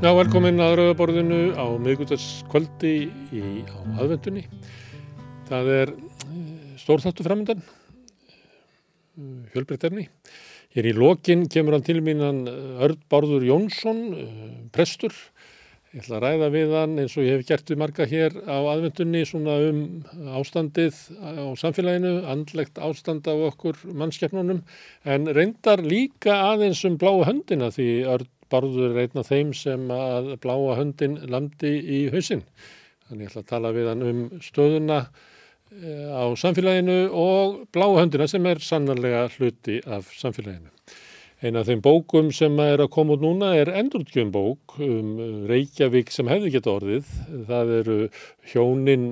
[0.00, 2.92] Já, velkomin að Rauðaborðinu á miðgutaskvöldi
[3.36, 4.46] í, á aðvendunni.
[5.44, 5.92] Það er
[6.80, 7.60] stórþáttu framöndan,
[9.52, 10.06] hjölbreytt efni.
[10.72, 14.00] Hér í lokin kemur hann til mín hann Örd Bárður Jónsson,
[14.72, 15.12] prestur.
[15.92, 18.56] Ég ætla að ræða við hann eins og ég hef gert við marga hér á
[18.56, 19.84] aðvendunni svona um
[20.40, 24.64] ástandið á samfélaginu, andlegt ástand á okkur mannskeppnunum
[25.04, 29.90] en reyndar líka aðeins um bláu höndina því Örd Bárður er einn af þeim sem
[29.94, 32.44] að bláa höndin landi í hausinn.
[33.08, 35.00] Þannig ég ætla að tala við hann um stöðuna
[36.10, 40.70] á samfélaginu og bláa höndina sem er sannarlega hluti af samfélaginu.
[41.40, 45.14] Einn af þeim bókum sem er að koma út núna er endurtgjum bók um
[45.48, 47.14] Reykjavík sem hefði geta orðið.
[47.48, 47.96] Það eru
[48.52, 49.06] hjónin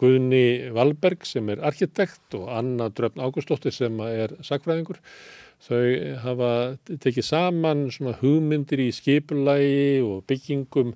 [0.00, 4.98] Guðni Valberg sem er arkitekt og Anna Dröfn Ágústóttir sem er sakfræðingur.
[5.62, 5.82] Þau
[6.24, 6.52] hafa
[6.88, 7.84] tekið saman
[8.18, 10.90] hugmyndir í skipulagi og byggingum,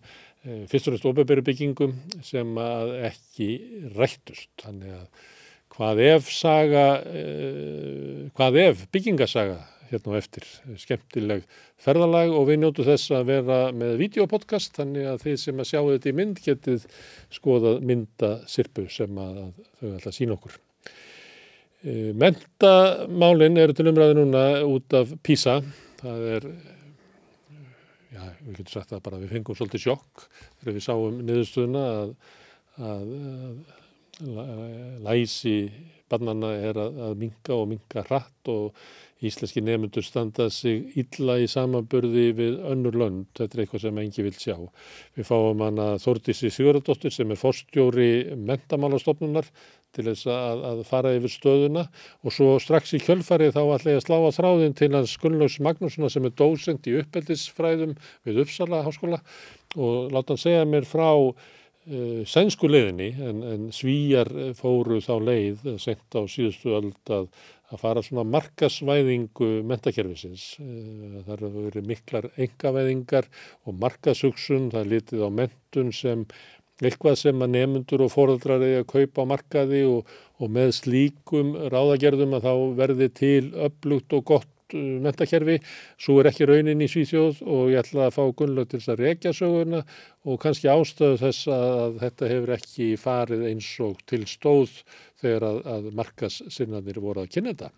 [0.70, 1.94] fyrst og næst ofinbæri byggingum
[2.26, 2.58] sem
[3.06, 3.48] ekki
[3.94, 4.50] rættust.
[4.64, 5.24] Þannig að
[5.76, 6.84] hvað ef saga,
[8.34, 10.46] hvað ef byggingasaga hérna á eftir,
[10.82, 11.44] skemmtileg
[11.82, 15.80] ferðalag og við njótu þess að vera með videopodcast þannig að þeir sem að sjá
[15.92, 16.86] þetta í mynd getið
[17.38, 19.42] skoðað mynda sirpu sem að
[19.78, 20.58] þau ætla að sína okkur.
[21.86, 25.60] Mentamálinn eru til umræði núna út af PISA.
[26.00, 26.46] Það er,
[28.10, 30.24] já, við getum sagt það bara, við fengum svolítið sjokk
[30.58, 32.10] þegar við sáum niðurstöðuna að,
[32.90, 33.12] að,
[34.42, 34.64] að
[35.06, 35.56] læsi
[36.10, 38.74] barnana er að, að minka og minka hratt og
[39.24, 43.30] íslenski nefnundur standa sig illa í samanburði við önnur lönd.
[43.38, 44.56] Þetta er eitthvað sem engi vil sjá.
[45.16, 49.48] Við fáum hana Þórdísi Sigurðardóttir sem er forstjóri mentamálastofnunar
[49.96, 51.86] til þess að, að fara yfir stöðuna
[52.22, 55.58] og svo strax í kjölfarið þá ætla ég að slá að þráðin til hans Gunnlaus
[55.64, 57.96] Magnússon sem er dósend í uppeldisfræðum
[58.26, 59.22] við Uppsala háskóla
[59.76, 65.68] og láta hann segja mér frá uh, sænsku leiðinni en, en svíjar fóru þá leið
[65.82, 67.28] sent á síðustu öld að,
[67.72, 70.48] að fara svona markasvæðingu mentakerfisins.
[70.60, 73.30] Uh, það eru verið miklar engavæðingar
[73.66, 76.26] og markasugsun, það er litið á mentun sem
[76.84, 80.10] eitthvað sem að nefnundur og fóröldrar eða kaupa á markaði og,
[80.42, 85.56] og með slíkum ráðagerðum að þá verði til upplugt og gott uh, mentakerfi.
[85.96, 89.02] Svo er ekki raunin í Svíþjóð og ég ætla að fá Gunnlaug til þess að
[89.06, 89.82] rekja söguna
[90.26, 94.76] og kannski ástöðu þess að þetta hefur ekki farið eins og til stóð
[95.22, 97.72] þegar að, að markassinnanir voru að kynna þetta.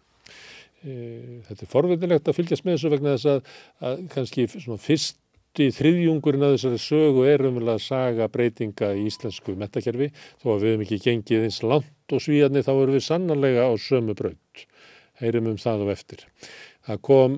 [0.79, 3.57] Þetta er forveitilegt að fylgjast með þessu vegna þess að,
[3.89, 5.19] að kannski fyrst
[5.63, 10.09] í þriðjungurinn að þessari sögu er umvel að saga breytinga í íslensku metakerfi
[10.41, 13.73] þó að við hefum ekki gengið eins langt og svíðarni þá erum við sannanlega á
[13.83, 14.65] sömu braut.
[15.19, 16.25] Heyrum um það og eftir.
[16.87, 17.37] Það kom,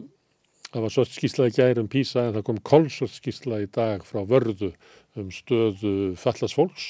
[0.69, 4.21] það var svort skýrslaði gæri um Písa en það kom kolsvort skýrslaði í dag frá
[4.29, 4.73] vörðu
[5.19, 6.87] um stöðu fallast fólks,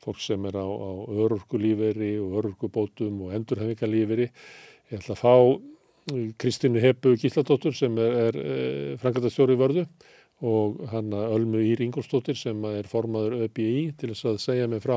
[0.00, 4.30] fólk sem er á, á örurkulíferi og örurkubótum og endurhefingalíferi.
[4.90, 5.34] Ég ætla að fá
[6.40, 9.84] Kristínu Hebu Gísladóttur sem er, er e, frangatastjóri vörðu
[10.40, 14.96] og hanna Ölmu Ír Ingolstóttir sem er formaður ÖBI til þess að segja mig frá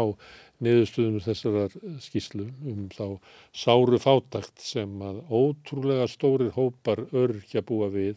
[0.64, 1.76] niðurstuðum þessar
[2.06, 3.20] skýslu um þá
[3.52, 8.16] sáru fátakt sem að ótrúlega stórir hópar örkja búa við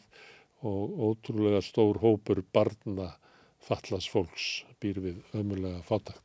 [0.62, 3.10] og ótrúlega stór hópur barna
[3.66, 6.22] fallast fólks býr við ömulega fátakt.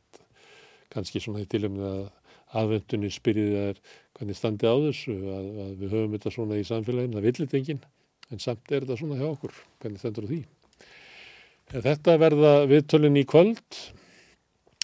[0.94, 2.04] Kanski svona í tilumni að
[2.52, 3.82] aðvendunni spyrjið er
[4.22, 7.80] hvernig standi á þessu að, að við höfum þetta svona í samfélaginu, það villit enginn
[8.30, 10.38] en samt er þetta svona hjá okkur hvernig stendur því.
[11.72, 13.80] Þetta verða viðtölun í kvöld.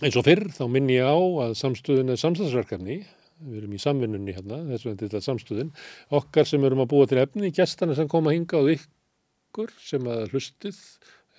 [0.02, 2.98] Eins og fyrr þá minn ég á að samstöðun er samstagsverkefni
[3.38, 5.72] við erum í samvinnunni hérna þess vegna þetta er samstöðun
[6.18, 10.32] okkar sem erum að búa til efni gestana sem koma hinga á ykkur sem að
[10.32, 10.80] hlustið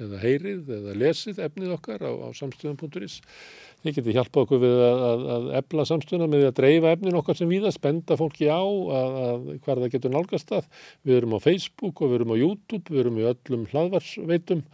[0.06, 3.19] eða heyrið eða lesið efnið okkar á, á samstöðun.is
[3.80, 7.18] Þið getur hjálpað okkur við að, að, að ebla samstöðuna með því að dreifa efnin
[7.19, 10.66] okkar sem við að spenda fólki á að, að hvar það getur nálgast að.
[11.07, 14.66] Við erum á Facebook og við erum á YouTube, við erum í öllum hlaðvarsveitum,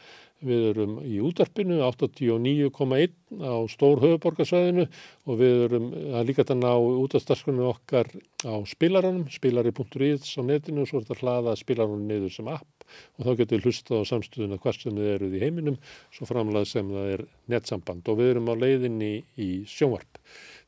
[0.45, 3.13] við erum í útarpinu 89,1
[3.45, 5.87] á stór höfuborgarsvæðinu og við erum
[6.25, 8.09] líka þannig á útastaskunum okkar
[8.41, 12.74] á spilaranum, spilari.is á netinu og svo er þetta hlaða spilaranum niður sem app
[13.17, 15.77] og þá getur við hlusta á samstöðuna hvað sem þið eruð í heiminum
[16.15, 20.21] svo framlega sem það er netsamband og við erum á leiðinni í sjónvarp.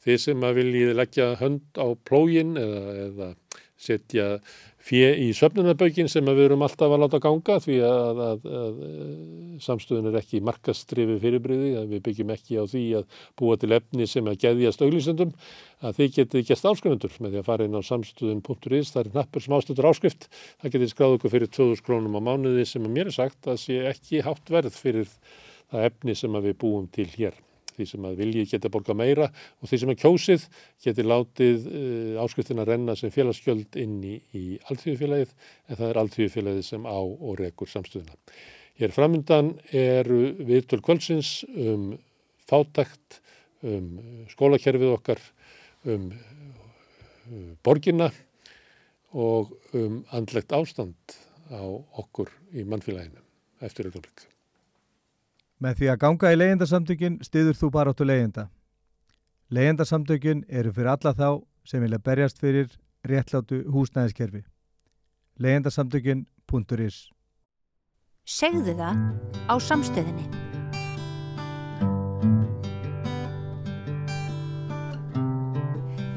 [0.05, 3.29] Þið sem að viljið leggja hönd á plógin eða, eða
[3.77, 4.27] setja
[4.87, 9.63] fjö í söfnunarbökin sem við erum alltaf að láta ganga því að, að, að, að
[9.65, 14.29] samstöðun er ekki markastrifi fyrirbriði, við byggjum ekki á því að búa til efni sem
[14.29, 15.33] að geðjast auglýsendum,
[15.83, 19.45] að þið getið gæst áskrifendur með því að fara inn á samstöðun.is, það er nappur
[19.45, 20.29] sem ástöður áskrift,
[20.61, 23.59] það getið skráð okkur fyrir 2000 krónum á mánuði sem að mér er sagt að
[23.65, 25.11] sé ekki hátt verð fyrir
[25.67, 27.46] það efni sem við búum til hér
[27.77, 29.29] því sem að vilji geta borga meira
[29.61, 30.45] og því sem að kjósið
[30.83, 35.33] geti látið uh, áskriftin að renna sem félagsgjöld inn í, í alltíðufélagið
[35.67, 38.17] en það er alltíðufélagið sem á og rekur samstöðuna.
[38.77, 41.95] Hér framöndan eru viðtöl kvöldsins um
[42.47, 43.21] fátækt,
[43.65, 45.21] um skólakerfið okkar,
[45.89, 48.11] um uh, borginna
[49.17, 51.17] og um andlegt ástand
[51.49, 53.23] á okkur í mannfélaginu
[53.63, 54.36] eftir auðvitað.
[55.57, 58.43] Með því að ganga í leyendasamtökin stiður þú bara áttu leyenda.
[59.49, 61.29] Leyendasamtökin eru fyrir alla þá
[61.65, 62.69] sem vilja berjast fyrir
[63.07, 64.43] réttlátu húsnæðiskerfi.
[65.39, 66.97] leyendasamtökin.is
[68.27, 69.01] Segðu það
[69.49, 70.25] á samstöðinni.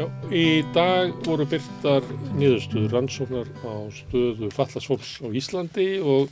[0.00, 0.44] Já, í
[0.75, 2.04] dag voru byrtar
[2.34, 6.28] niðurstöður rannsóknar á stöðu fallasfólks á Íslandi og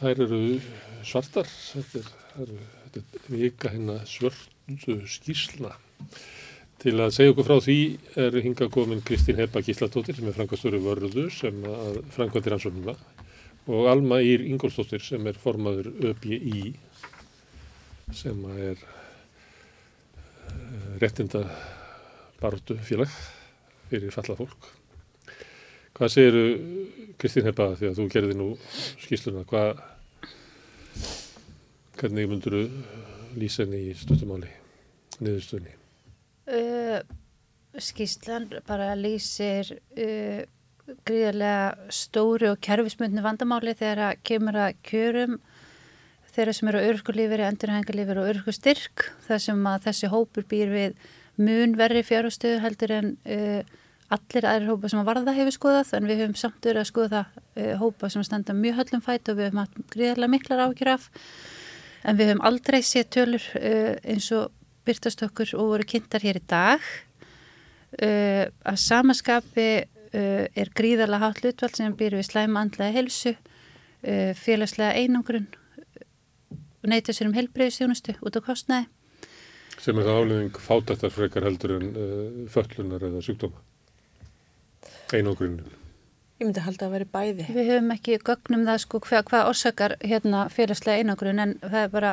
[0.00, 0.44] þær eru
[1.06, 2.02] svartar, þetta
[2.42, 2.52] er,
[2.84, 5.72] þetta er vika hérna svörtu skísla.
[6.80, 7.80] Til að segja okkur frá því
[8.22, 11.58] er hinga komin Kristín Heba Gíslatóttir sem er frangvastöru vörðu sem
[12.14, 12.94] frangvandir ansvönduna
[13.68, 16.72] og Alma Ír Ingólfstóttir sem er formaður ÖBI
[18.16, 18.80] sem er
[20.48, 21.44] eh, réttinda
[22.40, 23.12] barðu félag
[23.90, 24.70] fyrir fallað fólk.
[25.98, 26.34] Hvað segir
[27.20, 28.48] Kristín Heba því að þú gerði nú
[29.02, 29.84] skísluna, hvað
[32.00, 32.60] Hvernig myndur þú
[33.36, 34.48] lýsa henni í stöttumáli,
[35.20, 35.74] niðurstöðni?
[36.48, 37.02] Uh,
[37.76, 40.40] skýslan bara lýsir uh,
[41.04, 45.36] gríðarlega stóri og kerfismundni vandamáli þegar að kemur að kjörum
[46.32, 50.98] þeirra sem eru örkulíferi, endurhengalíferi og örkustyrk þar sem að þessi hópur býr við
[51.36, 56.08] mun verri fjárhustöðu heldur en uh, allir aðrir hópa sem að varða hefur skoðað en
[56.08, 57.26] við höfum samt verið að skoða
[57.78, 61.10] hópa sem standa mjög höllum fætt og við höfum hatt gríðarlega miklar ákjör af
[62.04, 64.50] en við höfum aldrei séð tölur uh, eins og
[64.88, 66.84] byrtast okkur og voru kynntar hér í dag.
[68.00, 73.36] Uh, að samaskapi uh, er gríðarlega hátt hlutvald sem býr við slæma andlega helsu
[74.00, 75.44] félagslega einangrun
[76.88, 78.86] neyta sér um helbreyðstjónustu út á kostnæði
[79.76, 81.90] sem er það áliðing fátættar frekar heldur en
[82.52, 83.60] föllunar eða sjúkdóma.
[85.12, 85.79] Einangrunum
[86.40, 87.44] Ég myndi halda að vera bæði.
[87.52, 91.90] Við höfum ekki gögnum það sko hvað hva orsakar hérna félagslega einangrun en það er
[91.92, 92.12] bara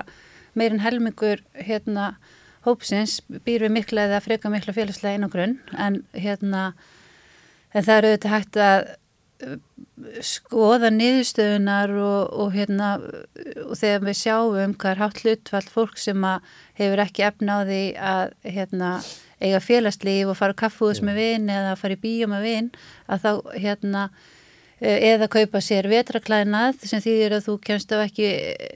[0.59, 2.09] meirinn helmingur hérna
[2.65, 6.63] hópsins býr við mikla eða freka mikla félagslega einangrun en hérna
[7.71, 8.89] en það eru auðvitað hægt að
[9.47, 9.55] uh,
[10.27, 12.89] skoða niðurstöðunar og, og hérna
[13.63, 16.27] og þegar við sjáum hvað er hátt hlutfall fólk sem
[16.81, 17.81] hefur ekki efna á því
[18.11, 18.91] að hérna
[19.43, 22.69] eiga félagslíf og fara kaffúðs með vinn eða fara í bíó með vinn
[23.05, 23.31] að þá
[23.65, 24.03] hérna
[24.79, 28.31] e, eða kaupa sér vetraklæðnað sem þýðir að þú kemst á ekki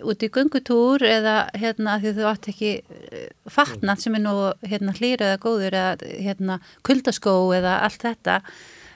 [0.06, 4.36] út í gungutúr eða hérna því þú átt ekki e, fatnað sem er nú
[4.66, 8.42] hérna hlýra eða góður eða hérna kuldaskó eða allt þetta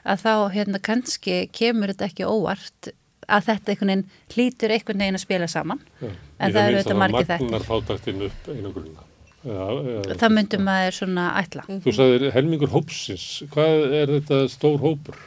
[0.05, 2.93] að þá hérna kannski kemur þetta ekki óvart
[3.25, 4.05] að þetta einhvern veginn
[4.35, 7.37] hlýtur einhvern veginn að spila saman Já, en það eru þetta margir þetta.
[7.37, 9.05] Að magnar fátaktinn upp einangrunna.
[9.45, 11.63] Já, já, það myndum maður svona ætla.
[11.85, 15.19] Þú sagðir helmingur hópsins, hvað er þetta stór hópur?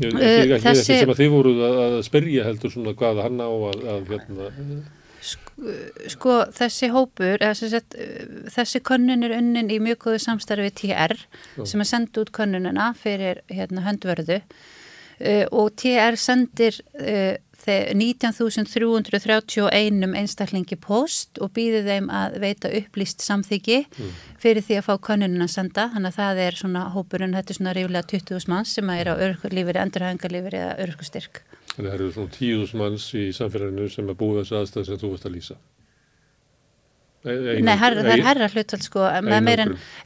[0.00, 0.96] Ég, uh, ekki, ekki þessi...
[1.00, 4.50] sem að þið voruð að, að spyrja heldur svona hvað hann á að, að hérna...
[5.20, 5.72] Sko,
[6.08, 7.96] sko þessi hópur, sett,
[8.52, 11.64] þessi könnun er unnin í mjög góðu samstarfi TR já.
[11.68, 17.36] sem er sendt út könnununa fyrir hérna, höndvörðu uh, og TR sendir uh,
[17.66, 24.10] 19.331 einstaklingi post og býði þeim að veita upplýst samþyggi mm.
[24.40, 27.58] fyrir því að fá konunina að senda þannig að það er svona hópurinn, þetta er
[27.58, 31.34] svona ríflega 20.000 manns sem er á örkulífur, endurhængalífur eða örkustyrk.
[31.74, 35.00] Þannig að það eru svona 10.000 manns í samfélaginu sem er búið þessu aðstæð sem
[35.02, 35.56] þú veist að lýsa.
[37.20, 39.28] Ein, Nei, herra, það er herra hlutvall sko en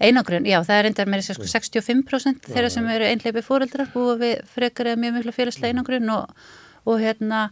[0.03, 4.35] einogrun, já það er endar meira sko 65% þeirra sem eru einleipi fóreldrar búið við
[4.51, 6.25] frekar eða mjög miklu félagslega einogrun og
[6.85, 7.49] og hérna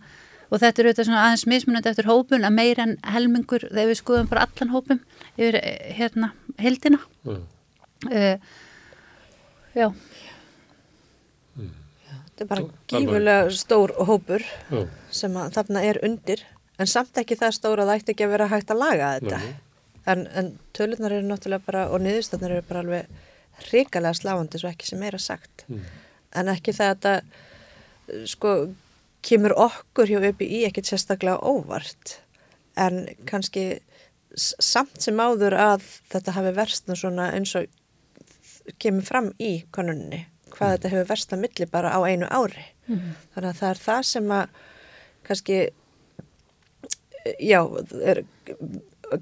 [0.52, 4.00] og þetta er auðvitað svona aðeins mismunandi eftir hópun að meira en helmingur þegar við
[4.02, 5.00] skoðum bara allan hópum
[5.38, 5.58] yfir
[5.96, 7.42] hérna heldina mm.
[8.12, 8.36] uh,
[9.72, 9.88] já
[11.56, 11.70] mm.
[12.32, 14.88] Þetta er bara gífulega stór hópur mm.
[15.14, 16.44] sem að þarna er undir
[16.80, 19.40] en samt ekki það stóra að það ætti ekki að vera hægt að laga þetta
[20.12, 23.04] en, en tölunar eru náttúrulega bara og niðurstöðnar eru bara alveg
[23.68, 25.82] hrikalega sláandi svo ekki sem meira sagt mm.
[26.40, 28.54] en ekki það að þetta sko
[29.22, 32.18] kemur okkur hjá í ekkert sérstaklega óvart
[32.78, 33.82] en kannski
[34.34, 37.68] samt sem áður að þetta hafi verstna svona eins og
[38.80, 40.74] kemur fram í konunni hvað mm.
[40.74, 43.12] þetta hefur versta milli bara á einu ári mm.
[43.34, 44.60] þannig að það er það sem að
[45.28, 45.58] kannski
[47.38, 47.60] já,
[48.02, 48.24] er,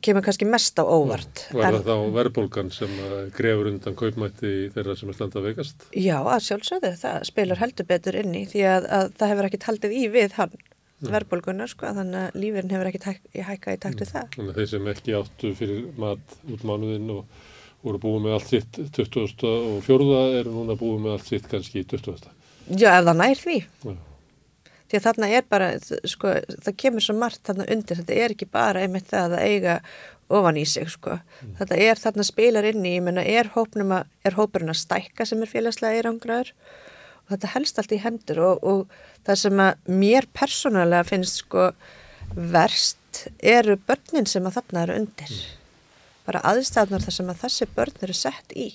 [0.05, 1.45] kemur kannski mest á óvart.
[1.55, 2.97] Var það en, þá verðbólgan sem
[3.37, 5.87] grefur undan kaupmætti þeirra sem er standa veikast?
[5.97, 9.69] Já, að sjálfsögðu, það spilar heldur betur inn í því að, að það hefur ekkit
[9.71, 11.13] haldið í við hann mm.
[11.15, 14.13] verðbólgunar, sko, þannig að lífin hefur ekkit hækkað í takt við mm.
[14.13, 14.29] það.
[14.37, 17.41] Þannig að þeir sem ekki áttu fyrir mat út mánuðin og
[17.81, 19.49] voru búið með allt sitt 20.
[19.49, 22.31] og fjórða eru núna búið með allt sitt kannski 20.
[22.77, 23.59] Já, ef það nær því.
[23.89, 23.99] Já
[24.91, 25.69] því að þarna er bara,
[26.11, 26.33] sko,
[26.67, 29.77] það kemur svo margt þarna undir, þetta er ekki bara einmitt það að eiga
[30.31, 31.19] ofan í sig, sko.
[31.41, 31.53] Mm.
[31.61, 35.51] Þetta er þarna spilar inn í, ég menna, er, er hópurinn að stækka sem er
[35.51, 36.53] félagslega eirangraður
[37.25, 41.71] og þetta helst allt í hendur og, og það sem að mér persónulega finnst, sko,
[42.35, 45.35] verst eru börnin sem að þarna eru undir.
[45.35, 45.57] Mm.
[46.27, 48.69] Bara aðstæðnar þar sem að þessi börn eru sett í.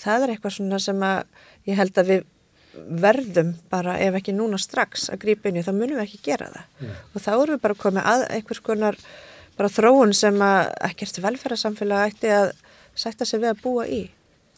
[0.00, 1.24] Það er eitthvað svona sem að
[1.68, 2.28] ég held að við
[2.74, 6.50] verðum bara ef ekki núna strax að grípa inn í þá munum við ekki gera
[6.52, 6.94] það mm.
[7.14, 8.98] og þá erum við bara komið að einhvers konar
[9.58, 12.52] bara þróun sem að ekkert velferðarsamfélag ætti að
[12.94, 14.02] setja sig við að búa í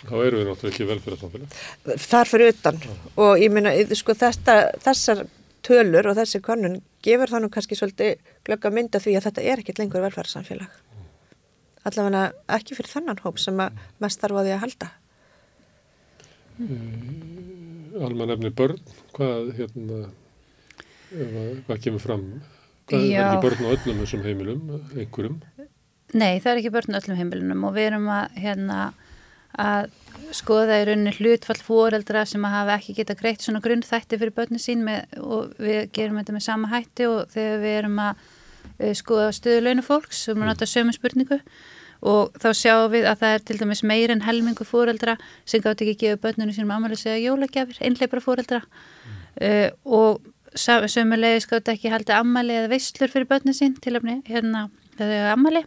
[0.02, 3.02] Þá eru við náttúrulega ekki velferðarsamfélag Þar fyrir utan mm.
[3.24, 5.24] og ég minna sko þessar
[5.64, 9.62] tölur og þessi konun gefur þannig kannski svolítið glögg að mynda því að þetta er
[9.62, 11.08] ekkert lengur velferðarsamfélag mm.
[11.88, 12.26] allavega
[12.58, 14.92] ekki fyrir þannan hóp sem að mest þarf að því að halda
[16.60, 17.61] mm
[18.00, 18.80] almanefni börn,
[19.16, 20.00] hvað, hérna,
[21.66, 22.26] hvað kemur fram?
[22.90, 23.20] Hvað Já.
[23.20, 24.62] er ekki börn á öllum þessum heimilum,
[24.96, 25.40] einhverjum?
[26.12, 28.78] Nei, það er ekki börn á öllum heimilunum og við erum að, hérna,
[29.60, 29.90] að
[30.36, 34.60] skoða í rauninni hlutfall fóreldra sem að hafa ekki geta greitt svona grunnþætti fyrir börnum
[34.62, 38.92] sín með, og við gerum þetta með sama hætti og þegar við erum að uh,
[38.98, 41.40] skoða stöðu launufólks sem er náttúrulega sömu spurningu
[42.02, 45.84] og þá sjáum við að það er til dæmis meir en helmingu fóreldra sem gátt
[45.84, 49.18] ekki að gefa börnunum sínum ámæli segja jólagjafir, einleipra fóreldra mm.
[49.46, 54.68] uh, og sömulegis gátt ekki haldi ámæli eða veistlur fyrir börnun sín til að hérna
[54.98, 55.62] þegar ámæli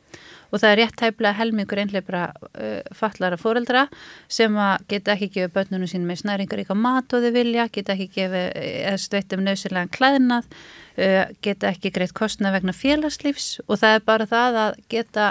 [0.51, 3.87] og það er rétt tæplega helmingur einleipra uh, fallara fóreldra
[4.27, 7.95] sem að geta ekki gefa börnunum sín með snæringar ykkar mat og þau vilja, geta
[7.95, 13.99] ekki gefa eða sveitum nöðsynlega klæðnað uh, geta ekki greitt kostna vegna félagslífs og það
[13.99, 15.29] er bara það að geta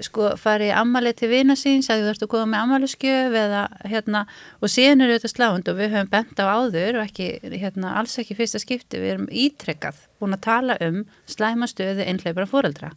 [0.00, 4.22] sko farið ammalið til vina síns að þú þarfst að koma með ammaliðskjöf eða hérna
[4.60, 7.28] og síðan eru þetta sláund og við höfum bent á áður og ekki,
[7.62, 12.94] hérna, alls ekki fyrsta skipti, við erum ítrekkað búin að tala um slæmastöðu einhleipara fóreldra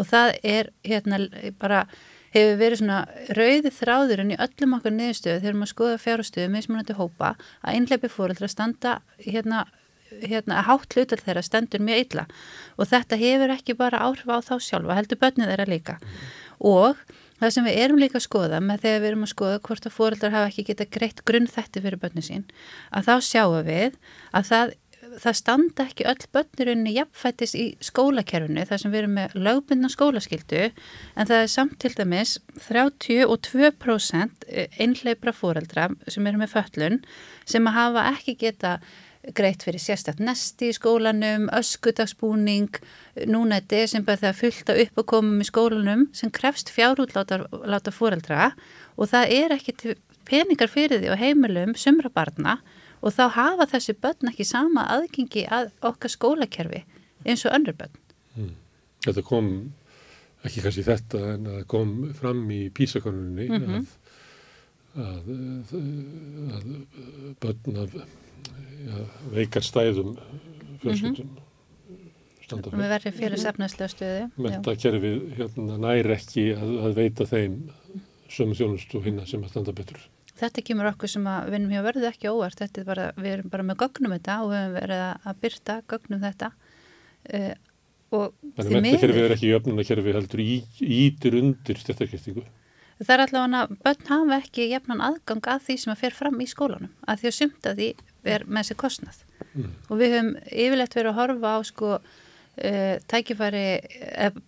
[0.00, 1.20] og það er hérna
[1.60, 1.84] bara
[2.34, 3.00] hefur verið svona
[3.36, 8.10] rauði þráðurinn í öllum okkar niðurstöðu þegar maður skoða fjárhustöðu með smunandi hópa að einhleipi
[8.12, 9.64] fóreldra standa hérna
[10.24, 12.26] hérna, hátt hlutal þeirra stendur mjög illa
[12.76, 16.20] og þetta hefur ekki bara áhrif á þá sjálfa, heldur börnið þeirra líka mm.
[16.72, 17.00] og
[17.40, 19.96] það sem við erum líka að skoða með þegar við erum að skoða hvort að
[19.96, 22.46] fóreldrar hafa ekki geta greitt grunn þætti fyrir börnið sín,
[22.92, 23.98] að þá sjáum við
[24.36, 24.78] að það
[25.18, 30.62] það standa ekki öll börnirunni jafnfættis í skólakerfinu þar sem við erum með lögbundna skólaskildu
[30.68, 32.36] en það er samt til dæmis
[32.66, 34.48] 32%
[34.78, 37.00] einhleipra fóreldra sem eru með föllun
[37.48, 38.78] sem hafa ekki geta
[39.36, 42.78] greitt fyrir sérstætt nesti í skólanum, öskudagsbúning,
[43.28, 48.52] núna er desember þegar fylgta upp og komum í skólanum sem krefst fjárútláta fóreldra
[48.96, 49.96] og það er ekki
[50.28, 52.58] peningar fyrir því og heimilum sumra barna
[53.00, 56.82] og þá hafa þessi börn ekki sama aðgengi að okkar skólakerfi
[57.26, 58.00] eins og önnur börn.
[58.36, 58.54] Hmm.
[59.04, 59.50] Þetta kom,
[60.44, 63.86] ekki kannski þetta, en það kom fram í písakonunni mm -hmm.
[65.04, 65.30] að,
[66.56, 66.66] að,
[67.36, 68.00] að börn af
[68.86, 69.04] ja,
[69.34, 70.16] veikar stæðum
[70.82, 71.46] fjölskyldum mm -hmm.
[72.50, 74.22] Við verðum fyrir sefnæslega stöðu.
[74.42, 77.70] Metakerfið hérna, næri ekki að, að veita þeim
[78.30, 80.02] sömu þjónustu hinna sem að standa betur.
[80.40, 82.58] Þetta kemur okkur sem að vinnum hjá verðu ekki óvart.
[82.58, 85.82] Þetta er bara, við erum bara með gögnum þetta og við hefum verið að byrta
[85.92, 86.52] gögnum þetta
[87.34, 87.52] uh,
[88.10, 92.46] og Þannig að metakerfið er ekki jöfnunarkerfið heldur í, ítir undir stjættarkestingu.
[93.00, 96.40] Það er allavega að börn hafa ekki jefnan aðgang að því sem að fer fram
[96.42, 97.86] í skólanum að því að sumta því
[98.24, 99.22] er með sér kostnað
[99.52, 99.70] mm.
[99.88, 104.40] og við höfum yfirlegt verið að horfa á sko uh, tækifæri uh,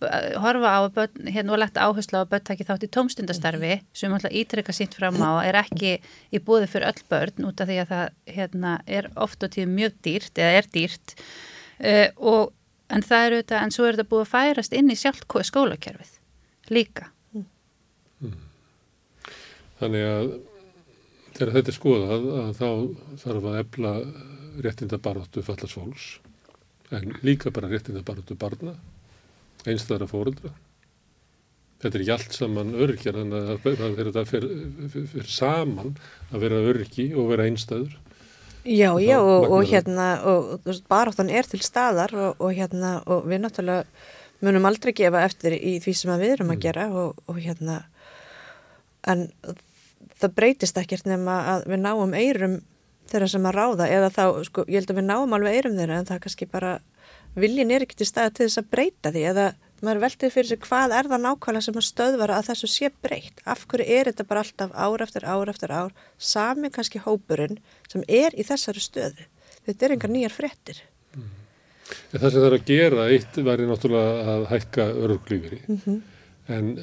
[0.43, 4.13] horfa á börn hérna og lagt áherslu á að börn tæki þátt í tómstundastarfi sem
[4.13, 5.95] alltaf ítrekka sínt fram á er ekki
[6.33, 9.71] í búði fyrir öll börn út af því að það hérna, er oft og tíð
[9.71, 12.53] mjög dýrt eða er dýrt uh, og
[12.93, 16.17] en það er auðvitað, en svo er þetta búið að færast inn í sjálf skólakerfið
[16.73, 18.41] líka mm.
[19.79, 20.33] Þannig að
[21.37, 22.69] þegar þetta er skoðað að þá
[23.23, 23.93] þarf að efla
[24.63, 26.07] réttindabaráttu fallast fólks
[26.93, 28.75] en líka bara réttindabaráttu barna,
[29.65, 30.51] einstæðara fóruldra.
[31.81, 35.95] Þetta er ekki allt saman örgjar en það fyrir saman
[36.31, 37.97] að vera örgi og vera einstæður.
[38.63, 43.41] Já, já, og, og hérna, og baráttan er til staðar og, og hérna, og við
[43.43, 43.83] náttúrulega
[44.43, 47.81] munum aldrei gefa eftir í því sem við erum að gera og, og hérna,
[49.11, 49.27] en
[50.23, 52.61] það breytist ekkert nema að við náum eirum
[53.11, 55.99] þeirra sem að ráða eða þá, sko, ég held að við náum alveg eirum þeirra
[55.99, 56.73] en það kannski bara,
[57.35, 59.47] viljin er ekki til staða til þess að breyta því eða
[59.83, 63.43] maður veltið fyrir sig hvað er það nákvæmlega sem að stöðvara að þessu sé breytt.
[63.43, 67.59] Af hverju er þetta bara alltaf ár eftir ár eftir ár sami kannski hópurinn
[67.91, 69.27] sem er í þessari stöðu.
[69.67, 70.79] Þetta er engar nýjar fréttir.
[71.13, 75.59] En það sem það er að gera, eitt væri náttúrulega að hækka örglífiri.
[76.51, 76.73] En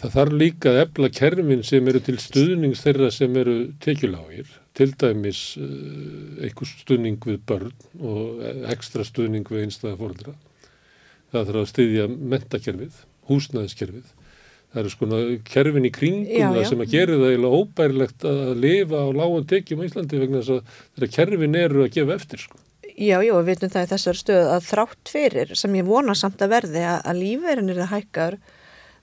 [0.00, 4.94] það þarf líka að efla kerfin sem eru til stuðnings þeirra sem eru tekjulágir, til
[4.96, 8.40] dæmis uh, einhver stuðning við börn og
[8.72, 10.34] ekstra stuðning við einstæða fóreldra.
[11.34, 14.12] Það þarf að styðja mentakerfið, húsnæðiskerfið.
[14.74, 16.68] Það eru sko kerfin í kringum Já, það já.
[16.72, 20.54] sem að gera það eiginlega óbærilegt að lifa á lágum tekjum á Íslandi vegna þess
[20.56, 22.58] að þeirra kerfin eru að gefa eftir sko.
[22.94, 26.42] Já, já, við veitum það í þessari stöðu að þrátt fyrir sem ég vona samt
[26.42, 28.36] að verði að, að lífeyrin er það hækkar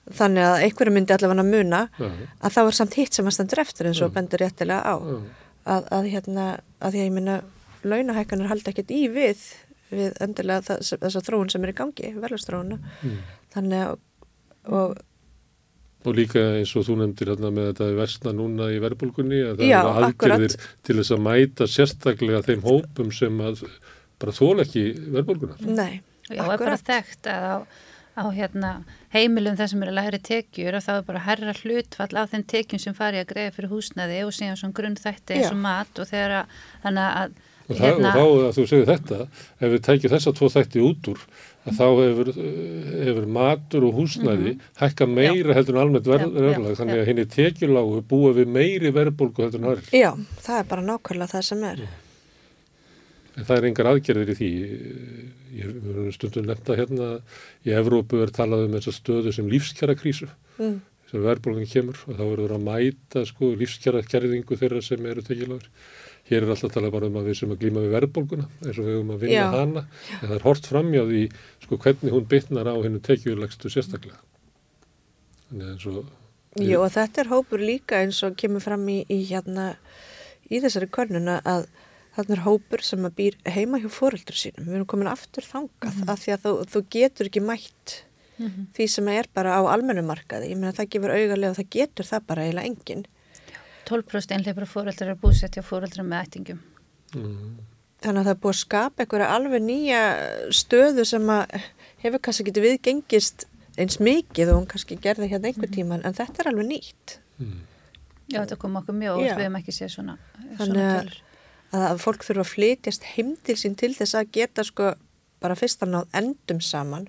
[0.09, 3.61] þannig að einhverju myndi allavega að muna að það var samt hitt sem að stendur
[3.63, 6.45] eftir eins og bendur réttilega á að, að hérna,
[6.81, 7.35] að því að ég minna
[7.83, 9.43] launahækkanir haldi ekkert í við
[9.91, 13.17] við endilega það, þess að þróun sem er í gangi, verðlustróuna Mm.
[13.53, 13.97] þannig að
[14.71, 14.97] og,
[16.01, 19.67] Og líka eins og þú nefndir hérna með þetta versna núna í verðbólgunni að það
[19.69, 20.69] Já, aðgerðir akkurat.
[20.87, 23.61] til þess að mæta sérstaklega þeim hópum sem að
[24.17, 25.61] bara þóla ekki verðbólgunar.
[25.61, 27.57] nei, Já, það er bara þekkt að á,
[28.17, 28.71] á hérna,
[29.13, 32.81] heimilum þar sem eru læri tekjur og þá er bara herra hlutfall af þeim tekjum
[32.83, 35.53] sem fari að greiða fyrir húsnaði og síðan svona grunnþætti eins Já.
[35.53, 37.39] og mat og þegar að, að
[37.71, 39.17] Og, það, hérna, og þá að þú segir þetta,
[39.61, 41.19] ef við tækjum þessa tvo þætti út úr,
[41.61, 42.31] að þá hefur,
[43.05, 46.25] hefur matur og húsnæði hækka meira heldur en almennt verð.
[46.25, 47.01] Já, já, verðlag, þannig já.
[47.03, 49.93] að henni tekjulágu búa við meiri verðbólgu heldur en aðrir.
[49.95, 50.09] já,
[50.41, 51.85] það er bara nákvæmlega það sem er
[53.39, 54.49] En það er engar aðgerðir í því.
[55.51, 57.09] Ég höfum stundum nefnda hérna,
[57.67, 60.29] í Evrópu er talað um þessa stöðu sem lífskjara krísu.
[60.57, 60.79] mm.
[61.11, 65.67] sem verðbólgan kemur og þá verður að mæta sko lífskjara gerðingu þeirra sem eru tekjulegur.
[66.29, 68.85] Hér er alltaf talað bara um að við sem að glíma við verðbólguna eins og
[68.85, 69.49] við höfum að vinna Já.
[69.57, 69.83] hana
[70.21, 71.23] en það er hort framjá því
[71.65, 74.21] sko hvernig hún bytnar á hennu tekjulegstu sérstaklega.
[75.49, 76.01] Þannig eins og
[76.59, 79.69] Jú, og þetta er hópur líka eins og kemur fram í, í hérna
[80.51, 81.69] í þessari körnuna að
[82.15, 84.65] þarna er hópur sem að býr heima hjá fóreldur sínum.
[84.67, 87.97] Við erum komin aftur þangað af því að þú, þú getur ekki mætt
[88.75, 90.49] því sem er bara á almennumarkaði.
[90.51, 93.03] Ég meina það gefur augalega og það getur það bara eiginlega enginn.
[93.85, 96.59] 12% einleipra fóreldrar er búsett hjá fóreldrar með ættingum.
[97.15, 97.51] mm,
[98.01, 100.01] Þannig að það er búið að skapa einhverja alveg nýja
[100.57, 101.57] stöðu sem að
[102.01, 103.45] hefur kannski getið viðgengist
[103.77, 107.19] eins mikið og hún kannski gerði hérna einhver tíman en þetta er alveg nýtt.
[107.37, 107.59] mm,
[108.31, 109.33] Já, þetta kom okkur mjög Já.
[109.33, 111.21] og við hefum ekki séð svona, Þannig svona að- tölur.
[111.71, 114.93] Að fólk þurfa að flytjast heim til sín til þess að geta sko
[115.41, 117.07] bara fyrst að náð endum saman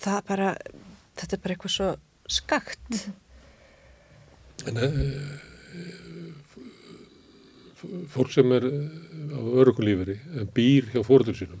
[0.00, 0.50] það er bara
[1.18, 1.90] þetta er bara eitthvað svo
[2.30, 3.00] skakt
[4.70, 4.88] en e,
[8.12, 8.78] fólk sem er eh,
[9.34, 11.60] á örukulíferi en býr hjá fóröldur sínum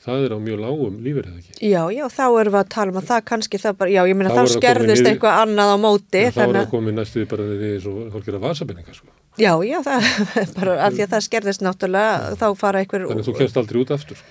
[0.00, 1.70] það er á mjög lágum líferi eða ekki.
[1.72, 4.16] já, já, þá erum við að tala um að það kannski það bara, já, ég
[4.16, 6.62] meina Þá þá er það skerðist eitthvað annað á móti En þá er þannig það
[6.62, 7.48] að, komið næstuði bara
[7.90, 9.19] og fólk er að vasabenninga sko.
[9.38, 10.08] Já, já, það
[10.42, 13.60] er bara að því að það skerðist náttúrulega þá fara einhver Þannig að þú kemst
[13.60, 14.24] aldrei út aftur.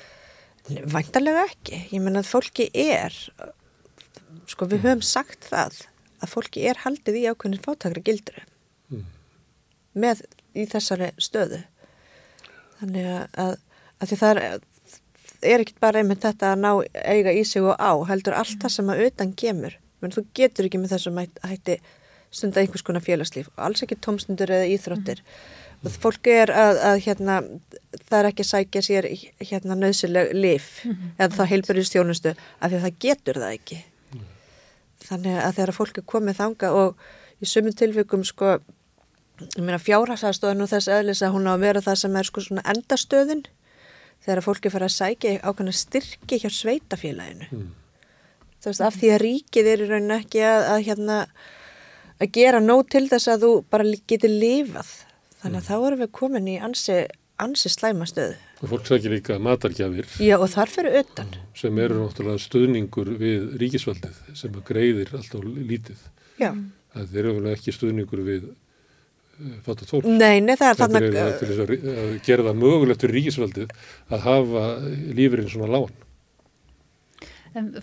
[0.93, 1.79] Væntanlega ekki.
[1.95, 3.15] Ég menna að fólki er,
[4.51, 5.79] sko við höfum sagt það,
[6.21, 8.45] að fólki er haldið í ákveðin fátakra gildru
[8.89, 9.03] Mm.
[9.93, 10.23] með
[10.57, 11.59] í þessari stöðu.
[12.79, 13.57] Þannig að,
[13.99, 14.63] að, því það er,
[15.51, 16.69] er ekkit bara einmitt þetta að ná
[17.05, 19.75] eiga í sig og á, heldur allt það sem að utan kemur.
[20.01, 21.75] Menn þú getur ekki með þessum hætti
[22.31, 25.21] stunda einhvers konar félagslíf alls ekki tómstundur eða íþróttir.
[25.79, 27.35] Og fólk er að, að hérna,
[28.09, 29.07] það er ekki að sækja sér
[29.39, 30.81] hérna nöðsileg lif
[31.17, 33.79] eða það heilbyrjus þjónustu af því að það getur það ekki.
[35.09, 37.05] Þannig að þegar fólk er komið þanga og
[37.39, 38.57] í sumum tilvikum sko,
[39.55, 42.43] ég meina fjárhagsaðstofan og þess eðlis að hún á að vera það sem er sko
[42.43, 43.45] svona endastöðin
[44.25, 47.47] þegar fólki fara að sækja ákveðna styrki hjá sveitafélaginu.
[47.55, 47.69] Mm.
[48.59, 51.19] Þú veist, af því að ríkið er í rauninu ekki að, að hérna
[52.19, 54.89] að gera nóg til þess að þú bara getur lifað.
[55.39, 56.97] Þannig að þá erum við komin í ansi,
[57.39, 58.35] ansi slæma stöðu.
[58.59, 61.29] Og fólk sækir líka matargjafir Já, og þar fyrir utan.
[61.55, 66.01] sem eru náttúrulega stuðningur við ríkisvaldið sem að greiðir alltaf lítið.
[66.41, 66.51] Já,
[66.89, 68.49] Það er auðvitað ekki stuðningur við
[69.63, 70.07] fattat fólk.
[70.09, 71.05] Nei, nei, það er þannig
[71.39, 73.73] þess að, rí- að gera það mögulegt fyrir ríkisvaldið
[74.09, 74.63] að hafa
[75.15, 75.93] lífurinn svona lán.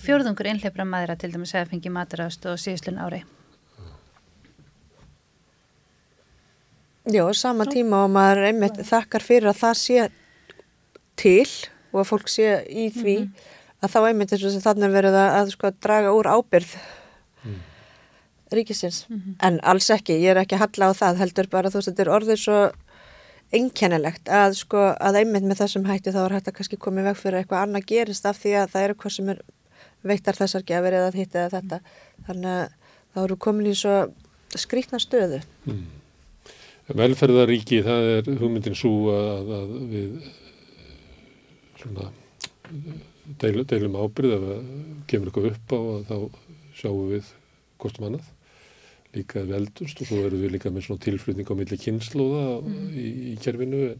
[0.02, 3.22] Fjórðungur einhleipra maðura til dæmis að fengi matarást og síðuslun ári.
[7.06, 10.06] Já, sama tíma og maður einmitt þakkar fyrir að það sé
[11.16, 11.48] til
[11.92, 13.16] og að fólk sé í því
[13.78, 16.26] að þá einmitt eins og þess að þannig er verið að, að sko, draga úr
[16.26, 16.72] ábyrð
[18.56, 19.04] ríkisins.
[19.42, 22.02] En alls ekki, ég er ekki að halla á það, heldur bara þú veist, þetta
[22.04, 22.58] er orðið svo
[23.54, 27.20] einkennilegt að sko að einmitt með þessum hætti þá er hægt að kannski komið veg
[27.20, 29.42] fyrir að eitthvað annað gerist af því að það eru hvað sem er
[30.06, 31.78] veittar þessar gefur eða hitt eða þetta.
[32.26, 32.66] Þannig að
[33.14, 33.94] þá eru komin í svo
[34.58, 35.40] skrýtna stöðu.
[36.86, 40.28] Velferðaríki, það er hugmyndin svo að, að við
[41.80, 42.04] svona
[43.42, 44.68] deil, deilum ábyrð ef að
[45.10, 46.16] kemur eitthvað upp á að þá
[46.78, 47.32] sjáum við
[47.82, 48.28] hvort um annað.
[49.16, 52.44] Líka eldumst og svo erum við líka með svona tilflutning á milli kynnslóða
[52.94, 53.98] í, í kerfinu en,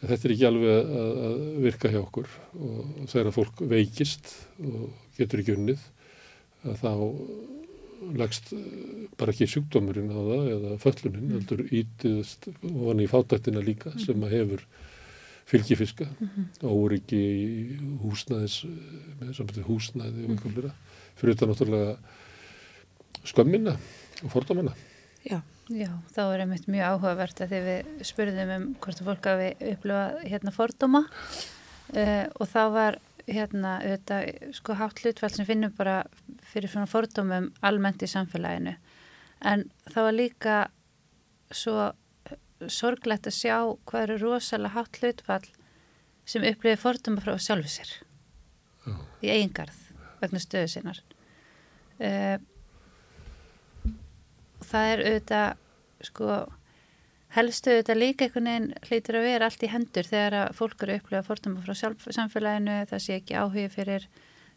[0.00, 2.32] en þetta er ekki alveg að, að- að virka hjá okkur.
[2.58, 4.88] Og þegar fólk veikist og
[5.20, 5.86] getur ekki unnið
[6.66, 6.92] að þá
[8.18, 13.94] lagst eh, bara ekki sjúkdómurinn á það eða föllunin, heldur ítiðast ofan í fátættina líka
[14.00, 14.64] sem að hefur
[15.48, 16.06] fylgifiska
[16.68, 20.72] óryggi í húsnæðis með samfélagi húsnæði og eitthvað flera
[21.18, 21.94] fyrir þetta náttúrulega
[23.28, 23.78] skömmina
[24.22, 24.74] og fordómana.
[25.24, 25.40] Já.
[25.68, 29.48] Já, þá er einmitt mjög áhugavert að því við spurðum um hvort að fólk hafi
[29.68, 31.02] upplifað hérna fordóma.
[31.92, 32.96] Uh, og þá var
[33.28, 36.00] hérna auðvitað sko hátt hlutfall sem finnum bara
[36.50, 38.74] fyrir svona fordómum almennt í samfélaginu.
[39.44, 40.56] En það var líka
[41.54, 41.90] svo
[42.66, 45.44] sorglegt að sjá hvað eru rosalega hátt hlutfall
[46.28, 47.92] sem upplifið fordóma frá sjálfu sér
[49.22, 49.78] í eigingarð
[50.20, 51.00] vegna stöðu sinnar.
[51.98, 52.38] Uh,
[54.66, 56.34] það er auðvitað sko
[57.38, 60.94] helstu auðvitað líka einhvern veginn hlýtur að vera allt í hendur þegar að fólk eru
[60.94, 64.08] að upplifa fórtuma frá sjálf, samfélaginu það sé ekki áhugi fyrir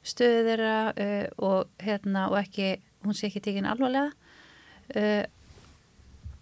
[0.01, 2.71] stöðu þeirra uh, og hérna og ekki,
[3.05, 4.09] hún sé ekki tekin alvarlega.
[4.95, 5.23] Uh,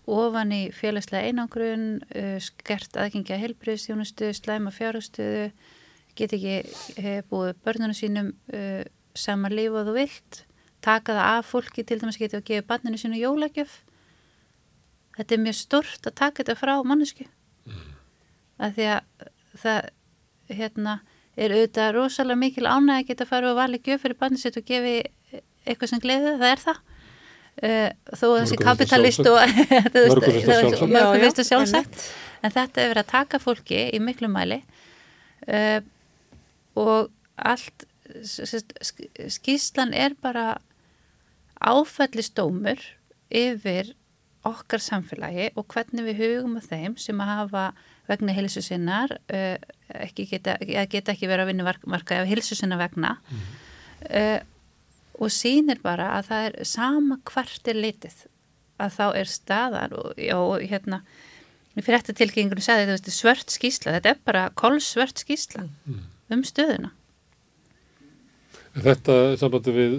[0.10, 5.50] ofan í félagslega einangrun uh, skert aðgengja helbriðstjónustu slæma fjárhustöðu
[6.18, 8.82] get ekki uh, búið börnunum sínum uh,
[9.18, 10.44] sama líf og þú vilt
[10.86, 13.82] taka það af fólki til dæmis getur að gefa barninu sínu jólagjöf
[15.20, 17.28] þetta er mjög stort að taka þetta frá mannesku
[18.60, 19.30] af því að
[19.60, 19.90] það
[20.60, 21.00] hérna
[21.40, 24.58] er auðvitað rosalega mikil ánæg að geta að fara og valið gjöf fyrir barnið sitt
[24.60, 24.96] og gefi
[25.70, 26.82] eitthvað sem gleði það er það.
[27.60, 29.38] Uh, þó að þessi kapitalist og
[29.94, 32.04] það er- sjálfsagt.
[32.40, 34.62] en þetta er verið að taka fólki í miklu mæli.
[35.48, 35.80] Uh,
[36.80, 37.88] og allt
[39.30, 40.60] skýslan er bara
[41.60, 42.80] áfællistómur
[43.30, 43.94] yfir
[44.48, 47.64] okkar samfélagi og hvernig við hugum að þeim sem að hafa
[48.10, 49.58] vegna hilsu sinnar uh,
[50.00, 53.18] ekki geta, geta ekki verið að vinna marka ef hilsu sinna vegna.
[54.08, 54.40] Uh,
[55.20, 58.22] og sýnir bara að það er sama hvert er litið
[58.80, 61.02] að þá er staðar og, og hérna
[61.76, 65.66] í fréttatilkynningunum sagði þú veist svört skýsla, þetta er bara kolsvört skýsla
[66.30, 66.94] um stöðuna.
[68.80, 69.94] Þetta sambandi við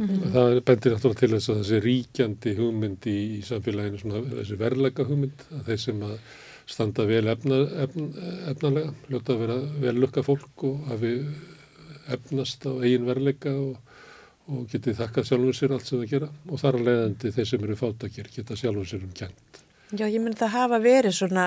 [0.00, 4.58] fordóma, það bendir náttúrulega til þess að þessi ríkjandi hugmynd í, í samfélaginu, svona, þessi
[4.60, 6.16] verðlega hugmynd, að þeir sem að
[6.70, 8.10] standa vel efna, efn,
[8.50, 11.14] efnalega, hljóta að vera vel lukka fólk og hafi
[12.14, 13.78] efnast á eigin verðleika og,
[14.50, 17.66] og geti þakkað sjálfum sér allt sem það gera og þar að leiðandi þeir sem
[17.66, 19.62] eru fátakir geta sjálfum sér um kent.
[19.90, 21.46] Já, ég myndi það hafa verið svona,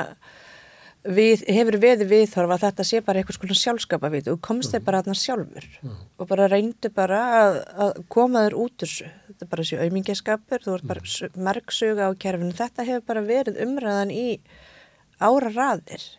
[1.04, 4.86] við, hefur veði viðhorfa að þetta sé bara eitthvað svona sjálfskapa við og komst þeir
[4.88, 9.12] bara aðna sjálfur og bara reyndu bara að, að koma þér út úr þessu.
[9.28, 11.39] Þetta er bara þessi aumingiskapur, þú ert bara mm.
[11.50, 12.56] merksuga á kerfinu.
[12.58, 14.28] Þetta hefur bara verið umræðan í
[15.24, 16.10] ára raðir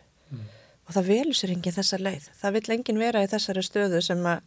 [0.85, 2.29] og það velur sér enginn þessa leið.
[2.37, 4.43] Það vil enginn vera í þessari stöðu sem að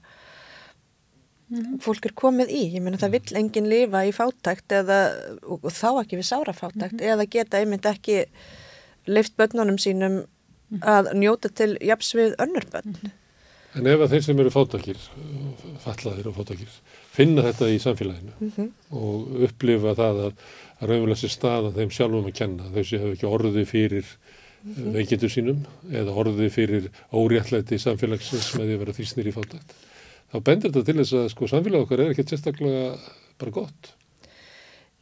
[1.83, 2.63] fólk er komið í.
[2.77, 5.01] Ég meina það vill enginn lifa í fátækt eða,
[5.43, 8.21] og, og þá ekki við sára fátækt eða geta einmitt ekki
[9.09, 10.21] leift börnunum sínum
[10.85, 12.97] að njóta til jafs við önnur börn.
[13.77, 15.01] En ef að þeir sem eru fátakir,
[15.85, 16.71] fallaðir og fátakir,
[17.13, 20.47] finna þetta í samfélaginu og upplifa það að,
[20.79, 24.97] að raunverulega sér staða þeim sjálfum að kenna, þau séu ekki orði fyrir mm -hmm.
[24.97, 25.61] veikindu sínum
[25.93, 29.77] eða orði fyrir óréttlæti samfélagsins með því að vera þýsnir í fátakt.
[30.33, 32.97] Þá bendur þetta til þess að sko, samfélag okkar er ekkert sérstaklega
[33.39, 33.93] bara gott.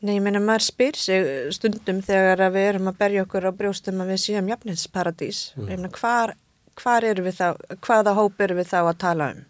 [0.05, 4.03] Nei, ég meina maður spyr sig stundum þegar við erum að berja okkur á brjóstum
[4.05, 5.39] að við séum jafninsparadís.
[5.57, 5.71] Mm.
[5.73, 6.35] Ég meina hvar,
[6.77, 7.47] hvar eru við þá,
[7.87, 9.41] hvaða hóp eru við þá að tala um?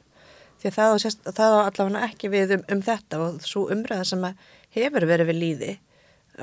[0.60, 3.66] Því að það á, sérst, það á allavega ekki við um, um þetta og svo
[3.74, 4.28] umræða sem
[4.76, 5.72] hefur verið við líði,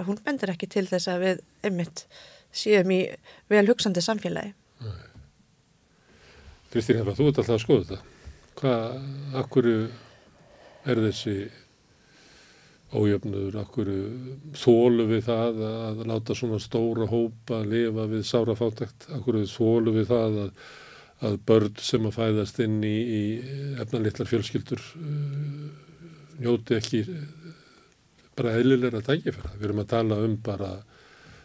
[0.04, 2.06] hún bendur ekki til þess að við einmitt
[2.54, 3.02] séum í
[3.50, 4.54] vel hugsandi samfélagi.
[6.74, 8.00] Kristín Hefra, þú ert alltaf að skoða þetta.
[8.58, 9.04] Hvað,
[9.38, 11.36] akkur er þessi
[12.94, 13.90] ójöfnur, akkur
[14.58, 20.40] þólu við það að láta svona stóra hópa lifa við sárafátækt, akkur þólu við það
[20.46, 20.64] að,
[21.30, 23.24] að börn sem að fæðast inn í, í
[23.82, 25.68] efnalitlar fjölskyldur uh,
[26.44, 27.04] njóti ekki
[28.38, 29.54] bara eðlilega tækifæra.
[29.58, 30.72] Við erum að tala um bara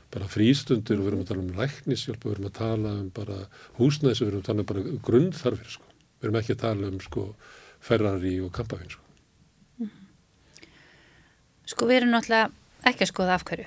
[0.09, 3.11] bara frístundir og við erum að tala um læknisjálp og við erum að tala um
[3.13, 3.43] bara
[3.77, 5.91] húsnæðis við erum að tala um bara grunnþarfir sko.
[6.19, 7.27] Við erum ekki að tala um sko
[7.85, 9.08] Ferrari og Kampafinn sko.
[11.69, 12.51] Sko við erum náttúrulega
[12.89, 13.67] ekki að skoða afhverju.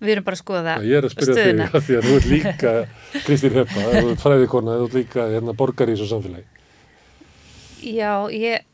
[0.00, 0.88] Við erum bara að skoða stöðuna.
[0.90, 1.66] Ég er að spyrja stöðuna.
[1.66, 2.72] þig að því að þú ert líka
[3.26, 6.46] Kristín Heppa, þú ert fræðikona, þú ert líka hérna, borgar í þessu samfélagi.
[7.80, 8.66] Já, ég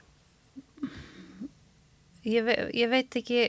[2.27, 3.45] ég, ég veit ekki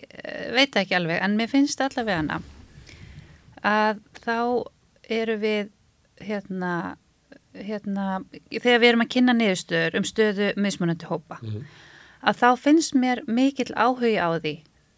[0.53, 2.39] veit ekki alveg, en mér finnst allavega hana
[3.65, 4.37] að þá
[5.17, 5.71] eru við
[6.21, 6.73] hérna,
[7.57, 8.07] hérna
[8.53, 11.63] þegar við erum að kynna niðurstöður um stöðu mismunandi hópa Mm.
[12.21, 14.53] að þá finnst mér mikill áhugi á því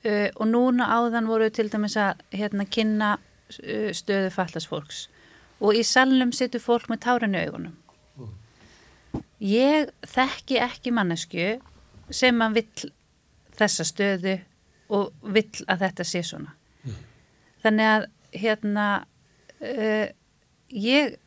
[0.06, 5.08] uh, og núna áðan voru til dæmis að hérna, kynna uh, stöðu fallast fólks.
[5.60, 7.76] Og í salnum situr fólk með táran í augunum.
[9.40, 11.58] Ég þekki ekki mannesku
[12.12, 12.90] sem að vill
[13.60, 14.38] þessa stöðu
[14.96, 16.56] og vill að þetta sé svona.
[17.64, 18.06] Þannig að
[18.40, 18.86] hérna
[19.60, 20.08] uh,
[20.70, 21.18] ég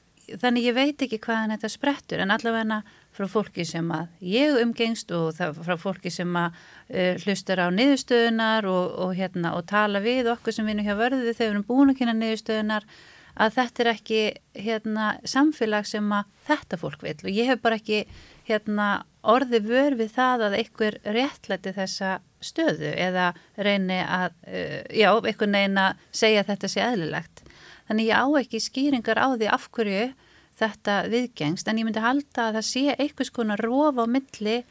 [0.41, 2.81] þannig ég veit ekki hvaðan þetta sprettur en allavega
[3.12, 7.68] frá fólki sem að ég umgengst og það, frá fólki sem að uh, hlustar á
[7.75, 11.66] niðurstöðunar og, og, hérna, og tala við okkur sem vinum hjá vörðu þegar við erum
[11.68, 12.88] búin að kynna niðurstöðunar
[13.42, 14.22] að þetta er ekki
[14.66, 18.03] hérna, samfélag sem að þetta fólk vil og ég hef bara ekki
[18.48, 18.88] hérna,
[19.22, 25.61] orði vör við það að einhver réttlæti þessa stöðu eða reyni að, uh, já, einhvern
[25.61, 27.46] veginn að segja að þetta sé eðlilegt.
[27.88, 30.05] Þannig ég á ekki skýringar á því af hverju
[30.61, 34.62] þetta viðgengst en ég myndi halda að það sé einhvers konar rofa á milli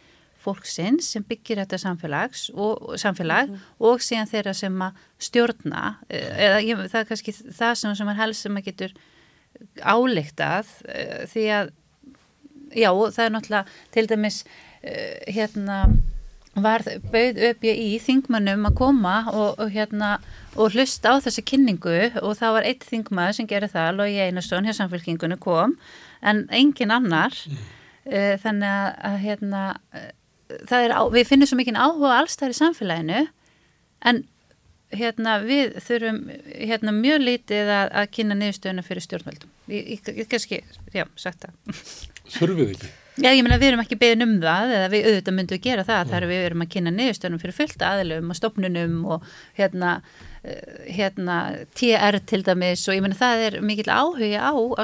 [0.41, 3.51] fólksins sem byggir þetta samfélags og, samfélag
[3.83, 8.21] og síðan þeirra sem að stjórna eða ég, það er kannski það sem, sem er
[8.21, 8.95] helst sem að getur
[9.85, 10.71] áleiktað
[11.29, 11.73] því að
[12.73, 14.39] já, það er náttúrulega til dæmis
[14.81, 15.83] hérna
[16.55, 16.83] var
[17.13, 20.17] bauð upp ég í þingmannum að koma og, og hérna
[20.59, 24.67] og hlust á þessa kynningu og það var eitt þingmaður sem gerði það, Lógi Einarsson
[24.67, 25.77] hjá samfélkingunni kom,
[26.19, 27.61] en engin annar mm.
[28.11, 29.63] uh, þannig að, að hérna
[30.75, 33.23] er, við finnum svo mikið áhuga allstæðir í samfélaginu
[34.11, 34.23] en
[34.91, 40.27] hérna við þurfum hérna mjög lítið að, að kynna niðurstöðuna fyrir stjórnvöldum ég, ég, ég
[40.27, 41.77] kannski, já, sagt það
[42.31, 42.91] Þurfið ekki?
[43.19, 45.83] Já, ég meina við erum ekki beðin um það eða við auðvitað myndum að gera
[45.83, 49.25] það þar við erum að kynna niðurstöðunum fyrir fullt aðlum og stopnunum og
[49.57, 49.89] hérna,
[50.87, 51.35] hérna
[51.75, 54.83] TR til dæmis og ég meina það er mikil áhuga á, á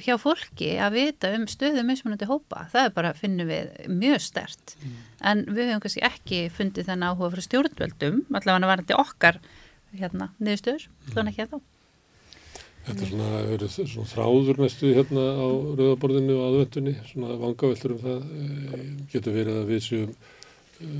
[0.00, 2.64] hjá fólki að vita um stöðum mismunandi hópa.
[2.72, 4.76] Það er bara, finnum við, mjög stert.
[4.80, 4.98] Mm.
[5.28, 9.42] En við hefum kannski ekki fundið þennan áhuga fyrir stjórnvöldum, allavega varandi okkar
[9.92, 11.66] hérna, niðurstöður, allavega ekki að þá.
[12.88, 17.98] Þetta er svona, er svona þráður næstu hérna á rauðaborðinu og aðvöndunni, svona vangaveltur um
[18.00, 20.14] það, e, getur verið að við séum,
[20.78, 20.92] e,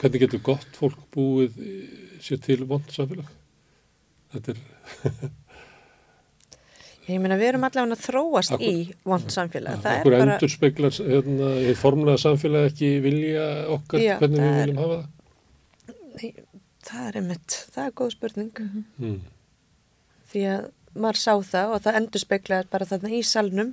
[0.00, 1.60] hvernig getur gott fólk búið
[2.22, 3.30] sér til vond samfélag?
[4.34, 4.64] Þetta er...
[7.12, 9.78] Ég meina við erum allavega að þróast Akkur, í vond samfélag.
[9.82, 10.34] Það er bara...
[10.36, 15.06] endur speklar, hérna, er formulega samfélag ekki vilja okkar Já, hvernig við viljum hafa það?
[16.12, 16.28] Nei,
[16.88, 18.52] það er einmitt, það er góð spurning.
[18.98, 19.22] Mm
[20.32, 23.72] því að maður sá það og það endur speklaði bara þarna í salnum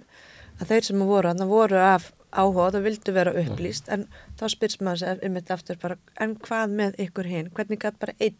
[0.59, 3.89] að þeir sem voru þarna voru af áhuga og vildu vera upplýst.
[3.89, 4.05] En
[4.39, 7.99] þá spyrst maður sér um þetta aftur bara en hvað með ykkur hinn, hvernig gæt
[8.01, 8.37] bara einn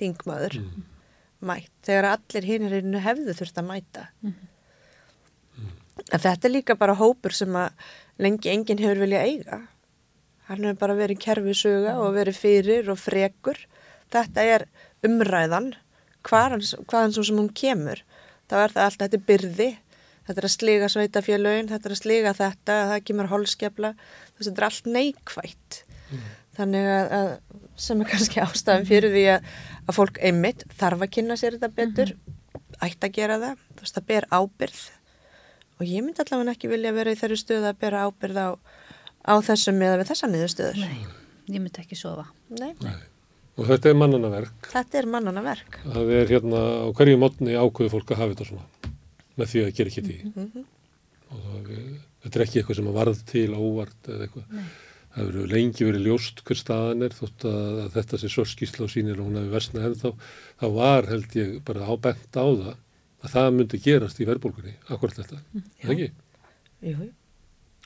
[0.00, 0.86] þingmaður mm.
[1.48, 1.72] mætt?
[1.86, 4.06] Þegar allir hinn er einu hefðu þurft að mæta.
[4.20, 4.38] Mm.
[6.10, 9.62] en þetta er líka bara hópur sem að lengi enginn hefur vilja eiga.
[10.50, 13.60] Hann hefur bara verið kerfisuga og verið fyrir og frekur.
[14.10, 14.66] Þetta er
[15.06, 15.74] umræðan
[16.26, 18.02] hvaðan hvað svo sem hún kemur
[18.50, 19.70] þá er það alltaf, þetta er byrði
[20.26, 23.94] þetta er að sliga sveitafélögin, þetta er að sliga þetta það kemur holskefla
[24.38, 25.80] þetta er allt neikvægt
[26.10, 26.28] mm.
[26.58, 27.32] þannig að, að
[27.80, 29.50] sem er kannski ástafan fyrir því að,
[29.86, 32.80] að fólk einmitt þarf að kynna sér þetta betur mm -hmm.
[32.88, 34.82] ætti að gera það, þú veist að ber ábyrð
[35.80, 38.48] og ég myndi allavega ekki vilja vera í þeirri stöðu að bera ábyrð á,
[39.24, 41.06] á þessum eða við þessa niðurstöður Nei,
[41.48, 42.92] ég myndi ekki sofa Nei, Nei.
[43.60, 44.68] Og þetta er mannanaverk.
[44.72, 45.80] Þetta er mannanaverk.
[45.84, 48.94] Það er hérna á hverju mótni ákveðu fólk að hafa þetta svona
[49.40, 50.18] með því að gera ekki því.
[50.30, 50.68] Mm -hmm.
[51.30, 51.72] Það,
[52.24, 54.46] þetta er ekki eitthvað sem að varð til óvart eða eitthvað.
[54.50, 54.70] Nei.
[55.10, 58.84] það hefur lengi verið ljóst hver staðan er þótt að, að þetta sé svo skýrsla
[58.86, 60.12] og sínir og hún hefur versna ennþá,
[60.60, 62.76] þá var held ég bara ábent á það
[63.20, 66.10] að það myndi gerast í verðbólkunni, akkurat þetta, mm, það ekki?
[66.86, 67.08] Jú, jú.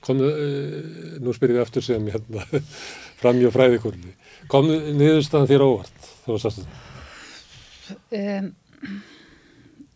[0.05, 2.45] Komðu, uh, nú spyrir ég aftur sem hérna
[3.23, 4.13] fram í fræðikorni,
[4.53, 6.81] komðu niðurstaðan þér óvart þegar það sast þetta?
[8.19, 8.49] Um,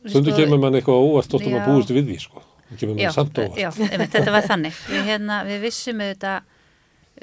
[0.08, 3.16] Stundu sko, kemur mann eitthvað óvart þóttum að búist við því sko, það kemur mann
[3.16, 3.61] samt óvart.
[3.61, 6.52] Já, einmitt, þetta var þannig, við, hérna, við vissum auðvitað,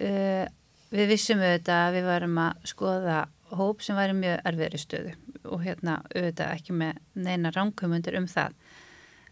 [0.09, 0.43] uh,
[0.95, 3.21] við vissum auðvitað að við varum að skoða
[3.55, 8.55] hóp sem væri mjög erfiðri stöðu og hérna auðvitað ekki með neina ránkumundir um það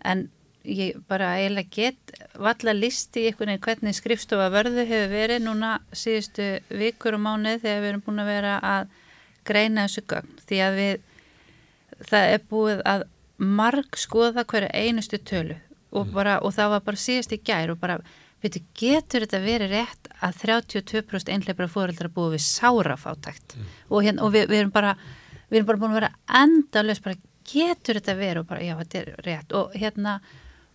[0.06, 0.28] en
[0.64, 5.74] ég bara eiginlega get valla listi í einhvern veginn hvernig skrifstofa vörðu hefur verið núna
[5.92, 8.94] síðustu vikur og mánuð þegar við erum búin að vera að
[9.44, 10.94] greina þessu gögn því að við
[12.08, 13.06] það er búið að
[13.44, 15.58] marg skoða hverja einustu tölu
[15.94, 16.14] og, mm.
[16.16, 17.98] bara, og það var bara síðast í gær og bara,
[18.44, 23.68] veitu, getur þetta verið rétt að 32% einhleipra fóreldra búið við sárafátækt mm.
[23.90, 24.96] og, hérna, og við, við erum bara
[25.50, 29.02] við erum bara búin að vera endalus bara getur þetta verið og bara já þetta
[29.02, 30.18] er rétt og hérna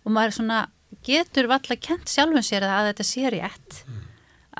[0.09, 0.59] og maður svona
[1.05, 4.03] getur valla kent sjálfum sér að þetta sé rétt mm.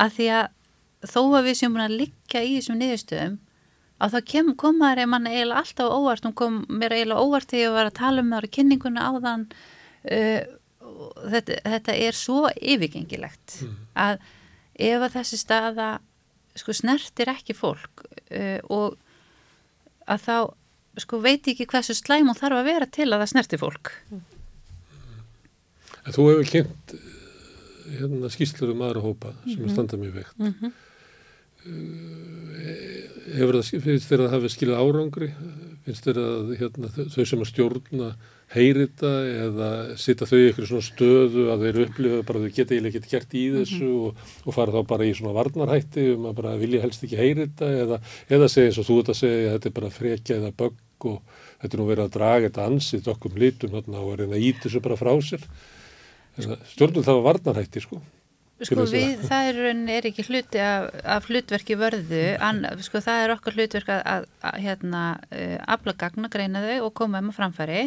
[0.05, 3.37] að því að þó að við séum búin að liggja í þessum niðurstöðum
[3.99, 7.51] að þá kem, kom maður eða mann eiginlega alltaf óvart hún kom mér eiginlega óvart
[7.51, 10.41] þegar ég var að tala um það á kynninguna á þann uh,
[11.33, 13.75] þetta, þetta er svo yfirgengilegt mm.
[14.05, 14.23] að
[14.79, 15.89] ef að þessi staða
[16.59, 18.95] sko snertir ekki fólk uh, og
[20.09, 20.35] að þá
[20.99, 24.23] sko veit ekki hversu slæm hún þarf að vera til að það snerti fólk mm.
[26.09, 27.09] En þú hefur kynnt eh,
[27.99, 29.69] hérna, skýslur um aðra hópa sem mm -hmm.
[29.69, 30.39] er standað mjög veikt.
[30.39, 30.71] Mm -hmm.
[33.37, 35.29] Hefur það, finnst þér að hefur skilið árangri?
[35.85, 38.15] Finnst þér að hérna, þau sem að stjórna
[38.49, 39.09] heyrita
[39.45, 39.69] eða
[39.99, 43.33] sita þau í eitthvað svona stöðu að þeir upplifa bara þau geta eiginlega ekki gert
[43.37, 44.05] í þessu mm -hmm.
[44.07, 47.69] og, og fara þá bara í svona varnarhætti um að bara vilja helst ekki heyrita
[47.83, 50.55] eða, eða segja eins og þú ert að segja að þetta er bara frekja eða
[50.57, 51.21] bögg og
[51.61, 54.65] þetta er nú verið að draga þetta ansið okkur hérna og að reyna að íta
[54.65, 55.45] þessu bara frá sér
[56.45, 58.01] stjórnum það var varnarhætti sko
[58.59, 59.59] Sko við, það er,
[59.95, 64.25] er ekki hluti af, af hlutverki vörðu, an, sko það er okkar hlutverk að, að,
[64.49, 67.85] að hérna, uh, afla gagna, greina þau og koma um að framfæri.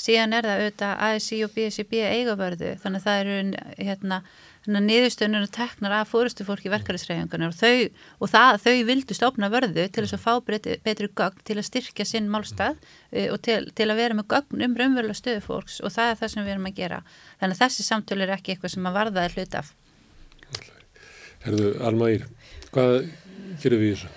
[0.00, 4.20] Síðan er það auðvitað ASI og BSIB eiga vörðu, þannig að það eru hérna,
[4.68, 7.88] niðurstöðunum teknar af fórustu fólki verkefælisræðingunar og þau,
[8.20, 11.68] og það, þau vildu stofna vörðu til þess að fá betri, betri gögn til að
[11.70, 15.80] styrkja sinn málstað uh, og til, til að vera með gögn um raunverulega stöðu fólks
[15.80, 17.02] og það er það sem við erum að gera.
[17.40, 19.72] Þannig að þessi samtölu er ekki eitthvað sem að varða er hlut af.
[21.46, 22.26] Herðu, Alma Ír,
[22.74, 22.96] hvað
[23.62, 24.16] gerum við þessu?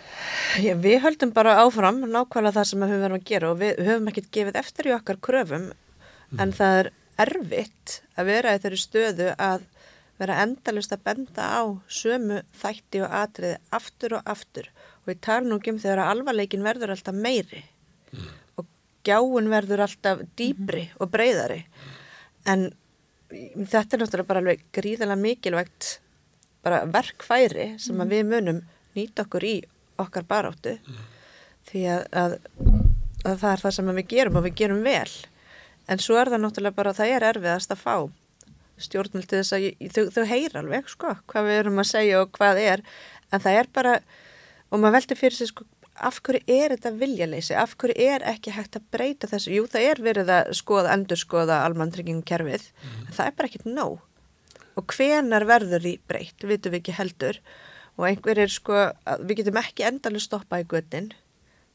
[0.60, 3.79] Já, við höldum bara áfram nákvæmlega það sem við höfum verið að gera og við
[3.88, 6.41] höfum ekkert gefið eftir í okkar kröfum mm.
[6.43, 6.89] en það er
[7.23, 9.65] erfitt að vera í þeirri stöðu að
[10.21, 14.69] vera endalust að benda á sömu þætti og atriði aftur og aftur
[15.02, 17.63] og við tala nú ekki um þegar alvarleikin verður alltaf meiri
[18.13, 18.30] mm.
[18.62, 18.69] og
[19.08, 20.95] gjáun verður alltaf dýbri mm.
[21.02, 21.60] og breyðari
[22.49, 22.69] en
[23.34, 25.97] þetta er náttúrulega bara alveg gríðala mikilvægt
[26.63, 28.13] bara verkfæri sem mm.
[28.13, 29.58] við munum nýta okkur í
[30.02, 31.04] okkar baráttu mm.
[31.71, 32.39] því að, að,
[33.26, 35.13] að það er það sem við gerum og við gerum vel
[35.89, 37.95] en svo er það náttúrulega bara að það er erfiðast að fá
[38.81, 42.33] stjórnul til þess að þau, þau heyr alveg sko hvað við erum að segja og
[42.38, 42.83] hvað er.
[43.33, 43.95] En það er bara
[44.73, 48.53] og maður veldi fyrir sig sko af hverju er þetta viljaleysi, af hverju er ekki
[48.55, 53.03] hægt að breyta þessu, jú það er verið að skoða, endur skoða almantryggingum kerfið mm.
[53.05, 53.99] en það er bara ekkit nóg.
[54.73, 57.38] Og hvenar verður því breytt, vitum við ekki heldur.
[57.99, 58.88] Og einhver er sko,
[59.21, 61.12] við getum ekki endalega stoppa í göttin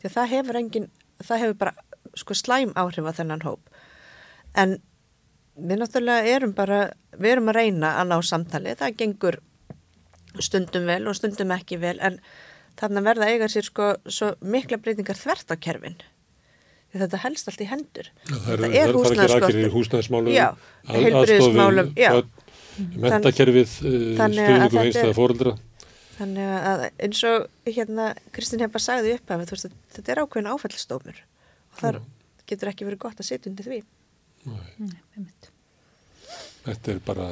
[0.01, 0.89] því að það hefur engin,
[1.23, 1.75] það hefur bara
[2.19, 3.71] sko slæm áhrif á þennan hóp.
[4.59, 4.81] En
[5.59, 6.83] við náttúrulega erum bara,
[7.17, 9.41] við erum að reyna að ná samtali, það gengur
[10.39, 12.21] stundum vel og stundum ekki vel en
[12.79, 15.99] þarna verða eiga sér sko svo mikla breytingar þvert á kerfin.
[16.89, 18.07] Því þetta helst allt í hendur.
[18.31, 21.91] Já, það er húsnæðsmálum húsnæðsmálum, heilbriðismálum
[22.79, 25.55] mentakerfið stuðningu og heimstæða fóröldra
[26.19, 31.81] þannig að eins og hérna Kristinn Hempa sagði upp af þetta er ákveðin áfællstómur og
[31.83, 32.01] þar
[32.49, 33.81] getur ekki verið gott að setja undir því
[34.47, 35.27] Nei,
[36.65, 37.29] þetta er bara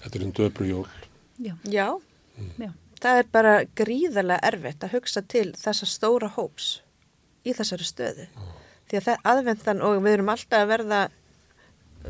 [0.00, 0.86] þetta er einn döbru jól
[1.40, 1.86] Já, Já.
[2.36, 2.52] Mm.
[2.66, 2.70] Já.
[3.00, 6.80] það er bara gríðarlega erfitt að hugsa til þessa stóra hóps
[7.44, 8.54] í þessari stöðu oh.
[8.90, 11.00] því að það er aðvendan og við erum alltaf að verða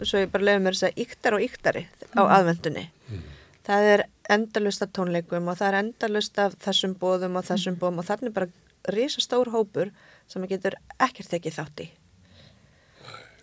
[0.02, 2.32] svo ég bara lefum mér að segja yktar og yktari á mm.
[2.36, 3.22] aðvendunni mm.
[3.66, 7.80] það er endalust af tónleikum og það er endalust af þessum bóðum og þessum mm.
[7.82, 9.90] bóðum og þannig bara risa stór hópur
[10.30, 11.90] sem getur ekkert ekki þátt í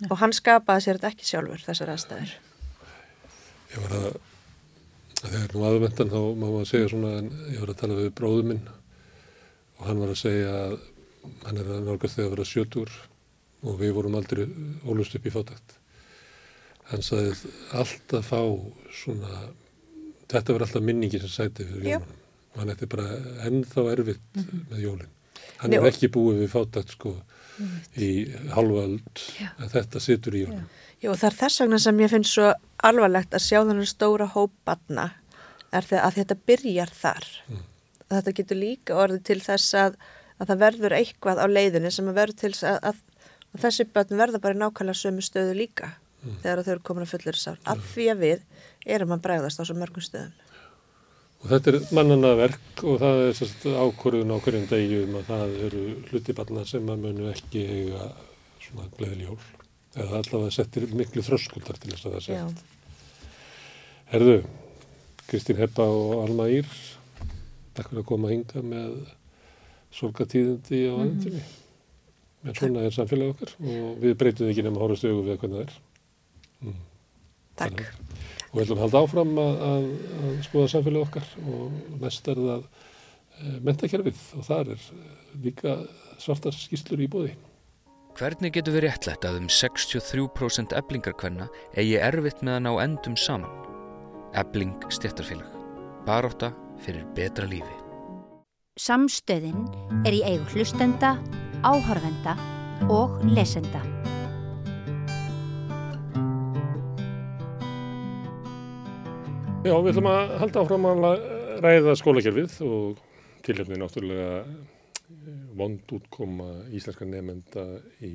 [0.10, 2.34] og hann skapaði sér þetta ekki sjálfur þessar aðstæður.
[3.74, 4.10] Ég var að
[5.18, 8.44] Þegar nú aðvendan þá má maður segja svona, en ég var að tala við bróðu
[8.52, 10.76] minn og hann var að segja að
[11.48, 12.94] hann er að nálgast þegar að vera sjötur
[13.66, 14.44] og við vorum aldrei
[14.86, 15.74] ólust upp í fátækt.
[16.92, 17.34] Hann sagði
[17.82, 18.42] alltaf fá
[18.94, 19.42] svona,
[20.30, 22.14] þetta verður alltaf minningi sem sæti fyrir jólunum
[22.54, 23.18] og hann ætti bara
[23.50, 25.12] ennþá erfitt með jólinn.
[25.58, 27.16] Hann Nei, er ekki búið við fátækt sko
[27.98, 28.10] í
[28.54, 30.68] halvöld en þetta situr í honum.
[31.02, 32.52] Jú, það er þess vegna sem ég finnst svo
[32.88, 35.12] alvarlegt að sjá þannig stóra hópbatna
[35.76, 37.28] er það að þetta byrjar þar.
[38.08, 39.98] Þetta getur líka orðið til þess að,
[40.40, 43.88] að það verður eitthvað á leiðinni sem að verður til þess að, að, að þessi
[43.94, 45.94] börn verða bara í nákvæmlega sömu stöðu líka
[46.42, 47.60] þegar þau eru komin að fullir sár.
[47.68, 48.46] Af því að við
[48.98, 50.34] erum að bregðast á svo mörgum stöðum.
[51.38, 55.58] Og þetta er mannana verk og það er ákvörðun á hverjum degi um að það
[55.68, 58.08] eru hlutiballar sem að munu ekki eiga
[58.64, 59.38] svona gleðileg jól.
[59.98, 62.32] Eða allavega settir miklu þröskuldar til þess að það.
[62.34, 62.48] Já.
[64.12, 64.36] Herðu,
[65.28, 66.68] Kristín Heppa og Alma Ír,
[67.78, 68.98] takk fyrir að koma hinga með
[69.98, 71.46] sorgatíðindi á aðeintinni.
[72.48, 75.66] En svona er samfélag okkar og við breytum ekki nema horfast augu við hvernig það
[75.68, 76.78] er.
[77.58, 77.84] Takk.
[78.52, 79.88] Og við ætlum að halda áfram að, að,
[80.22, 85.12] að skoða samfélag okkar og næst er það e, mentakerfið og þar er eh,
[85.44, 85.76] líka
[86.22, 87.34] svartar skýrslur í bóði.
[88.18, 93.52] Hvernig getur við réttlætt að um 63% eblingarkvenna eigi erfitt með að ná endum saman?
[94.38, 95.52] Ebling stjættarfélag.
[96.08, 97.76] Baróta fyrir betra lífi.
[98.78, 99.68] Samstöðin
[100.06, 101.16] er í eigu hlustenda,
[101.66, 102.38] áhorfenda
[102.94, 103.82] og lesenda.
[109.66, 111.06] Já, við ætlum að halda áfram að
[111.64, 113.00] ræða skólakerfið og
[113.46, 114.52] tilhefni náttúrulega eh,
[115.58, 117.64] vond útkoma íslenska nefnda
[118.06, 118.14] í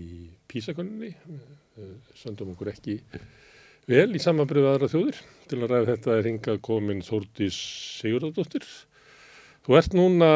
[0.49, 1.11] písakonunni.
[2.21, 2.99] Söndum okkur ekki
[3.91, 5.19] vel í samanbyrðu aðra þjóðir.
[5.51, 7.59] Til að ræða þetta er hingað komin Þórdís
[7.99, 8.69] Sigurðardóttir.
[9.67, 10.31] Þú ert núna,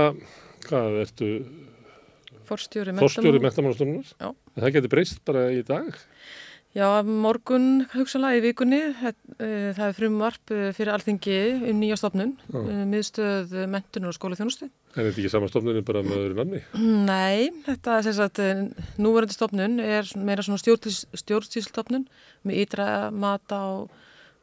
[0.66, 1.30] hvað ertu,
[3.02, 3.40] Forstjóri.
[4.22, 5.88] En það getur breyst bara í dag.
[6.76, 8.78] Já, morgun hugsanlega í vikunni.
[8.98, 11.36] Það, eh, það er frumvarp eh, fyrir alþingi
[11.70, 14.68] um nýja stofnun, eh, miðstöð mentunar og skólaþjónustu.
[14.68, 16.60] En er þetta ekki samastofnunum bara með öðru namni?
[17.08, 18.60] Nei, þetta er eh,
[19.00, 22.06] núverandi stofnun er meira svona stjórnsýslstofnun
[22.44, 23.72] með ytra mata á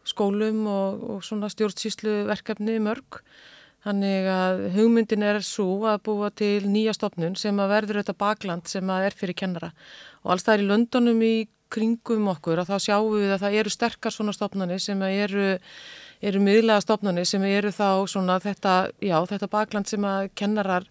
[0.09, 3.21] skólum og, og svona stjórnsýsluverkefni mörg.
[3.85, 8.69] Þannig að hugmyndin er svo að búa til nýja stofnun sem að verður þetta bakland
[8.71, 9.73] sem að er fyrir kennara.
[10.23, 11.35] Og alls það er í Londonum í
[11.73, 15.47] kringum okkur að þá sjáum við að það eru sterkar svona stofnanir sem eru,
[16.23, 20.87] eru miðlega stofnanir sem eru þá svona þetta, já, þetta bakland sem að kennarar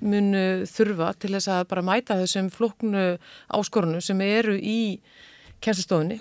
[0.00, 3.06] munu þurfa til þess að bara mæta þessum flóknu
[3.52, 4.78] áskorunum sem eru í
[5.62, 6.16] kennslustofunni.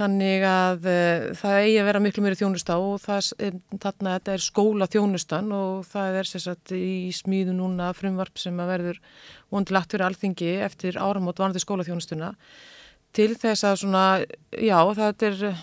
[0.00, 4.44] Þannig að uh, það eigi að vera miklu meiri þjónusta og er- þarna þetta er
[4.44, 9.00] skóla þjónustan og það er sérsagt í smíðu núna frumvarp sem að verður
[9.52, 12.30] vondilagt fyrir alþingi eftir áramót varandi skóla þjónustuna
[13.16, 14.04] til þess að svona,
[14.54, 15.62] já, það er eh,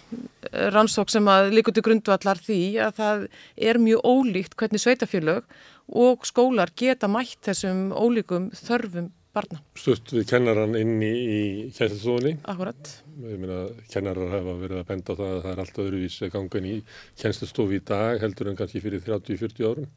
[0.76, 3.28] rannsók sem að líkur til grundvallar því að það
[3.70, 9.60] er mjög ólíkt hvernig sveitafélög og skólar geta mætt þessum ólíkum þörfum barna.
[9.78, 11.41] Stutt við kennaran inn í, í
[11.76, 12.34] kjænslastofunni.
[12.50, 12.93] Akkurat.
[13.28, 13.60] Ég meina,
[13.91, 16.70] kennarar hafa verið að benda á það að það er allt öðruvísi að ganga inn
[16.70, 16.78] í
[17.22, 19.89] kjænslastofu í dag heldur en kannski fyrir 30-40 árum.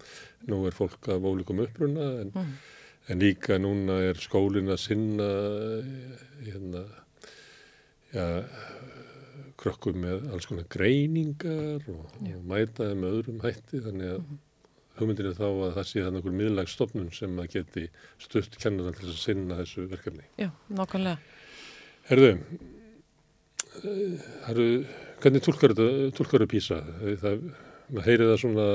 [0.51, 2.35] Nú er fólk af ólíkum uppruna en,
[3.11, 5.31] en líka núna er skólinn að sinna
[5.81, 6.85] eh, hérna,
[8.15, 8.29] ja,
[9.61, 14.31] krökkum með alls konar greiningar og, og mæta þeim með öðrum hætti þannig að
[15.01, 17.87] hugmyndin er þá að það sé þannig einhver miðlagsstofnun sem að geti
[18.21, 20.27] stutt kennaran til að sinna þessu verkefni.
[20.41, 21.39] Já, nákvæmlega.
[22.11, 22.31] Herðu,
[23.81, 24.69] eh, herru,
[25.23, 26.83] hvernig tólkar þetta, písa?
[27.23, 27.49] Það,
[27.91, 28.67] maður heyri það svona,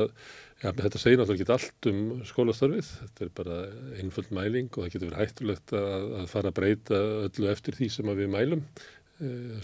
[0.63, 3.59] já, þetta segir náttúrulega ekki allt um skólastarfið, þetta er bara
[4.01, 7.91] einföld mæling og það getur verið hættulegt að, að fara að breyta öllu eftir því
[7.93, 8.94] sem við mælum, eh,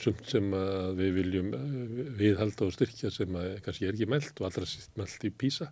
[0.01, 0.45] sumt sem
[0.97, 5.27] við viljum eh, viðhalda og styrkja sem kannski er ekki mælt og allra síst mælt
[5.27, 5.71] í písa.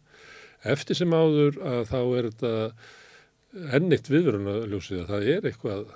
[0.67, 2.53] Eftir sem áður að þá er þetta
[3.79, 5.93] ennitt viðverunarljósið að það er eitthvað,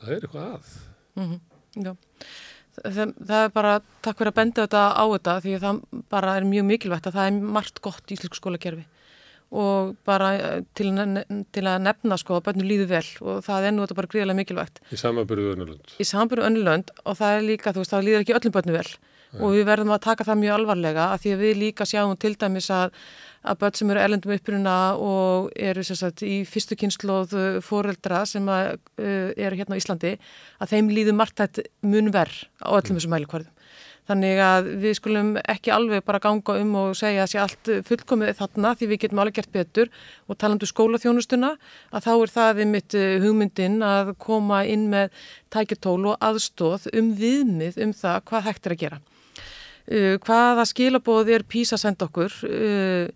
[0.00, 0.78] það er eitthvað að.
[1.18, 1.34] Mm
[1.74, 1.90] Já,
[2.78, 3.72] það, það er bara
[4.04, 5.80] takk fyrir að benda þetta á þetta því að það
[6.14, 8.84] bara er mjög mikilvægt að það er margt gott í íslensku skólakerfi
[9.54, 11.22] og bara eh, til, að
[11.54, 14.40] til að nefna sko að börnum líður vel og það er nú þetta bara gríðilega
[14.42, 15.96] mikilvægt Í samanbyrðu önnulönd.
[16.00, 18.88] í sambyrju önnulönd og það er líka, þú veist, það líður ekki öllum börnum vel
[19.34, 22.36] og við verðum að taka það mjög alvarlega að því að við líka sjáum til
[22.38, 22.92] dæmis að,
[23.42, 27.34] að börn sem eru erlendum uppruna og eru sagt í fyrstu kynnslóð
[27.66, 30.12] fóreldra sem að, uh, eru hérna á Íslandi
[30.62, 33.50] að þeim líður margt þetta mun verð á öllum þessum mælikvarðum.
[34.04, 38.34] Þannig að við skulum ekki alveg bara ganga um og segja að sé allt fullkomið
[38.36, 39.92] þarna því við getum alveg gert betur
[40.28, 41.54] og talandu um skólaþjónustuna
[41.88, 45.14] að þá er það við mitt eh, hugmyndin að koma inn með
[45.54, 49.00] tækjartól og aðstóð um viðmið um það hvað hægt er að gera.
[49.84, 52.32] Uh, hvaða skilabóð er PISA senda okkur?
[52.48, 53.08] Uh,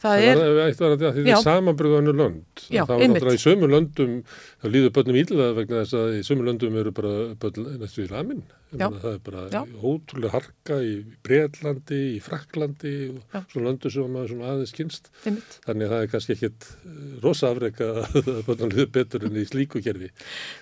[0.00, 0.40] það er...
[0.40, 2.64] Það er eitt var að því það er samanbröðu annur lönd.
[2.66, 4.18] Já, það var náttúrulega í sömu löndum,
[4.60, 8.10] það líður börnum ílvað vegna þess að í sömu löndum eru bara börn næstu í
[8.12, 8.44] lamin.
[8.72, 9.60] Það er bara Já.
[9.84, 10.92] ótrúlega harka í
[11.26, 13.42] Breitlandi, í Fraklandi og Já.
[13.52, 15.10] svona löndu sem maður svona aðeins kynst.
[15.26, 15.58] Einmitt.
[15.66, 18.16] Þannig að það er kannski ekkit eh, rosa afreika að
[18.46, 20.08] börnum líður betur enn í slíku gerfi.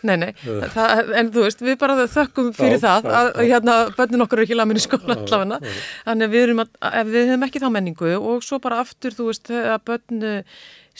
[0.02, 0.66] Nei, nei, uh.
[0.74, 4.48] það, en þú veist, við bara þökkum fyrir Já, það að hérna börnun okkur er
[4.48, 5.60] ekki lamin í skóla allavega.
[6.08, 9.14] Þannig að við, erum að, ef við hefum ekki þá menningu og svo bara aftur,
[9.14, 10.34] þú veist, að börnu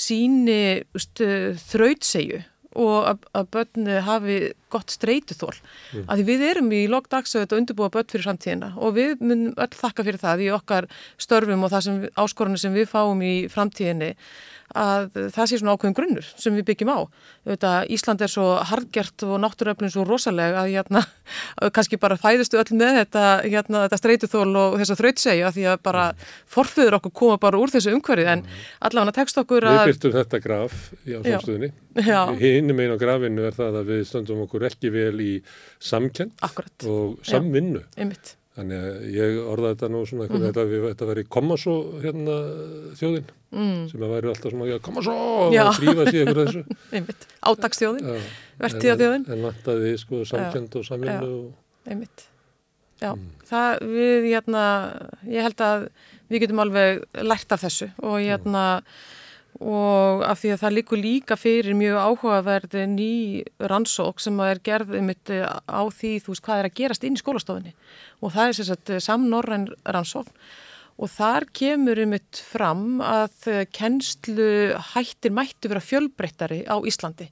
[0.01, 0.61] síni
[0.95, 2.45] þrautsegju
[2.79, 4.37] og að, að börnu hafi
[4.71, 5.57] gott streytuþól.
[5.95, 6.05] Mm.
[6.07, 9.73] Að því við erum í lokdagsauðet að undirbúa börn fyrir framtíðina og við munum öll
[9.75, 14.14] þakka fyrir það í okkar störfum og það sem áskorunni sem við fáum í framtíðinni
[14.79, 16.99] að það sé svona ákveðin grunnur sem við byggjum á.
[17.51, 21.03] Þetta, Ísland er svo hardgjert og náttúröfnum svo rosalega að hérna,
[21.75, 25.85] kannski bara fæðustu öll með þetta, hérna, þetta streytuþól og þess að þrautsegja því að
[25.91, 26.07] bara
[26.51, 28.45] forfiður okkur koma bara úr þessu umhverfið en
[28.89, 29.81] allavega tekst okkur að...
[29.81, 31.73] Við byrtum þetta graf í ásumstöðinni.
[32.41, 35.33] Hinnum einn á grafinu er það að við stöndum okkur ekki vel í
[35.83, 36.37] samkend
[36.87, 37.83] og samvinnu.
[37.99, 38.37] Einmitt.
[38.59, 40.55] Þannig að ég orða þetta nú svona eitthvað, mm -hmm.
[40.59, 42.39] þetta, þetta veri koma svo hérna
[42.99, 43.77] þjóðin mm.
[43.93, 46.63] sem að væri alltaf svona koma svo og þrýfa sér ykkur þessu.
[46.99, 48.11] Einmitt, ádagsþjóðin,
[48.65, 49.29] verðtíðaþjóðin.
[49.29, 51.31] En, en vantaði sko samkend og samvinnu.
[51.37, 51.87] Og...
[51.87, 52.27] Einmitt,
[52.99, 53.31] já, mm.
[53.53, 54.65] það við hérna,
[55.31, 55.87] ég held að
[56.27, 58.67] við getum alveg lært af þessu og hérna
[59.59, 63.13] og af því að það líkur líka fyrir mjög áhugaverði ný
[63.59, 67.21] rannsók sem er gerðið mitt á því þú veist hvað er að gerast inn í
[67.21, 67.75] skólastofinni
[68.21, 70.33] og það er sérstaklega samnorræn rannsókn
[71.01, 74.51] og þar kemur um mitt fram að kennslu
[74.93, 77.31] hættir mættu vera fjölbreyttari á Íslandi.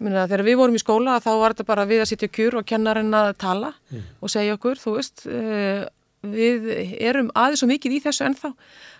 [0.00, 2.66] Minna, þegar við vorum í skóla þá var þetta bara við að sitja kjur og
[2.66, 4.04] kennarinn að tala mm.
[4.22, 5.82] og segja okkur, þú veist, eh,
[6.22, 6.68] við
[6.98, 8.52] erum aðeins og mikið í þessu ennþá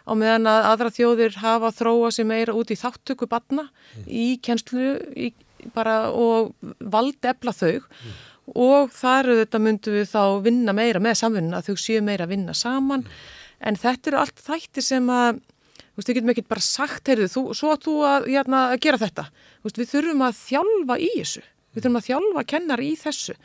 [0.07, 4.07] á meðan að aðra þjóðir hafa þróa sem meira út í þáttöku batna mm.
[4.07, 5.33] í kennslu í,
[5.75, 8.17] bara, og valdefla þau mm.
[8.55, 12.35] og þar þetta myndu við þá vinna meira með samfunna að þau séu meira að
[12.37, 13.23] vinna saman mm.
[13.71, 17.29] en þetta eru allt þætti sem að þú veist, við getum ekki bara sagt, heyrðu,
[17.29, 19.27] þú, svo að þú að, hérna, að gera þetta
[19.65, 23.37] veist, við þurfum að þjálfa í þessu við þurfum að þjálfa kennar í þessu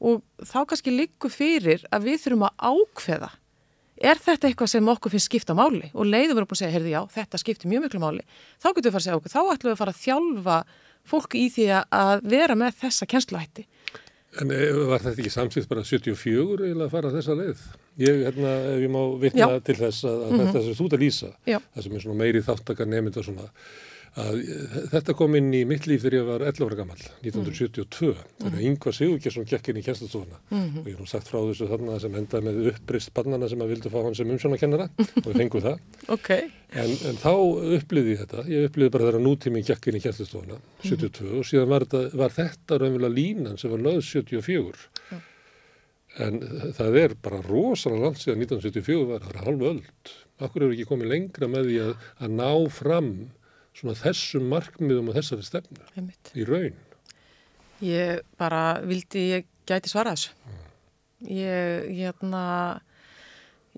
[0.00, 3.30] og þá kannski líku fyrir að við þurfum að ákveða
[4.00, 6.92] er þetta eitthvað sem okkur finnst skipta máli og leiður verður búin að segja, heyrðu
[6.94, 8.22] já, þetta skiptir mjög miklu máli,
[8.60, 10.56] þá getur við að fara að segja okkur, þá ætlum við að fara að þjálfa
[11.10, 13.66] fólk í því að vera með þessa kennsluhætti.
[14.40, 17.62] En eh, var þetta ekki samsýtt bara 74 eða að fara þessa leið?
[17.98, 19.62] Ég, hérna, ef ég má vitna já.
[19.66, 20.50] til þess að, að mm -hmm.
[20.50, 21.58] þetta sem þú ert að lýsa, já.
[21.74, 23.48] það sem er meiri þáttakar nefnd og svona,
[24.18, 24.38] að
[24.90, 28.24] þetta kom inn í mitt líf þegar ég var 11 ára gammal, 1972 mm.
[28.40, 28.64] þegar mm.
[28.70, 30.80] Yngvar Sigurgesson gekk inn í kjænstastofuna mm -hmm.
[30.80, 33.70] og ég hef nú sagt frá þessu þarna sem endaði með upprist bannana sem að
[33.74, 34.88] vildu fá hann sem umsjónakennara
[35.22, 36.50] og við fengum það okay.
[36.74, 37.34] en, en þá
[37.78, 41.38] upplýði ég þetta ég upplýði bara þegar nútíminn gekk inn í kjænstastofuna 72 mm.
[41.38, 45.26] og síðan var þetta, var þetta raunverulega línan sem var löð 74 mm.
[46.26, 46.40] en
[46.74, 49.86] það er bara rosalega langt síðan 1974 var það halvu öll
[50.40, 51.90] Akkur eru ekki komið lengra með því að,
[52.24, 53.10] að ná fram
[53.80, 56.32] svona þessum markmiðum og þessari stefnu Einmitt.
[56.36, 56.76] í raun?
[57.80, 60.34] Ég bara vildi, ég gæti svara þessu.
[60.44, 60.60] Mm.
[61.30, 62.44] Ég, hérna,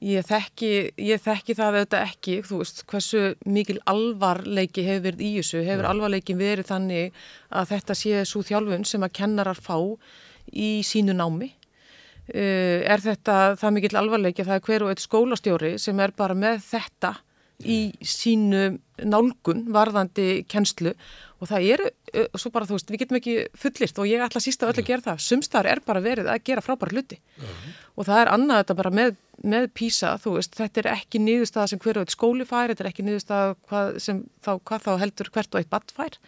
[0.02, 5.32] ég þekki, ég þekki það auðvitað ekki, þú veist, hversu mikil alvarleiki hefur verið í
[5.38, 5.90] þessu, hefur mm.
[5.94, 9.76] alvarleikin verið þannig að þetta sé svo þjálfun sem að kennarar fá
[10.50, 11.52] í sínu námi.
[12.32, 16.12] Uh, er þetta það mikil alvarleiki að það er hver og eitt skólastjóri sem er
[16.16, 17.16] bara með þetta
[17.64, 20.92] í sínu nálgun varðandi kennslu
[21.42, 21.88] og það eru,
[22.38, 25.06] svo bara þú veist, við getum ekki fullist og ég ætla sísta öll að gera
[25.08, 25.22] það.
[25.24, 27.18] Sumstar er bara verið að gera frábæra hluti.
[27.38, 27.72] Uh -huh.
[27.96, 31.68] og það er annað þetta bara með, með PISA, þú veist, þetta er ekki nýðustaf
[31.68, 35.54] sem hverju skóli fær, þetta er ekki nýðustaf hvað, sem, þá, hvað þá heldur hvert
[35.54, 36.18] og eitt badd fær.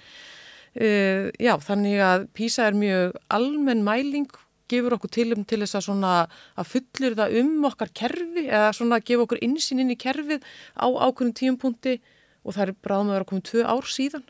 [0.74, 4.30] Uh, já, þannig að PISA er mjög almenn mæling
[4.70, 6.12] gefur okkur til um til þess að svona
[6.56, 10.46] að fullir það um okkar kerfi eða svona að gefa okkur insýn inn í kerfið
[10.76, 11.98] á ákveðnum tíumpunkti
[12.44, 14.26] og það er bráðum að vera komið tvö ár síðan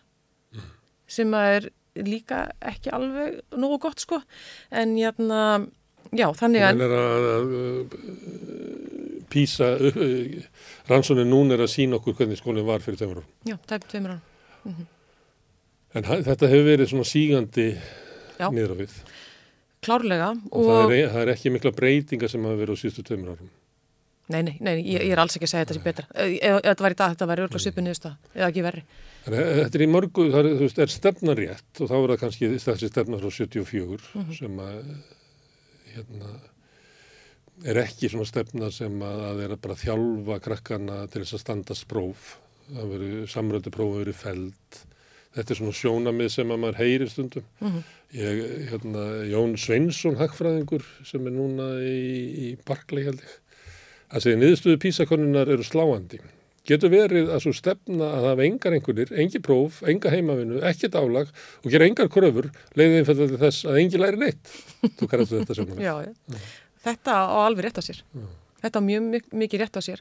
[0.55, 0.69] mm.
[1.17, 1.71] sem að er
[2.05, 4.21] líka ekki alveg nógu gott sko
[4.75, 5.41] en jæna,
[6.11, 6.99] já þannig að, að,
[7.35, 8.55] að
[9.35, 9.73] Písa
[10.89, 13.31] rannsónu nún er að sína okkur hvernig skólinn var fyrir tveimur árum.
[13.49, 14.21] Já, tveimur árum.
[14.65, 14.87] Mm -hmm.
[15.95, 17.67] En þetta hefur verið svona sígandi
[18.39, 18.95] nýra við.
[19.85, 20.31] Klárlega.
[20.51, 23.35] Og, og það, er, það er ekki mikla breytinga sem hafa verið á síðustu tveimur
[23.35, 23.53] árum.
[24.33, 26.07] Nei, nei, nei, ég, ég er alls ekki að segja þetta sem betra.
[26.25, 28.85] Ef þetta var í dag, þetta var örgulega svipun niðurstað, eða ekki verri.
[29.25, 32.51] Þetta er í mörgu, það er, veist, er stefna rétt og þá er það kannski
[32.55, 34.39] þessi stefna frá 74 mm -hmm.
[34.39, 34.79] sem að,
[35.93, 36.33] hérna,
[37.69, 41.45] er ekki svona stefna sem að það er að bara þjálfa krakkana til þess að
[41.45, 42.35] standast próf
[42.73, 44.81] það verið samröldu próf verið feld
[45.35, 47.47] þetta er svona sjónamið sem að maður heyrir stundum.
[47.61, 47.89] Mm -hmm.
[48.19, 51.99] ég, hérna, Jón Sveinsson hagfræðingur sem er núna í,
[52.45, 53.41] í Barkley held ég
[54.15, 56.21] að segja niðurstöðu písakonunar eru sláandi.
[56.65, 61.29] Getur verið að svo stefna að hafa engar einhvernir, engi próf, enga heimavinu ekkert álag
[61.61, 64.55] og gera engar kröfur leiðið einfallega þess að engi læri neitt?
[64.81, 66.41] Þú kannast þetta sjónamið Já, já.
[66.85, 68.01] Þetta á alveg rétt á sér.
[68.15, 68.33] Mm.
[68.65, 70.01] þetta á mjög mikið rétt á sér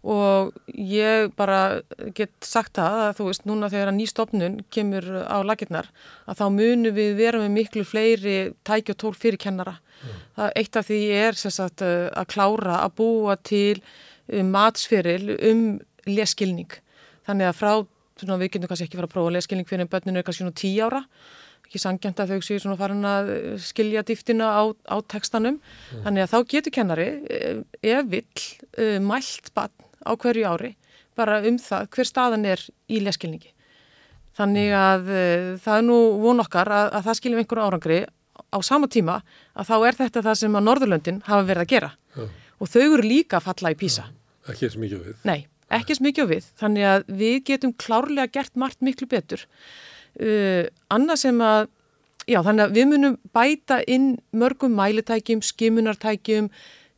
[0.00, 1.82] og ég bara
[2.16, 5.90] get sagt það að þú veist núna þegar að nýstofnun kemur á lakirnar
[6.24, 10.22] að þá munum við vera með miklu fleiri tæki og tól fyrir kennara mm.
[10.38, 13.82] það eitt af því er sagt, að klára að búa til
[14.32, 15.66] um, matsferil um
[16.08, 16.80] leskilning
[17.28, 17.72] þannig að frá,
[18.16, 20.56] svona, við getum kannski ekki fara að prófa leskilning fyrir en börninu er kannski svona
[20.62, 21.04] tí ára
[21.68, 26.02] ekki sangjant að þau séu svona farin að eh, skilja dýftina á, á tekstanum mm.
[26.08, 30.74] þannig að þá getur kennari eh, ef vill mælt bann á hverju ári
[31.18, 33.52] bara um það hver staðan er í leskilningi
[34.38, 38.00] þannig að uh, það er nú von okkar að, að það skiljum einhverju árangri.
[38.50, 39.18] Á sama tíma
[39.52, 41.90] að þá er þetta það sem að Norðurlöndin hafa verið að gera.
[42.16, 42.30] Mm.
[42.58, 44.08] og þau eru líka að falla í písa
[44.50, 45.18] ekki eins mikið við.
[45.28, 45.40] Nei,
[45.72, 46.48] ekki eins mikið við.
[46.60, 49.44] Þannig að við getum klárlega gert margt miklu betur.
[50.18, 51.68] Uh, annað sem að,
[52.30, 56.50] já þannig að við munum bæta inn mörgum mælitækjum, skimunartækjum,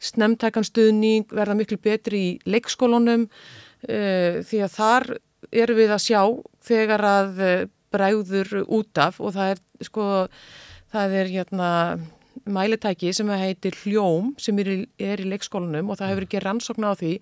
[0.02, 5.08] snemtækanstuðning, verða miklu betri í leikskólunum uh, því að þar
[5.52, 6.22] erum við að sjá
[6.66, 7.54] þegar að uh,
[7.92, 10.08] bræður út af og það er sko,
[10.92, 11.70] það er hérna
[12.48, 16.86] mælitæki sem heitir hljóm sem er í, er í leikskólanum og það hefur ekki rannsókn
[16.88, 17.12] á því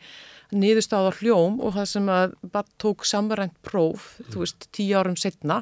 [0.57, 4.31] niðurstáða hljóm og það sem að bara tók samverðant próf, mm.
[4.33, 5.61] þú veist, tíu árum setna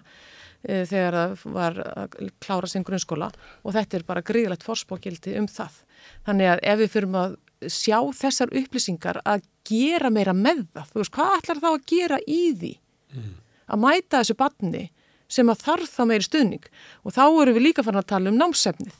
[0.62, 3.30] e, þegar það var að klára sin grunnskóla
[3.62, 5.82] og þetta er bara gríðilegt fórspókildi um það.
[6.28, 7.36] Þannig að ef við fyrirum að
[7.74, 12.20] sjá þessar upplýsingar að gera meira með það, þú veist, hvað ætlar þá að gera
[12.24, 12.72] í því?
[13.16, 13.34] Mm.
[13.68, 14.84] Að mæta þessu batni
[15.28, 16.72] sem að þarf þá meiri stuðning.
[17.04, 18.96] Og þá eru við líka farin að tala um námsefnið.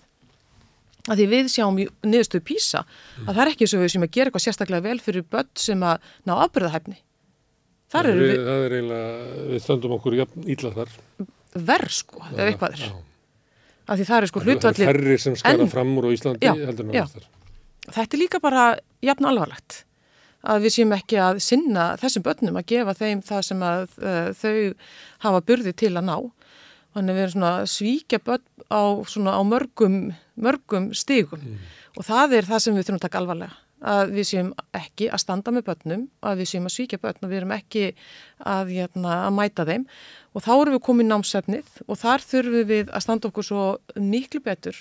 [1.09, 2.83] Að því við sjáum í niðurstöðu písa
[3.25, 5.85] að það er ekki svo við sem að gera eitthvað sérstaklega vel fyrir börn sem
[5.89, 6.99] að ná afbyrðahæfni
[7.89, 9.13] þar eru við það er eiginlega,
[9.49, 10.97] við stöndum okkur ílla þar.
[11.71, 12.51] Verð sko, það er.
[12.53, 12.99] Eitthvað þér
[13.89, 16.11] að því það er sko hlutvallir það er færri sem skara en, fram úr á
[16.15, 17.07] Íslandi já, heldur en á
[17.89, 18.65] þetta er líka bara
[19.05, 19.83] jafn alvarlegt
[20.49, 24.29] að við séum ekki að sinna þessum börnum að gefa þeim það sem að uh,
[24.39, 24.59] þau
[25.27, 26.19] hafa byrði til að ná
[26.99, 28.83] Þannig að við erum svona svíkja börn á,
[29.39, 29.97] á mörgum,
[30.41, 31.59] mörgum stígum mm.
[31.95, 33.59] og það er það sem við þurfum að taka alvarlega.
[33.79, 37.31] Að við séum ekki að standa með börnum, að við séum að svíkja börn og
[37.31, 37.85] við erum ekki
[38.43, 39.85] að, hérna, að mæta þeim
[40.35, 44.43] og þá erum við komið námsefnið og þar þurfum við að standa okkur svo miklu
[44.43, 44.81] betur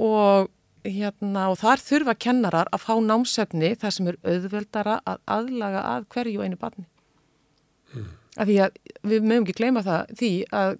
[0.00, 0.48] og,
[0.88, 6.08] hérna, og þar þurfa kennarar að fá námsefni þar sem er auðveldara að aðlaga að
[6.16, 6.88] hverju einu barni.
[7.92, 8.08] Mm.
[8.40, 8.80] Að því að
[9.12, 10.78] við mögum ekki gleyma það því að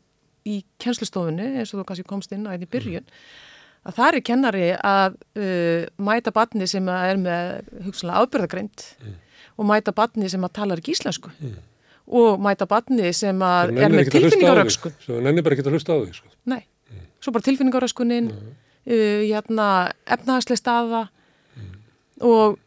[0.49, 3.07] í kennslustofunni eins og þú kannski komst inn á einn í byrjun
[3.83, 7.53] að það er kennari að uh, mæta batni sem er með
[7.89, 9.15] hugsanlega ábyrðagreint mm.
[9.59, 11.55] og mæta batni sem að talar ekki íslensku mm.
[12.21, 16.03] og mæta batni sem að er með tilfinningarökskun Svo nenni bara ekki að hlusta á
[16.03, 16.35] því sko.
[16.53, 16.61] Nei,
[16.93, 17.09] mm.
[17.25, 19.71] svo bara tilfinningarökskunin uh, hérna,
[20.07, 21.07] efnahagslega staða
[21.59, 21.73] mm.
[22.29, 22.61] og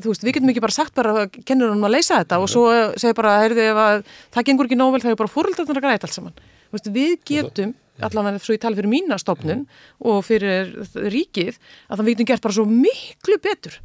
[0.00, 2.64] þú veist, við getum ekki bara sagt bara kennur hann að leysa þetta og svo
[2.94, 4.02] segir bara, heyrðu, ef að
[4.36, 6.38] það gengur ekki nóvel, það er bara fóröldarnar að græta allt saman
[6.70, 7.74] við getum,
[8.06, 9.66] allavega svo ég tala fyrir mína stopnun
[10.00, 10.72] og fyrir
[11.14, 13.80] ríkið, að það við getum gert bara svo miklu betur.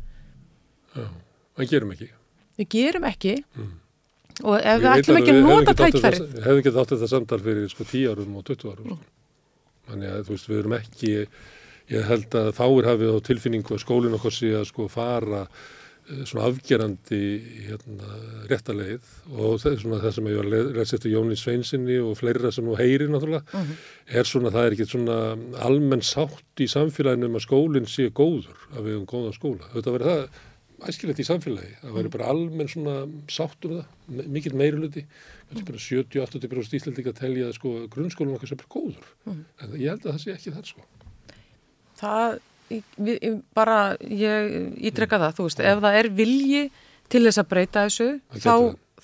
[0.95, 1.07] Já,
[1.59, 2.09] það gerum ekki.
[2.59, 3.35] Við gerum ekki.
[3.55, 3.73] Mm.
[4.43, 7.69] og ef við ætlum ekki að nota tækfæri Við hefum ekki átt þetta samtal fyrir
[7.71, 9.05] sko 10 árum og 20 árum mm.
[9.87, 11.11] þannig að þú veist, við erum ekki
[11.93, 15.45] ég held að fáir hafið á tilfinningu að skólinn okkar sé að sko fara
[16.05, 17.19] svona afgerandi
[17.65, 18.09] hérna,
[18.49, 22.17] réttaleið og það er svona það sem ég var að lesa eftir Jóni Sveinsinni og
[22.19, 23.71] fleira sem nú heyrir náttúrulega uh mhm.
[23.71, 24.19] -huh.
[24.19, 25.17] er svona það er ekki svona
[25.65, 29.91] almenn sátt í samfélaginu um að skólinn sé góður að við hefum góða skóla þetta
[29.91, 30.29] verður það
[30.89, 32.95] æskilegt í samfélagi það verður bara almenn svona
[33.27, 33.71] sátt um
[34.07, 35.05] það mikil meiruluti
[35.53, 39.41] 70-80% íslendinga telja að sko grunnskólinn okkar sem er góður uh mhm.
[39.57, 39.63] -huh.
[39.63, 40.81] en ég held að það sé ekki þar sko
[41.95, 42.39] Það
[42.69, 44.55] við, bara ég
[44.89, 46.63] ítrekka það, þú veist, ef það er vilji
[47.11, 48.09] til þess að breyta þessu
[48.41, 48.55] þá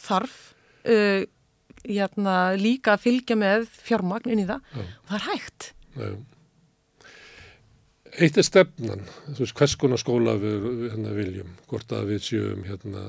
[0.01, 0.35] þarf
[0.89, 1.21] uh,
[1.85, 4.83] jæna, líka að fylgja með fjármagn inn í það Já.
[4.83, 6.09] og það er hægt Já.
[8.25, 9.05] eitt er stefnan,
[9.39, 13.05] veist, hvers konar skóla við hérna, viljum, hvort að við séum hérna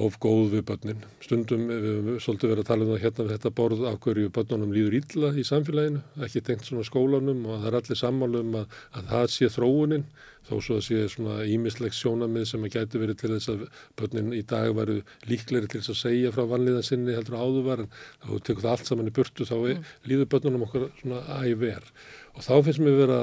[0.00, 1.04] of góð við börnin.
[1.22, 4.74] Stundum við svolítið verið að tala um það hérna við þetta borð af hverju börnunum
[4.74, 9.10] líður illa í samfélaginu, ekki tengt svona skólanum og það er allir sammálum að, að
[9.12, 10.06] það sé þróunin
[10.48, 13.64] þó svo að sé svona ímislegs sjónamið sem að gæti verið til þess að
[14.00, 14.96] börnin í dag varu
[15.28, 18.72] líkleri til þess að segja frá vanliðan sinni heldur áður var en þá tekur það
[18.72, 19.86] allt saman í burtu þá mm.
[20.10, 21.86] líður börnunum okkar svona æver
[22.34, 23.20] og þá finnst mér vera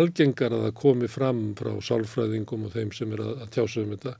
[0.00, 3.94] algengar að það komi fram frá sálfræðingum og þeim sem er að, að tjása um
[3.94, 4.16] þetta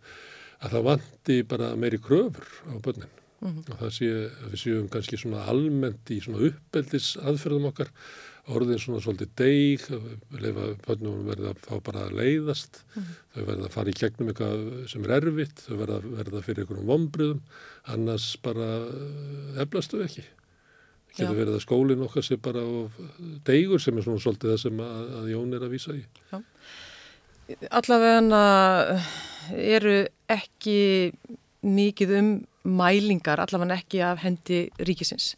[0.61, 3.17] að það vanti bara meiri kröfur á börnin.
[3.41, 3.71] Mm -hmm.
[3.73, 7.89] og það sé að við séum kannski svona almennt í svona uppeldis aðferðum okkar
[8.53, 9.87] orðin svona svolítið deg
[10.43, 12.83] lefa börnum verða þá bara að leiðast.
[12.95, 13.15] Mm -hmm.
[13.35, 16.93] þau verða að fara í gegnum eitthvað sem er erfitt þau verða, verða fyrir einhverjum
[16.93, 17.41] vombriðum
[17.85, 20.25] annars bara eh, eflastu ekki.
[21.11, 22.63] Það getur verið að skólinn okkar sé bara
[23.45, 26.05] degur sem er svona svolítið það sem að, að Jón er að vísa í.
[26.31, 26.43] Já.
[27.71, 29.01] Allavega
[29.59, 30.81] eru ekki
[31.67, 32.31] mikið um
[32.81, 35.35] mælingar, allavega ekki af hendi ríkisins.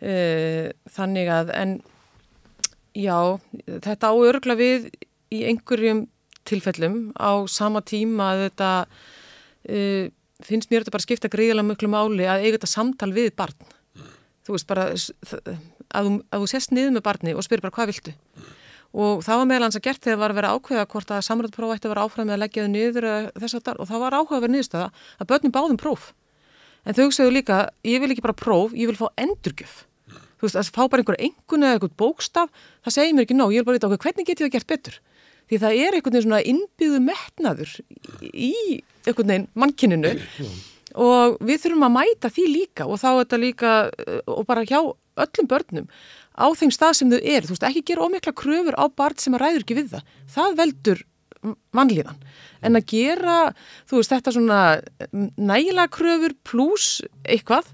[0.00, 1.74] E, þannig að, en
[2.96, 3.38] já,
[3.68, 4.88] þetta áörgla við
[5.30, 6.06] í einhverjum
[6.48, 8.70] tilfellum á sama tíma að þetta
[9.68, 9.82] e,
[10.44, 13.68] finnst mér þetta bara skipta greiðilega mjög máli að eiga þetta samtal við barn.
[14.40, 18.14] Þú veist bara að að þú sest niður með barni og spyrir bara hvað viltu?
[18.90, 21.26] Og það var meðal hans að gert þegar það var að vera ákveða hvort að
[21.26, 24.16] samræðpróf ætti að vera áfram með að leggja þau niður þess að og það var
[24.18, 24.88] ákveða að vera niðurstöða
[25.20, 26.08] að börnum báðum próf.
[26.82, 29.84] En þau hugsaðu líka, ég vil ekki bara próf ég vil fá endurgjöf.
[30.40, 32.50] Þú veist, að fá bara einhver engun eða einhvern bókstaf
[32.82, 34.70] það segir mér ekki nóg, ég vil bara vita okkur hvernig get ég það gert
[34.72, 34.96] betur?
[35.50, 37.74] Því það er einhvern veginn svona innbyggðu metnaður
[38.30, 38.52] í
[39.04, 40.14] einhvern veginn mannkininu
[41.04, 42.88] og við þurfum að mæta því líka.
[42.88, 43.74] Og þá er þetta líka
[44.24, 45.90] og bara hjá öllum börnum
[46.36, 49.36] á þeim stað sem þau er, þú veist, ekki gera ómikla kröfur á barn sem
[49.36, 51.04] að ræður ekki við það það veldur
[51.76, 52.18] vannlíðan
[52.66, 53.36] en að gera,
[53.88, 54.58] þú veist, þetta svona
[55.40, 57.70] nægilega kröfur pluss eitthvað,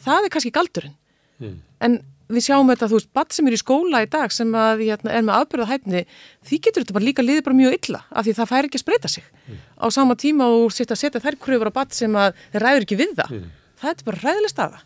[0.00, 0.96] það er kannski galdurinn
[1.42, 1.58] mm.
[1.86, 2.00] en
[2.30, 5.12] við sjáum þetta, þú veist, barn sem er í skóla í dag sem að, hérna,
[5.12, 6.02] er með aðbyrðað hæfni
[6.46, 8.84] því getur þetta bara líka liðið bara mjög illa af því það fær ekki að
[8.86, 9.60] spreita sig mm.
[9.82, 13.36] á sama tíma og setja, þær kröfur á barn sem að ræður ekki við það
[13.36, 13.54] mm.
[13.82, 14.84] það er bara ræðileg staða.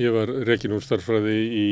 [0.00, 1.64] Ég var rekin úr starfræði í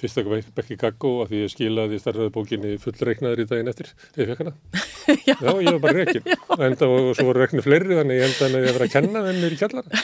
[0.00, 4.40] fyrsta bekki Gaggo af því ég skilaði starfræði bókinni fullreiknaður í daginn eftir ég fekk
[4.40, 4.54] hana.
[5.28, 5.34] Já.
[5.36, 6.24] Já, ég var bara rekin.
[6.56, 9.24] Enda og svo voru rekni fleiri þannig ég enda en að ég var að kenna
[9.26, 10.00] þennir í kjallara.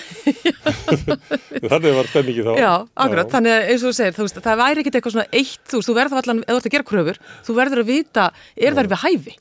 [1.72, 2.52] þannig var stemmingið þá.
[2.60, 2.72] Já,
[3.06, 3.24] akkurat.
[3.24, 3.32] Já.
[3.38, 5.80] Þannig að eins og þú segir, þú veist, það væri ekkit eitthvað svona eitt, þú
[5.80, 8.28] veist, þú verður allan, eða þú ert að gera kröfur, þú verður að vita,
[8.60, 9.36] er það við hæfi?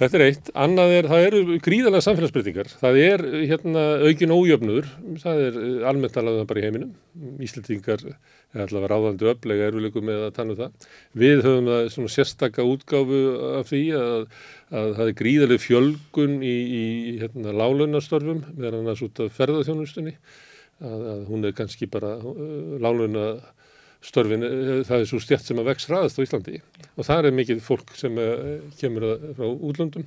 [0.00, 0.46] Þetta er eitt.
[0.56, 2.70] Annað er, það eru gríðarlega samfélagsbreytingar.
[2.80, 4.86] Það er hérna aukin ójöfnur.
[5.20, 6.94] Það er eh, almennt talaðum bara í heiminum.
[7.44, 10.88] Íslandingar er allavega ráðandi öflega eruleikum með að tannu um það.
[11.20, 13.20] Við höfum það svona sérstakka útgáfu
[13.58, 14.24] af því að,
[14.80, 16.84] að það er gríðarlega fjölgun í, í
[17.20, 20.16] hérna, lálunastörfum meðan annars út af ferðarþjónustunni.
[20.80, 23.34] Að, að hún er kannski bara uh, eh, láluna
[24.04, 26.60] störfin, eh, það er svo stjætt sem að vex ræðast á Íslandi.
[26.96, 30.06] Og það er mikið fólk sem eh, kemur frá útlöndum,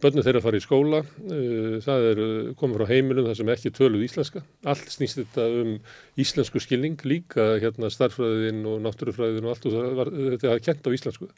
[0.00, 2.20] börnum þeirra fara í skóla, eh, það er
[2.60, 5.72] komið frá heimilum það sem ekki töluð íslenska, allt snýst þetta um
[6.20, 10.88] íslensku skilning, líka hérna starfræðin og náttúrufræðin og allt og það var, þetta er kent
[10.88, 11.32] á íslensku.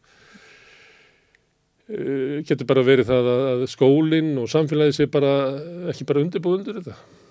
[1.92, 5.32] Getur bara verið það að skólinn og samfélagið sé bara
[5.92, 7.21] ekki bara undirbúð undir þetta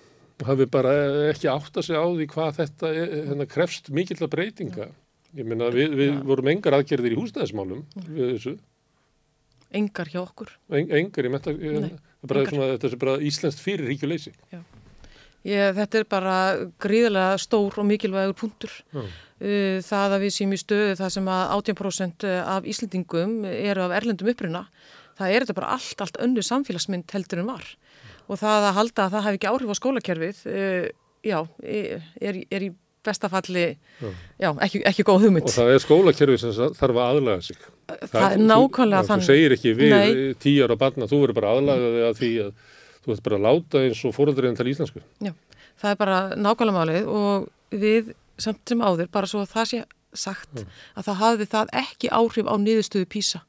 [0.46, 0.92] hafi bara
[1.30, 4.90] ekki átt að segja á því hvað þetta er, hérna, krefst mikill að breytinga.
[5.38, 8.54] Ég meina við, við vorum engar aðgerðir í húsnæðismálum við þessu.
[9.72, 10.52] Engar hjá okkur?
[10.68, 14.34] En, engar, ég menta, þetta er bara íslenskt fyrir ríkjuleysi.
[15.48, 16.34] Ég, þetta er bara
[16.82, 18.74] gríðilega stór og mikilvægur punktur.
[18.92, 19.06] Já.
[19.88, 24.30] Það að við séum í stöðu það sem að 18% af Íslandingum eru af erlendum
[24.30, 24.66] uppruna,
[25.18, 27.72] það er þetta bara allt, allt önnu samfélagsmynd heldur en var
[28.28, 30.86] og það að halda að það hef ekki áhrif á skólakerfið uh,
[31.22, 32.70] já, er, er í
[33.02, 34.10] bestafalli já.
[34.38, 35.48] Já, ekki, ekki góð hugmynd.
[35.48, 37.58] Og það er skólakerfið sem þarf að aðlaga sig.
[37.62, 39.26] Það, það er nákvæmlega þannig.
[39.26, 42.52] Þú segir ekki við tíjar á barna, þú verður bara aðlagaðið að því að
[43.02, 45.02] þú ert bara að láta eins og fóröldriðin til íslensku.
[45.22, 45.32] Já,
[45.82, 47.48] það er bara nákvæmlega málið og
[47.82, 48.12] við
[48.42, 50.66] samt sem áður, bara svo að það sé sagt já.
[50.98, 53.42] að það hafði það ekki áhrif á niðurstöðu písa.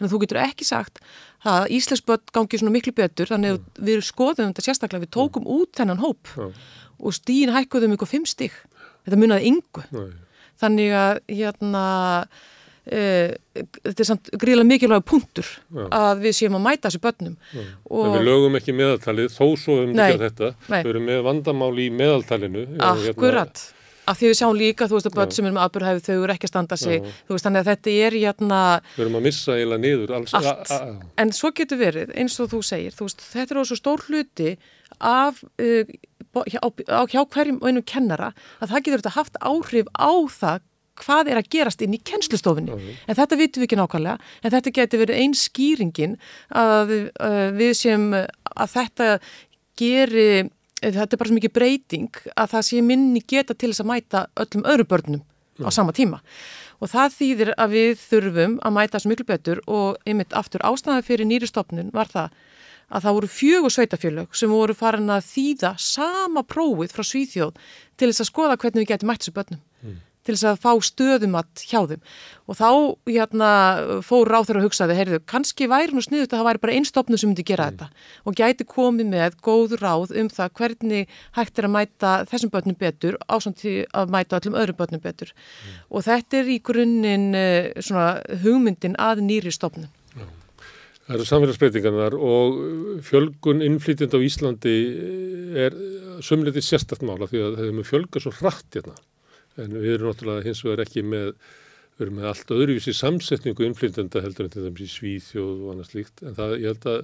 [0.00, 1.00] Að þú getur ekki sagt
[1.48, 3.84] að Íslands börn gangi svona miklu betur þannig að mm.
[3.88, 5.52] við skoðum þetta sérstaklega við tókum mm.
[5.56, 6.52] út þennan hóp mm.
[7.00, 8.56] og stíðin hækkuðum ykkur fimm stík
[9.06, 9.84] þetta munnaði yngu
[10.60, 11.84] þannig að hérna
[12.84, 13.02] e,
[13.80, 15.84] þetta er samt gríðilega mikilvæg punktur Já.
[15.88, 17.36] að við séum að mæta þessu börnum.
[17.88, 20.52] Og við lögum ekki meðaltalið þó svo um þetta.
[20.68, 22.66] við erum með vandamál í meðaltalinu.
[22.90, 23.79] Akkurat, hérna,
[24.10, 26.34] af því við sjáum líka, þú veist, að börn sem er með aðburðhæfi þau eru
[26.34, 27.16] ekki að standa sig, Já.
[27.28, 28.60] þú veist, þannig að þetta er hérna
[28.96, 30.74] Við erum að missa eiginlega niður alls, allt,
[31.24, 34.56] en svo getur verið eins og þú segir, þú veist, þetta er svo stór hluti
[35.00, 35.94] af uh,
[36.46, 40.66] hjá, á, hjá hverjum og einum kennara að það getur þetta haft áhrif á það
[41.00, 44.72] hvað er að gerast inn í kennslustofinni en þetta vitum við ekki nákvæmlega en þetta
[44.76, 46.16] getur verið einn skýringin
[46.52, 49.10] að uh, við sem að þetta
[49.80, 50.50] geri
[50.80, 54.24] þetta er bara svo mikið breyting að það sé minni geta til þess að mæta
[54.40, 55.22] öllum öðru börnum
[55.60, 56.20] á sama tíma.
[56.80, 61.04] Og það þýðir að við þurfum að mæta þessu miklu betur og einmitt aftur ástæðan
[61.04, 62.38] fyrir nýri stopnun var það
[62.90, 67.58] að það voru fjögur sveitafjölög sem voru farin að þýða sama prófið frá Svíþjóð
[68.00, 69.60] til þess að skoða hvernig við getum mætt þessu börnum
[70.26, 72.02] til þess að fá stöðumatt hjá þeim.
[72.50, 72.68] Og þá
[73.08, 73.50] hérna,
[74.04, 77.20] fór ráþur að hugsaði, heyrðu, kannski væri nú sniðut að það væri bara einn stopnu
[77.20, 77.88] sem myndi gera þetta
[78.26, 82.80] og gæti komið með góð ráð um það hvernig hægt er að mæta þessum börnum
[82.80, 85.32] betur ásamt því að mæta öllum öðrum börnum betur.
[85.88, 89.88] Og þetta er í grunninn eh, svona hugmyndin að nýri stopnun.
[91.10, 92.58] Það eru samfélagsbreytingarnar og
[93.02, 94.74] fjölgun innflytjand á Íslandi
[95.58, 95.74] er
[96.22, 98.94] sömleiti sérstætt mála því að þeim er fjölga svo hratt hérna.
[99.58, 101.32] En við erum náttúrulega hins vegar ekki með,
[101.96, 105.90] við erum með allt öðruvísi samsetningu innflytjanda heldur en til dæmis í Svíþjóð og annað
[105.90, 106.22] slíkt.
[106.22, 107.00] En það, ég held að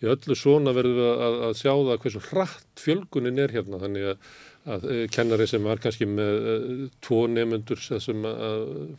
[0.00, 3.80] í öllu svona verðum við að, að sjá það hversu hratt fjölgunin er hérna.
[3.84, 4.30] Þannig að,
[4.74, 8.28] að eh, kennari sem var kannski með uh, tvo nefnendur sem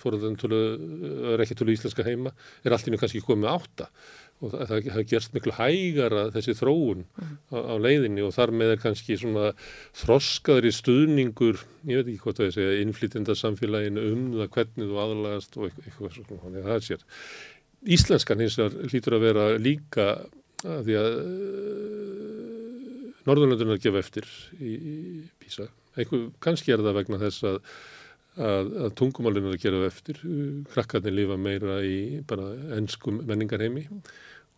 [0.01, 0.37] fóruðan
[1.33, 3.89] er ekki tölu íslenska heima er allt í nú kannski komið átta
[4.41, 7.05] og það, það, það gerst miklu hægara þessi þróun
[7.53, 9.51] á, á leiðinni og þar með er kannski svona
[10.01, 14.91] þroskaður í stuðningur, ég veit ekki hvað það er segja, innflytjenda samfélaginu um það hvernig
[14.91, 17.07] þú aðlagast og eitthvað, svona, þannig að það sér.
[17.97, 20.07] Íslenskan hins vegar hlýtur að vera líka
[20.61, 22.41] að því að uh,
[23.29, 24.25] Norðurlöndunar gefa eftir
[24.57, 24.97] í, í
[25.41, 25.67] Písa.
[25.93, 27.59] Eitthvað, kannski er það vegna þess að
[28.37, 30.19] að, að tungumálinu að gera eftir
[30.71, 33.87] krakkarnir lifa meira í bara ennskum menningarheimi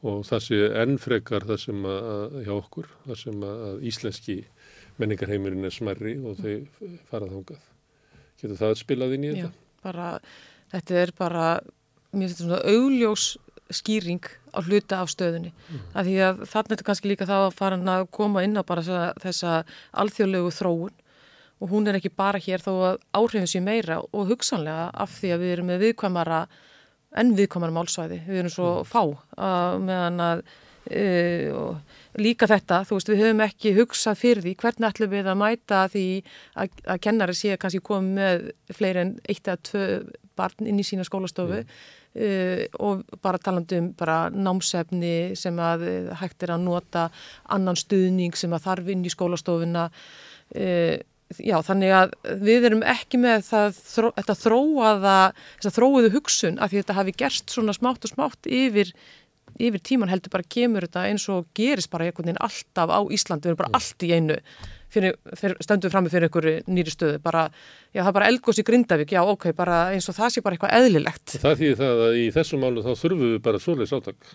[0.03, 4.37] og það sé enn frekar það sem að hjá okkur, það sem að íslenski
[4.99, 7.63] menningarheimurinn er smerri og þau fara þángað.
[8.41, 9.47] Getur það spilað inn í þetta?
[9.47, 10.09] Já, bara,
[10.73, 11.47] þetta er bara,
[12.11, 13.27] mér finnst þetta svona augljós
[13.73, 15.53] skýring á hluta af stöðunni.
[15.71, 15.85] Mm.
[15.95, 18.61] Að því að þarna er þetta kannski líka þá að fara að koma inn á
[18.61, 19.55] bara þessa, þessa
[20.03, 20.99] alþjóðlegu þróun
[21.63, 25.31] og hún er ekki bara hér þó að áhrifin sé meira og hugsanlega af því
[25.31, 26.41] að við erum með viðkvæmara
[27.21, 28.19] en viðkvæmara málsvæði.
[28.27, 29.01] Við erum svo fá
[29.37, 31.69] að meðan að uh,
[32.19, 35.85] líka þetta, þú veist, við höfum ekki hugsað fyrir því hvernig ætlum við að mæta
[35.93, 36.07] því
[36.59, 38.45] að, að kennari sé kannski komið með
[38.75, 39.87] fleiri en eitt eða tvö
[40.33, 41.79] barn inn í sína skólastofu mm.
[42.25, 45.87] uh, og bara talandi um bara námsefni sem að
[46.19, 47.07] hægt er að nota
[47.55, 50.97] annan stuðning sem að þarf inn í skólastofuna uh,
[51.41, 52.13] Já, þannig að
[52.43, 53.81] við erum ekki með það,
[54.19, 55.17] þetta þróaða,
[55.57, 58.93] þessa þróuðu hugsun að því þetta hafi gerst svona smátt og smátt yfir,
[59.57, 63.47] yfir tíman heldur bara kemur þetta eins og gerist bara einhvern veginn alltaf á Íslandi,
[63.47, 64.39] við erum bara allt í einu,
[64.93, 67.43] fyrir, fyrir, stöndum við fram með fyrir einhverju nýri stöðu, bara,
[67.93, 70.57] já það er bara eldgóðs í Grindavík, já ok, bara eins og það sé bara
[70.57, 71.37] eitthvað eðlilegt.
[71.43, 74.33] Það þýðir það að í þessum málu þá þurfum við bara svoleiðs átak.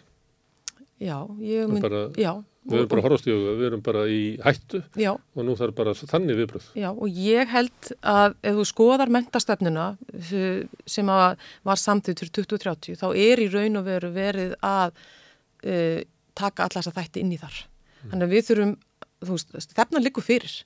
[0.98, 2.32] Já, ég mynd, bara, já.
[2.68, 5.10] Við erum bara horfast í auga, við erum bara í hættu já.
[5.16, 6.66] og nú þarf bara þannig viðbröð.
[6.76, 9.86] Já, og ég held að ef þú skoðar mentastefnuna
[10.84, 16.00] sem að var samtíð fyrir 2030, þá er í raun og veru verið að uh,
[16.38, 17.62] taka alla þessa þætti inn í þar.
[17.64, 18.10] Mm.
[18.10, 18.74] Þannig að við þurfum,
[19.24, 20.58] þú veist, stefnan likur fyrir.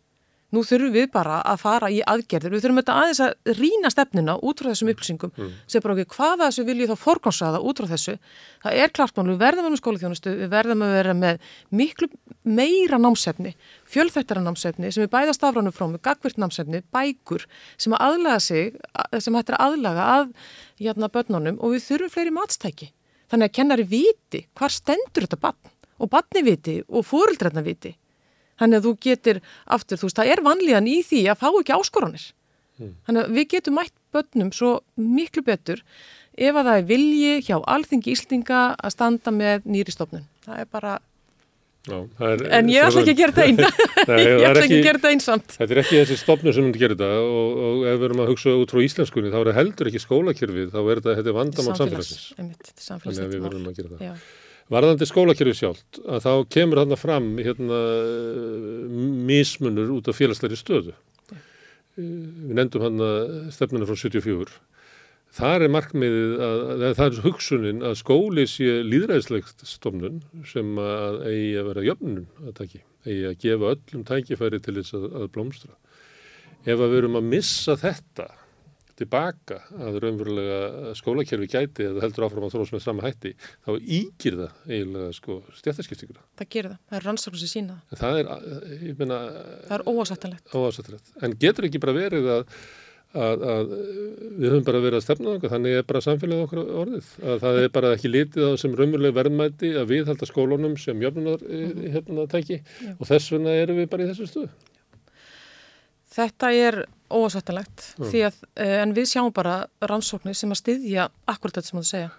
[0.53, 2.53] Nú þurfum við bara að fara í aðgerðir.
[2.53, 5.33] Við þurfum þetta aðeins að rína stefnuna út frá þessum upplýsingum.
[5.33, 5.55] Mm.
[5.65, 8.15] Segð bara okkur, hvaða þessu vil ég þá forgámsaða út frá þessu?
[8.61, 11.49] Það er klart mál, við verðum með skólaþjónustu, við verðum að vera með
[11.81, 12.11] miklu
[12.45, 13.55] meira námsefni,
[13.89, 17.47] fjölþættara námsefni sem er bæða stafránum frá með gagvirt námsefni, bækur
[17.81, 18.77] sem að aðlaga sig,
[19.25, 20.33] sem hættir að aðlaga að
[20.83, 22.93] jætna börnunum og við þurfum fleiri matstæki.
[23.33, 25.73] Þannig að kennari viti hvar stendur þetta barn
[26.03, 27.95] og barni viti og fórildrætna viti.
[28.63, 29.43] Þannig að þú getur
[29.75, 32.27] aftur, þú veist, það er vanlíðan í því að fá ekki áskoranir.
[32.79, 32.97] Mm.
[33.07, 35.81] Þannig að við getum mætt börnum svo miklu betur
[36.33, 40.29] ef að það er vilji hjá alþingi íslendinga að standa með nýri stofnun.
[40.47, 40.99] Það er bara...
[41.83, 43.57] Já, það er, en ég ætla ekki að gera þetta einn.
[44.23, 45.57] ég ætla ekki að gera þetta einsamt.
[45.57, 48.31] Þetta er ekki þessi stofnun sem myndi gera þetta og, og ef við erum að
[48.31, 51.77] hugsa út frá íslenskunni þá er það heldur ekki skólakjörfið, þá er þetta, þetta vandamál
[51.81, 52.23] samfélagsins.
[52.87, 54.07] Þannig að við verðum að gera það.
[54.07, 54.15] Já.
[54.73, 57.81] Varðandi skólakerfi sjálft að þá kemur þarna fram hérna,
[59.29, 60.95] mismunur út af félagsleiri stöðu.
[61.29, 61.41] Ja.
[61.99, 63.03] Við nefndum hann
[63.53, 64.55] stefnuna frá 74.
[65.33, 70.19] Þar er markmiðið að, að það er hugsunin að skóli sé líðræðislegt stofnun
[70.49, 74.97] sem að eigi að vera jöfnun að taki, eigi að gefa öllum tækifæri til þess
[74.99, 75.73] að, að blómstra.
[76.65, 78.29] ef að við erum að missa þetta
[79.03, 83.35] tilbaka að raunverulega skólakerfi gæti eða heldur áfram að þróast með sama hætti
[83.65, 86.23] þá ígir það eiginlega sko stjættaskiptinguna.
[86.39, 87.91] Það gerir það, það er rannsókn sem sína það.
[87.91, 89.19] En það er, ég meina...
[89.67, 90.57] Það er óásættanlegt.
[90.57, 91.13] Óásættanlegt.
[91.23, 92.57] En getur ekki bara verið að,
[93.13, 97.13] að, að við höfum bara verið að stefna okkur, þannig er bara samfélagið okkur orðið.
[97.23, 101.07] Að það er bara ekki litið á sem raunverulega verðmæti að við halda skólunum sem
[101.07, 101.89] jöfnunar mm.
[101.97, 102.63] hérna tæki
[102.99, 104.53] og þess vegna erum við bara í þessu stuðu.
[106.13, 106.83] Þetta er
[107.13, 108.09] óásættanlegt mm.
[108.11, 111.85] því að, eh, en við sjáum bara rannsóknir sem að styðja akkurat þetta sem þú
[111.89, 112.13] segja.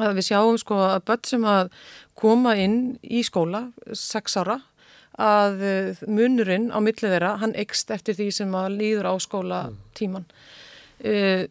[0.00, 1.72] Að við sjáum sko að börn sem að
[2.16, 4.60] koma inn í skóla, sex ára,
[5.20, 9.64] að eh, munurinn á millið þeirra, hann ekst eftir því sem að líður á skóla
[9.98, 10.28] tíman.
[10.28, 10.58] Mm.
[11.02, 11.48] Uh,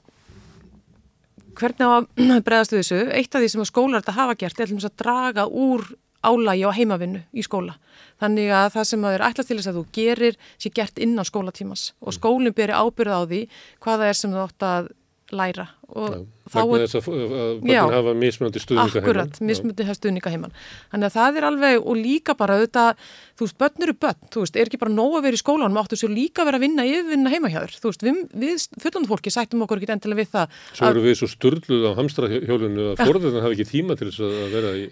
[1.60, 2.06] hvernig á að
[2.48, 3.00] bregðast við þessu?
[3.12, 5.84] Eitt af því sem að skólar þetta hafa gert er að draga úr
[6.22, 7.78] álægi á heimavinnu í skóla.
[8.22, 11.28] Þannig að það sem að er ætlast til þess að þú gerir sé gert innan
[11.28, 13.46] skólatímas og skólinn beri ábyrð á því
[13.82, 14.92] hvaða er sem þú átt að
[15.32, 20.32] læra Já, vegna þess að, að börnin hafa mismunandi stuðninga heimann Akkurat, mismunandi hafa stuðninga
[20.32, 20.54] heimann
[20.94, 23.04] Þannig að það er alveg, og líka bara auðvitað,
[23.36, 25.80] þú veist, börn eru börn, þú veist, er ekki bara nóg að vera í skólanum,
[25.82, 28.66] áttu svo líka að vera að vinna yfirvinna heima hjá þér, þú veist, við, við
[28.86, 32.90] fullandu fólki sættum okkur ekki endilega við það Svo eru við svo störluð á hamstrahjólunu
[32.94, 34.88] að forðarna hafa ekki tíma til þess að vera í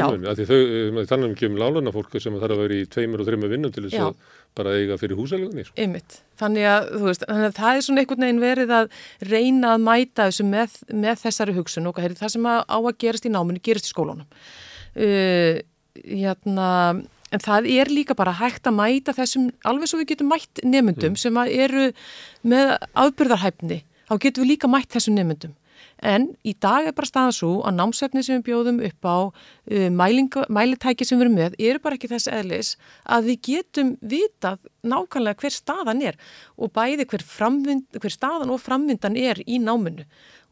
[0.00, 0.58] heiminu, af því þau,
[1.10, 3.74] þannig að við kemum láluna fólk sem þarf að vera í tveimur og þreimur vinnum
[3.74, 5.64] til þess að bara eiga fyrir húsalegunni.
[5.66, 5.76] Sko.
[5.82, 6.18] Einmitt.
[6.40, 6.68] Þannig
[7.22, 11.24] þannig að það er svona einhvern veginn verið að reyna að mæta þessu með, með
[11.24, 14.28] þessari hugsun og það sem að á að gerast í náminu gerist í skólunum.
[14.94, 15.58] Uh,
[16.04, 16.68] hérna,
[17.34, 21.14] en það er líka bara hægt að mæta þessum, alveg svo við getum mætt nefndum
[21.14, 21.20] mm.
[21.20, 21.90] sem eru
[22.46, 25.54] með afbyrðarhæfni, þá getum við líka mætt þessum nefndum.
[26.04, 29.88] En í dag er bara staðan svo að námsefni sem við bjóðum upp á uh,
[29.88, 32.74] mælinga, mælitæki sem við erum með eru bara ekki þess eðlis
[33.04, 36.20] að við getum vitað nákvæmlega hver staðan er
[36.60, 40.04] og bæði hver, framvind, hver staðan og framvindan er í náminu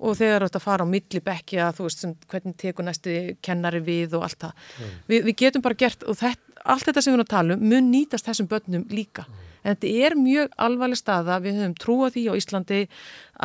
[0.03, 4.17] og þegar þetta fara á millibekki að þú veist sem, hvernig tekur næstu kennari við
[4.19, 4.57] og allt það.
[4.57, 4.97] Mm.
[5.07, 7.65] Vi, við getum bara gert og þetta, allt þetta sem við erum að tala um
[7.71, 9.29] mun nýtast þessum börnum líka.
[9.29, 9.47] Mm.
[9.63, 12.81] En þetta er mjög alvarleg staða, við höfum trúað því á Íslandi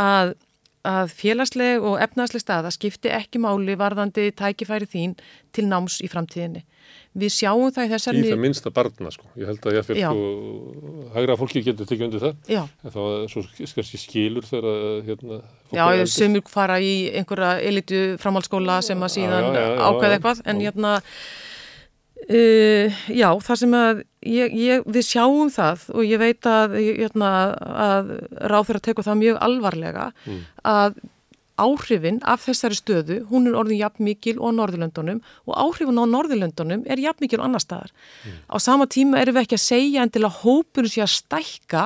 [0.02, 0.34] að
[0.88, 5.16] að félagsleg og efnaðsleg staða skipti ekki máli varðandi tækifæri þín
[5.56, 6.64] til náms í framtíðinni.
[7.18, 8.22] Við sjáum það í þessari...
[8.22, 9.26] Í það minnsta barna sko.
[9.40, 12.38] Ég held að ég fyrir sko, hægra fólki getur tekið undir það.
[12.54, 12.62] Já.
[12.86, 14.78] En þá er svo skarski skilur þegar
[15.08, 15.42] hérna...
[15.74, 20.46] Já, sem fara í einhverja elitu framhaldsskóla sem að síðan ákveða eitthvað.
[20.46, 20.96] En hérna...
[22.28, 27.30] Uh, já, það sem að ég, ég, við sjáum það og ég veit að, hérna,
[27.86, 28.10] að
[28.68, 30.42] fyrir að teka það mjög alvarlega mm.
[30.68, 30.98] að
[31.58, 36.84] áhrifin af þessari stöðu, hún er orðin jafn mikil og Norðurlöndunum og áhrifin á Norðurlöndunum
[36.90, 37.94] er jafn mikil og annar staðar.
[38.26, 38.36] Mm.
[38.54, 41.86] Á sama tíma erum við ekki að segja en til að hópur sé að stækka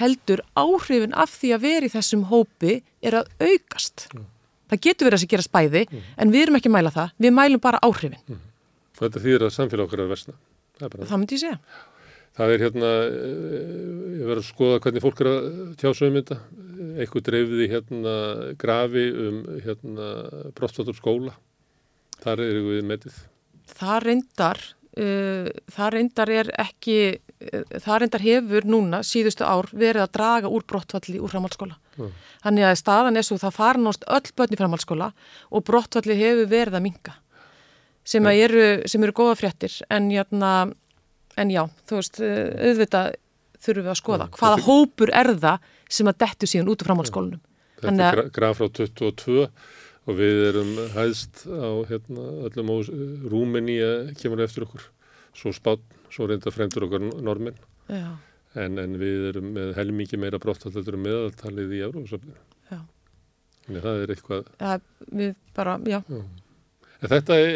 [0.00, 4.08] heldur áhrifin af því að veri þessum hópi er að aukast.
[4.14, 4.26] Mm.
[4.72, 6.10] Það getur verið að sé gera spæði mm.
[6.24, 8.40] en við erum ekki að mæla það, við mælum bara áhrifin.
[8.98, 10.36] Þetta þýðir að samfélag okkar er versna.
[10.78, 11.58] Það, það myndi ég segja.
[12.34, 13.74] Það er hérna, eh,
[14.18, 15.44] ég verður að skoða hvernig fólk er að
[15.78, 16.38] tjása um þetta.
[16.98, 18.14] Eitthvað dreifði hérna
[18.58, 20.08] grafi um hérna
[20.56, 21.36] brostvatur skóla.
[22.24, 23.20] Þar er við metið.
[23.74, 24.60] Það reyndar,
[24.98, 30.50] uh, það reyndar er ekki, uh, það reyndar hefur núna síðustu ár verið að draga
[30.50, 31.78] úr brottvalli úr framhaldsskóla.
[31.98, 32.14] Mm.
[32.44, 35.10] Þannig að staðan er svo það fara náttúrulega öll börn í framhaldsskóla
[35.50, 37.18] og brottvalli hefur verið að minga
[38.04, 40.52] sem, eru, sem eru góða fréttir en, jæna,
[41.40, 43.14] en já, þú veist, auðvitað
[43.64, 44.28] þurfum við að skoða.
[44.28, 47.42] Já, Hvaða hópur er það sem að dettu síðan út af framhaldsskólanum?
[47.84, 49.38] Þetta er graf frá 22
[50.04, 52.76] og við erum hæðst á hérna, öllum á
[53.32, 53.90] Rúmeníja
[54.20, 54.84] kemur eftir okkur.
[55.34, 55.82] Svo spátt,
[56.12, 57.56] svo reynda fremdur okkar normin.
[57.88, 62.42] En, en við erum með helmikið meira brotthaldur meðaltalið í Európa-safninu.
[63.64, 64.48] Þannig að það er eitthvað...
[64.60, 64.72] Ja,
[65.20, 65.98] við bara, já.
[66.04, 66.20] já.
[67.10, 67.52] Þetta er,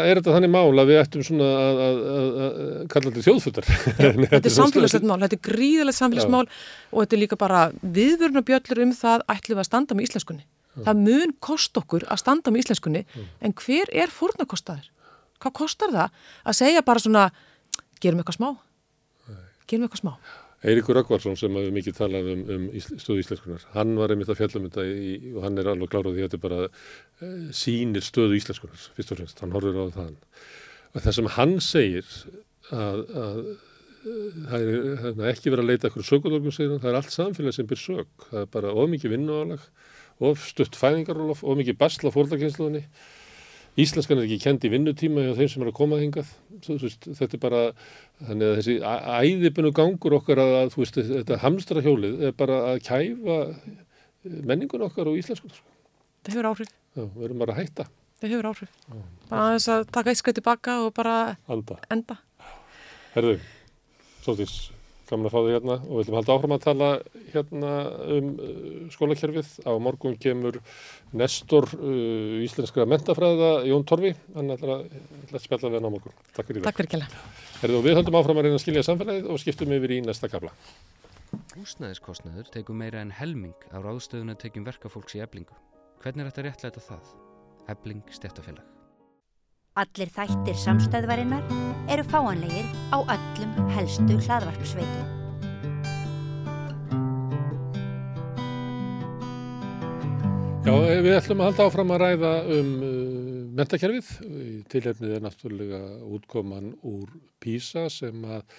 [0.00, 1.98] er þetta þannig mál að við ættum svona að, að,
[2.44, 2.54] að
[2.92, 3.68] kalla þetta þjóðfuttar.
[4.32, 7.66] þetta er samfélagslegt mál, þetta er gríðilegt samfélagsmál og þetta er líka bara
[7.98, 10.46] viðvörna bjöllur um það ætlum við að standa með íslenskunni.
[10.70, 10.82] Já.
[10.86, 13.22] Það mun kost okkur að standa með íslenskunni Já.
[13.42, 14.86] en hver er fórnakostaður?
[15.40, 17.24] Hvað kostar það að segja bara svona
[18.00, 18.50] gerum eitthvað smá?
[19.66, 20.14] Gerum eitthvað smá?
[20.60, 24.60] Eirikur Röggvarsson sem hefur mikið talað um, um stöðu íslenskunar, hann var einmitt að fjalla
[24.60, 28.36] um þetta í, og hann er alveg klárað því að þetta bara e, sýnir stöðu
[28.36, 30.10] íslenskunar fyrst og fremst, hann horfur á það.
[30.92, 32.12] Og það sem hann segir
[32.76, 33.40] að, að
[34.50, 37.16] það er, það er ekki verið að leita ekkur sögudorgum segir hann, það er allt
[37.16, 39.64] samfélag sem byr sög, það er bara of mikið vinnuálag,
[40.28, 42.84] of stutt fæðingarólof, of mikið basla fórlakynsluðinni
[43.84, 46.30] íslenskan er ekki kend í vinnutíma hjá þeim sem er að koma hingað
[46.68, 47.60] veist, þetta er bara
[48.28, 52.58] þannig að þessi æ- æðibunu gangur okkar að, að veist, þetta hamstra hjólið er bara
[52.72, 53.38] að kæfa
[54.24, 55.66] menningun okkar og íslenskunar sko.
[56.26, 56.72] Það hefur áhrif.
[56.98, 57.86] Já, við erum bara að hætta
[58.20, 58.72] Það hefur áhrif.
[59.30, 61.14] Bara aðeins að taka eitt skrið tilbaka og bara
[61.48, 61.78] anda.
[61.94, 62.16] enda.
[63.14, 63.38] Herðu,
[64.26, 64.56] Sótís,
[65.10, 66.90] gaman að fá þig hérna og við ætlum að halda áfram að tala
[67.34, 67.72] hérna
[68.16, 69.50] um uh, skólakerfið.
[69.66, 70.60] Á morgun kemur
[71.20, 74.96] Nestor uh, íslenskra mentafræða Jón Torfi, hann ætlar að,
[75.30, 76.16] að spjalla við hann á morgun.
[76.36, 76.64] Takk fyrir.
[76.66, 77.10] Takk fyrir kjalla.
[77.60, 80.30] Herðu, og við höldum áfram að reyna að skilja samfélagið og skiptum yfir í næsta
[80.32, 80.54] kabla.
[81.54, 85.54] Húsnæðiskostnaður tekur meira en helming á ráðstöðuna tekjum verkafólks í eblingu.
[86.02, 87.16] Hvernig er þetta réttlæta það?
[87.70, 88.79] Ebling stjættafélag.
[89.78, 91.44] Allir þættir samstæðvarinnar
[91.94, 95.06] eru fáanlegir á öllum helstu hlaðvarpsveitum.
[100.66, 102.90] Já, eh, við ætlum að halda áfram að ræða um uh,
[103.60, 104.10] mentakerfið.
[104.74, 105.80] Tilhefnið er náttúrulega
[106.18, 108.58] útkoman úr PISA sem að eh,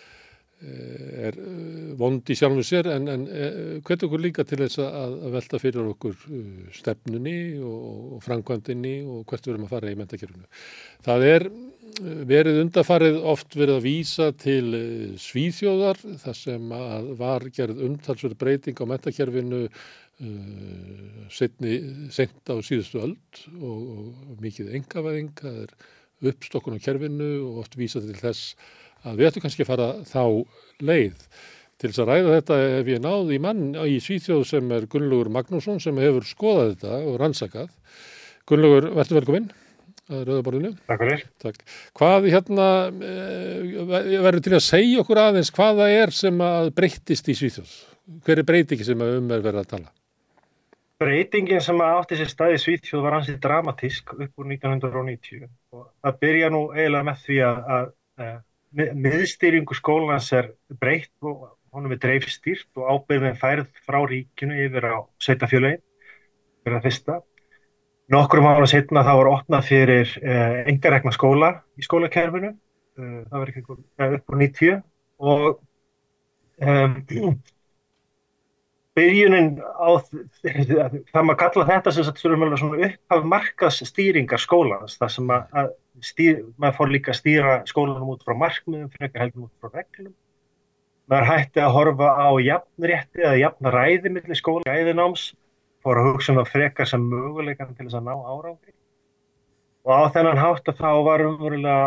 [0.61, 5.17] er uh, vond í sjálfum sér en, en uh, hvet okkur líka til þess að,
[5.27, 6.15] að velta fyrir okkur
[6.75, 7.35] stefnunni
[7.65, 10.49] og, og framkvæmdinni og hvert við erum að fara í mentakerfinu.
[11.07, 11.47] Það er
[12.31, 14.67] verið undarfarið oft verið að vísa til
[15.19, 16.69] svíþjóðar þar sem
[17.19, 25.33] var gerð umtalsverð breyting á mentakerfinu uh, sent á síðustu öld og, og mikið engavæðing,
[25.41, 25.75] það er
[26.31, 28.53] uppstokkun á kerfinu og oft vísa til þess
[29.05, 30.23] að við ættum kannski að fara þá
[30.81, 31.25] leið.
[31.81, 35.31] Til þess að ræða þetta hef ég náð í mann í Svíþjóð sem er Gunnlaugur
[35.33, 37.71] Magnússon sem hefur skoðað þetta og rannsakað.
[38.49, 39.47] Gunnlaugur, verður velkominn
[40.11, 40.73] að Rauðaborðinu.
[40.89, 41.23] Takk fyrir.
[41.41, 41.63] Takk.
[41.97, 47.31] Hvað hérna eh, verður til að segja okkur aðeins hvað það er sem að breyttist
[47.31, 47.73] í Svíþjóð?
[48.27, 49.91] Hver er breytingi sem um er verið að tala?
[51.01, 56.51] Breytingin sem átti sér staði Svíþjóð var ansið dramatísk upp úr 1990 og það byrja
[56.53, 57.87] nú eiginlega með því að, að,
[58.21, 58.35] að
[58.75, 64.97] miðstýringu skólans er breytt og honum er dreifstýrt og ábyrðin færð frá ríkinu yfir á
[65.23, 65.81] sveitafjölögin
[66.61, 67.17] fyrir það fyrsta.
[68.11, 72.51] Nokkrum ára setna þá var opnað fyrir eh, engarekna skóla í skólakerfinu,
[72.99, 74.81] eh, það var ekki upp úr 90
[75.21, 75.45] og
[76.59, 76.97] um,
[78.97, 85.45] byrjunin á það maður kalla þetta sem sagt fyrir upphaf markasstýringar skólans þar sem að,
[85.61, 85.69] að
[86.07, 90.13] stýr, maður fór líka að stýra skólanum út frá markmiðum frekar heldur út frá reglum.
[91.11, 95.29] Maður hætti að horfa á jafnrétti eða jafnræði millir skóla gæðináms,
[95.83, 98.75] fór að hugsa um það frekar sem möguleikan til þess að ná árangri.
[99.87, 101.79] Og á þennan hátt að þá var umverulega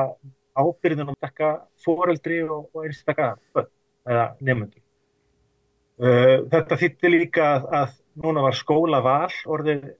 [0.55, 1.53] ábyrðin um dekka
[1.85, 3.35] foreldri og, og einstakka
[4.05, 4.84] eða nefnundur
[5.99, 7.93] þetta þýtti líka að, að
[8.25, 9.93] núna var skólaval orðið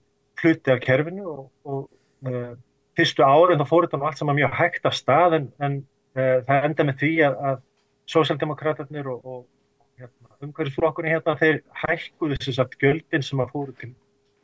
[0.43, 2.55] hluti af kerfinu og, og uh,
[2.99, 5.81] fyrstu árin þá fór þetta nú allt saman mjög hægt af stað en, en
[6.19, 7.61] uh, það enda með því að, að
[8.15, 9.41] sósjaldemokraterni og, og
[10.01, 13.93] hérna, umhverfisflokkurinn hérna þeir hækkuðu þess að gjöldin sem að fóru til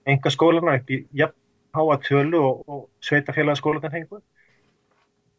[0.09, 1.37] enga skólana upp í jafn
[1.77, 4.21] háa tölu og, og sveitafélagaskólan hengu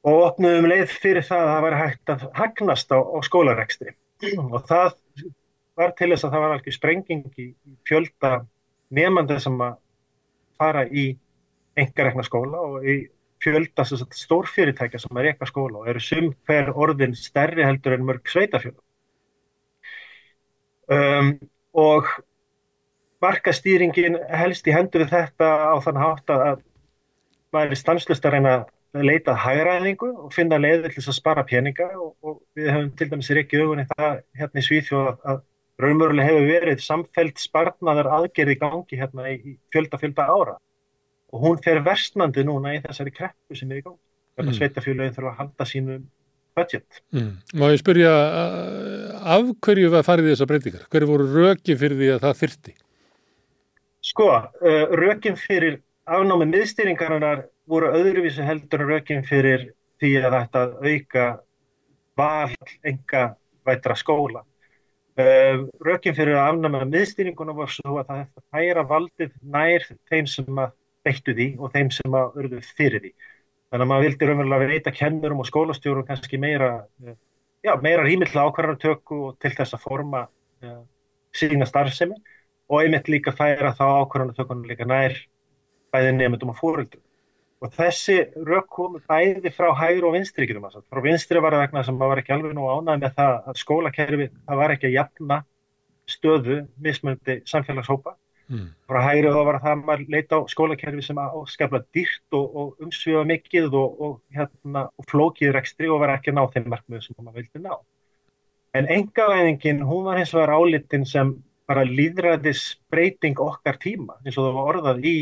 [0.08, 3.92] og opnuðum leið fyrir það að það væri hægt að hagnast á, á skólarekstri.
[4.54, 4.96] Og það
[5.82, 7.48] var til þess að það var alveg sprenging í
[7.88, 8.32] fjölda
[8.92, 9.76] nefnandi sem að
[10.62, 11.08] fara í
[11.80, 12.98] engarekna skóla og í
[13.42, 18.28] fjölda stórfyrirtækja sem að reyka skóla og eru sum hver orðin stærri heldur en mörg
[18.30, 18.78] sveitafjöla.
[20.92, 21.32] Um,
[21.74, 22.10] og
[23.24, 26.62] markastýringin helst í hendur við þetta á þann hátt að
[27.54, 28.54] maður er stanslust að reyna
[28.92, 33.08] að leita hægræðingu og finna leiðir til að spara peninga og, og við höfum til
[33.12, 35.42] dæmis ekki augunni það hérna í Svíþjóð að
[35.82, 40.56] raunverulega hefur verið samfelt spartnaðar aðgerði gangi hérna í fjölda fjölda ára
[41.32, 44.02] og hún fer versnandi núna í þessari kreppu sem er í gangi.
[44.36, 44.58] Þetta mm.
[44.58, 45.98] sveitafjölögin þurfa að halda sínu
[46.56, 47.02] budget.
[47.16, 47.32] Mm.
[47.60, 48.12] Má ég spyrja
[49.36, 50.88] af hverju var farið þessar breytingar?
[50.92, 52.76] Hverju voru rökin fyrir því að það þyrti?
[54.12, 55.80] Sko, uh, rökin fyrir
[56.10, 59.70] afnámi miðstýringarinnar voru öðruvísu heldur rökin fyrir
[60.02, 61.28] því að þetta auka
[62.18, 63.26] val enga
[63.68, 64.44] vætra skóla.
[65.20, 69.88] Uh, rökin fyrir að afnama miðstýringuna var svo að það hefði að hæra valdið nær
[70.08, 70.70] þeim sem að
[71.04, 73.12] beittu því og þeim sem að örðu fyrir því.
[73.72, 76.70] Þannig að maður vildi raunverulega veita kennurum og skólastjórum kannski meira,
[77.60, 80.24] já, meira rýmiðla ákvarðartöku og til þess að forma
[80.64, 80.80] uh,
[81.36, 82.16] sína starfsemi
[82.72, 85.18] og einmitt líka færa þá ákvarðartökunum líka nær
[85.92, 87.04] bæði nefndum og fóröldum.
[87.62, 88.16] Og þessi
[88.48, 90.88] rök komu bæði frá hægur og vinstri, getum að sagt.
[90.90, 93.60] Frá vinstri var það vegna sem maður var ekki alveg nú ánæg með það að
[93.62, 95.38] skólakerfi, það var ekki að jafna
[96.10, 98.16] stöðu mismöndi samfélagshópa.
[98.52, 98.66] Mm.
[98.90, 102.84] Frá hægri þá var það að maður leita á skólakerfi sem áskapla dýrt og, og
[102.84, 107.06] umsvifa mikið og, og, hérna, og flókið rekstri og var ekki að ná þeim markmiðu
[107.06, 107.78] sem maður vildi ná.
[108.74, 111.36] En engavæðingin, hún var hins vegar álitin sem
[111.70, 115.18] bara líðræðis breyting okkar tíma, eins og það var orðað í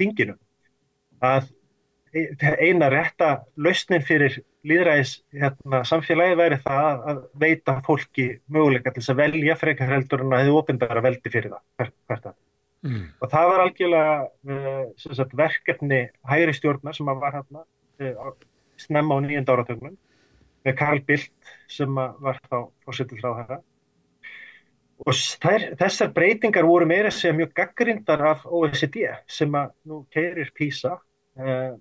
[0.00, 0.34] þinginu.
[1.24, 1.52] Að
[2.14, 9.12] eina rétta lausnin fyrir líðræðis hérna, samfélagi væri það að veita fólki möguleika til þess
[9.14, 12.36] að velja frekar heldur en að hefur ofindara veldi fyrir það hvert að.
[12.84, 13.04] Mm.
[13.20, 18.34] Og það var algjörlega uh, sagt, verkefni hægri stjórnar sem var hérna uh,
[18.80, 19.94] snemma á nýjönda áratögnum
[20.64, 23.58] með Karl Bildt sem var þá fórsettur frá þetta.
[25.04, 30.52] Og þær, þessar breytingar voru meira sem mjög gaggrindar af OECD sem að nú keirir
[30.56, 31.74] PISA uh,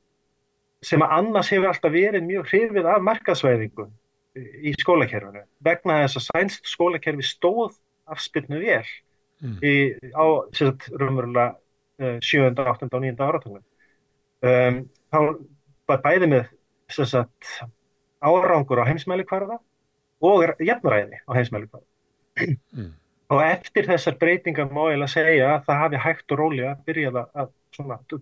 [0.84, 3.88] sem að annars hefur alltaf verið mjög hrifið af markaðsvæðingu
[4.40, 7.76] í skólakerfinu vegna þess að sænst skólakerfi stóð
[8.10, 8.82] afspilnu vel
[9.44, 9.60] mm.
[9.62, 9.76] í,
[10.18, 10.26] á
[10.58, 12.90] sagt, uh, 7., 8.
[12.90, 13.14] og 9.
[13.22, 13.64] áratungum.
[14.44, 14.82] Um,
[15.14, 15.20] þá
[15.90, 16.50] var bæði með
[16.92, 17.54] sagt,
[18.24, 19.60] árangur á heimsmæli hverða
[20.24, 21.88] og jafnræði á heimsmæli hverða.
[22.74, 22.92] Mm.
[23.34, 27.20] Og eftir þessar breytingar má ég að segja að það hafi hægt og rólega byrjað
[27.24, 27.54] að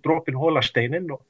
[0.03, 1.23] drópin hóla steinin og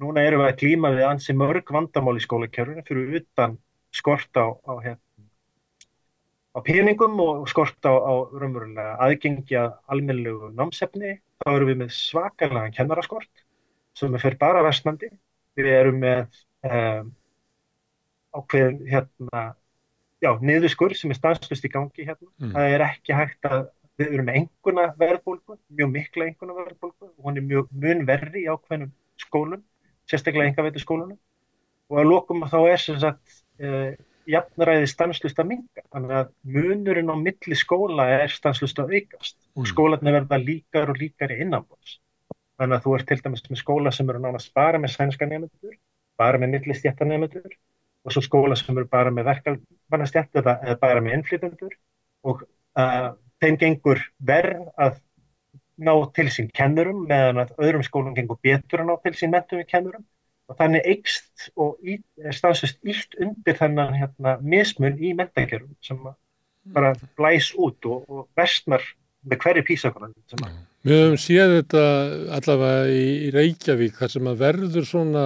[0.00, 3.56] núna erum við að klíma við ansi mörg vandamál í skólakjörðunum fyrir utan
[3.94, 5.26] skort á, á, hérna,
[6.56, 11.18] á peningum og skort á, á raunverulega aðgengja almennilegu námsefni.
[11.40, 13.44] Þá erum við með svakalega kennaraskort
[13.96, 15.10] sem er fyrir bara vestnandi.
[15.58, 16.22] Við erum með
[16.68, 17.10] um,
[18.36, 19.42] ákveðin hérna,
[20.22, 22.30] já, niðurskur sem er stanslust í gangi hérna.
[22.38, 22.54] Mm.
[22.54, 23.66] Það er ekki hægt að
[24.00, 28.46] við erum með enguna verðbólgu, mjög mikla enguna verðbólgu og hún er mjög mun verri
[28.46, 29.60] í ákveðnum skólum
[30.10, 31.18] sérstaklega engaveitu skólunum.
[31.90, 33.96] Og að lokum að þá er sem sagt eh,
[34.30, 39.38] jafnræði stanslust að minga þannig að munurinn á milli skóla er stanslust að aukast.
[39.56, 39.70] Og mm.
[39.72, 41.98] skólanir verða líkar og líkar í innanbóðs
[42.60, 45.76] þannig að þú ert til dæmis með skóla sem eru nánast bara með sænska nefndur
[46.20, 47.54] bara með millistjætta nefndur
[48.04, 51.76] og svo skóla sem eru bara með verkalmannastjætta eða bara með innflytundur
[52.28, 55.00] og uh, þeim gengur verð að
[55.80, 59.60] ná til sín kennurum meðan að öðrum skólum gengur betur að ná til sín mentum
[59.60, 60.06] við kennurum.
[60.50, 61.76] Og þannig eikst og
[62.34, 66.00] stansist ílt undir þennan hérna, mismun í mentakerum sem
[66.74, 68.82] bara blæs út og, og vestnar
[69.28, 70.14] með hverju písakonan
[70.86, 71.84] Við höfum séð þetta
[72.38, 75.24] allavega í Reykjavík þar sem að verður svona,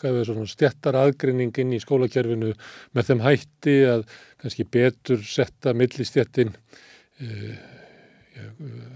[0.00, 2.54] svona stjættar aðgrinningin í skólakerfinu
[2.96, 4.06] með þeim hætti að
[4.40, 7.52] kannski betur setta millistjættin uh,
[8.40, 8.93] uh,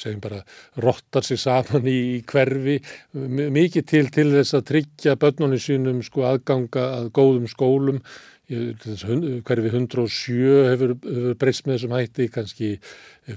[0.00, 0.42] segjum bara
[0.82, 2.78] rottar sig saman í hverfi
[3.12, 8.02] mikið til til þess að tryggja börnunni sínum sko aðganga að góðum skólum.
[8.52, 10.38] Hverfi 107
[10.68, 12.72] hefur, hefur breyst með þessum hætti kannski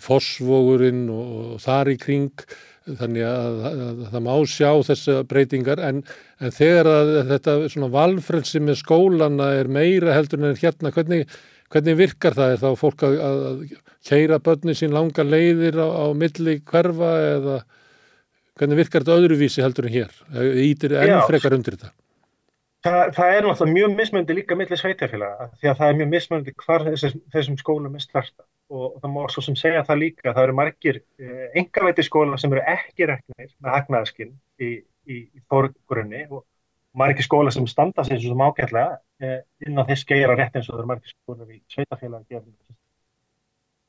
[0.04, 2.48] fosvogurinn og, og þar í kring.
[2.86, 6.04] Þannig að, að, að, að það má sjá þessa breytingar en,
[6.38, 6.90] en þegar
[7.32, 11.26] þetta valfrelsi með skólana er meira heldur en hérna hvernig
[11.74, 12.54] Hvernig virkar það?
[12.54, 13.62] Er þá fólk að, að
[14.06, 17.60] keira börni sín langa leiðir á, á milli hverfa eða
[18.56, 20.18] hvernig virkar þetta öðruvísi heldur en hér?
[20.66, 21.94] Ítir enn frekar undir þetta?
[22.86, 26.52] Það, það er náttúrulega mjög mismöndi líka millir sveitafélaga því að það er mjög mismöndi
[26.62, 30.34] hvar þessum, þessum skólum er starta og, og það má svo sem segja það líka
[30.36, 34.70] það eru margir eh, engavæti skóla sem eru ekki reknir með hagnaðaskinn í,
[35.10, 36.44] í, í fórgrunni og
[36.96, 40.74] margir skóla sem standa sér sem ágætlega Eh, inn á þess geira rétt eins og
[40.74, 42.40] það eru margir skoðunar í sveitafélagi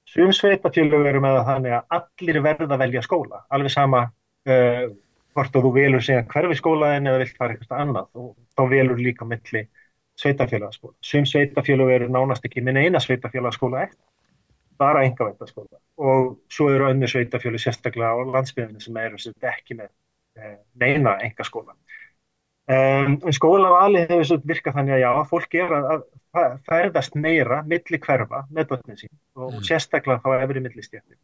[0.06, 3.40] Sum sveitafélagi eru með þannig að allir verða að velja skóla.
[3.50, 4.84] Alveg sama uh,
[5.34, 8.06] hvort þú velur segja hverfi skólaðin eða vilt fara eitthvað annað.
[8.22, 9.64] Og þá velur líka milli
[10.22, 10.94] sveitafélagaskóla.
[11.02, 14.04] Sum sveitafélagi eru nánast ekki minna eina sveitafélagaskóla eftir
[14.78, 19.16] bara engavættaskóla og svo eru önnu sveitafjölu sérstaklega á landsbygðinu sem eru
[19.50, 19.88] ekki með
[20.36, 21.72] eh, neina engaskóla
[22.66, 26.01] Um, skólavali hefur virkað þannig að já, fólk er að,
[26.34, 29.60] að ferðast meira milli hverfa með börnin sín og mm.
[29.68, 31.18] sérstaklega þá efri millistjættin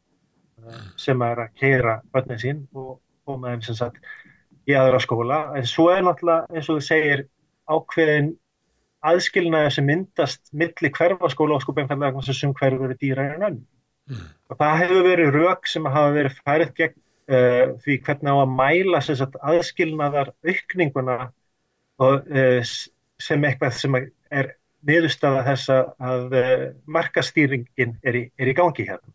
[0.63, 3.99] um, sem er að keira börnin sín og, með þeim sem sagt
[4.71, 5.41] í aðra skóla.
[5.59, 7.27] En svo er náttúrulega eins og þú segir
[7.67, 8.31] ákveðin
[9.11, 13.63] aðskilnaði sem myndast milli hverfaskóla og sko beinfallega sem hverfur eru dýra en önn.
[14.11, 14.27] Mm.
[14.47, 18.55] Og það hefur verið rauk sem hafa verið færið gegn uh, því hvernig á að
[18.57, 21.17] mæla sagt, aðskilnaðar aukninguna
[22.03, 22.73] og, uh,
[23.23, 24.53] sem eitthvað sem er
[24.89, 29.15] niðurstafa þess að uh, markastýringin er í, er í gangi hérna.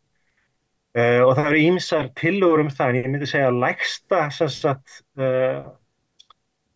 [0.97, 4.95] og það eru ímsar tilugur um það en ég myndi segja að lægsta sagt,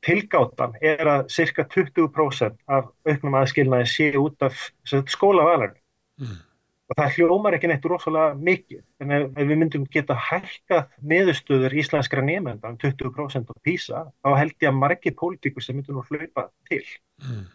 [0.05, 5.81] tilgáttan er að cirka 20% af auknum aðskilnaði sé út af skólavalarni.
[6.21, 6.37] Mm.
[6.91, 11.75] Og það hljómar ekki neitt rosalega mikið en ef, ef við myndum geta hækkað neðustöður
[11.79, 16.03] íslenskra nefnda um 20% á PISA þá held ég að margir pólitíkur sem myndur nú
[16.09, 16.83] hlaupa til
[17.23, 17.45] mm.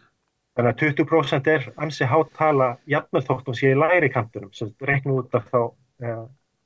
[0.57, 5.37] þannig að 20% er ansi háttala jafnveld þóttum sé í læri kantunum sem reiknum út
[5.37, 5.61] af þá
[6.01, 6.23] eh,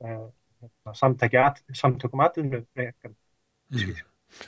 [0.08, 0.24] eh,
[0.96, 4.00] samtökum atvinnum mm.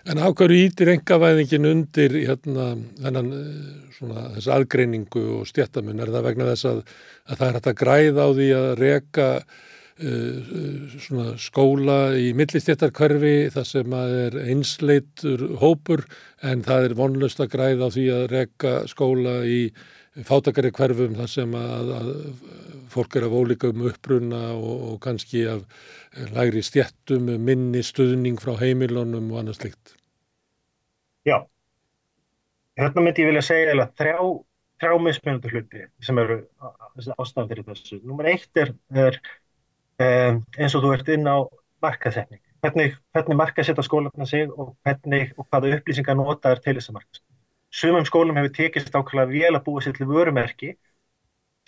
[0.04, 6.26] En ákvæður ítir engavæðingin undir hérna, þennan eh, svona þess aðgreiningu og stjættamun er það
[6.28, 6.82] vegna þess að,
[7.28, 9.28] að það er hægt að græða á því að reka
[10.04, 16.04] uh, skóla í millistjættarkverfi þar sem að er einsleitur hópur
[16.42, 19.60] en það er vonlust að græða á því að reka skóla í
[20.26, 22.10] fátakari hverfum þar sem að, að
[22.92, 25.64] fólk er af ólíkum uppruna og, og kannski af
[26.34, 29.94] lægri stjættum, minni stuðning frá heimilónum og annað slikt.
[31.24, 31.38] Já,
[32.78, 34.16] hérna myndi ég vilja segja eða þrjá,
[34.82, 36.40] þrjá mismunandi hluti sem eru
[37.16, 38.00] ástæðan fyrir þessu.
[38.04, 39.20] Númer eitt er, er
[39.98, 41.36] um, eins og þú ert inn á
[41.84, 42.42] markaðsetning.
[42.64, 46.98] Hvernig, hvernig markaðsetta skólarna sig og, hvernig, og hvaða upplýsingar nota er til þess að
[46.98, 47.30] markaðsetning.
[47.74, 50.74] Sumum skólum hefur tekist ákveðlega vel að búa sér til vörumerki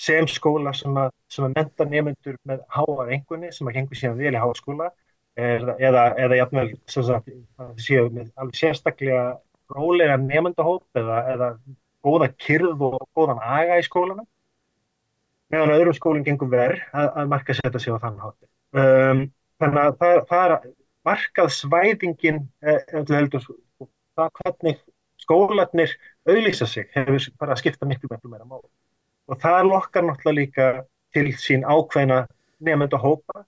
[0.01, 4.21] sem skóla sem að, sem að menta nefnendur með háar engunni sem að gengur síðan
[4.21, 4.91] vel í háskóla
[5.37, 6.69] eða, eða, eða jafnvel
[7.81, 9.25] séu með alveg sérstaklega
[9.73, 11.51] rólega nefndahóp eða, eða
[12.07, 14.27] góða kyrð og góðan aga í skólana
[15.53, 18.49] meðan öðrum skólinn gengur verð að, að marka setja sig á þann hátti.
[18.77, 19.21] Um,
[19.63, 20.57] þannig að það, það er
[21.07, 22.81] markað svæðingin eh,
[23.13, 23.47] heldur,
[24.19, 24.81] það hvernig
[25.23, 25.95] skólanir
[26.27, 28.67] auðlýsa sig hefur bara skipta miklu meira máli
[29.27, 30.69] og það lokkar náttúrulega líka
[31.15, 32.25] til sín ákveðna
[32.67, 33.45] nefnda hópa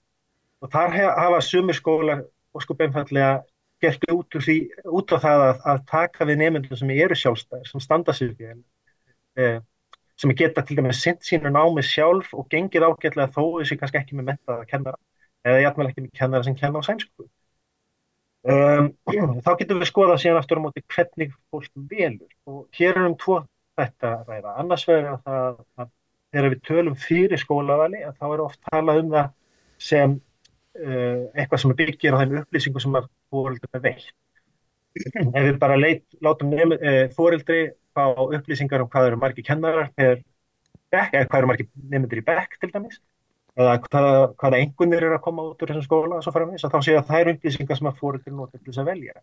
[0.59, 3.39] og þar hafa sumir skólar og sko beinfallega
[3.79, 7.83] gert út, því, út á það að, að taka við nefnda sem eru sjálfstæðir, sem
[7.83, 8.33] standa sér
[9.39, 9.59] eh,
[10.19, 14.17] sem geta til dæmis sint sínu námi sjálf og gengir ágætlega þó þessi kannski ekki
[14.19, 14.99] með metta að kennara
[15.47, 17.27] eða jætmæl ekki með kennara sem kenna á sænsku.
[18.49, 18.91] Um,
[19.45, 22.33] þá getum við skoðað síðan aftur á móti hvernig fólk velur.
[22.51, 23.39] Og hér er um tvo
[23.79, 24.55] þetta ræða.
[24.61, 25.91] Annars verður það að
[26.29, 29.29] þegar við tölum fyrir skólavali að þá er oft talað um það
[29.89, 34.09] sem uh, eitthvað sem byggir á þeim upplýsingu sem að fóröldum er veitt.
[34.99, 37.61] Ef við bara leit, látum uh, fóröldri
[37.95, 40.19] fá upplýsingar um hvað eru margi kennarar eða
[40.91, 42.99] hvað eru margi nefndir í bekk til dæmis
[43.59, 46.85] eða hvaða, hvaða engunir eru að koma út úr þessum skóla svo framins að þá
[46.85, 49.15] séu að það eru upplýsingar sem að fóröldur nota til þess að velja.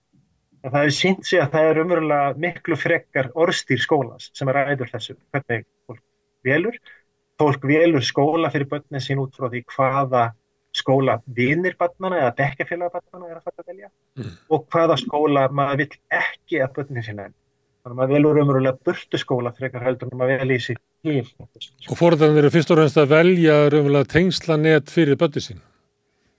[0.66, 4.56] En það hefur sínt sig að það er umverulega miklu frekkar orðstýr skólas sem er
[4.58, 6.02] ræður þessu, hvernig fólk
[6.48, 6.80] velur.
[7.38, 10.24] Fólk velur skóla fyrir börnin sín út frá því hvaða
[10.74, 14.32] skóla vinir börnana eða dekkafélaga börnana er að fara að velja mm.
[14.52, 17.36] og hvaða skóla maður vill ekki að börnin sín enn.
[17.86, 21.22] Þannig að maður velur umverulega burtu skóla frekar heldur en maður vel í sig til.
[21.86, 25.62] Og fóröldan eru fyrst og reynst að velja umverulega tengslanett fyrir sín?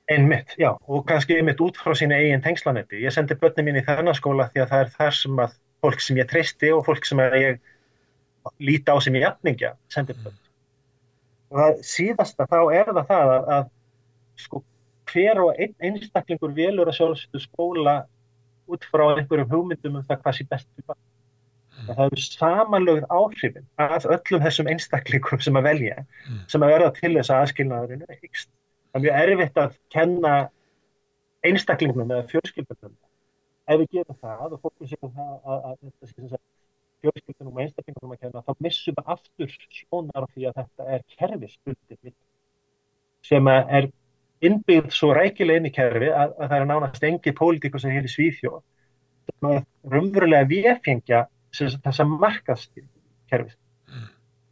[0.08, 3.02] Einmitt, já, og kannski einmitt út frá sína eigin tengslanetti.
[3.04, 6.04] Ég sendi börnum mín í þennan skóla því að það er þar sem að fólk
[6.04, 7.58] sem ég treysti og fólk sem ég
[8.64, 10.46] líti á sem ég jafningja sendi börnum.
[11.52, 13.68] Og það síðasta þá er það það að, að
[14.46, 14.62] sko
[15.12, 17.98] hver og ein, einstaklingur velur að sjálfsögðu skóla
[18.68, 21.04] út frá einhverjum hugmyndum um það hvað sé best fyrir barn.
[21.78, 21.90] Mm.
[21.90, 26.40] Það eru samanlögð áhrifin að öllum þessum einstaklingum sem að velja mm.
[26.52, 28.50] sem að verða til þess að aðskilnaðurinn er ykst
[28.98, 30.34] það er mjög erfitt að kenna
[31.46, 32.96] einstaklingnum eða fjölskyldunum
[33.68, 36.44] ef við gerum það og fólkum sér um það að, að þess að
[37.04, 42.16] fjölskyldunum og einstaklingunum að kenna þá missum við aftur sjónar því að þetta er kerfisbundið
[43.28, 43.90] sem er
[44.48, 48.12] innbyggð svo rækileg inn í kerfi að, að það er nánast engi pólitíku sem í
[48.14, 48.60] Svíþjóð
[49.28, 49.64] sem er
[49.94, 51.24] rumverulega viðfengja
[51.58, 52.72] þess að markast
[53.32, 53.58] kerfis.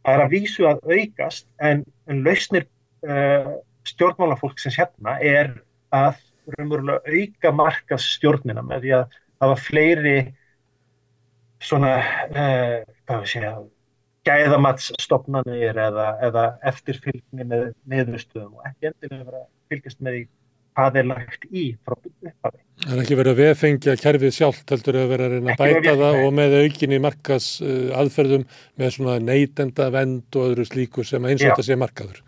[0.06, 2.66] Það er að vísu að aukast en, en lausnir
[3.06, 3.56] uh,
[3.86, 5.52] stjórnmálafólk sem hérna er
[5.94, 6.18] að
[6.56, 10.18] raunverulega auka markas stjórnina með því að var fleiri
[11.62, 13.54] svona uh, hvað við segja
[14.26, 20.22] gæðamatsstofnanir eða, eða eftirfylgni með niðurstöðum og ekki endilega vera fylgjast með því
[20.76, 22.62] hvað er lagt í frá upphafi.
[22.82, 25.94] Það er ekki verið að veðfengja kerfið sjálft heldur að vera að reyna að bæta
[26.02, 28.46] það og með aukinni markas uh, aðferðum
[28.76, 32.20] með svona neytenda vend og öðru slíku sem eins og þetta sé markaður.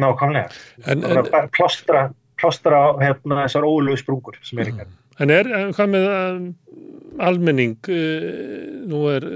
[0.00, 0.50] Nákvæmlega.
[0.84, 2.04] En, en, bara plástra,
[2.40, 4.92] plástra hérna, þessar ólögu sprungur sem er ykkar.
[5.22, 6.48] En er, hvað með um,
[7.22, 9.28] almenning, uh, nú er,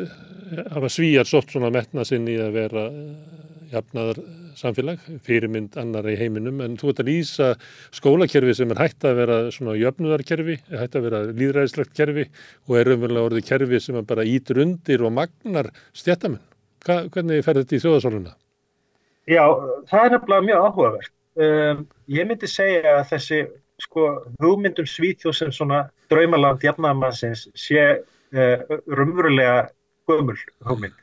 [0.74, 3.38] hafa svíjar svolít svona metna sinn í að vera uh,
[3.72, 4.22] jafnaðar
[4.58, 7.50] samfélag, fyrirmynd annar í heiminum, en þú ert að lýsa
[7.94, 12.26] skólakerfi sem er hægt að vera svona jöfnudarkerfi, hægt að vera líðræðislegt kerfi
[12.66, 16.42] og er umverulega orðið kerfi sem bara ítur undir og magnar stjættamenn.
[16.88, 18.34] Hvernig fer þetta í þjóðasóluna?
[19.28, 19.44] Já,
[19.90, 21.14] það er nefnilega mjög áhugavert.
[21.38, 23.40] Um, ég myndi segja að þessi
[23.84, 24.06] sko,
[24.42, 29.68] hugmyndum Svíþjóð sem svona draumaland jafnaðamansins sé uh, rumverulega
[30.08, 30.96] gömul hugmynd.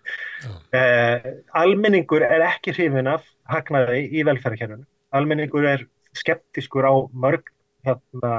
[0.73, 1.29] Uh,
[1.61, 4.87] almenningur er ekki hrifin af hagnaði í velferðarkerfinu.
[5.15, 5.85] Almenningur er
[6.17, 7.47] skeptiskur á mörg,
[7.85, 8.33] hérna,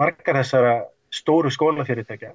[0.00, 0.76] margar þessara
[1.14, 2.32] stóru skólafyrirtækja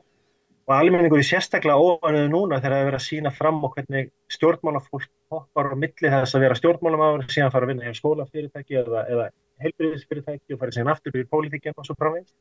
[0.69, 4.11] og almenningur er sérstaklega óanuðu núna þegar það er verið að sína fram og hvernig
[4.35, 9.01] stjórnmálafólk hoppar á milli þess að vera stjórnmálamáður síðan fara að vinna í skólafyrirtæki eða,
[9.09, 9.25] eða
[9.65, 12.35] heilbriðisfyrirtæki og fara síðan aftur í pólitíkjan og svo framvegst.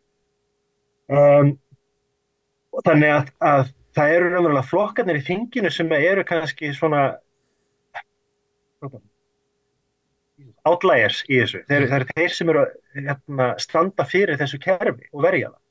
[1.08, 1.54] Um,
[2.84, 3.64] þannig að, að
[3.96, 7.04] það eru raunverulega flokkarnir í þinginu sem eru kannski svona
[10.68, 11.64] outliers í þessu.
[11.64, 15.62] Þeir, það eru þeir sem eru að hérna, standa fyrir þessu kerfi og verja það.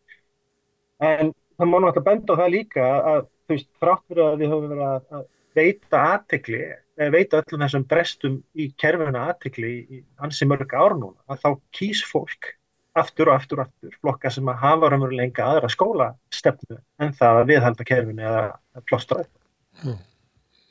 [1.07, 4.53] En það má náttúrulega benda á það líka að þú veist, frátt fyrir að við
[4.53, 5.25] höfum verið að
[5.57, 6.61] veita aðtekli,
[6.97, 11.49] eða veita öllum þessum brestum í kerfuna aðtekli í hansi mörg ár núna, að þá
[11.79, 12.51] kýs fólk
[12.97, 17.49] aftur og aftur og aftur flokka sem að hafa raunverulega aðra skólastefnu en það að
[17.51, 18.45] viðhalda kerfinu eða
[18.89, 19.97] plostra þetta.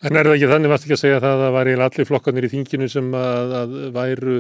[0.07, 2.47] En er það ekki þannig, varst ekki að segja það að það var allir flokkanir
[2.47, 4.35] í þinginu sem að, að væru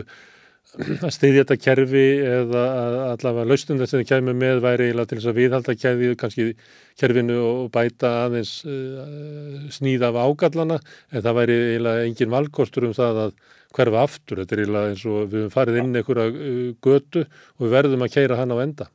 [0.74, 2.62] að stiðja þetta kerfi eða
[3.12, 6.46] allavega lausnum sem þið kemur með væri eiginlega til þess að viðhalda kerfi, kannski
[7.00, 10.80] kerfinu og bæta aðeins uh, snýða af ágallana.
[11.12, 13.38] En það væri eiginlega engin valkostur um það að
[13.76, 17.66] hverfa aftur, þetta er eiginlega eins og við höfum farið inn einhverja uh, götu og
[17.66, 18.90] við verðum að keira hann á enda.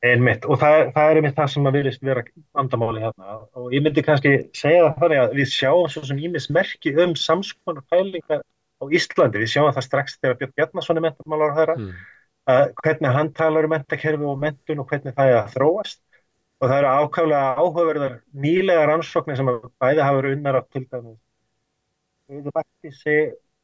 [0.00, 0.46] Einmitt.
[0.48, 2.22] Og það, það er einmitt það sem að virðist vera
[2.56, 6.46] vandamáli hérna og ég myndi kannski segja það þannig að við sjáum svo sem ímis
[6.56, 8.40] merki um samskonar fælingar
[8.80, 11.90] á Íslandi, við sjáum það strax þegar Björn Bjarnason er mentamálar á þeirra, mm.
[12.50, 16.00] uh, hvernig hann talar um mentakerfi og mentun og hvernig það er að þróast
[16.60, 19.50] og það eru ákvæmlega áhugaverðar nýlega rannsóknir sem
[19.80, 21.18] bæði hafa verið unnar á til dæmis
[22.30, 23.16] Auður Baktísi,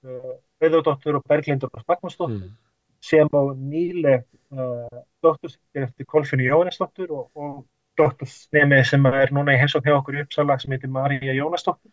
[0.06, 0.32] uh,
[0.64, 2.56] Auðurdóttur og Berglindur og Magnúsdóttur mm.
[3.04, 7.64] sem á nýleg uh, dótturskiptir eftir Kolfinu Jónesdóttur og, og
[7.96, 11.92] dóttursnemi sem er núna í heimsókn hjá okkur í Uppsala sem heitir Marja Jónesdóttur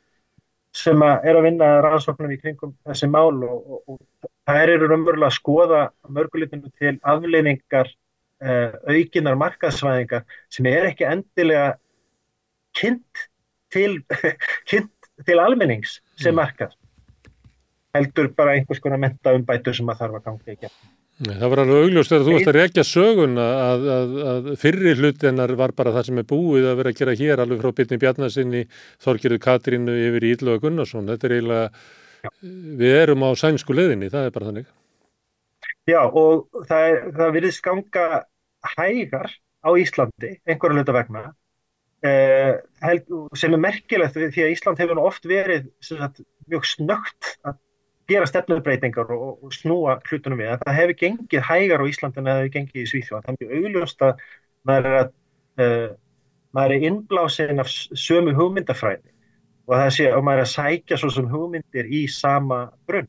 [0.73, 5.29] sem er að vinna rannsóknum í kringum þessi mál og, og, og það eru raunverulega
[5.29, 5.81] að skoða
[6.17, 7.91] mörgulitinu til afleiningar
[8.43, 11.75] uh, aukinar markaðsvæðingar sem er ekki endilega
[12.77, 13.27] kynnt
[13.73, 13.99] til,
[15.27, 16.41] til almennings sem mm.
[16.41, 16.73] markað
[17.93, 20.61] heldur bara einhvers konar menta umbætu sem að þarf að ganga í
[21.23, 24.93] gegn Það var alveg augljóst þegar þú varst að rekja sögun að, að, að fyrri
[24.99, 27.99] hlutinnar var bara það sem er búið að vera að gera hér alveg frá Bitni
[28.01, 28.63] Bjarnasinni,
[29.03, 31.09] Þorgirðu Katrínu yfir Ídlu og Gunnarsson.
[31.11, 31.69] Þetta er eiginlega,
[32.23, 32.31] Já.
[32.81, 34.67] við erum á sænsku leðinni, það er bara þannig.
[35.89, 38.09] Já og það, það virðist ganga
[38.75, 39.31] hægar
[39.63, 41.25] á Íslandi, einhverju hluta vegna,
[42.03, 42.59] eh,
[43.39, 47.59] sem er merkilegt því að Ísland hefur oft verið sagt, mjög snögt að
[48.09, 50.53] gera stefnurbreytingar og, og snúa hlutunum við.
[50.63, 53.25] Það hefur gengið hægar á Íslandin en það hefur gengið í Svíþjóð.
[53.25, 54.23] Það er mjög augljóst að
[54.69, 55.13] maður er, að,
[55.63, 55.88] uh,
[56.57, 59.13] maður er innblásin af sömu hugmyndafræði
[59.67, 63.07] og, sé, og maður er að sækja svo sem hugmyndir í sama brunn,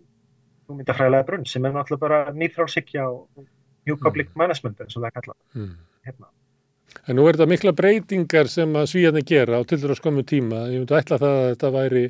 [0.70, 3.26] hugmyndafræðilega brunn sem er náttúrulega bara nýþrálsikja og
[3.84, 4.30] New Public.
[4.38, 5.38] Management eins og það er kallað.
[5.58, 5.74] Mm.
[6.08, 6.30] Hérna.
[7.04, 10.24] En nú er þetta mikla breytingar sem að svíjarnir gera á til þess að skömmu
[10.28, 10.64] tíma.
[10.72, 12.04] Ég myndi ætla það að þetta væri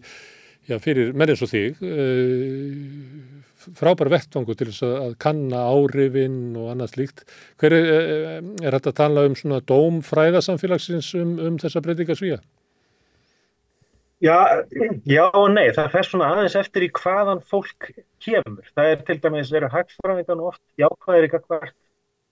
[0.68, 3.44] já, fyrir menn eins og þig uh,
[3.78, 7.24] frábær vettvangu til þess að kanna áhrifin og annað slíkt.
[7.60, 12.40] Hver er, eh, er þetta að tala um svona dómfræðasamfélagsins um, um þessa breytingasvíja?
[14.24, 14.36] Já,
[15.16, 17.90] já og nei, það fer svona aðeins eftir í hvaðan fólk
[18.24, 18.68] kemur.
[18.76, 21.76] Það er til dæmis verið hægfræðingan oft jákvæðir ykkar hvert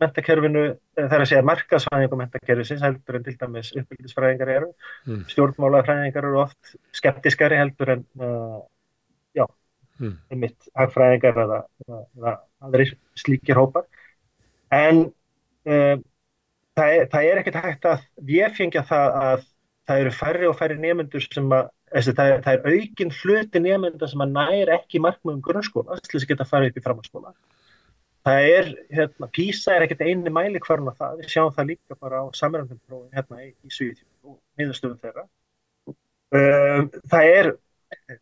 [0.02, 0.62] mentakerfinu,
[0.96, 4.70] eh, það er að segja markaðsfræðing og mentakerfisins heldur en til dæmis uppbygglisfræðingar eru,
[5.06, 5.24] mm.
[5.32, 8.60] stjórnmálafræðingar eru oft skeptiskari heldur en uh,
[9.38, 9.46] já,
[9.98, 10.14] mm.
[10.34, 12.36] einmitt hagfræðingar eða, eða
[12.68, 12.88] aðri
[13.18, 13.86] slíkir hópar
[14.72, 15.96] en uh,
[16.76, 19.46] það, er, það er ekkert hægt að við fengja það að
[19.90, 23.60] það eru færri og færri nefnendur sem að Þessi, það, er, það er aukin hluti
[23.60, 27.32] nefnda sem að nær ekki markmöðum grunnskóla þess að geta farið upp í framhaldsskóla
[28.22, 31.96] Það er, hérna, PISA er ekkert eini mæli hvernig að það, við sjáum það líka
[31.98, 35.24] bara á samrændinprófin hérna í, í Svíðtíma og miðurstöðum þeirra.
[36.32, 37.48] Um, það er,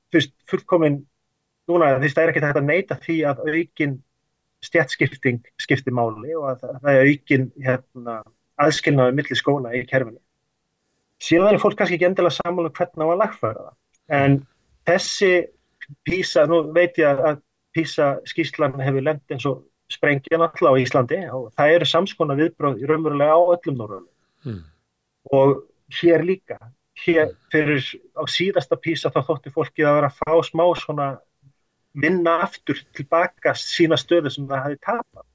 [0.09, 0.97] þú veist, fullkomin,
[1.69, 3.99] núna, veist, það er ekkert hægt að neyta því að aukin
[4.65, 8.17] stjætskipting skipti máli og að það er aukin, hérna,
[8.61, 10.21] aðskilnaði millir skóla í kerfinu.
[11.21, 13.79] Síðan er fólk kannski ekki endilega saman um hvernig á að lagfæra það,
[14.17, 14.37] en
[14.89, 15.33] þessi
[16.09, 17.43] PISA, nú veit ég að
[17.77, 22.85] PISA skýrslan hefur lend eins og sprengja náttúrulega á Íslandi og það eru samskona viðbröð
[22.89, 24.13] raunverulega á öllum norðunum
[24.47, 24.61] mm.
[25.39, 25.57] og
[26.01, 26.59] hér líka
[27.05, 27.83] hér fyrir
[28.17, 31.09] á síðasta písa þá þótti fólki að vera að fá smá svona
[31.97, 35.27] vinna aftur tilbaka sína stöðu sem það hafi tapað.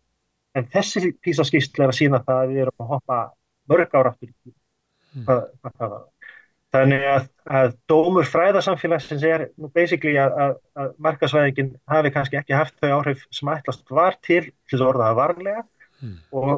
[0.56, 3.18] En þessi písaskýrsla að sína það að við erum að hoppa
[3.72, 5.26] mörg ára aftur mm.
[5.26, 6.06] hvað það var.
[6.76, 7.28] Þannig að,
[7.60, 12.90] að dómur fræðarsamfélagsins er nú basically að, að, að markasvæðingin hafi kannski ekki haft þau
[12.98, 15.64] áhrif sem ætlast var til til þess að orða það varlega
[16.02, 16.18] mm.
[16.42, 16.54] og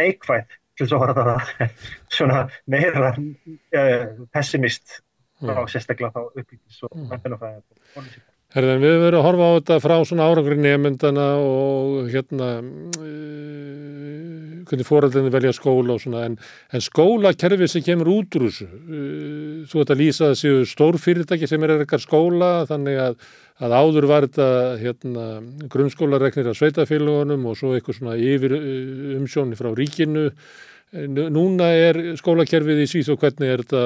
[0.00, 1.78] neikvæð til þess að orða það
[2.16, 5.00] svona meira uh, pessimist
[5.42, 5.52] mm.
[5.52, 8.29] á sérstaklega þá uppbyggis og mennfennafræðin og politík.
[8.50, 13.04] Herðan, við verðum að horfa á þetta frá svona árangri nefndana og hérna uh,
[14.66, 16.34] hvernig fóröldinni velja skóla og svona en,
[16.74, 21.62] en skólakerfi sem kemur út úr þessu uh, þú ert að lýsa þessu stórfyrirtæki sem
[21.62, 23.28] er eitthvað skóla þannig að,
[23.62, 24.48] að áður var þetta
[24.80, 25.26] hérna,
[25.70, 28.56] grunnskólareknir af sveitafélagunum og svo eitthvað svona yfir
[29.20, 30.24] umsjóni frá ríkinu.
[31.06, 33.84] Núna er skólakerfið í síð og hvernig er þetta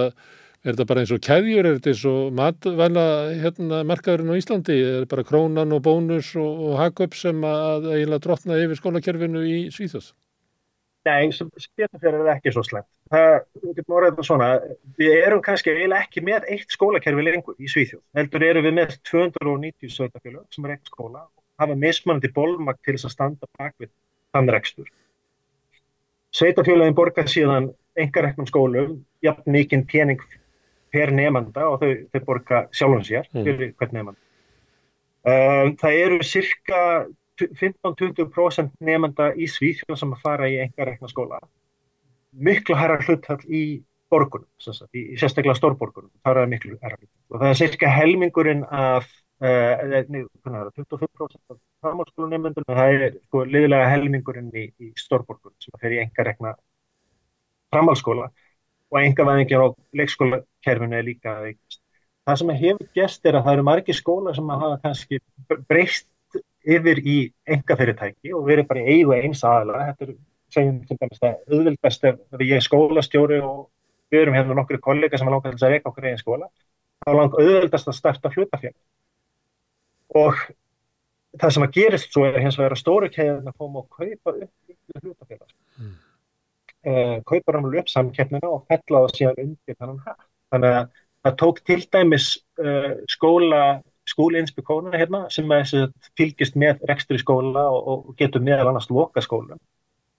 [0.64, 3.02] Er þetta bara eins og keðjur, er þetta eins og matvæla
[3.36, 4.76] hérna, markaðurinn á Íslandi?
[4.80, 9.42] Er þetta bara krónan og bónus og, og hagköp sem að eiginlega drotna yfir skólakerfinu
[9.44, 10.14] í Svíþjóðs?
[11.04, 12.88] Nei, fyrir er ekki svo slemt.
[13.12, 13.34] Það
[13.76, 14.46] getur orðið það svona,
[14.96, 18.00] við erum kannski eiginlega ekki með eitt skólakerfi lengur í Svíþjóð.
[18.16, 22.94] Heldur eru við með 290 sveitafélög sem er eitt skóla og hafa mismunandi bólmakt til
[22.96, 23.92] þess að standa bak við
[24.32, 24.88] þann rekstur.
[26.32, 27.68] Sveitafélögin borgar síðan
[28.00, 30.24] engareknum skólum, jafn mikinn pening
[30.94, 33.42] per nefnda og þau, þau borga sjálfum sér mm.
[33.48, 34.20] fyrir hvern nefnda.
[35.24, 36.80] Um, það eru cirka
[37.40, 41.40] 15-20% nefnda í Svíþjóð sem að fara í enga rekna skóla.
[42.34, 43.64] Miklu herra hlutall í
[44.12, 44.46] borgunum,
[44.92, 47.22] í, í sérstaklega stórborgunum, það er miklu herra hlutall.
[47.32, 49.08] Og það er cirka helmingurinn af,
[49.42, 49.82] uh,
[50.44, 55.86] það, 25% af framhalskólu nefndum, það er sko liðlega helmingurinn í, í stórborgunum sem að
[55.86, 56.54] fer í enga rekna
[57.74, 58.28] framhalskóla
[58.94, 59.66] og engavæðingir á
[59.98, 61.80] leikskólakerfinu er líka veikast.
[62.24, 65.18] Það sem hefur gest er að það eru margi skóla sem hafa kannski
[65.68, 66.06] breyst
[66.64, 67.16] yfir í
[67.56, 69.90] engafyrirtæki og verið bara í eigu eins aðalega.
[69.90, 70.14] Þetta er
[70.54, 73.66] segjum til dæmis það auðvildast ef ég er skólastjóri og
[74.14, 76.50] við erum hérna nokkru kollega sem er langað til að reyka okkur eigin skóla.
[77.04, 78.80] Það er langað auðvildast að starta hlutafélag.
[80.22, 80.46] Og
[81.42, 84.36] það sem að gerist svo er hins vegar að stóru keiðin að fóma að kaupa
[84.38, 85.48] upp hlutafélag.
[86.84, 90.24] Uh, kaupar hann upp samkeppnina og fellaði síðan undir þannig hægt.
[90.52, 90.88] Þannig að
[91.24, 92.26] það tók til dæmis
[92.60, 93.60] uh, skóla,
[94.12, 95.54] skóliinspekónuna hérna sem
[96.18, 99.60] fylgist með rekstri skóla og, og getur meðal annars loka skólum.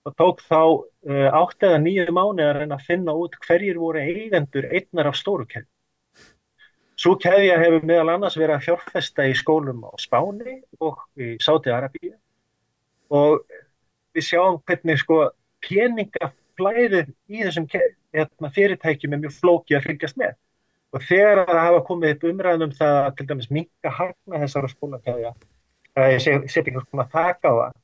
[0.06, 4.02] Það tók þá uh, átt eða nýju mánu að reyna að finna út hverjir voru
[4.02, 5.68] eigendur einnar af stóru keði.
[6.96, 12.14] Svo keðja hefur meðal annars verið að fjárfesta í skólum á Spáni og í Sáti-Arabíu
[13.14, 13.44] og
[14.16, 15.20] við sjáum hvernig sko
[15.62, 20.36] peninga flæðið í þessum hérna, fyrirtækjum er mjög flóki að fylgjast með
[20.96, 25.34] og þegar það hafa komið upp umræðum um það til dæmis minga hagna þessara skólakæðja
[25.96, 27.74] að ég setja einhvers konar þakka á það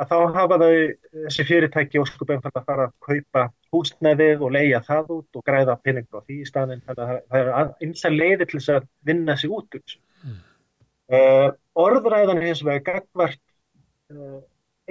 [0.00, 0.74] að þá hafa þau
[1.26, 3.42] þessi fyrirtæki og skupum að fara að kaupa
[3.74, 7.40] húsnæðið og leia það út og græða peningur á því í staðin þannig að það
[7.40, 9.78] er eins að leiði til þess að vinna sig út.
[10.24, 10.38] Mm.
[11.10, 11.48] Uh,
[11.84, 13.42] orðræðan hins vegar gagvart
[14.14, 14.40] uh,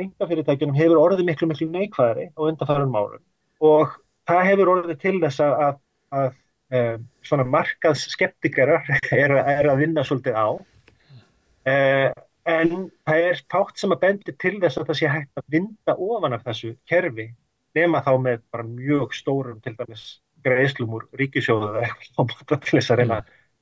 [0.03, 3.23] engafyrirtækjunum hefur orðið miklu miklu neikvæðari á undanfærum árum.
[3.63, 3.97] Og
[4.29, 5.81] það hefur orðið til þess að, að,
[6.19, 6.29] að
[6.79, 8.87] um, svona markaðs skeptikarar
[9.23, 10.47] er, er að vinna svolítið á.
[11.69, 12.09] Uh,
[12.49, 15.95] en það er tátt sem að bendi til þess að það sé hægt að vinda
[15.95, 17.29] ofan af þessu kerfi
[17.77, 20.05] nema þá með bara mjög stórum til dæmis
[20.45, 23.19] greiðslum úr ríkisjóðu eða eitthvað til þess að reyna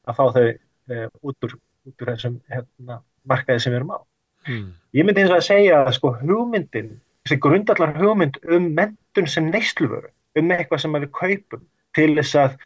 [0.07, 1.57] að fá þau uh, út, úr,
[1.89, 3.99] út úr þessum hérna, markaði sem við erum á
[4.47, 4.71] Mm.
[4.95, 6.93] Ég myndi eins og að segja að sko hugmyndin,
[7.25, 10.09] þessi grundallar hugmynd um mentun sem neysluveru,
[10.39, 11.63] um eitthvað sem við kaupum
[11.97, 12.57] til þess að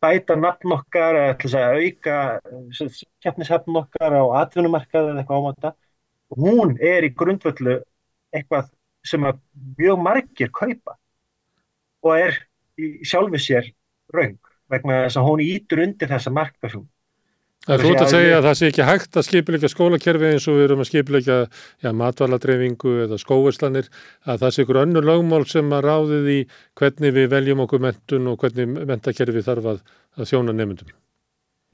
[0.00, 2.18] bæta nafn okkar eða til þess að auka
[3.24, 5.72] keppnishafn okkar á atvinnumarkað eða eitthvað ámata
[6.30, 7.80] og hún er í grundvöldu
[8.32, 8.70] eitthvað
[9.06, 9.40] sem að
[9.80, 10.96] mjög margir kaupa
[12.04, 12.38] og er
[12.80, 13.68] í sjálfi sér
[14.14, 14.38] raung
[14.72, 16.88] vegna þess að hún ítur undir þessa markafjón
[17.66, 20.54] Það er flott að segja að það sé ekki hægt að skipilegja skólakerfi eins og
[20.56, 21.34] við erum að skipilegja
[21.84, 23.90] ja, matvaladreyfingu eða skóverslanir
[24.24, 26.38] að það sé ykkur önnur lögmál sem að ráðið í
[26.80, 29.84] hvernig við veljum okkur mentun og hvernig mentakerfi þarf að,
[30.16, 30.96] að þjóna nefndum.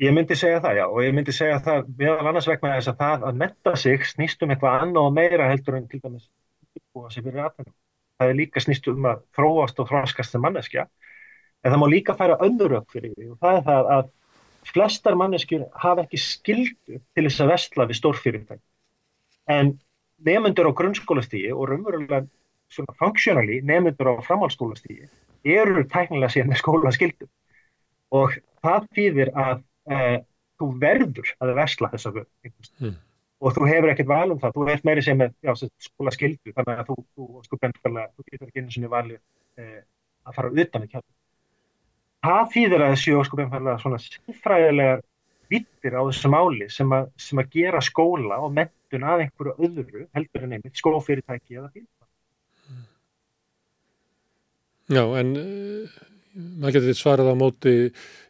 [0.02, 3.00] Ég myndi segja það já og ég myndi segja það meðal annars vegna þess að
[3.04, 6.26] það að menta sig snýst um eitthvað annað og meira heldur en til dæmis
[8.16, 10.88] það er líka snýst um að þróast og þróskast sem manneskja
[11.62, 14.12] en það má líka færa önnur öll fyrir því og það er það að
[14.66, 18.62] flestar manneskjur hafa ekki skildu til þess að vestla við stórfyrirtæk.
[19.52, 19.76] En
[20.26, 22.24] nefnendur á grunnskólastígi og raunverulega
[22.72, 25.09] svona funksjónali nefnendur á framhaldsskólastígi
[25.56, 27.28] eru tæknilega síðan með skólaskildu.
[28.16, 29.59] Og það þýðir að
[29.90, 29.98] e,
[30.59, 32.70] þú verður að vestla þess að völd.
[32.80, 32.97] Mm.
[33.36, 35.52] og þú hefur ekkert val um það, þú ert meiri sem með já,
[35.84, 39.18] skóla skildu, þannig að þú, þú, þú getur ekki einu sinni valið
[39.60, 39.82] eh,
[40.24, 41.06] að fara utan í kjálf.
[42.24, 45.05] Það þýðir að þessi sko benfæla svona sinnfræðilegar
[45.52, 50.06] vittir á þessu máli sem að, sem að gera skóla og mentun að einhverju öðru
[50.16, 51.90] heldur en einmitt skófyrirtæki eða fyrir.
[54.86, 55.97] Já, en uh,
[56.62, 57.74] maður getur svarað á móti,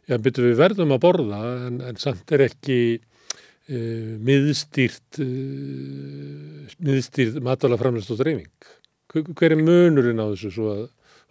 [0.09, 7.41] já, byrju við verðum að borða en, en samt er ekki uh, miðstýrt, uh, miðstýrt
[7.45, 8.71] matalaframlist og dreifing.
[9.13, 10.87] Hver er munurinn á þessu að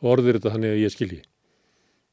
[0.06, 1.24] orðir þetta þannig að ég skilji?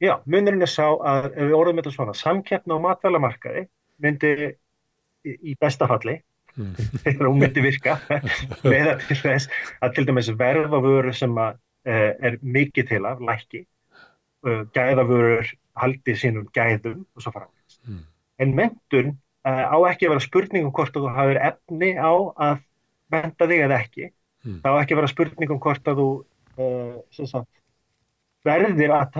[0.01, 3.65] Já, munurinn er sá að ef við orðum þetta svona, samkeppna á matvælamarkaði
[4.03, 4.31] myndi
[5.23, 6.17] í, í bestafalli
[6.57, 6.73] mm.
[7.05, 7.97] þegar hún myndi virka
[8.71, 9.51] með að til þess
[9.83, 15.53] að til dæmis verða vöru sem að uh, er mikið til af, lækki uh, gæðavörur
[15.79, 17.47] haldi sínum gæðum og svo fara
[17.87, 18.03] mm.
[18.43, 19.15] en mentun
[19.47, 22.13] uh, á ekki að vera spurningum hvort að þú hafið efni á
[22.49, 22.61] að
[23.13, 24.61] menta þig eða ekki mm.
[24.65, 26.11] þá ekki að vera spurningum hvort að þú
[27.09, 27.49] sem sagt
[28.43, 29.19] verðir að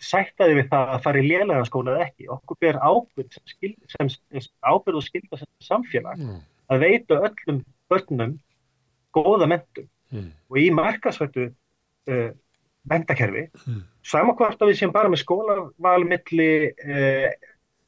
[0.00, 2.28] sætta þig við það að fara í lélega skóla eða ekki.
[2.32, 4.12] Okkur ber ábyrð skil, sem,
[4.64, 6.38] ábyrð og skilda sem samfélag mm.
[6.72, 7.60] að veita öllum
[7.92, 8.38] börnum
[9.12, 10.30] góða mentum mm.
[10.48, 12.30] og í markasvættu uh,
[12.88, 13.82] mentakerfi mm.
[14.08, 17.30] samakvart að við séum bara með skólavalmiðli uh,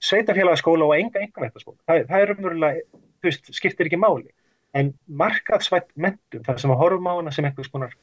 [0.04, 1.80] sveitafélagaskóla og enga enga mentaskóla.
[1.88, 4.28] Það, það er umverulega, þú veist, skiptir ekki máli.
[4.76, 7.94] En markaðsvætt mentum, það sem að horfum á hana sem einhvers konar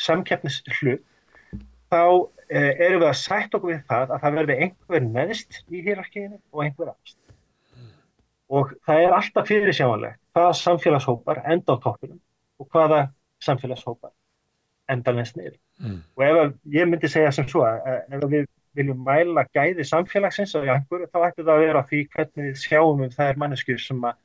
[0.00, 1.04] samkeppnis hlut
[1.94, 2.02] þá
[2.48, 6.40] eh, erum við að sætt okkur við það að það verði einhver neðst í hýrarkiðinu
[6.52, 7.18] og einhver aðst.
[8.54, 12.20] Og það er alltaf fyrir sjáanlegt hvaða samfélagshópar enda á toppinum
[12.60, 13.06] og hvaða
[13.44, 14.12] samfélagshópar
[14.90, 15.56] enda neðst niður.
[15.80, 16.02] Mm.
[16.18, 20.54] Og ef að, ég myndi segja sem svo að ef við viljum mæla gæði samfélagsins
[20.58, 23.82] á einhverju þá ætti það að vera því hvernig við sjáum um það er manneskjur
[23.82, 24.20] sem að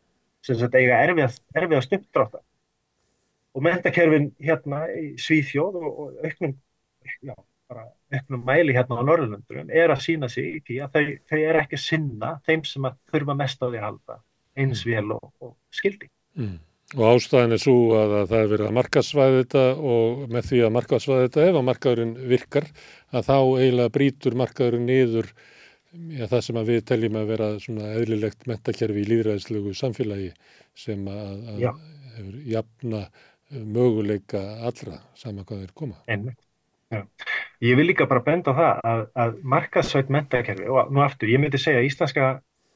[0.46, 2.42] sem sagt, eiga erfiða stunddráta.
[3.54, 6.54] Og mentakerfin hérna í Svíþjóð og, og auknum
[7.26, 7.34] já,
[7.70, 7.86] bara
[8.16, 11.60] auknum mæli hérna á Norðurlöndurum er að sína sig í því að þau, þau er
[11.62, 14.18] ekki sinna þeim sem að þurfa mest á því að halda
[14.60, 14.90] eins mm.
[14.90, 16.10] vel og, og skildi.
[16.40, 16.58] Mm.
[16.98, 19.64] Og ástæðin er svo að, að það er verið að markasvæði þetta
[19.94, 22.68] og með því að markasvæði þetta ef að markaðurinn virkar
[23.14, 25.30] að þá eiginlega brítur markaðurinn niður
[26.18, 30.32] ja, það sem við teljum að vera svona eðlilegt mentakerfi í líðræðislegu samfélagi
[30.78, 31.68] sem að, að
[32.18, 33.04] hefur jafna
[33.50, 36.02] möguleika allra saman hvað þeir koma.
[36.10, 36.42] Ennveit.
[36.90, 37.04] Já.
[37.60, 41.42] Ég vil líka bara benda á það að, að markasvætt mentakerfi og nú aftur, ég
[41.44, 42.28] myndi segja að íslenska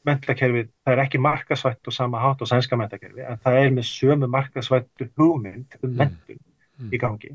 [0.08, 3.88] mentakerfi, það er ekki markasvætt og sama hát og sænska mentakerfi en það er með
[3.88, 6.02] sömu markasvættu hugmynd um mm.
[6.02, 6.90] mentun mm.
[6.92, 7.32] í gangi.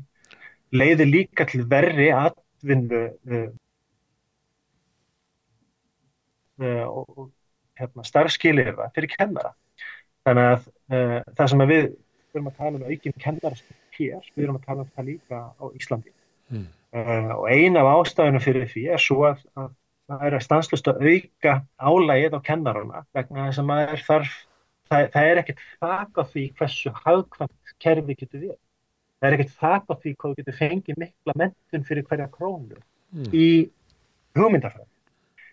[0.69, 3.47] Leiðir líka til verri atvinnu uh,
[6.61, 7.31] uh, og,
[7.81, 9.55] hérna, starfskilir það fyrir kennara.
[10.27, 11.91] Þannig að uh, það sem að við,
[12.29, 13.61] við erum að tala um aukinn kennara
[13.97, 16.13] hér, við erum að tala um það líka á Íslandi
[16.49, 16.65] Mm.
[16.89, 19.67] Uh, og eina af ástæðunum fyrir því er svo að, að
[20.09, 24.31] það er að stanslust að auka álægið á kennaruna vegna þess að maður þarf,
[24.89, 28.55] það, það er ekkert þak á því hversu hagkvæmt kerfi getur við.
[29.19, 33.29] Það er ekkert þak á því hvað getur fengið mikla mentun fyrir hverja krónu mm.
[33.37, 33.49] í
[34.39, 34.89] hugmyndafræði.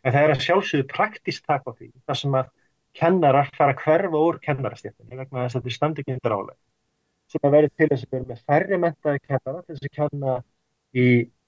[0.07, 2.53] En það er að sjálfsögðu praktist þak á því þar sem að
[2.97, 6.57] kennarar fara hverfa úr kennarastéttinni vegna þess að þau standi ekki undir álæg
[7.33, 10.37] sem að verður til þess að vera með færri mentaði kennara til þess að kenna
[10.95, 11.07] í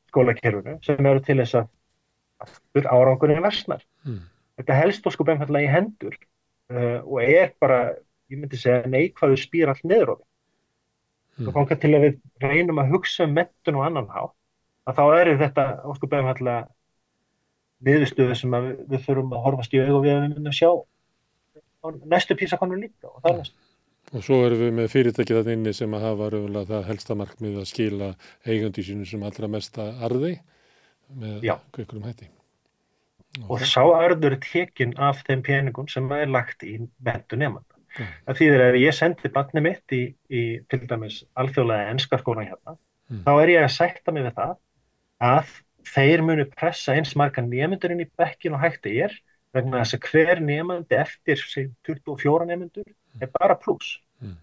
[0.08, 3.82] skólakerfunu sem eru til þess að árangurinn versnar.
[4.06, 4.22] Mm.
[4.58, 7.78] Þetta helst og sko beinfallega í hendur uh, og er bara,
[8.30, 10.26] ég myndi segja, neikvæðu spýr allt niður á því.
[11.38, 11.46] Mm.
[11.48, 14.26] Og konga til að við reynum að hugsa um mentun og annan há,
[14.88, 15.66] að þá eru þetta
[15.98, 16.60] sko beinfallega
[17.86, 20.70] viðstöðu sem við, við þurfum að horfast í auð og við myndum sjá
[22.10, 23.67] næstu písakonur líka og það er næstu.
[24.16, 27.58] Og svo erum við með fyrirtækið að inni sem að hafa raunlega það helsta markmið
[27.60, 28.08] að skila
[28.46, 30.38] eigandi sínu sem allra mesta arði
[31.20, 32.30] með kveikunum hætti.
[33.44, 37.76] Og, og sá arður tekinn af þeim peningum sem er lagt í mentu nefnda.
[37.98, 38.06] Ja.
[38.28, 40.02] Það þýðir að ég sendi barni mitt í,
[40.32, 42.76] í til dæmis alþjóðlega ennskarskólan hérna,
[43.10, 43.22] mm.
[43.26, 44.54] þá er ég að sætta mig við það
[45.28, 45.54] að
[45.88, 49.18] þeir munu pressa eins marga nefndurinn í bekkin og hætti ég er
[49.56, 51.44] vegna þess að hver nefndi eftir
[51.88, 52.88] 24 nefndur
[53.20, 54.34] er bara pluss mm.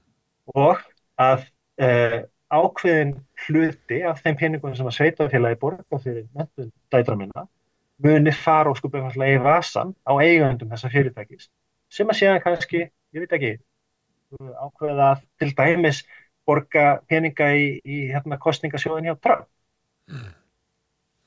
[0.56, 0.82] og
[1.22, 1.46] að
[1.82, 2.22] uh,
[2.56, 3.16] ákveðin
[3.46, 7.48] hluti af þeim peningum sem að sveitafélagi borga fyrir mentum dætra minna
[8.04, 11.50] muni fara og skupið í vasan á eigandum þessa fyrirtækis.
[11.90, 12.82] Sem að séðan kannski,
[13.16, 13.54] ég veit ekki
[14.36, 16.02] ákveða að til dæmis
[16.46, 19.48] borga peninga í, í hérna, kostningasjóðin hjá Trump.
[20.12, 20.34] Mm.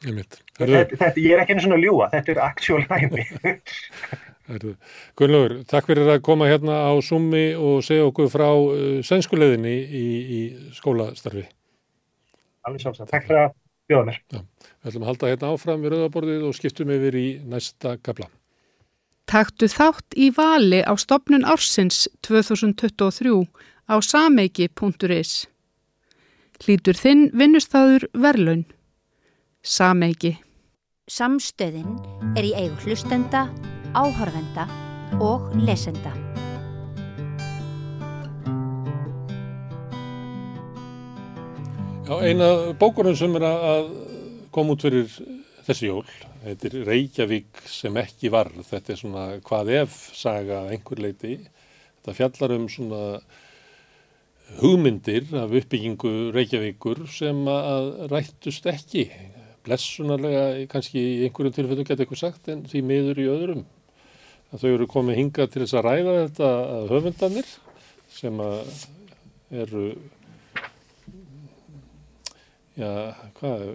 [0.07, 0.19] Ég,
[0.61, 3.25] þetta, þetta, ég er ekki einu svona ljúa, þetta er actual dæmi
[4.49, 10.05] Gunnlaugur, takk fyrir að koma hérna á Summi og segja okkur frá uh, sænskuleðinni í,
[10.39, 10.41] í
[10.77, 11.45] skólastarfi.
[12.65, 13.13] Alveg sjálfsagt.
[13.13, 13.53] Takk fyrir að
[13.89, 14.19] bjóða mér.
[14.33, 18.31] Já, við ætlum að halda hérna áfram við rauðaborðið og skiptum yfir í næsta gabla.
[19.29, 23.45] Taktu þátt í vali á stopnun ársins 2023
[23.93, 25.45] á sameiki.is.
[26.65, 28.65] Hlítur þinn vinnustæður verlaun.
[29.61, 30.39] Sameiki.
[31.09, 31.99] Samstöðin
[32.37, 33.47] er í eigu hlustenda
[33.99, 34.65] áhörvenda
[35.19, 36.13] og lesenda.
[42.07, 43.89] Já, eina bókurum sem er að
[44.55, 45.09] koma út fyrir
[45.67, 46.05] þessi jól,
[46.45, 51.35] þetta er Reykjavík sem ekki var, þetta er svona hvað ef saga einhver leiti,
[51.99, 53.01] þetta fjallar um svona
[54.61, 59.09] hugmyndir af uppbyggingu Reykjavíkur sem að rættust ekki,
[59.67, 63.67] blessunarlega kannski í einhverjum tilfellum geta eitthvað sagt en því miður í öðrum
[64.53, 66.51] að þau eru komið hinga til þess að ræða þetta
[66.89, 67.51] höfundanir
[68.13, 68.41] sem
[69.55, 69.85] eru
[72.79, 72.91] já,
[73.39, 73.67] hvað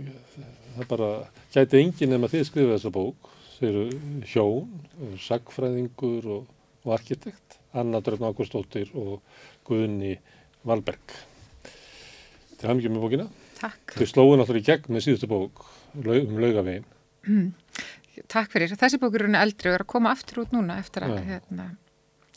[0.73, 1.11] það bara
[1.53, 3.29] gæti engin nema þið skrifa þessa bók.
[3.53, 3.83] Þau eru
[4.27, 4.71] hjón,
[5.23, 6.47] sagfræðingur og,
[6.83, 9.21] og arkitekt Anna Dröfn Ágústóttir og
[9.67, 10.17] Guðni
[10.67, 11.15] Valberg.
[12.57, 13.29] Til hafmyggjum með bókina.
[13.59, 13.95] Takk.
[13.95, 15.63] Þau slóðu náttúrulega í gegn með síðustu bók
[15.93, 16.87] um laugavegin
[17.27, 17.51] mm.
[18.30, 18.73] Takk fyrir.
[18.77, 21.72] Þessi bókur er eldri og er að koma aftur út núna eftir að hérna,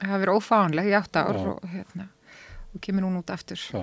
[0.01, 2.09] hafa verið ófánleg í átta ár og, hérna,
[2.73, 3.61] og kemur núna út aftur.
[3.61, 3.82] Já.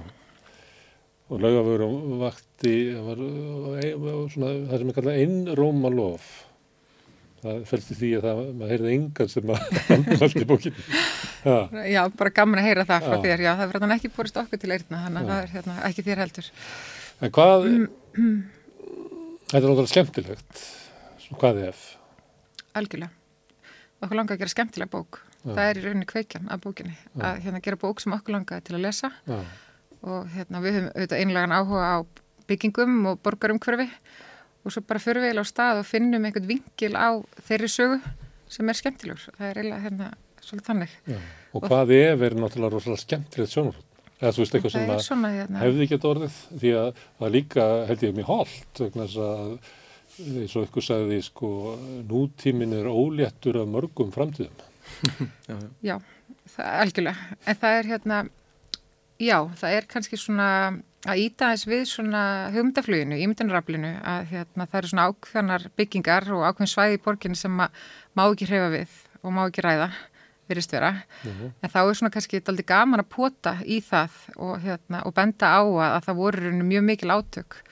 [1.32, 1.86] Og laugafögur
[2.20, 3.22] vakti, var,
[4.34, 6.34] svona, það sem er kallað innrómalof.
[7.44, 9.64] Það fælst í því að það, maður heyrði engan sem að
[10.24, 10.84] haldi bókinu.
[11.44, 11.58] Já.
[11.94, 13.24] Já, bara gaman að heyra það frá Já.
[13.26, 13.44] þér.
[13.46, 16.22] Já, það verður ekki borist okkur til eirna, þannig að það er hérna, ekki þér
[16.24, 16.54] heldur.
[17.24, 17.68] En hvað,
[18.14, 20.64] þetta er náttúrulega skemmtilegt
[21.32, 21.84] Hvað ef?
[22.78, 23.12] Algjörlega.
[24.04, 25.22] Okkur langar að gera skemmtilega bók.
[25.44, 25.52] Já.
[25.52, 26.96] Það er í rauninni kveikjan af bókinni.
[26.96, 27.24] Já.
[27.28, 29.40] Að hérna gera bók sem okkur langar til að lesa Já.
[30.04, 31.98] og hérna við höfum auðvitað einlegan áhuga á
[32.48, 33.88] byggingum og borgarumhverfi
[34.64, 38.00] og svo bara fyrir við á stað og finnum einhvern vingil á þeirri sögu
[38.52, 39.26] sem er skemmtilegur.
[39.38, 40.12] Það er eiginlega hérna
[40.44, 40.98] svolítið þannig.
[41.08, 43.90] Og, og hvað ef er náttúrulega rosalega skemmtilegt sjónarhótt?
[44.24, 45.60] Eða þú veist eitthvað sem svona, hérna.
[45.60, 49.72] hefði ekki orðið því að það líka held ég mjög holdt vegna þess að
[50.20, 51.50] eins og ykkur sagði sko
[52.10, 54.54] nútímin er óléttur af mörgum framtíðum
[55.50, 55.96] já, já,
[56.56, 58.24] það er algjörlega en það er hérna
[59.22, 60.50] já, það er kannski svona
[61.04, 62.24] að íta þess við svona
[62.54, 67.60] hugmyndafluginu ímyndanraflinu að hérna, það eru svona ákveðnar byggingar og ákveðn svæði í borginu sem
[67.60, 69.92] má ekki hreyfa við og má ekki ræða
[70.48, 70.92] virðist vera,
[71.24, 71.28] uh.
[71.28, 71.52] -huh.
[71.64, 75.48] en þá er svona kannski aldrei gaman að pota í það og, hérna, og benda
[75.56, 77.64] á að, að það voru mjög mikil átök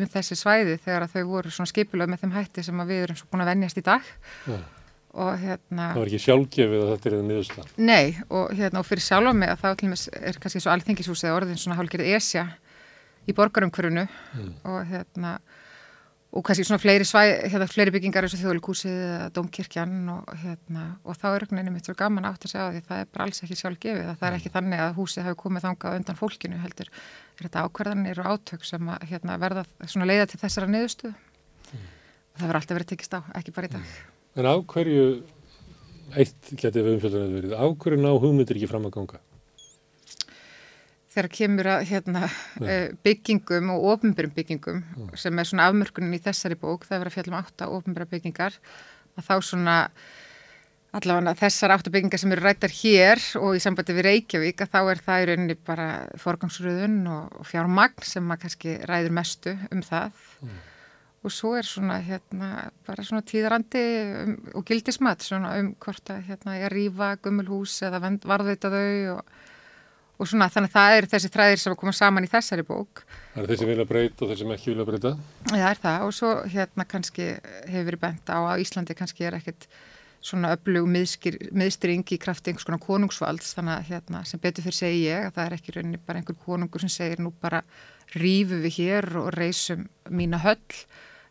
[0.00, 3.28] um þessi svæði þegar þau voru svona skipilög með þeim hætti sem við erum svo
[3.30, 4.08] búin að vennjast í dag.
[4.50, 4.58] Ja.
[5.14, 8.88] og hérna Það var ekki sjálfgefið að þetta er það miðusla Nei og hérna og
[8.88, 9.84] fyrir sjálfa mig að það
[10.30, 12.48] er kannski svo alþengishúsið orðin svona hálfgerð esja
[13.24, 14.50] í borgarumkvörunu mm.
[14.66, 15.36] og hérna
[16.34, 20.86] og kannski svona fleiri, svæ, hérna, fleiri byggingar eins og þjóðlíkúsið eða domkirkjan og, hérna,
[21.06, 23.26] og þá er einhvern veginn mitt svo gaman átt að segja því það er bara
[23.28, 26.18] alls ekki sjálf gefið að það er ekki þannig að húsið hafi komið þangað undan
[26.18, 26.90] fólkinu heldur
[27.34, 31.86] er þetta ákverðanir og átök sem að hérna, verða svona leiða til þessara niðurstuð mm.
[32.38, 34.10] það verður alltaf verið tekist á, ekki bara í dag mm.
[34.34, 35.04] En á hverju
[36.18, 39.22] eitt getið við umfjöldunar verið, á hverju ná hugmyndir ekki fram að ganga?
[41.14, 42.26] þegar kemur að hérna,
[42.58, 45.12] uh, byggingum og ofnbjörnum byggingum mm.
[45.20, 48.10] sem er svona afmörkunin í þessari bók, það er verið að fjalla um átta ofnbjörna
[48.10, 48.56] byggingar,
[49.14, 49.76] að þá svona
[50.94, 54.80] allavega þessar átta byggingar sem eru rættar hér og í sambandi við Reykjavík að þá
[54.82, 55.88] er það í rauninni bara
[56.22, 60.22] forgangsröðun og, fjármagn sem maður kannski ræður mestu um það.
[60.44, 60.62] Mm.
[61.24, 62.48] og svo er svona hérna
[62.84, 63.84] bara svona tíðarandi
[64.20, 69.34] um, og gildismat svona um hvort að hérna ég rýfa gummulhús eða varðveita þau og
[70.14, 73.02] og svona þannig að það eru þessi þræðir sem koma saman í þessari bók.
[73.32, 75.12] Það eru þeir sem vilja breyta og þeir sem ekki vilja breyta
[75.50, 76.04] Það er það.
[76.06, 77.26] Og svo hérna kannski
[77.72, 79.66] hefur verið bent á að Íslandi kannski er ekkit
[80.24, 85.02] svona öflug miðstring í krafti einhvers konar konungsvalds þannig að hérna sem betur fyrir segi
[85.04, 87.60] ég að það er ekki rauninni bara einhver konungur sem segir nú bara
[88.16, 90.84] rýfu við hér og reysum mína höll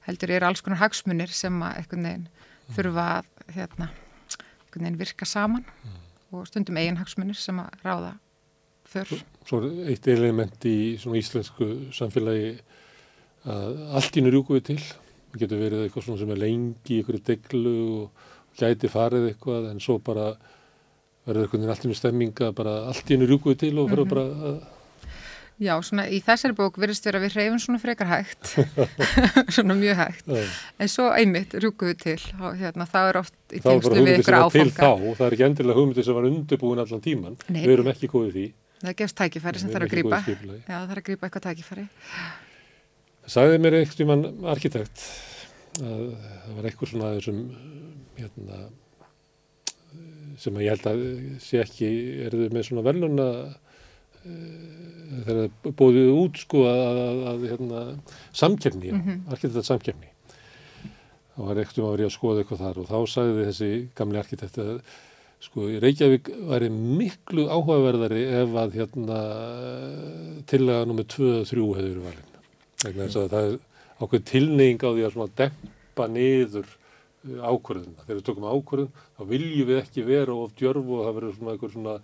[0.07, 2.27] heldur er alls konar hagsmunir sem að einhvern veginn
[2.75, 5.97] þurfa að hérna, einhvern veginn virka saman mm.
[6.35, 8.13] og stundum eigin hagsmunir sem að ráða
[8.93, 9.15] för.
[9.47, 12.53] Svo er eitt element í svona íslensku samfélagi
[13.49, 14.81] að allt ínur júku við til.
[15.33, 18.27] Það getur verið eitthvað svona sem er lengi einhverju deglu og
[18.59, 20.33] gæti farið eitthvað en svo bara
[21.23, 24.05] verður einhvern veginn allt í með stemminga bara allt ínur júku við til og fyrir
[24.05, 24.15] mm -hmm.
[24.15, 24.63] bara að
[25.61, 28.55] Já, svona í þessari bók verðist vera við hreyfum svona frekar hægt,
[29.55, 30.47] svona mjög hægt, Já.
[30.81, 34.73] en svo einmitt rúkuðu til og hérna það er oft í tengslu við ykkur áfanga.
[34.73, 37.37] þá, það er ekki endilega hugmyndi sem var undirbúin allan tíman.
[37.47, 37.61] Nei.
[37.61, 38.47] Við erum ekki góðið því.
[38.81, 40.21] Það gefst tækifæri sem þarf að grípa.
[40.25, 40.57] í.
[40.65, 41.85] Já, þarf að grípa eitthvað tækifæri.
[43.35, 45.05] Sagði mér einhvern tímann arkitekt
[45.79, 47.39] að það var eitthvað svona þessum
[48.17, 48.61] hérna,
[50.41, 51.03] sem að ég held að
[51.43, 51.89] sé ekki,
[52.25, 53.27] er þau með svona veluna
[54.23, 57.81] þegar það bóðið út sko að, að, að hérna,
[58.39, 59.23] samkefni, mm Mhm.
[59.35, 60.09] arkitekt samkefni.
[61.33, 64.57] Það var eitthvað að vera að skoða eitthvað þar og þá sagði þessi gamli arkitekt
[64.61, 64.73] að
[65.43, 69.17] sko Reykjavík væri miklu áhugaverðari ef að hérna
[70.47, 72.29] tillaga nummið 2 og 3 hefur verið valin.
[73.17, 73.57] Það er
[73.99, 76.69] ákveð tilneying á því að svona dempa niður
[77.23, 78.05] ákvörðuna.
[78.05, 81.53] Þegar við tökum ákvörðun þá viljum við ekki vera of djörf og það verður svona
[81.55, 81.99] eitthvað svona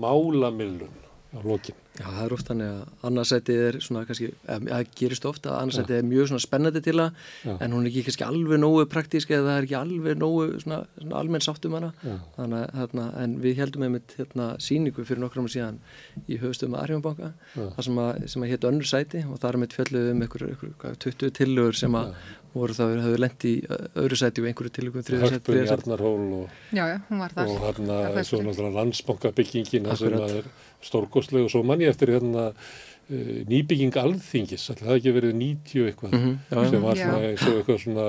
[0.00, 0.98] málamillun
[1.30, 1.76] á lokin.
[2.00, 5.96] Já, það er oft þannig að annarsætið er svona kannski, það gerist ofta að annarsætið
[5.98, 7.52] er mjög svona spennandi til að Já.
[7.52, 10.78] en hún er ekki kannski alveg nógu praktísk eða það er ekki alveg nógu svona,
[10.96, 12.16] svona almenn sátt um hana Já.
[12.38, 15.78] þannig að hérna, en við heldum einmitt hérna síningu fyrir nokkrum síðan
[16.26, 17.62] í höfustöðum Arjónbanka Já.
[17.76, 20.46] þar sem að, sem að hétt önnur sæti og það er með fjalluð um einhver,
[20.48, 22.14] einhver, einhver 20 tillögur sem að
[22.54, 25.70] voru það höfðu lent í ö, öðru sæti og einhverju tillögum þriðu sæti, Hörpun, sæti.
[25.70, 27.46] Jarnarhól og, Já, já, hún var þar.
[27.52, 28.48] og hérna Það er svo fyrst.
[28.50, 30.48] náttúrulega landsbankabyggingin það sem að er
[30.90, 35.86] stórkostleg og svo mann ég eftir hérna uh, nýbygging alþingis, ætli það ekki verið 90
[35.90, 36.70] eitthvað Mhm, já, já.
[36.70, 37.04] sem var Já.
[37.06, 38.06] svona og eitthvað svona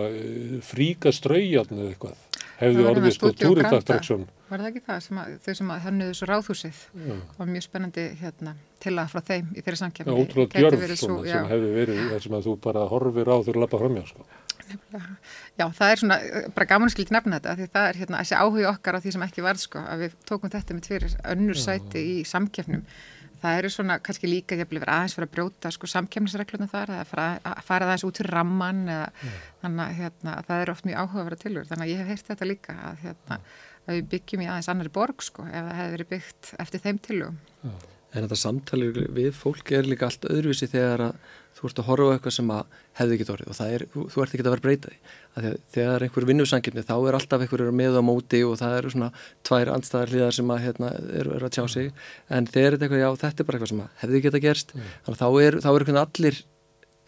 [0.72, 2.16] fríka straujarn eða eitthvað
[2.62, 3.48] hefði orðið sko Granda.
[3.48, 6.80] túritattraktsjón Var það ekki það sem að, þau sem að hönnuðu svo ráðhúsið?
[7.38, 10.16] Var mjög spennandi hérna til að frá þeim í þeirri samkefni.
[10.22, 11.50] ótrúlega Gæti djörf verið svona svo- sem já.
[11.54, 14.26] hefði verið það sem að þú bara horfir á þegar þú lappa framjá sko.
[15.60, 18.20] Já, það er svona, eh, bara gaman að skilja nefna þetta, því það er hérna
[18.22, 21.16] þessi áhuga okkar á því sem ekki varð, sko, að við tókum þetta með fyrir
[21.34, 22.84] önnur sæti í samkeppnum.
[23.42, 27.08] Það eru svona kannski líka jafnvel verið aðeins fyrir að brjóta sko samkeppnisregluna þar, eða
[27.10, 29.32] fara, að fara aðeins út fyrir ramman, eða
[29.64, 31.70] þannig að hérna, það er oft mjög áhuga að vera tilur.
[31.72, 33.40] Þannig að ég hef heyrt þetta líka, að, hérna,
[33.88, 37.02] að við byggjum í aðeins annari borg, sko, ef það hefði verið byggt eftir þeim
[37.10, 37.42] tilugum.
[38.12, 42.08] En þetta samtali við fólk er líka allt öðruvísi þegar að þú ert að horfa
[42.08, 43.50] á eitthvað sem að hefði ekki orðið.
[43.52, 45.00] Og það er, þú, þú ert ekki að vera að breyta því.
[45.32, 48.78] Að þegar, þegar einhver vinnusangirni þá er alltaf einhver er með á móti og það
[48.80, 49.10] eru svona
[49.48, 51.92] tvær andstæðar hlýðar sem að hérna, eru er að tjá sig.
[52.28, 54.74] En þegar þetta er eitthvað, já þetta er bara eitthvað sem að hefði geta gerst.
[54.80, 56.42] Þannig að þá er, þá er einhvern allir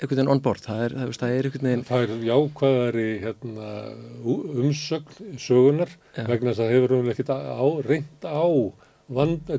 [0.03, 3.67] einhvern veginn on board, það er, það, það er einhvern veginn það er jákvæðari hérna,
[4.63, 6.25] umsögn sögunar Já.
[6.27, 8.47] vegna þess að hefur ekkert á, reynd á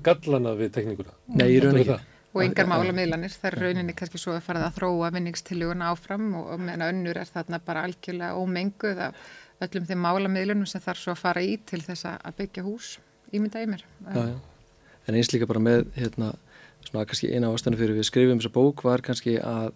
[0.05, 1.93] gallana við tekníkuna Nei, í raun er ekki.
[1.95, 2.11] það.
[2.35, 6.49] Og yngar málamiðlanir, það er rauninni kannski svo að fara að þróa vinningstiluguna áfram og,
[6.55, 9.29] og meðan önnur er þarna bara algjörlega ómenguð af
[9.63, 12.97] öllum þeim málamiðlunum sem þarf svo að fara í til þess að byggja hús,
[13.31, 13.85] ímynda í mér.
[14.11, 14.35] já, já.
[15.07, 16.33] en eins líka bara með hérna,
[16.89, 19.71] svona kannski eina ástæðan fyrir við skrifum þessa bók var kannski að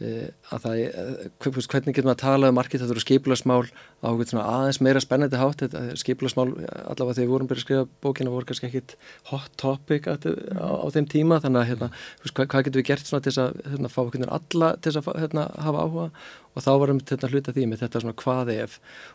[0.00, 3.66] að það, e, hve- hvernig getur maður að tala um arkitektur og skipularsmál
[4.02, 4.08] á
[4.42, 5.62] aðeins meira spennandi hátt?
[5.62, 6.48] Þetta skipularsmál,
[6.90, 8.96] allavega þegar við vorum byrjað að skrifa bókina voru kannski ekkit
[9.30, 11.38] hot topic á, á, þeim tíma.
[11.44, 11.90] Þannig að hérna,
[12.26, 15.02] hvað, hvað getur við gert til þess að hérna, fá einhvern veginn alla til þess
[15.06, 16.08] að hérna, hafa áhuga?
[16.52, 18.74] Og þá varum þetta hluta því með þetta svona hvað ef.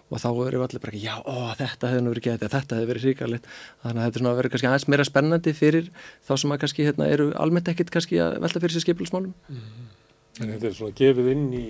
[0.09, 2.89] Og þá erum við allir bara ekki, já, ó, þetta nú verið getið, þetta hefði
[2.93, 3.45] verið hríkarleitt
[3.83, 5.91] þannig að þetta er vera kannski aðeins meira spennandi fyrir
[6.25, 9.35] þá sem að kannski hérna, eru almennt ekkit kannski að velta fyrir sér skipularsmálum
[10.37, 11.65] En þetta er svona gefið inn í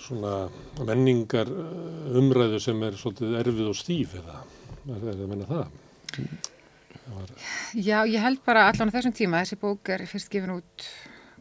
[0.00, 0.34] svona
[0.88, 4.40] menningar uh, umræðu sem er svolítið erfið og stíf eða?
[4.88, 5.76] Er það að menna það?
[7.10, 7.32] Var,
[7.74, 10.86] Já, ég held bara allan á þessum tíma, þessi bók er fyrst gefin út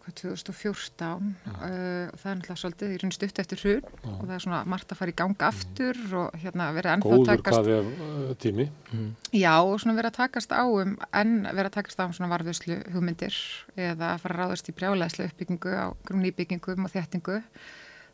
[0.10, 4.36] hvað, 2014 uh, og það er náttúrulega svolítið í raun stutt eftir hrun og það
[4.36, 7.58] er svona margt að fara í ganga aftur og hérna verið ennþá að góður takast
[7.58, 8.68] hvað er uh, tími.
[9.36, 12.32] Já, og svona verið að takast á um, en verið að takast á um svona
[12.34, 13.42] varðuslu hugmyndir
[13.78, 17.42] eða að fara að ráðast í brjálæðslu uppbyggingu á grunníbyggingum og þéttingu.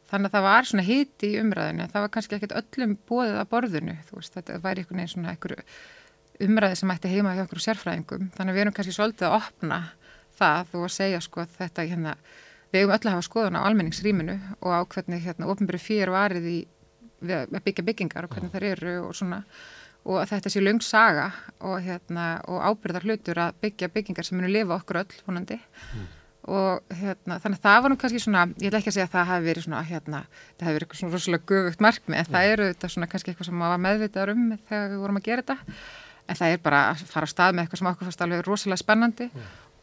[0.06, 3.48] Þannig að það var svona hiti í umræðinu, það var kannski ekkert öllum bóðið að
[3.50, 5.64] borðinu, þú veist, þetta væri einhvern veginn svona einhverju
[6.46, 8.28] umræði sem ætti heima hjá einhverju sérfræðingum.
[8.36, 9.80] Þannig að við erum kannski svolítið að opna
[10.40, 12.16] það og að segja sko að þetta hérna,
[12.72, 16.50] við eigum öll að hafa skoðun á almenningsrýminu og á hvernig hérna ofnbyrju fyrir varið
[16.52, 16.58] í
[17.26, 19.42] við að byggja byggingar og hvernig þær eru og svona.
[20.06, 21.32] Og að þetta sé löng saga
[21.66, 25.58] og, hérna, og ábyrðar hlutur að byggja byggingar sem munu lifa okkur öll vonandi.
[26.46, 29.16] Og hérna, þannig að það var nú kannski svona, ég ætla ekki að segja að
[29.16, 30.20] það hafi verið svona, hérna,
[30.60, 33.50] það hafi verið eitthvað svona rosalega gufugt markmið, en það eru þetta svona kannski eitthvað
[33.50, 35.80] sem maður var meðvitaður um þegar við vorum að gera þetta,
[36.30, 38.84] en það er bara að fara á stað með eitthvað sem okkur fannst alveg rosalega
[38.84, 39.28] spennandi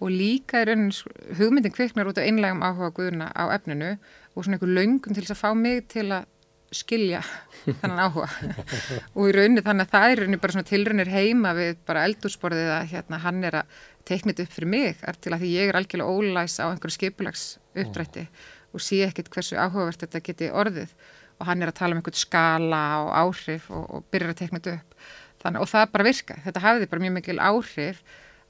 [0.02, 0.90] og líka er raunin
[1.38, 3.94] hugmyndin kviknar út af einlegum áhuga guðuna á efninu
[4.34, 6.26] og svona einhver löngun til þess að fá mig til að
[6.72, 7.20] skilja
[7.82, 8.28] þennan áhuga.
[9.16, 12.70] Og í rauninni þannig að það er rauninni bara svona tilraunir heima við bara eldursporðið
[12.78, 15.70] að hérna hann er að teikna þetta upp fyrir mig er til að því ég
[15.70, 17.44] er algjörlega ólæs á einhverju skipulags
[17.76, 18.24] uppdrætti
[18.72, 20.96] og sé ekkit hversu áhugavert þetta geti orðið.
[21.38, 24.62] Og hann er að tala um einhvern skala og áhrif og, og byrjar að teikna
[24.62, 24.98] þetta upp.
[25.42, 28.02] Þannig, og það bara virka, þetta hafiði bara mjög mikil áhrif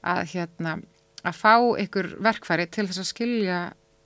[0.03, 0.75] að hérna
[1.23, 3.59] að fá einhver verkfæri til þess að skilja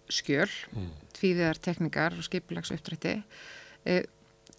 [0.07, 3.17] skjöl mm tvíðar tekningar og skipulags uppdrætti
[3.87, 3.99] e,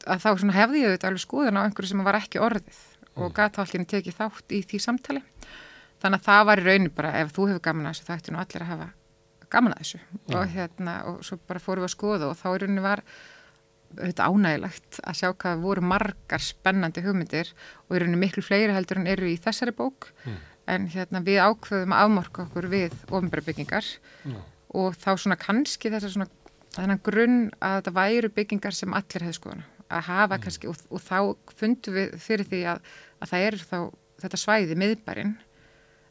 [0.09, 2.83] að þá hefði ég auðvitað alveg skoðun á einhverju sem var ekki orðið
[3.15, 3.35] og mm.
[3.37, 5.25] gata allir tekið þátt í því samtali
[6.03, 8.35] þannig að það var í rauninu bara ef þú hefur gaman að þessu þá ætti
[8.35, 8.91] nú allir að hafa
[9.49, 10.37] gaman að þessu mm.
[10.37, 13.05] og hérna og svo bara fórum við að skoða og þá í rauninu var
[13.89, 17.51] auðvitað ánægilegt að sjá hvað voru margar spennandi hugmyndir
[17.87, 20.39] og í rauninu miklu fleiri heldur en eru í þessari bók mm.
[20.69, 23.83] En hérna við ákveðum að afmorka okkur við ofinbæra
[24.77, 26.29] og þá svona kannski þessar svona
[26.77, 30.43] þannig grunn að þetta væru byggingar sem allir hefði skoðuna að hafa mm.
[30.45, 31.19] kannski og, og þá
[31.57, 32.81] fundum við fyrir því að,
[33.23, 33.79] að það er þá
[34.23, 35.37] þetta svæði miðbærin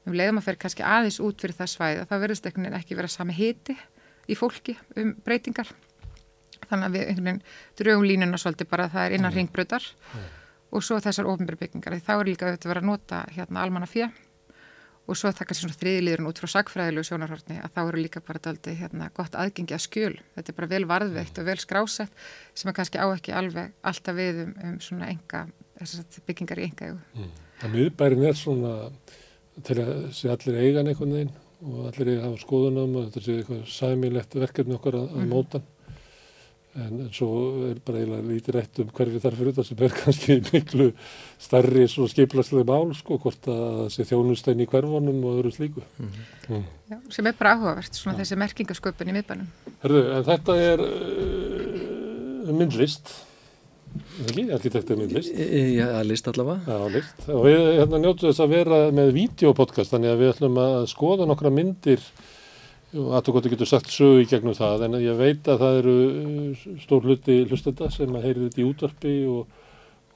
[0.08, 3.12] um leiðum að fyrir kannski aðeins út fyrir það svæði að það verðist ekki vera
[3.12, 3.76] sami hiti
[4.28, 5.70] í fólki um breytingar.
[6.68, 7.44] Þannig að við einhvern veginn
[7.80, 9.38] drögum línuna svolítið bara að það er innan mm.
[9.38, 10.24] ringbröðar mm.
[10.74, 12.00] og svo þessar ofnbæri byggingar.
[12.04, 14.10] Þá er líka auðvitað að vera að nota hérna almanna fjö
[15.08, 18.42] og svo það kannski svona þriðiliðurinn út frá sagfræðilegu sjónarhortni að þá eru líka bara
[18.44, 22.72] daldi hérna gott aðgengi að skjöl þetta er bara vel varðveitt og vel skrásett sem
[22.72, 25.46] er kannski á ekki alveg alltaf við um, um svona enga
[26.28, 27.34] byggingar í enga mm.
[27.62, 28.74] Það miðbærin er svona
[29.66, 31.36] til að sé allir eigan einhvern veginn
[31.66, 35.24] og allir eiga að hafa skoðunum og þetta sé eitthvað sæmilegt verkefni okkar að, að
[35.24, 35.32] mm.
[35.32, 35.62] móta
[36.78, 37.30] en, en svo
[37.70, 40.88] er bara eiginlega lítið rætt um hverfi þarf fyrir þetta sem er kannski miklu
[41.42, 45.86] starri skiplarslega mál sko, hvort að sé þjónustæn í hverfonum og öðru slíku.
[45.98, 46.58] Mm -hmm.
[46.58, 46.66] mm.
[46.92, 48.24] Já, sem er bara áhugavert, svona Já.
[48.24, 49.48] þessi merkingasköpun í miðbænum.
[49.84, 53.14] Herðu, en þetta er uh, myndlist,
[54.28, 54.48] ekki?
[54.54, 55.34] Arkitekt er myndlist.
[55.34, 56.62] Já, list allavega.
[56.68, 57.28] Já, list.
[57.30, 61.28] Og við hérna, njóttum þess að vera með videopodcast, þannig að við ætlum að skoða
[61.30, 62.04] nokkra myndir
[62.96, 66.66] og aðtökkotti getur sagt sögu í gegnum það en ég veit að það eru uh,
[66.84, 69.56] stór hluti hlustenda sem að heyri þetta í útvarpi og,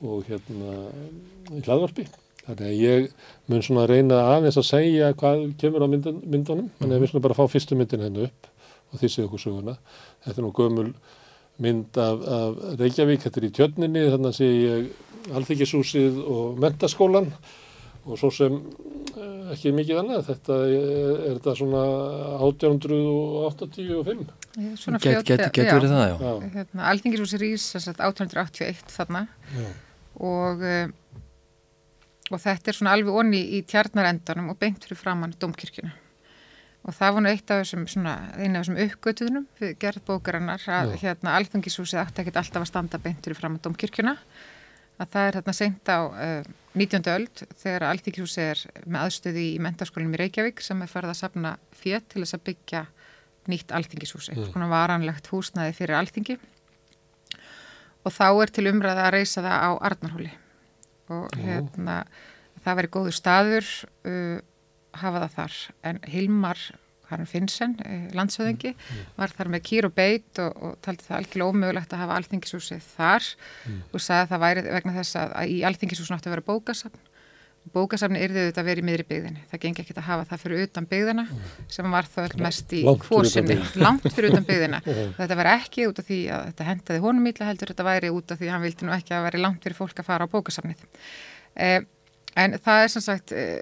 [0.07, 0.75] og hérna
[1.51, 2.07] í hlaðvarpi.
[2.45, 3.09] Þannig að ég
[3.51, 7.11] mun svona að reyna aðeins að segja hvað kemur á myndun, myndunum þannig að við
[7.11, 8.49] svona bara fá fyrstu myndin hennu upp
[8.91, 9.75] og því séu okkur söguna.
[10.25, 10.87] Þetta er nú gömul
[11.61, 17.29] mynd af, af Reykjavík, þetta er í tjörninni þannig að sé ég alþykisúsið og mentaskólan
[18.05, 20.21] og svo sem eh, ekki mikið annað.
[20.29, 20.87] Þetta er,
[21.27, 21.83] er þetta svona
[22.49, 24.25] 1885
[24.81, 26.33] Svona fljótt Get, get, Getur verið það, já, já.
[26.57, 29.21] Hérna, Alþingisúsi rýs 1881 þarna.
[29.55, 29.69] Já.
[30.21, 30.87] og uh,
[32.31, 35.91] og þetta er svona alveg onni í tjarnarendanum og beint fyrir framann domkirkina
[36.81, 40.63] og það var nú eitt af þessum svona, eina af þessum uppgötuðunum við gerð bókarinnar
[40.79, 44.15] að hérna Alþingisúsi ætti ekkert alltaf að standa beint fyrir framann domkirkina
[44.97, 47.07] að það er hérna seint á uh, 19.
[47.11, 51.53] öld þegar Alþykjúsi er með aðstöði í mentarskólinum í Reykjavík sem er farið að sapna
[51.75, 52.83] fétt til þess að byggja
[53.51, 54.51] nýtt alþingishúsi, mm.
[54.51, 56.37] svona varanlegt húsnaði fyrir alþingi
[58.05, 60.31] og þá er til umræða að reysa það á Arnarhóli
[61.11, 61.97] og hérna
[62.61, 63.71] það væri góður staður
[64.07, 64.37] uh,
[65.01, 65.57] hafa það þar
[65.89, 66.63] en Hilmar
[67.11, 69.13] Karin Finnsen, eh, landsöðingi, mm, mm.
[69.19, 72.89] var þar með kýr og beit og, og taldi það algjörlega ómögulegt að hafa alþingishúsið
[72.95, 73.79] þar mm.
[73.91, 77.07] og sagði að það væri vegna þess að, að í alþingishúsinu átti að vera bókasafn.
[77.71, 79.43] Bókasafni yrði þetta að vera í miðri byggðinni.
[79.51, 81.51] Það gengi ekki að hafa það fyrir utan byggðina mm.
[81.75, 84.79] sem var það mest í kvósinni, langt fyrir utan byggðina.
[85.19, 88.33] þetta var ekki út af því að þetta hendaði honum ítla heldur, þetta væri út
[88.33, 90.33] af því að hann vildi nú ekki að vera langt fyrir fólk að fara á
[90.33, 90.81] bókasafnið.
[91.61, 91.79] Eh,
[92.39, 93.59] En það er sem sagt, e,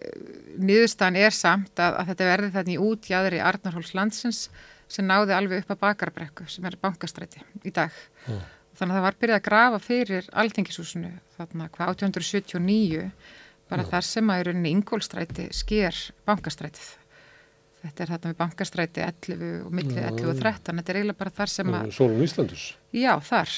[0.61, 4.43] niðurstaðan er samt að, að þetta verði þannig útjáður í Arnarhóls landsins
[4.89, 7.93] sem náði alveg upp að bakarbrekku sem er bankastræti í dag.
[8.27, 8.43] Mm.
[8.79, 13.09] Þannig að það var byrjað að grafa fyrir alþengisúsinu þarna hvað 1879
[13.69, 13.89] bara mm.
[13.91, 16.87] þar sem að í rauninni Ingólstræti sker bankastrætið.
[17.79, 21.35] Þetta er þarna við bankastræti 11 og millið 11 og 13, þetta er eiginlega bara
[21.37, 21.91] þar sem að...
[21.95, 22.63] Sólun Íslandus?
[22.95, 23.53] Já, þar.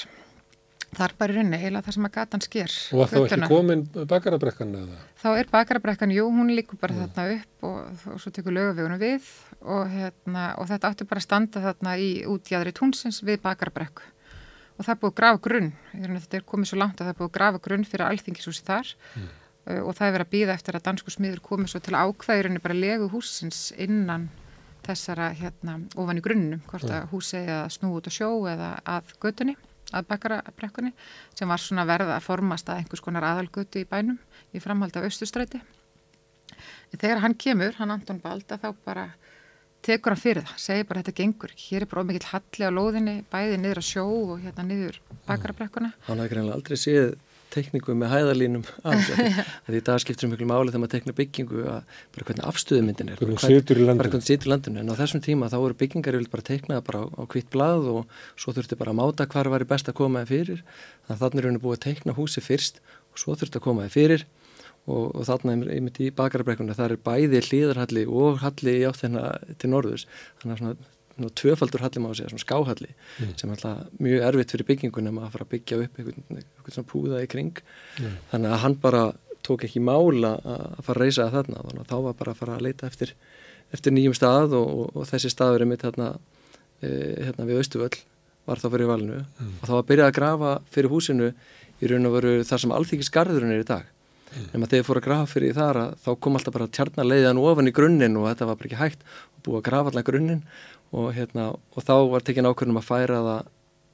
[0.92, 2.72] Þar bara í rauninni, heila það sem að gatan sker.
[2.92, 4.98] Og var þá ekki komin bakarabrekkan eða?
[5.22, 7.14] Þá er bakarabrekkan, jú, hún líkur bara mm.
[7.14, 9.30] þarna upp og, og svo tekur lögavegunum við
[9.62, 14.04] og, hérna, og þetta átti bara að standa þarna í útjæðri túnsins við bakarabrekku.
[14.76, 17.18] Og það er búið að grafa grunn, þetta er komið svo langt að það er
[17.22, 19.32] búið að grafa grunn fyrir alþingisúsi þar mm.
[19.64, 22.64] uh, og það er verið að býða eftir að dansku smiður komið svo til ákvæðurinni
[22.64, 24.28] bara legu húsins innan
[24.84, 29.12] þessara hérna ofan í grunnum, hvort að húsi eða snú út á sjó eða að
[29.22, 29.56] gödunni
[29.92, 30.92] að bakarabrekkunni
[31.38, 34.18] sem var svona verða að formast að einhvers konar aðalgutu í bænum
[34.52, 35.60] í framhaldi af austustræti.
[36.92, 39.06] Þegar hann kemur, hann Anton Balda, þá bara
[39.82, 43.16] tekur hann fyrir það, segir bara þetta gengur hér er bara ómikið halli á lóðinni,
[43.32, 45.92] bæði niður að sjó og hérna niður bakarabrekkuna.
[46.06, 47.14] Hann hafði greinlega aldrei séð
[47.52, 48.64] tekníku með hæðalínum.
[49.66, 53.22] Því í dag skiptir mjög máli þegar maður tekna byggingu að bara hvernig afstöðumyndin er.
[53.22, 54.82] Bara hvernig situr í landinu.
[54.82, 57.88] En á þessum tíma þá voru byggingar yfir bara teknaða bara á, á kvitt blað
[57.92, 60.62] og svo þurfti bara að máta hvar var best að koma það fyrir.
[61.06, 62.80] Þannig að þannig er henni búið að tekna húsi fyrst
[63.12, 64.26] og svo þurfti að koma það fyrir
[64.86, 69.28] og, og þarna er einmitt í bakarabrekkunni það er bæði hlýðarhalli og halli í áttina
[69.60, 70.08] til norðus.
[70.42, 73.34] Þannig að svona tvöfaldur halli má segja, svona skáhalli mm.
[73.36, 76.90] sem er alltaf mjög erfitt fyrir byggingunum að fara að byggja upp einhvern, einhvern svona
[76.92, 77.52] púða í kring
[78.00, 78.16] mm.
[78.32, 79.04] þannig að hann bara
[79.46, 82.56] tók ekki mála að fara að reysa þarna þannig að þá var bara að fara
[82.56, 83.14] að leita eftir,
[83.74, 86.12] eftir nýjum stað og, og, og þessi staður er mitt hérna,
[86.80, 86.90] e,
[87.26, 87.96] hérna við Östuvöll
[88.48, 89.56] var þá fyrir valinu mm.
[89.60, 91.32] og þá var að byrja að grafa fyrir húsinu
[91.82, 94.48] í raun og veru þar sem alþykisgarðurinn er í dag mm.
[94.54, 97.74] en þegar fór að grafa fyrir þar að, þá kom alltaf bara tjarnaleiðan ofan í
[97.74, 99.06] grunninn og þetta var bara ekki hægt
[99.36, 100.42] og búið að grafa allar grunninn
[100.92, 103.50] og, hérna, og þá var tekin ákveðnum að færa það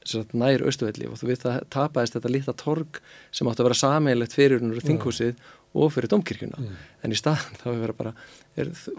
[0.08, 3.00] sagt, nær austuvelli og þú veit að tapaðist þetta lítla torg
[3.34, 5.46] sem átti að vera sameilegt fyrir þinghúsið
[5.78, 6.76] og fyrir domkirkjuna mm.
[7.04, 8.14] en í staðan þá er bara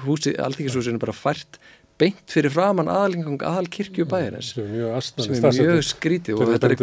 [0.06, 1.60] húsi, alltíkishúsinu bara fært
[2.00, 6.40] beint fyrir framann aðalingang aðal kirkju bæjarins sem er mjög, skrítið.
[6.40, 6.76] Og þetta er,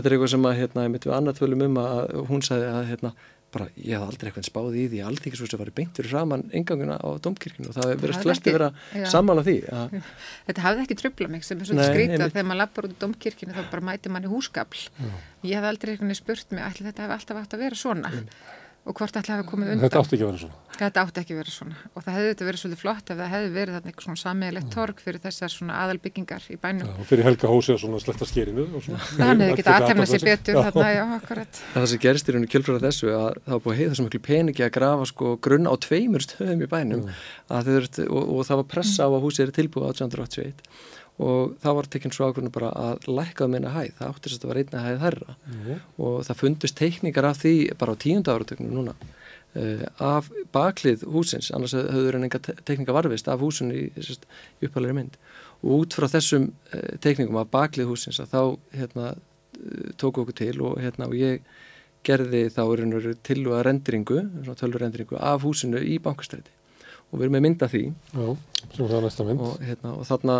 [0.00, 3.12] eitthvað sem að hérna, mitt við annað tölum um að hún sagði að hérna,
[3.56, 6.98] bara ég haf aldrei eitthvað spáð í því að allþýkisúsi var beint fyrir saman inganguna
[7.00, 9.96] á domkirkinu og það verið flesti verið að samála því að
[10.46, 13.00] Þetta hafði ekki tröfla mig sem er svona skrítið að þegar maður lappar út í
[13.02, 14.84] domkirkinu þá bara mæti manni húsgafl
[15.46, 18.12] ég hef aldrei eitthvað spurt mig ætli þetta hef alltaf átt að vera svona
[18.86, 19.82] og hvort ætla hafi komið undan.
[19.82, 20.58] Þetta átti ekki að vera svona.
[20.76, 23.30] Þetta átti ekki að vera svona og það hefði þetta verið svolítið flott ef það
[23.32, 26.86] hefði verið þarna eitthvað svona sammeðilegt torg fyrir þessar svona aðalbyggingar í bænum.
[26.86, 29.00] Já, og fyrir Helga Hósi að svona sletta skerinu og svona.
[29.08, 31.62] Það hefði getið aðtefna sér betur þarna, já, akkurat.
[31.74, 34.22] Það sem gerist í rauninu kjölfröða þessu að það var búið að heiða svo miklu
[34.28, 37.24] peningi að grafa sko grunn á tveimur stöðum í bænum mm.
[37.66, 41.86] þurft, og, og það var pressa á að húsið er tilbúið 1881 og þá var
[41.88, 44.60] tekinn svo ákveðinu bara að lækka um eina hæð, það átti þess að það var
[44.62, 45.78] einna hæð þærra mm.
[46.06, 48.96] og það fundust teikningar af því bara á tíunda áratöknu núna
[49.56, 54.98] uh, af baklið húsins annars höfður en enga teikninga varfist af húsinu í, í uppalegri
[54.98, 55.16] mynd.
[55.64, 58.42] Og út frá þessum uh, teikningum af baklið húsins að þá
[58.80, 61.46] hérna, uh, tóku okkur til og, hérna, og ég
[62.06, 62.62] gerði þá
[63.26, 64.20] til og að rendringu,
[64.54, 66.52] tölur rendringu af húsinu í bankastræti.
[67.10, 67.82] Og við erum með mynda því.
[68.12, 68.28] Já,
[69.26, 69.42] mynd.
[69.42, 70.36] Og, hérna, og þarna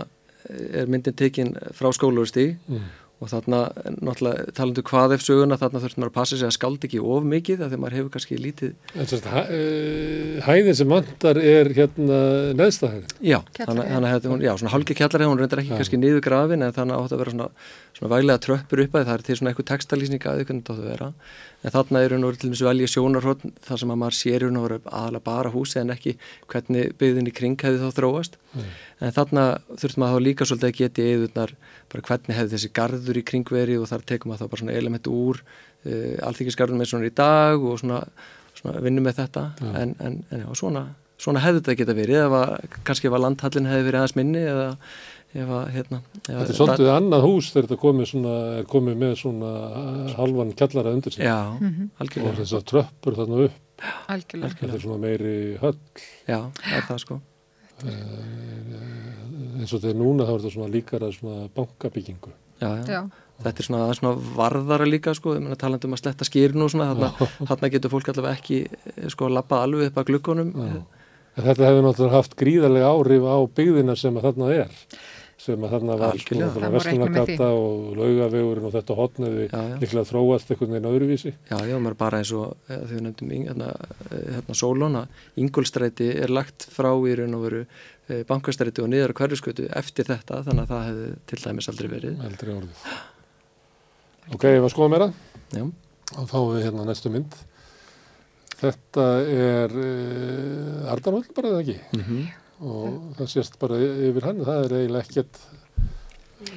[0.50, 2.86] er myndin tekinn frá skólaurstí mm.
[3.22, 3.60] og þarna
[3.96, 7.26] náttúrulega talandu hvað ef söguna þarna þurftum maður að passa sig að skaldi ekki of
[7.32, 12.20] mikið þegar maður hefur kannski lítið hæ, uh, Hæðin sem vantar er hérna
[12.60, 15.80] neðstahæðin Já, þannig að þetta hún, já, svona halgi kjallarið hún reyndar ekki ja.
[15.82, 17.50] kannski niður grafin en þannig átt að vera svona,
[17.98, 20.44] svona væglega tröppur upp að það er til svona eitthvað textalýsning að
[21.66, 25.22] en þarna er hún til dæmis velja sjónarhótt þar sem að maður sér hún aðalega
[25.26, 26.14] bara húsi en ekki
[26.52, 28.68] hvernig byggðin í kring hefði þá þróast mm.
[29.00, 31.54] en þarna þurftum maður þá líka svolítið að geti eðurnar
[31.92, 35.16] bara hvernig hefði þessi gardur í kringveri og þar tekum maður þá bara svona elementu
[35.16, 38.04] úr uh, alþykisgarðum með svona í dag og svona,
[38.60, 39.74] svona vinnum með þetta mm.
[39.82, 40.86] en, en, en já, svona,
[41.18, 42.46] svona hefði þetta geta verið eða
[42.86, 44.70] kannski ef að landhallin hefði verið aðeins minni eða
[45.36, 48.34] Að, hérna, já, þetta er svolítið annað hús þegar þetta komið, svona,
[48.70, 49.50] komið með svona
[50.16, 51.26] halvan kjallara undir sig.
[51.26, 52.22] Já, mm -hmm.
[52.24, 53.84] og þess að tröppur þarna upp.
[54.08, 54.54] Algjörlega.
[54.60, 55.78] þetta er svona meiri höll.
[56.26, 57.20] Já, það er það sko.
[57.84, 62.32] Eh, eins og þegar núna þá er þetta svona líkara svona bankabyggingu.
[62.56, 63.02] Já, já,
[63.44, 67.12] þetta er svona, svona varðara líka sko, talandum að sletta skýrn og svona
[67.48, 68.62] þarna getur fólk allavega ekki
[69.12, 70.54] sko lappa alveg upp að glukkonum
[71.36, 74.70] Þetta hefur náttúrulega haft gríðarlega áhrif á byggðina sem að þarna er
[75.46, 76.38] sem að þarna var sko
[76.74, 79.46] Vestlunargata og Laugavegurinn og þetta hotnaði
[79.80, 81.32] líklega þróast einhvern veginn öðruvísi.
[81.50, 83.72] Já, já, maður bara eins og eh, þegar við nefndum hérna,
[84.10, 85.02] eh, hérna Sólóna,
[85.42, 90.42] Ingolstræti er lagt frá í raun og veru eh, bankastræti og niður hverjuskötu eftir þetta
[90.46, 92.24] þannig að það hefði til dæmis aldrei verið.
[92.30, 92.86] Aldrei orðið.
[94.34, 95.12] Ok, ég var að skoða meira.
[95.54, 95.66] Já.
[96.16, 97.38] Og þá við hérna næstu mynd.
[98.56, 101.78] Þetta er uh, Ardarvöld bara eða ekki?
[101.92, 102.18] Mhm.
[102.24, 105.40] Mm og það sést bara yfir hann það er eiginlega ekkert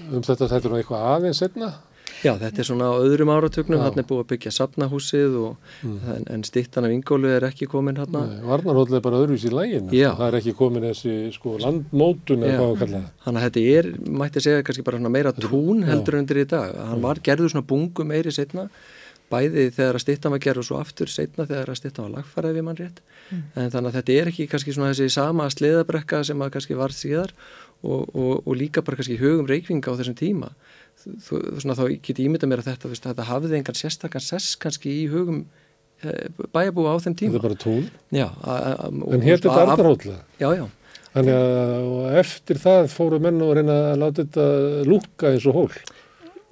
[0.09, 1.73] um þetta þetta er eitthvað aðeins setna
[2.19, 5.99] Já, þetta er svona á öðrum áratögnum hann er búið að byggja sapnahúsið og, mm.
[6.13, 9.87] en, en stittan af Ingólu er ekki komin hann Varnarhóll er bara öðruvis í lægin
[9.87, 13.13] það er ekki komin þessi sko, landmótun eða hvað að kalla það.
[13.25, 13.89] Þannig að þetta er,
[14.19, 16.75] mætti segja, kannski bara meira tún heldur undir í dag.
[16.89, 18.67] Hann var gerður svona bungu meiri setna
[19.29, 22.57] bæði þegar að stittan var gerð og svo aftur setna þegar að stittan var lagfærið
[22.57, 23.43] við mann rétt mm.
[23.55, 26.95] en þannig að þetta er ekki kannski svona þessi sama sleðabrekka sem að kannski var
[26.95, 27.33] síðar
[27.83, 30.51] og, og, og líka bara kannski hugum reikvinga á þessum tíma
[31.03, 34.91] þú, svona þá get ég ímynda mér að þetta, þetta hafði engan sérstakkan sess kannski
[35.03, 35.45] í hugum
[36.01, 37.87] e, bæjabúa á þeim tíma Þetta er bara tún?
[38.15, 40.21] Já a, a, En hér er þetta arðarhóðlega?
[40.41, 40.67] Já, já
[41.09, 44.43] Þannig að eftir það fóru menn og reyna að láta þetta
[44.85, 45.71] lúka eins og hól.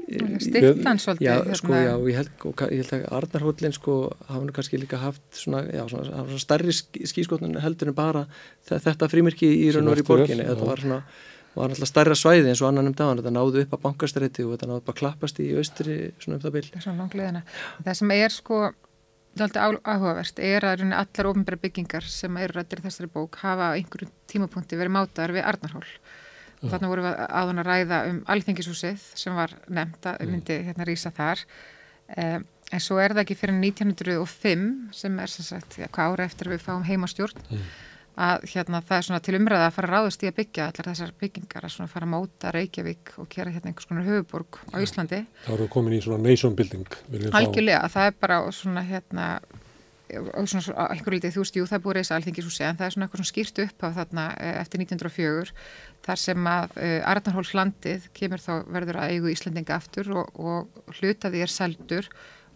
[0.08, 1.26] Stiktan svolítið.
[1.28, 1.56] Já, hérna.
[1.60, 3.96] sko, já, ég held, og, ég held að Arnarhóllin sko
[4.30, 8.24] hafa nú kannski líka haft svona, já, svona, svona stærri skískotun heldur en bara
[8.70, 10.48] þetta frímirki í raun og verið í borginni.
[10.48, 11.02] Þetta var svona
[11.58, 14.54] var alltaf stærra svæði eins og annan um dagan þetta náðu upp að bankastræti og
[14.54, 17.42] þetta náðu upp að klappast í austri svona um það byrj Svona langliðina.
[17.82, 18.60] Það sem er sko
[19.38, 24.14] alltaf áhugavert er að allar ofinbæra byggingar sem eru rættir þessari bók hafa á einhverjum
[24.30, 25.86] tímapunkti verið mátaðar við Arnarhól
[26.62, 30.88] og þannig vorum við áðan að ræða um alþengishúsið sem var nefnt að myndi hérna
[30.88, 31.44] rýsa þar.
[32.08, 34.64] Um, en svo er það ekki fyrir 1905
[34.96, 37.68] sem er sem sagt, já, hvað ára eftir við fáum heimastjórn mm.
[38.28, 40.90] að hérna, það er svona til umræða að fara að ráðast í að byggja allar
[40.90, 44.76] þessar byggingar að svona fara að móta Reykjavík og gera hérna einhvers konar höfuborg á
[44.84, 45.22] Íslandi.
[45.46, 47.00] Það eru komin í svona nation building.
[47.28, 47.96] Algjörlega, fá...
[48.00, 49.30] það er bara svona hérna
[50.08, 53.08] og svona einhver litið þú veist, jú það búið reysa alþingishúsi en það er svona
[53.08, 54.26] eitthvað svona skýrt upp á þarna
[54.64, 55.56] eftir 1904
[56.08, 60.98] þar sem að uh, Arnarhóls landið kemur þá verður að eigu Íslandinga aftur og, og
[61.00, 62.08] hlutaði er seldur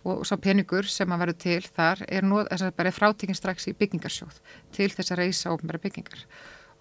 [0.08, 3.76] og sá peningur sem að verður til þar er, nú, er bara frátekinn strax í
[3.78, 4.40] byggingarsjóð
[4.74, 6.24] til þess að reysa ofnbæra byggingar.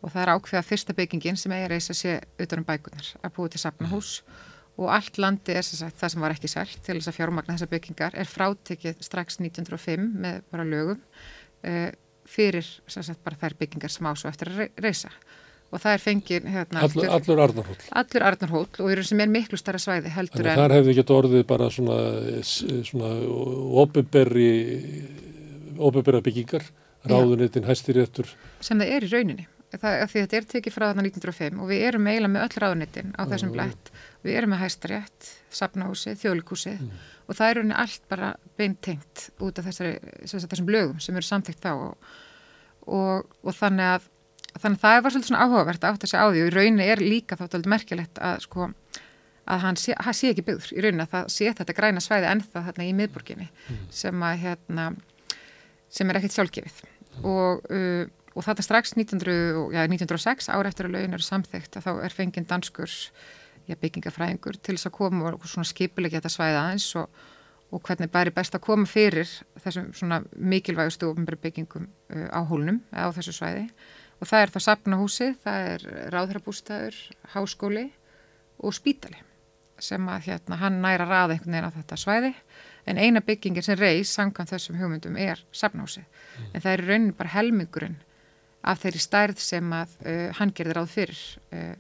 [0.01, 3.35] Og það er ákveða fyrsta byggingin sem eigi að reysa sé utan um bækunar að
[3.37, 4.13] búið til sapnahús
[4.81, 7.73] og allt landi er sagt, það sem var ekki sælt til þess að fjármagna þessar
[7.75, 11.03] byggingar er frátekið strax 1905 með bara lögum
[11.69, 11.91] uh,
[12.31, 15.13] fyrir sagt, bara þær byggingar sem ásó eftir að reysa
[15.71, 19.59] og það er fengið hérna, allur, allur Arnarhól allur Arnarhól og eru sem er miklu
[19.61, 21.99] starra svæði heldur en þar hefði ekki orðið bara svona,
[22.89, 23.13] svona
[23.85, 24.51] ofinberri
[25.81, 26.67] ofinberra byggingar
[27.09, 28.29] ráðunitin hæstir eftir
[28.61, 29.49] sem það er í rauninni.
[29.71, 33.13] Það, því þetta er tekið frá þarna 1905 og við erum eiginlega með öll ráðunitin
[33.15, 33.93] á þessum blætt
[34.25, 36.89] við erum með hæstarétt, sapnahúsi, þjólikúsi mm.
[37.31, 39.93] og það er rauninni allt bara beintengt út af þessari,
[40.27, 42.11] þessum lögum sem eru samþygt þá og,
[42.91, 44.11] og, og þannig að
[44.57, 47.03] þannig að það var svolítið svona áhugavert að segja á því og í rauninni er
[47.05, 48.71] líka þá tólið merkilegt að sko
[49.51, 52.31] að hann sé, hann sé ekki byggður í rauninni að það sé þetta græna svæði
[52.31, 53.83] ennþá þarna í miðborginni mm.
[53.95, 54.87] sem að hérna
[55.91, 57.27] sem er ekkert sjálfgefið mm.
[57.31, 58.05] og, uh,
[58.35, 62.17] og þetta strax 1900, já, 1906 ára eftir að lögin eru samþygt að þá er
[62.17, 62.99] fenginn danskurs
[63.67, 67.25] já, byggingafræðingur til þess að koma og svona skipulegja þetta svæði aðeins og,
[67.71, 69.31] og hvernig bæri best að koma fyrir
[69.65, 73.67] þessum svona mikilvægustu byggingum uh, á hólnum á þessu svæði
[74.21, 77.01] og það er það sapnahúsi, það er ráðhrabústæður,
[77.35, 77.87] háskóli
[78.61, 79.23] og spítali
[79.81, 82.33] sem að hérna hann næra raða einhvern veginn á þetta svæði
[82.91, 86.51] en eina byggingin sem reys samkvæmt þessum hugmyndum er sapnahúsi mm.
[86.53, 87.97] en það er raunin bara helmingurinn
[88.61, 91.23] af þeirri stærð sem að uh, hann gerði ráð fyrir
[91.57, 91.73] uh,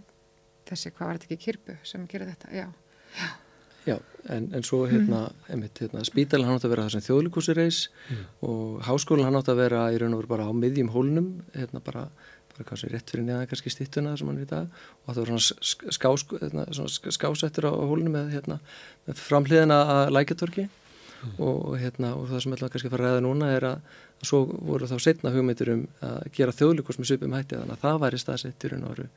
[0.70, 2.66] þessi, hvað var þetta ekki, Kirbu sem gerði þetta, já,
[3.20, 3.28] já.
[3.86, 3.96] Já,
[4.28, 5.46] en, en svo hérna, mm.
[5.54, 7.78] einmitt, hérna spítalinn hann átt að vera það sem þjóðlíkúsi reys
[8.10, 8.26] mm.
[8.48, 11.80] og háskólinn hann átt að vera í raun og veru bara á miðjum hólnum hérna
[11.84, 12.02] bara,
[12.52, 14.68] bara kannski rétt fyrir neða kannski stittuna sem hann er í dag
[15.06, 18.60] og það var svona, skás, hérna, svona skásettur á hólunum með, hérna,
[19.08, 21.34] með framhliðina að lækjartorki mm.
[21.38, 23.94] og, hérna, og það sem ætla kannski að fara að ræða núna er að,
[24.28, 28.02] svo voru þá setna hugmyndir um að gera þjóðlíkús með svipum hætti þannig að það
[28.04, 29.08] væri staðsettur í raun og veru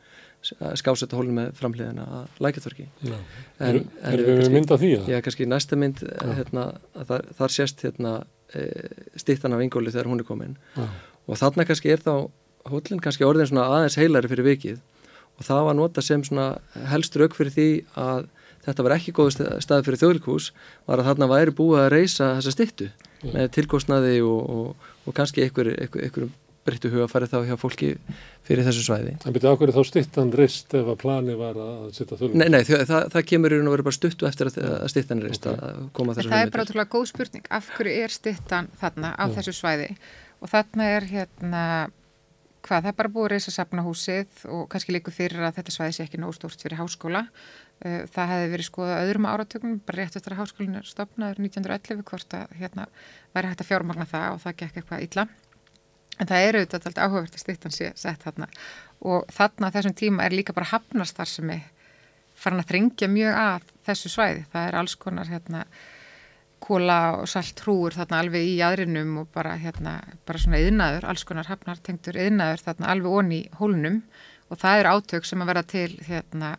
[0.43, 3.17] skásetta hólum með framhliðina að lækjartorki en,
[3.63, 3.83] en
[4.19, 5.09] við kannski, mynda því að?
[5.13, 6.03] Já, kannski næsta mynd
[6.37, 6.65] hérna,
[7.09, 8.13] þar, þar sést hérna,
[8.51, 8.67] e,
[9.19, 10.57] stittan af yngóli þegar hún er komin.
[10.75, 10.87] Já.
[11.27, 12.15] og þarna kannski er þá
[12.71, 14.81] hólinn kannski orðin svona aðeins heilari fyrir vikið.
[15.39, 16.47] Og það var nota sem svona
[16.91, 18.27] helst rauk fyrir því að
[18.63, 19.31] þetta var ekki góð
[19.63, 20.51] stað fyrir þjóðlíkús
[20.87, 22.89] var að þarna væri búið að reysa þessa stittu
[23.23, 26.29] með tilkostnaði og, og, og kannski einhverjum einhver, einhver
[26.63, 27.89] breyttu huga að fara þá hjá fólki
[28.47, 29.15] fyrir þessu svæði.
[29.27, 32.37] En byrju ákveður þá stittan rist ef að plani var að setja þölum?
[32.39, 34.93] Nei, nei, það, það, það kemur í raun og verið bara stuttu eftir að, að
[34.93, 35.73] stittan rist okay.
[35.73, 36.35] að koma þessu svæði.
[36.35, 37.49] Það er bara ótrúlega góð spurning.
[37.59, 39.33] Af hverju er stittan þarna á Já.
[39.39, 39.89] þessu svæði?
[40.39, 41.65] Og þarna er hérna,
[42.63, 45.97] hvað, það er bara búið að reysa sapnahúsið og kannski líku fyrir að þetta svæði
[45.99, 47.27] sé ekki nóg stórt fyrir háskóla.
[47.83, 52.03] Uh, það hefði verið skoðað öðrum áratögnum, bara rétt eftir að háskólinu er stopnaður 1911
[52.07, 52.85] hvort að hérna
[53.33, 55.25] væri hægt að fjármagna það og það gekk eitthvað illa.
[56.21, 58.49] En það eru auðvitað alltaf áhugavert að stýttan sé sett þarna.
[59.03, 61.65] Og þarna þessum tíma er líka bara hafnastar sem er
[62.37, 64.45] farin að þringja mjög að þessu svæði.
[64.53, 65.63] Það er alls konar hérna
[66.63, 71.25] kóla og salt hrúur þarna alveg í aðrinum og bara hérna bara svona yðnaður, alls
[71.27, 74.01] konar hafnartengtur yðnaður þarna alveg onni hólnum.
[74.51, 76.53] Og það eru átök sem að vera til hérna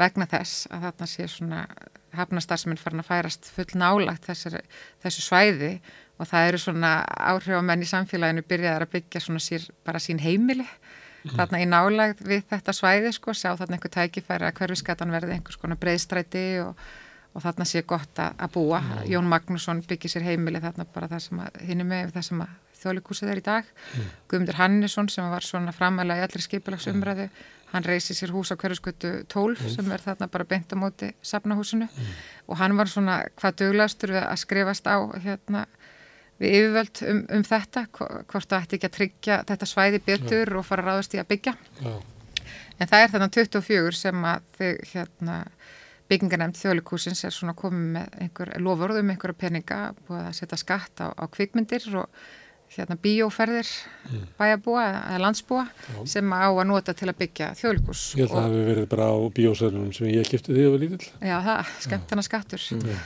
[0.00, 1.66] vegna þess að þarna sé svona
[2.14, 4.62] hafnastar sem er farin að færast full nálagt þessari,
[5.04, 5.70] þessu svæði.
[5.74, 6.90] og það eru svona
[7.32, 10.66] áhrifamenn í samfélaginu byrjaðar að byggja svona sér bara sín heimili
[11.24, 11.32] mm.
[11.38, 15.58] þarna í nálagð við þetta svæði sko, sjá þarna einhver tækifæri að hverfiskatan verði einhvers
[15.60, 16.84] konar breyðstræti og,
[17.34, 18.82] og þarna sé gott að, að búa.
[18.82, 19.00] Mm.
[19.14, 22.44] Jón Magnússon byggir sér heimili þarna bara það sem að, hinn er með það sem
[22.46, 22.54] að
[22.84, 23.74] þjóðleikúsið er í dag.
[23.96, 24.14] Mm.
[24.30, 27.28] Guðmundur Hannesson sem var svona framalega í allri skipulagsumræðu,
[27.74, 29.70] hann reysi sér hús á hverjusgötu 12 mm.
[29.72, 32.12] sem er þarna bara beint á móti safnahúsinu mm.
[32.46, 35.64] og hann var svona hvað döglastur við að skrifast á hérna
[36.42, 40.58] við yfirvöld um, um þetta, hvort það ætti ekki að tryggja þetta svæði betur ja.
[40.58, 41.56] og fara að ráðast í að byggja.
[41.84, 41.96] Ja.
[42.74, 45.36] En það er þarna 24 sem að þau hérna
[46.10, 51.00] byggingarnemnd þjóðlikúsins er svona komið með einhver lofurð um einhverja peninga búið að setja skatt
[51.00, 52.10] á, á kvikmyndir og
[52.74, 53.68] hérna bíóferðir
[54.10, 54.26] mm.
[54.38, 55.98] bæjabúa eða landsbúa Já.
[56.16, 58.04] sem á að nota til að byggja þjóðlikús.
[58.18, 60.82] Ég held að það hefur verið bara á bíósælunum sem ég kipti því að vera
[60.84, 61.10] lítill.
[61.20, 63.04] Já það, skemmt hana skattur mm.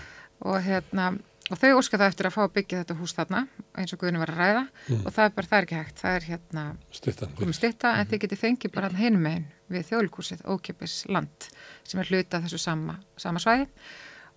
[0.48, 1.08] og hérna
[1.48, 3.42] og þau óska það eftir að fá að byggja þetta hús þarna
[3.80, 4.64] eins og Guðinu var að ræða.
[4.88, 5.04] Mm.
[5.04, 6.64] og það er bara, það er ekki hægt, það er hérna
[7.38, 11.48] komið stitta en þið getið fengið bara hérna hinum meginn við þjóðlíkúsið ókjöpis land
[11.88, 13.68] sem er hluta þessu sama, sama svæði.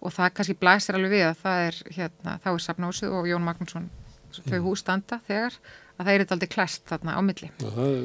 [0.02, 3.46] Og það kannski blæsir alveg við að það er hérna, þá er Safnósið og Jón
[3.46, 3.90] Magnússon
[4.40, 4.66] þau mm.
[4.66, 5.58] hús standa þegar
[6.02, 7.50] að það er eitthvað aldrei klæst þarna á milli.
[7.62, 7.96] Og Það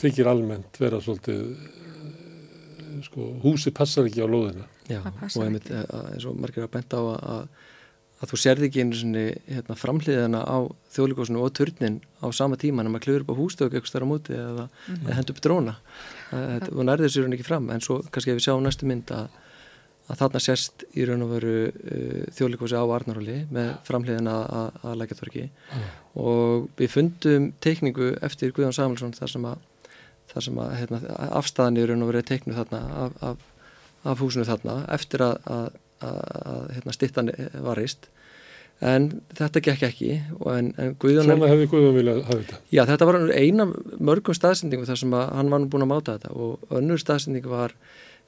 [0.00, 4.68] þykir almennt vera svolítið eh, sko, húsi passar ekki á lóðina.
[4.88, 7.66] Já, og einmitt eh, eins og margir að benda á að
[8.18, 10.58] að þú sérði ekki einu svona hérna, framhliðina á
[10.94, 14.10] þjóðlíkosinu og törnin á sama tíma en maður klifur upp á hústöku eitthvað starf á
[14.10, 15.04] móti eða, mm -hmm.
[15.06, 15.74] eða hendur upp dróna
[16.74, 19.28] og nærðir sér hún ekki fram en svo kannski ef við sjáum næstu mynd að,
[20.08, 24.98] að þarna sérst í raun og veru uh, þjóðlíkosi á Arnaróli með framhliðina að, að
[24.98, 25.82] lækjartorki mm.
[26.14, 29.58] og við fundum teikningu eftir Guðjón Samuelsson þar sem að,
[30.32, 30.98] þar sem að hérna,
[31.30, 33.36] afstæðan í raun og veru teiknu þarna af, af,
[34.02, 35.70] af húsinu þarna eftir að
[36.04, 37.32] að hérna, stittan
[37.64, 38.10] var reist
[38.84, 42.58] en þetta gekk ekki en, en Svona hefði Guðjón viljað hafa þetta?
[42.70, 43.66] Já, þetta var eina
[43.98, 47.74] mörgum staðsendingu þar sem hann var nú búin að máta þetta og önnur staðsendingu var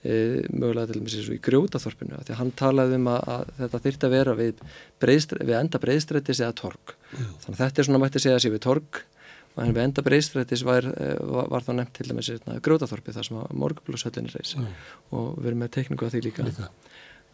[0.03, 3.31] e, mögulega til og með sér svo í grjótaþorpinu því að hann talaði um að,
[3.37, 4.67] að þetta þyrti að vera við,
[5.07, 7.33] við enda breyðstrættis eða torg mm.
[7.45, 9.03] þannig að þetta er svona mætti segja sér við torg
[9.51, 12.63] og en við enda breyðstrættis var, e, var, var þá nefnt til og með sér
[12.67, 14.71] grjótaþorpi þar sem morgublóðsöllinni reys mm.
[15.15, 16.73] og við erum með tekningu að því líka, líka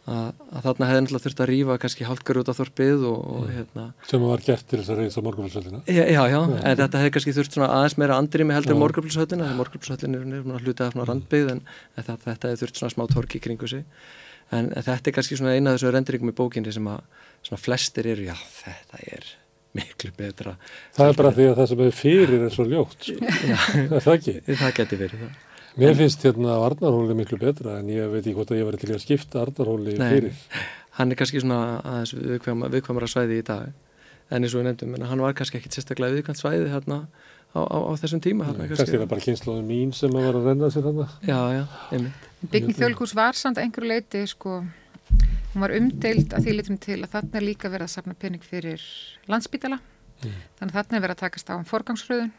[0.06, 3.40] að, að þarna hefði náttúrulega þurft að rýfa kannski hálfgar út á þorpið og, og
[3.40, 3.54] mm.
[3.56, 3.86] hérna.
[4.06, 7.34] Sem var gert til þess að reysa morgunflöðsöldina já, já, já, en þetta hefði kannski
[7.36, 11.08] þurft svona aðeins meira andri með heldur morgunflöðsöldina þegar morgunflöðsöldin er svona hlutað af svona
[11.10, 11.64] randbyggð en
[11.96, 13.82] þetta, þetta hefði þurft svona smá torki kringu sig.
[14.54, 17.02] En, þetta er kannski svona eina af þessu renduringum í bókinni sem að
[17.48, 19.32] svona flestir eru, já þetta er
[19.76, 20.54] miklu betra.
[20.96, 23.34] Það er bara því að það sem er fyrir er svo ljótt sko.
[24.06, 24.36] það ekki?
[24.52, 25.34] Það geti verið það
[25.76, 28.94] Mér finnst hérna Arnarhóli miklu betra en ég veit ekki hvort að ég var til
[28.94, 30.38] að skipta Arnarhóli fyrir.
[30.96, 33.66] Hann er kannski svona aðeins viðkvæmara svæði í dag
[34.32, 37.02] en eins og við nefndum, en hann var kannski ekkit sérstaklega viðkvæmt svæði hérna
[37.52, 38.48] á, á, á þessum tíma.
[38.56, 41.06] Nei, kannski er það bara kynnslóðin mín sem að vera að renna sér þarna.
[41.28, 41.62] Já, já,
[41.92, 42.26] einmitt.
[42.54, 44.62] Bygging þjólkús var samt einhverju leiti sko,
[45.52, 48.48] hún var umdeild að því litum til að þarna er líka verið að safna pening
[48.48, 48.88] fyrir
[49.30, 49.78] landsbítala,
[50.24, 50.42] mm.
[50.58, 52.34] þannig að þarna er verið að takast á um forgangsröðun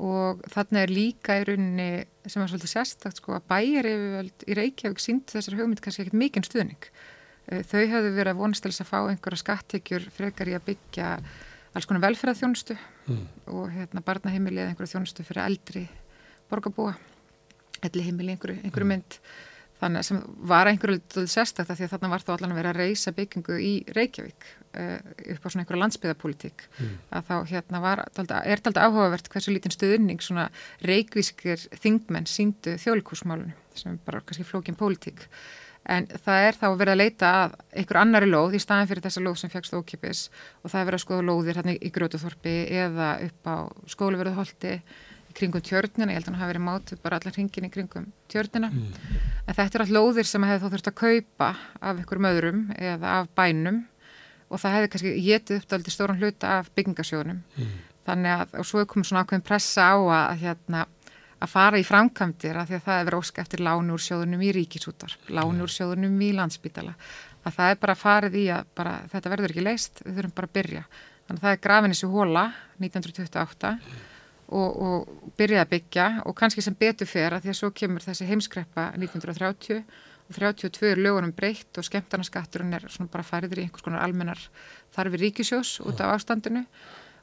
[0.00, 1.88] og þarna er líka í rauninni
[2.26, 6.46] sem er svolítið sérstakt sko að bæjar í Reykjavík sínd þessar hugmynd kannski ekkert mikinn
[6.46, 6.90] stuðning.
[7.50, 10.66] Eh, þau hefðu verið að vonast til þess að fá einhverja skattekjur frekar í að
[10.70, 11.12] byggja
[11.74, 13.24] alls konar velferðarþjónustu mm.
[13.54, 15.84] og hérna barnaheimili eða einhverja þjónustu fyrir eldri
[16.50, 16.96] borgarbúa,
[17.86, 18.94] elli heimili einhverju, einhverju mm.
[19.80, 20.20] Þannig sem
[20.50, 23.72] var einhverju sérstakta því að þarna var þá allan að vera að reysa byggingu í
[23.96, 24.98] Reykjavík uh,
[25.34, 26.92] upp á svona einhverju landsbyðapolitík mm.
[27.16, 28.04] að þá hérna var,
[28.42, 30.50] er talda áhugavert hversu lítinn stuðning svona
[30.86, 35.26] reykvískir þingmenn síndu þjólikúsmálunum sem bara kannski flókin politík
[35.88, 39.22] en það er þá verið að leita að einhver annari lóð í staðin fyrir þessa
[39.24, 40.26] lóð sem fegst ókipis
[40.60, 43.56] og það er verið að skoða lóðir hérna í Grötuþorpi eða upp á
[43.94, 44.74] skóluverðuholti
[45.30, 48.08] í kringum tjörnina, ég held að hann hafi verið mátuð bara allar hringin í kringum
[48.30, 48.70] tjörnina.
[48.70, 48.92] Mm.
[49.46, 51.50] en þetta er all lóðir sem hefði þá þurft að kaupa
[51.80, 53.84] af ykkur möðurum eða af bænum.
[54.50, 57.74] Og það hefði kannski getið uppdaldi stóran hluta af byggingasjónum mm.
[58.08, 60.86] þannig að, og svo er komið svona ákveðin pressa á að hérna
[61.40, 65.14] að fara í framkvæmdir að því að það verið óska eftir lánur sjóðunum í ríkisútar,
[65.32, 66.96] lánur sjóðunum í landsbytala,
[67.46, 70.50] að það er bara farið í að bara, þetta verður ekki leist, við þurfum bara
[70.50, 70.82] að byrja.
[71.24, 72.44] Þannig að það er grafin þessu hóla
[72.82, 73.72] 1928
[74.50, 78.04] og, og byrjaði að byggja og kannski sem betur fer að því að svo kemur
[78.04, 79.82] þessi heimskreppa 1930
[80.30, 84.42] og 32 er lögunum breytt og skemmtarnaskatturinn er svona bara færiður í einhvers konar almennar
[84.94, 86.64] þarfi ríkisjós út af ástandinu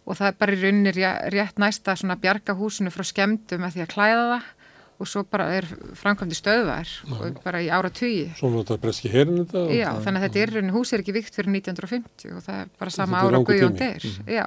[0.08, 0.94] og það er bara í rauninni
[1.36, 4.54] rétt næsta svona bjarga húsinu frá skemmtum að því að klæða það
[4.98, 5.68] og svo bara er
[5.98, 8.32] framkvæmdi stöðvar og bara í ára tugi.
[8.40, 9.66] Svo notar breski herin þetta?
[9.76, 12.72] Já, þannig að þetta er rauninni, hús er ekki vikt fyrir 1950 og það er
[12.82, 14.08] bara sama ára guðjón der.
[14.08, 14.32] Mm.
[14.34, 14.46] Já.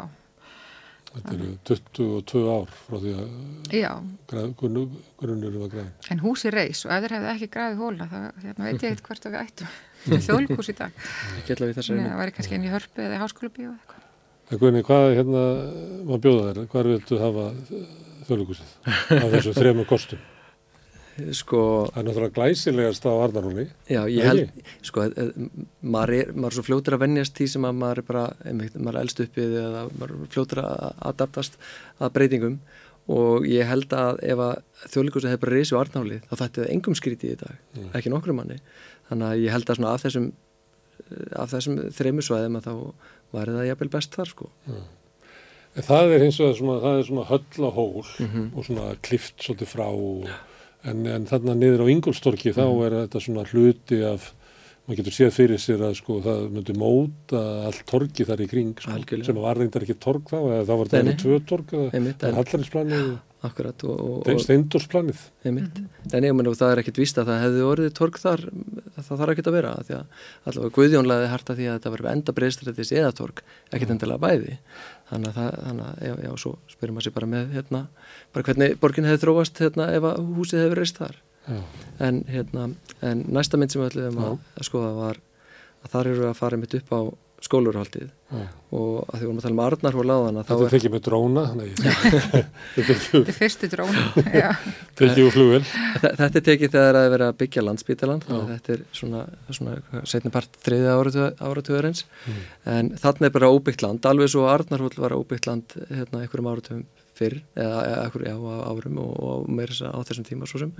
[1.10, 5.88] Þetta eru 22 ár frá því að grunnur var græð.
[6.14, 9.10] En húsi reys og ef þeir hefði ekki græðið hóla þá hérna, veit ég eitthvað
[9.10, 9.72] hvert að við ættum.
[10.04, 11.00] Þetta er þjóðlíkús í dag.
[11.50, 14.06] Það væri kannski inn í hörpu eða háskóla bíu eða eitthvað.
[14.60, 15.42] Guðni, hvað hérna
[16.06, 16.62] maður bjóða þér?
[16.70, 17.48] Hvað viltu hafa
[18.28, 18.70] þjóðlíkusið
[19.18, 20.22] af þessu þrema kostum?
[21.36, 21.60] Sko,
[21.90, 23.64] það er náttúrulega glæsilegast á Arnarhóli.
[23.90, 25.06] Já, ég held, sko,
[25.80, 28.76] maður er, maður er svo fljótur að vennjast því sem að maður er bara, einmitt,
[28.76, 31.58] maður er eldst uppið eða maður er fljótur að adaptast
[31.98, 32.60] að breytingum
[33.10, 36.70] og ég held að ef að þjóðlíkusið hefur bara reysið á Arnarhóli þá þætti það
[36.76, 37.90] engum skrítið í dag, mm.
[37.98, 38.60] ekki nokkru manni.
[39.10, 40.30] Þannig að ég held að svona af þessum,
[41.34, 42.74] af þessum þreymusvæðum að þá
[43.34, 44.50] væri það jafnvel best þar, sko.
[44.70, 44.88] Mm.
[45.70, 48.46] Það er hins vegar svona, það er svona höll á hól mm -hmm.
[48.54, 50.30] og svona klift svolítið frá og
[50.88, 52.58] en, en þarna niður á Ingolstorki mm.
[52.58, 52.84] þá mhm.
[52.86, 54.30] er þetta svona hluti af
[54.90, 58.72] maður getur séð fyrir sér að sko það myndi móta allt torki þar í kring
[58.74, 61.74] sko, sem var reyndar ekki tork þá eða þá var þetta tvö tork
[65.46, 65.60] mm.
[66.12, 68.42] En ég menn og það er ekkit víst að það hefði orðið tork þar
[68.98, 72.34] það þarf ekkit að vera því að allavega Guðjónlaði harta því að þetta var enda
[72.36, 73.94] breystrættis eða tork ekkit mm.
[73.94, 74.58] endilega bæði
[75.10, 77.80] þannig að, það, þannig að já, já, svo spyrir maður sér bara með hérna,
[78.34, 81.18] bara hvernig borgin hefði þróast hérna ef að húsið hefði reist þar.
[82.00, 82.68] En, hérna,
[83.02, 85.20] en næsta mynd sem við ætlum að, að skoða var
[85.80, 87.00] að þar eru að fara mitt upp á
[87.40, 88.42] skólurhaldið ja.
[88.76, 91.44] og að því vorum að tala um Arnarhól áðan Þetta er tekið með dróna
[92.74, 94.04] Þetta er fyrstu dróna
[95.00, 95.62] Tekið úr flugvel
[96.04, 100.60] Þetta er tekið þegar að vera að byggja landsbítaland þetta er svona, svona setni part
[100.66, 100.92] þriði
[101.40, 102.40] áratugurins mm.
[102.76, 106.84] en þannig er bara óbyggt land alveg svo Arnarhól var óbyggt land hérna einhverjum áratugum
[107.20, 110.74] fyrr eða einhverjum árum og, og meira á þessum tíma svo sem.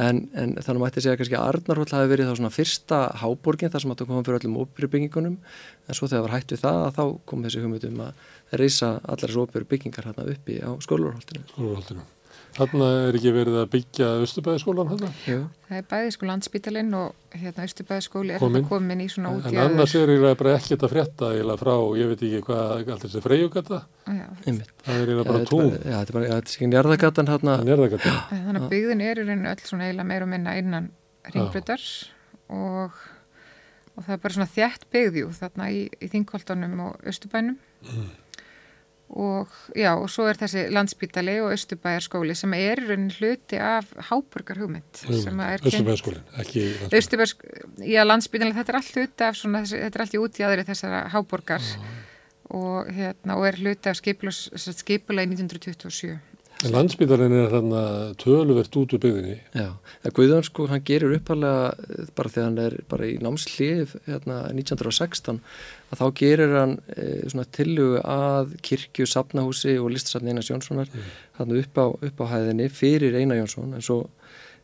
[0.00, 3.84] En, en þannig mætti segja kannski að Arnarhóll hafi verið þá svona fyrsta háborgin þar
[3.84, 5.38] sem átt að koma fyrir öllum óbyrjubyggingunum
[5.86, 9.24] en svo þegar var hætt við það að þá kom þessi hugmyndum að reysa allar
[9.24, 11.46] þessu óbyrjubyggingar hérna uppi á skólurhóltinu.
[12.56, 15.08] Þarna er ekki verið að byggja Östubæðiskólan hérna?
[15.28, 15.40] Jú.
[15.66, 19.58] Það er bæðiskóla landsbítalinn og hérna Östubæðiskóli er komin, komin í svona útjöður.
[19.58, 23.04] En annars er ég bara ekkert að frétta eða frá, ég veit ekki hvað, allt
[23.04, 23.82] þessi freyjugata.
[24.06, 25.70] Það er ég bara tún.
[25.76, 27.58] Já, þetta er bara, þetta er ekki njörðagatan hérna.
[27.68, 28.18] Njörðagatan.
[28.32, 30.90] Þannig að byggðin er í rauninu öll svona eiginlega meira og minna innan
[31.34, 31.88] ringbröðar
[32.56, 33.00] og,
[33.92, 37.60] og það er bara svona þjætt byggðjú þarna í, í Þingkoltanum og Östubænum.
[37.84, 38.14] Mm
[39.08, 44.58] og já og svo er þessi landsbítali og Östubæjarskóli sem er raunin hluti af háburgar
[44.58, 50.16] hugmynd Östubæjarskólin, ekki Östubæjarskólin já landsbítali þetta er allt hluti af svona, þetta er allt
[50.18, 51.62] í útjæðri þessara háburgar
[52.50, 56.18] og hérna og er hluti af skipula í 1927
[56.64, 57.80] En landsbytarinn er þarna
[58.16, 59.34] töluvert út úr byggðinni.
[59.52, 59.66] Já,
[60.04, 64.38] það Guðjón sko, hann gerur uppalega eh, bara þegar hann er bara í námslið hérna
[64.54, 65.42] 1916
[65.92, 71.12] að þá gerir hann e, svona tillugu að kirkju, sapnahúsi og listasafni Einars Jónssonar mm.
[71.38, 74.00] hann upp á, upp á hæðinni fyrir Einar Jónsson en svo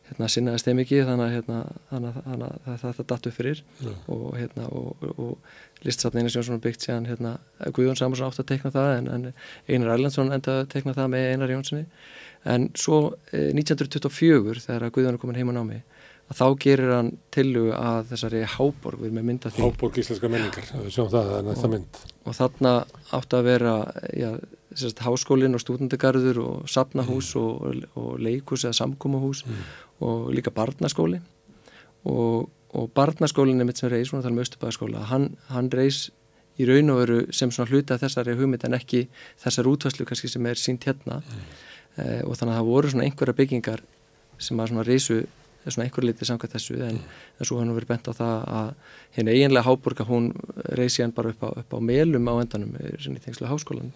[0.09, 1.59] hérna sinnaðist þeim ekki þannig að hérna,
[1.91, 2.49] hana, hana,
[2.81, 3.95] þetta datt upp fyrir yeah.
[4.11, 7.37] og, hérna, og, og listsatn Einars Jónsson byggt sér hérna,
[7.71, 9.25] Guðjón Samarsson átt að tekna það en, en
[9.69, 11.85] Einar Erlandsson enda að tekna það með Einar Jónssoni
[12.53, 15.79] en svo eh, 1924 þegar Guðjón er komin heim á námi
[16.31, 20.67] að þá gerir hann tillu að þessari háborg við með mynda því Háborg íslenska menningar,
[20.79, 22.73] við sjáum það, það er það mynd og þarna
[23.17, 23.73] átt að vera
[24.15, 24.29] já,
[25.03, 27.41] háskólinn og stúdendagarður og sapnahús mm.
[27.43, 29.65] og, og leikus eða samkómahús mm.
[30.03, 31.21] Og líka barnaskóli
[32.09, 36.07] og, og barnaskólinn er mitt sem reys, svona þar með Östubæðaskóla hann, hann reys
[36.61, 39.05] í raun og veru sem svona hluta þessari hugmynd en ekki
[39.41, 41.45] þessar útvæslu kannski sem er sínt hérna mm.
[42.03, 43.85] eh, og þannig að það voru svona einhverja byggingar
[44.37, 45.23] sem að svona reysu
[45.63, 47.19] svona einhver litið samkvæmt þessu en, mm.
[47.39, 48.71] en svo hann verið bent á það að
[49.17, 50.31] hérna eiginlega háborga hún
[50.77, 53.93] reysi hann bara upp á, upp á melum á endanum í tengslu háskólan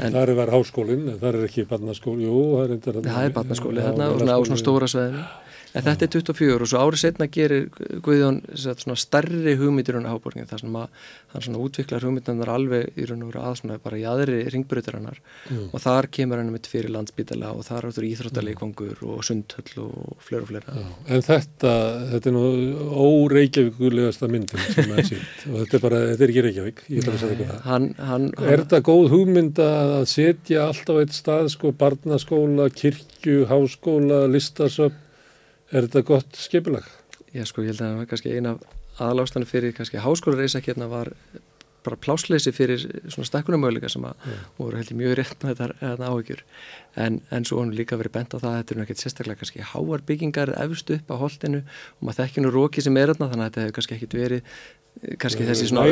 [0.00, 3.00] En, það er háskólinn, það er ekki barnaskóli, jú, það er.
[3.04, 5.24] Það er barnaskóli þarna og svona á svona stóra sveðinu.
[5.72, 7.68] En þetta er 24 og svo árið setna gerir
[8.04, 12.98] Guðjón svona starri hugmyndir hún á háborgin þar sem að hann svona útviklar hugmyndanar alveg
[13.00, 15.70] í raun og veru að svona bara í aðri ringbrutarinnar mm.
[15.72, 19.14] og þar kemur hann mitt fyrir landsbytala og þar áttur íþróttaleikvangur mm.
[19.14, 20.76] og sundhöll og flera og flera.
[20.76, 20.90] Já.
[21.16, 21.72] En þetta,
[22.12, 22.44] þetta er nú
[23.06, 27.16] óreikjavíkulegasta myndin sem er sínt og þetta er bara, þetta er ekki Reykjavík, ég ætla
[27.16, 27.64] að segja eitthvað.
[27.70, 34.26] Hann, hann, er þetta góð hugmynda að setja alltaf eitt stað, sko, barnaskóla, kirkju, háskóla,
[34.30, 34.98] listasöp
[35.72, 36.84] Er þetta gott skipulag?
[37.32, 38.50] Já sko, ég held að það var kannski eina
[39.00, 41.08] aðlástanu fyrir kannski háskólareisa hérna var
[41.86, 44.44] bara plásleysi fyrir svona stakkunumöðleika sem að yeah.
[44.58, 46.44] voru heldur mjög rétt með þetta, áhugjur
[47.00, 49.66] en, en svo hann líka verið bent á það að þetta er náttúrulega sérstaklega kannski
[49.72, 53.44] háar byggingar efst upp á holdinu og maður þekkir nú róki sem er þarna þannig
[53.44, 54.56] að þetta hefur kannski ekkit verið
[55.18, 55.86] kannski þessi svona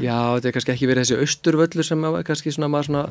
[0.00, 3.02] já, þetta er kannski ekki verið þessi austurvöldur sem kannski svona maður svona,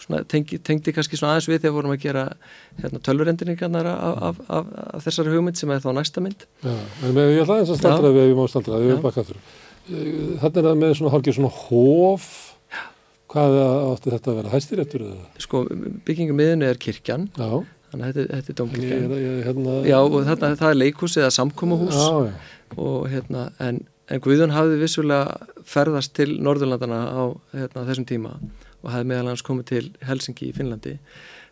[0.00, 2.24] svona tengi, tengdi kannski svona aðeins við þegar vorum að gera
[2.80, 6.46] hérna, tölvurendinningarnar af, af, af, af þessari hugmynd sem er þá næsta mynd.
[6.64, 9.30] Já, en með, ég ætla aðeins að staldraði við við má staldraði, við erum bakað
[9.30, 9.44] þurr
[9.90, 12.30] þannig það með svona hálfgeir svona hóf
[13.30, 15.26] Hvað átti þetta að vera hæstiréttur eða?
[15.38, 15.60] Sko,
[16.06, 17.60] byggingum miðinu er kirkjan, Já,
[17.92, 19.12] þannig að þetta, þetta er domkirkjan.
[19.46, 22.00] hérna, Já, og þarna, það er leikhús eða samkómahús
[22.74, 23.78] og hérna, en,
[24.10, 27.22] en Guðjón hafði vissulega ferðast til Norðurlandana á
[27.54, 28.34] hérna, þessum tíma
[28.82, 30.96] og hafði meðal hans komið til Helsingi í Finnlandi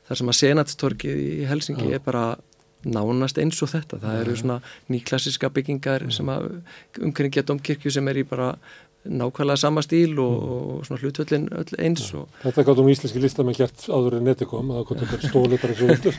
[0.09, 2.01] þar sem að senatstorkið í Helsingi Já.
[2.01, 2.25] er bara
[2.87, 4.01] nánast eins og þetta.
[4.03, 4.59] Það eru svona
[4.93, 6.51] nýklassiska byggingar sem að
[7.03, 8.53] umkringja domkirkju sem er í bara
[9.09, 13.87] nákvæmlega sama stíl og, og svona hlutvöllin öll eins og Þetta gáttum íslenski listamenn gert
[13.89, 16.19] áður en neti kom, að það kom eitthvað stóli bara svo vildur.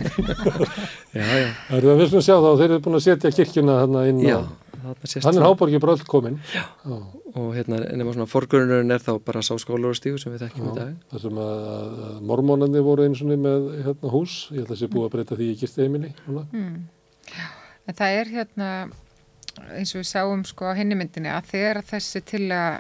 [1.19, 3.33] já, já, Það er það við svona að sjá þá, þeir eru búin að setja
[3.35, 4.68] kirkjuna þarna inn já á, þarna
[5.03, 5.47] sést hann er það.
[5.49, 6.37] háborgi bara öll komin.
[6.53, 6.63] Já.
[7.35, 10.93] og hérna nema svona forgrunurinn er þá bara sá skólarstígu sem við þekkjum í dag
[11.11, 14.73] Það sem að, að, að mormónandi voru eins og með hérna hús, ég held að
[14.73, 16.11] það sé búið að breyta því í gisti heimili.
[16.27, 16.45] Núna.
[16.53, 16.79] Mm.
[17.89, 18.69] En það er hérna
[19.75, 22.79] eins og við sáum sko á hinni myndinni að þegar þessi tillaga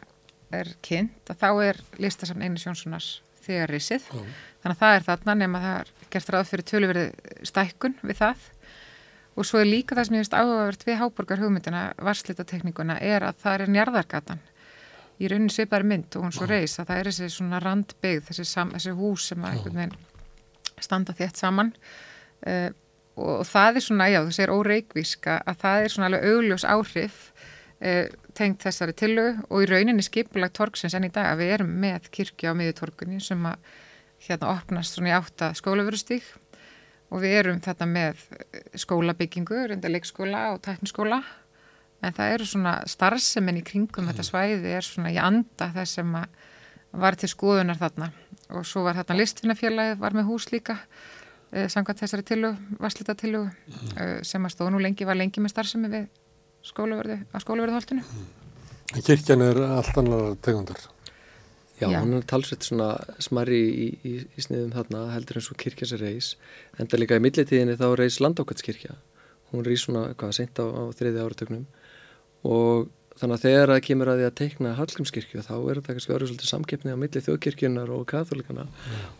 [0.59, 3.09] er kynnt að þá er listasafn Einar Sjónssonars
[3.45, 4.05] þegar risið.
[4.09, 4.23] Já.
[4.63, 7.03] Þannig að það er þarna nema það er gert ráð fyrir töluverði
[7.47, 8.47] stækkun við það
[9.39, 13.39] og svo er líka það sem ég veist áhugavert við háborgar hugmyndina, varslitatekníkuna er að
[13.43, 14.41] það er njarðargatan.
[15.19, 18.45] Í raunin svipaðar mynd og hún svo reis að það er þessi svona randbyggð, þessi,
[18.47, 19.97] sam, þessi hús sem að einhvern veginn
[20.79, 21.71] standa þétt saman.
[22.43, 22.69] Uh,
[23.19, 27.17] og það er svona, já þú segir óreikvíska að það er svona alveg augljós áhrif
[27.31, 28.05] uh,
[28.35, 32.11] tengt þessari tillögu og í rauninni skipulag torgsins enn í dag að við erum með
[32.15, 33.71] kirkja á miðjutorgunni sem að
[34.23, 36.27] hérna opnast svona í átta skólaverustík
[37.09, 38.23] og við erum þarna með
[38.77, 41.21] skólabyggingu, reynda leikskóla og tækniskóla.
[42.05, 46.13] En það eru svona starfsemin í kringum þetta svæði er svona í anda þess sem
[47.03, 48.11] var til skoðunar þarna.
[48.55, 50.77] Og svo var þarna listfinnafélagið var með hús líka
[51.51, 53.51] eh, samkvæmt þessari tillögu, varslita tillögu
[53.97, 56.07] eh, sem að stóð nú lengi, var lengi með starfsemi við
[56.69, 58.05] skólaverðu, á skólaverðuholtinu
[58.97, 60.79] En kirkjan er allt annar tegundar.
[61.79, 61.99] Já, Já.
[62.03, 62.89] hún er talsveit svona
[63.23, 66.33] smarri í, í, í sniðum þarna heldur eins og kirkja sér reis.
[66.79, 68.97] Enda líka í millitíðinni þá reis landákvæmskirkja
[69.53, 71.65] hún reis svona, hvað, seint á, á þriði áratögnum
[72.47, 72.89] og
[73.19, 76.29] þannig að þegar það kemur að því að teikna Hallgrímskirkju þá er þetta kannski orðið
[76.31, 78.67] svolítið samkeppni á milli þjóðkirkjunar og katholikana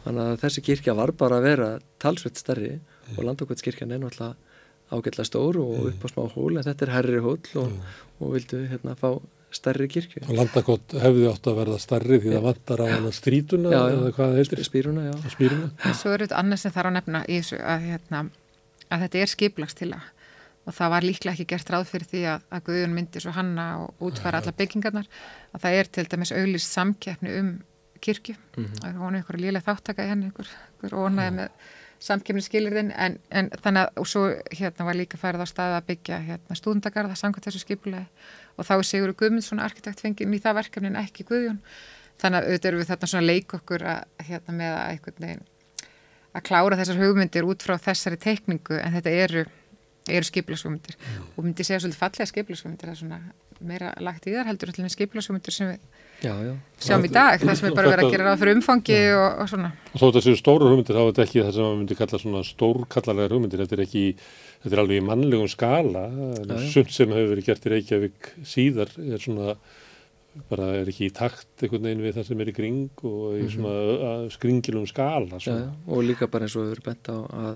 [0.06, 2.78] þannig að þessi kirkja var bara að vera talsveit stærri
[3.18, 4.38] og landákvæmskirkjan er náttúrulega
[4.90, 7.76] ágætlega stór og upp á smá hól en þetta er herri hól og,
[8.22, 9.12] og vildu hérna fá
[9.56, 10.22] stærri kirkju.
[10.28, 14.12] Og landakott hefði átt að verða starri því það vantar á hana strítuna Já, eða
[14.18, 14.64] hvað heitir.
[14.68, 15.16] spýruna, já.
[15.34, 15.72] Spýruna.
[15.90, 18.24] En svo er þetta annars sem þarf að nefna í þessu að, hérna,
[18.90, 20.02] að þetta er skiplagstilla
[20.70, 23.66] og það var líklega ekki gert ráð fyrir því að, að Guðjón myndi svo hanna
[23.82, 25.08] og útfæra alla byggingarnar
[25.56, 27.52] að það er til dæmis auglist samkeppni um
[28.00, 28.36] kirkju.
[28.56, 28.76] Mhm.
[28.86, 30.48] og hún er ykkur lílega þáttaka í henni ykkur,
[30.78, 31.50] ykkur ónaði með
[32.00, 34.22] samkeppni skilirðin en, en þannig að og svo
[34.56, 38.06] hérna var líka færið á stað að byggja hérna stúndagarða samkvæmt þessu skipulegi
[38.58, 41.62] og þá er Sigur Guðmundsson arkitekt fengið í það verkefni en ekki Guðjón.
[42.20, 45.24] Þannig að auðvitað erum við þarna svona að leika okkur að hérna með að einhvern
[45.26, 45.46] veginn
[46.36, 49.46] að klára þessar hugmyndir út frá þessari teikningu en þetta eru,
[50.10, 50.98] eru skipilagsugmyndir
[51.36, 53.22] og myndi segja svolítið fallega skipilagsugmyndir það er svona
[53.70, 56.52] meira lagt í þar heldur allir skipilagsugmyndir sem við Já, já,
[56.84, 59.48] sjáum í dag það sem er bara verið að gera ráð fyrir umfangi og, og
[59.48, 59.70] svona.
[59.94, 62.20] Og þó þetta séu stóru hugmyndir þá er þetta ekki það sem maður myndi kalla
[62.20, 63.62] svona stórkallalegar hugmyndir.
[63.64, 64.02] Þetta er ekki,
[64.64, 66.08] þetta er alveg í mannlegum skala.
[66.72, 69.56] Sumt sem hefur verið gert í Reykjavík síðar er svona
[70.50, 73.46] bara er ekki í takt einhvern veginn við það sem er í kring og í
[73.52, 75.26] svona mm skringilum skala.
[75.26, 75.42] Mhm.
[75.42, 77.54] já, já, og líka bara eins og við erum bent á að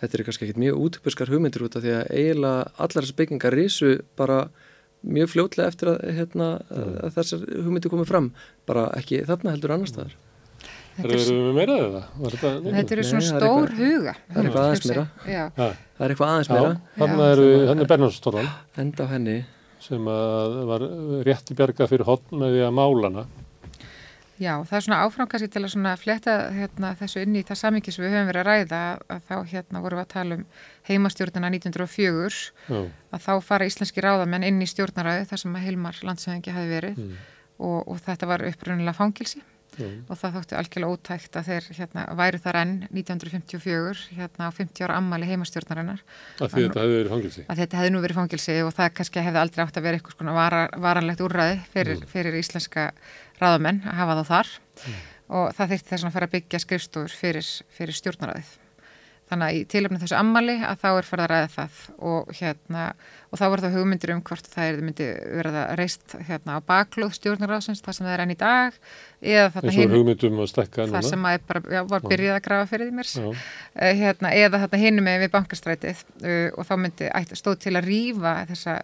[0.00, 3.56] þetta eru kannski ekkit mjög útbyrskar hugmyndir út af því að eiginlega allar þessar byggingar
[3.56, 4.38] risu bara
[5.02, 8.28] mjög fljótlega eftir að, hérna, að þessar hugmyndir komið fram
[8.66, 10.31] bara ekki þarna heldur annar staðar Er
[10.96, 12.02] það með meira eða?
[12.22, 14.14] Þetta, þetta eru svona það er stór eitthvað- huga.
[14.28, 15.04] það er eitthvað aðeins meira.
[15.22, 16.72] Það er eitthvað aðeins meira.
[16.98, 17.32] Þarna Já.
[17.36, 18.50] eru, hann er Bernhardstorðan
[18.84, 19.38] enda á henni.
[19.82, 20.80] Sem að var
[21.26, 23.24] rétt í bjarga fyrir hotn með því að mála hana.
[24.42, 27.92] Já, það er svona áfram kannski til að fletta hérna, þessu inn í það samingi
[27.92, 28.80] sem við höfum verið að ræða
[29.12, 30.44] að þá hérna vorum við að tala um
[30.88, 32.80] heimastjórnina 1904 Já,
[33.12, 36.96] að þá fara íslenski ráðamenn inn í stjórnaræði þar sem að Hilmar landsæðingi hafi verið.
[36.98, 37.16] Mm.
[37.62, 39.42] og, og þetta var upprunnilega fangilsi
[39.78, 44.50] já, og það þótti algjörlega ótækt að þeir hérna, væru þar enn 1954 hérna á
[44.56, 46.02] 50 ára ammali heimastjórnarinnar.
[46.38, 47.46] Því þetta hefði verið fangilsi.
[47.46, 50.18] að þetta hefði nú verið fangilsi og það kannski hefði aldrei átt að vera eitthvað
[50.18, 52.90] svona vara, varanlegt úrræði fyrir, fyrir íslenska
[53.40, 54.56] ráðamenn að hafa þá þar.
[55.32, 58.58] Og það þyrfti þess að fara að byggja skrifstofur fyrir, fyrir stjórnaræðið.
[59.32, 61.82] Þannig að í tilöfni þessu ammali að þá er farið að ræða það.
[62.12, 62.86] Og hérna
[63.32, 65.06] og þá var það hugmyndir um hvort það er myndi
[65.38, 68.76] verða reist hérna á baklóð stjórnaráðsins það sem það er enn í dag
[69.22, 69.96] eða þarna hinn að
[70.90, 71.02] núna.
[71.08, 73.32] sem að er bara, já, var byrjað að grafa fyrir því mér uh,
[74.02, 77.10] hérna, eða þarna hinum með við bankastrætið uh, og þá myndi
[77.40, 78.78] stóð til að rýfa þessa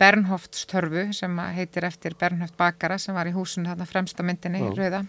[0.00, 4.72] Bernhoftstörfu sem að heitir eftir Bernhoft bakara sem var í húsinu þarna fremsta myndinni Já.
[4.72, 5.04] rauða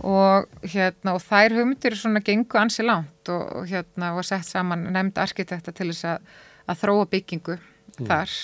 [0.00, 4.88] og hérna og þær hugmyndir svona gengu ansi langt og, og hérna var sett saman
[4.94, 6.32] nefnd arkitekta til þess að,
[6.66, 8.08] að þróa byggingu mm.
[8.08, 8.36] þar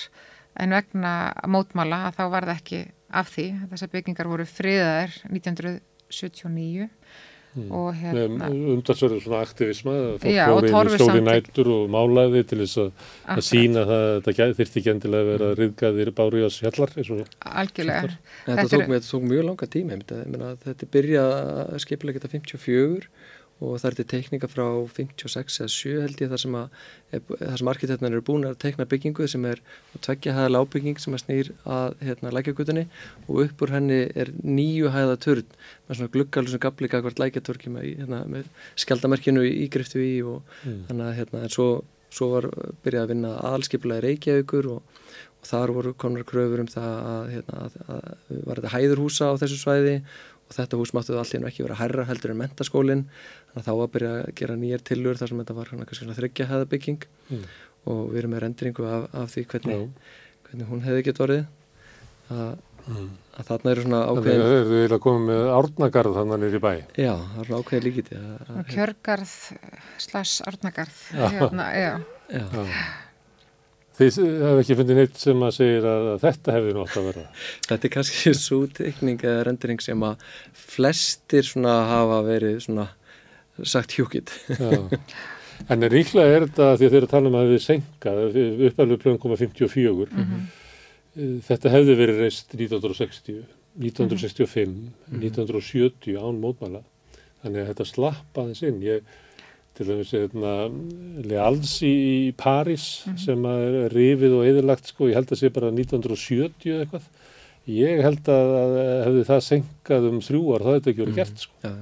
[0.58, 1.14] en vegna
[1.46, 7.37] mótmála að þá var það ekki af því þessar byggingar voru friðaðir 1979 Mm.
[7.74, 13.06] Og hérna umtalsverður svona aktivisma fólk fór í stóri nættur og málaði til þess að,
[13.34, 18.12] að sína það að þetta þurfti ekki endilega að vera riðgæðir bári á sjallar algjörlega.
[18.46, 19.98] Þetta tók, tók mjög langa tíma
[20.64, 21.26] þetta byrja
[21.64, 23.10] að skipla geta 54
[23.58, 24.64] og það er til teikninga frá
[24.94, 26.56] 56 eða 7 held ég þar sem
[27.10, 29.62] þar sem arkitekturnar eru búin að teikna byggingu sem er
[30.04, 32.84] tveggja hæða lábygging sem að snýr að hérna lækjagutinni
[33.26, 35.50] og upp úr henni er nýju hæða törn
[35.88, 38.46] með svona gluggalur sem gabli gagvart lækjatörki með, hérna, með
[38.78, 40.80] skjaldamerkinu ígriftu í og mm.
[40.90, 41.68] þannig að hérna svo,
[42.14, 42.50] svo var
[42.86, 45.04] byrjað að vinna aðalskipulega reykjaugur og,
[45.42, 49.40] og þar voru konar kröfur um það að, hérna, að, að var þetta hæðurhúsa á
[49.42, 50.00] þessu svæði
[50.48, 53.90] og þetta hús máttu allir ekki vera herra heldur en mentaskólinn þannig að þá að
[53.96, 57.44] byrja að gera nýjar tilur þar sem þetta var kannski svona þryggja hefðabygging mm.
[57.92, 59.84] og við erum með rendringu af, af því hvernig,
[60.48, 61.44] hvernig hún hefði gett orðið
[62.28, 62.54] að,
[62.86, 63.10] mm.
[63.36, 66.62] að þarna eru svona ákveðin Þannig að þau eru að koma með árnagarð þannig nýri
[66.64, 68.22] bæ Já, það er svona ákveðin líkiti
[68.72, 69.36] Kjörgarð
[70.06, 71.04] slags árnagarð
[71.36, 71.92] hérna, já,
[72.32, 72.48] já.
[72.48, 72.80] já.
[73.98, 77.24] Þið hefðu ekki fundið neitt sem að segja að þetta hefði nátt að vera.
[77.66, 80.22] Þetta er kannski svo tekning eða rendering sem að
[80.54, 82.86] flestir svona hafa verið svona
[83.66, 84.30] sagt hjúkitt.
[85.72, 88.22] en ríklega er þetta því að þeir eru að tala um að við senkað,
[88.70, 90.08] uppalveg plöðum koma 54.
[90.14, 90.48] Mm -hmm.
[91.48, 93.40] Þetta hefði verið reist 1960,
[93.82, 95.24] 1965, mm -hmm.
[95.26, 96.84] 1970 án mótmæla.
[97.42, 98.78] Þannig að þetta slappaði sinn.
[98.82, 99.02] Ég
[99.78, 100.52] til dæmis hérna,
[101.22, 103.24] Leals í París mm -hmm.
[103.24, 107.06] sem er rifið og eðurlagt sko, ég held að sé bara 1970 eða eitthvað
[107.68, 108.76] ég held að, að
[109.06, 111.54] hefði það senkað um þrjú ár, það hefði ekki verið gert sko.
[111.62, 111.72] ja.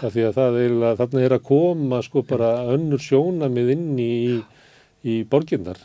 [0.00, 3.92] það því að það er að þarna er að koma sko bara önnur sjónamið inn
[4.02, 4.16] í,
[5.06, 5.78] í borginnar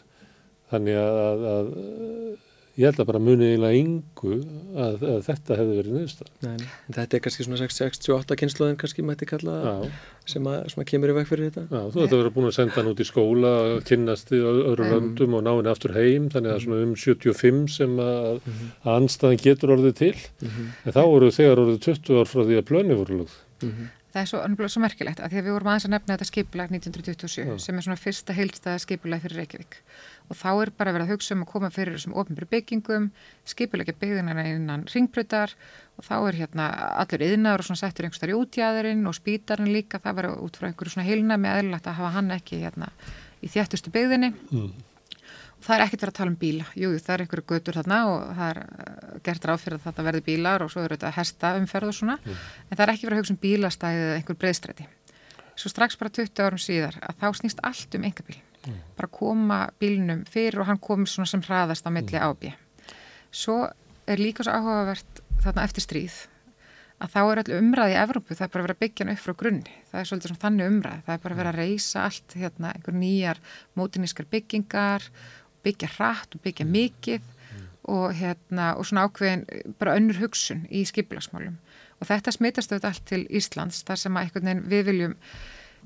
[0.74, 1.70] þannig að, að
[2.74, 4.38] ég held að bara munið eiginlega yngu
[4.82, 6.32] að, að þetta hefði verið niðurstað.
[6.98, 9.58] Þetta er kannski svona 68 kynnslóðin kannski mætti kalla
[10.30, 11.66] sem að, sem að kemur í vekk fyrir þetta.
[11.70, 13.54] Já, þú ætti að vera búin að senda hann út í skóla,
[13.90, 17.98] kynnast í öðru löndum og ná henni aftur heim, þannig að svona um 75 sem
[18.02, 18.48] að,
[18.82, 20.72] að anstæðin getur orðið til, -hmm.
[20.84, 23.38] en þá voru þegar orðið 20 ár frá því að plöni voru lögð.
[24.14, 26.74] Það er svo, svo merkilegt að því að við vorum aðeins að nefna þetta skipulag
[26.76, 27.54] 1927 Já.
[27.64, 29.78] sem er svona fyrsta heilstæða skipulag fyrir Reykjavík
[30.30, 33.10] og þá er bara verið að hugsa um að koma fyrir þessum ofnbjörn byggingum,
[33.50, 35.54] skipulegja byggðina innan ringbröðar
[35.98, 36.70] og þá er hérna
[37.02, 40.58] allur yðnaður og svona settur einhver starf í útjæðurinn og spítarinn líka, það var út
[40.58, 42.90] frá einhverju svona heilna með aðlilegt að hafa hann ekki hérna
[43.44, 44.72] í þjættustu byggðinni mm.
[45.60, 48.00] og það er ekkert verið að tala um bíla, jú það er einhverju götur þarna
[48.14, 51.14] og það er uh, gert ráð fyrir að þetta verði bílar og svo eru þetta
[51.20, 52.42] hesta umferð og svona, mm.
[52.70, 54.90] en það er ekki verið að hugsa um bílastæðið eða einhver breyðstræti.
[55.54, 58.82] Svo strax bara 20 árum síðar að þá snýst allt um engabíl mm.
[58.98, 62.24] bara koma bílnum fyrir og hann kom svona sem hraðast á milli mm.
[62.28, 62.54] ábí.
[63.34, 63.64] Svo
[64.08, 66.22] er líka svo áhugavert þarna eftir stríð
[67.04, 69.34] að þá er allir umræði í Evrópu, það er bara að vera byggjan upp frá
[69.40, 72.36] grunni, það er svolítið svona þannig umræði, það er bara að vera að reysa allt
[72.40, 73.42] hérna, einhver nýjar
[73.80, 75.08] mótinískar byggingar,
[75.66, 76.78] byggja hratt og byggja mm.
[76.78, 77.66] mikið mm.
[77.96, 79.44] og hérna og svona ákveðin
[79.82, 81.58] bara önnur hugsun í skipilagsmálum
[82.00, 85.18] og þetta smitast auðvitað allt til Íslands þar sem að einhvern veginn við viljum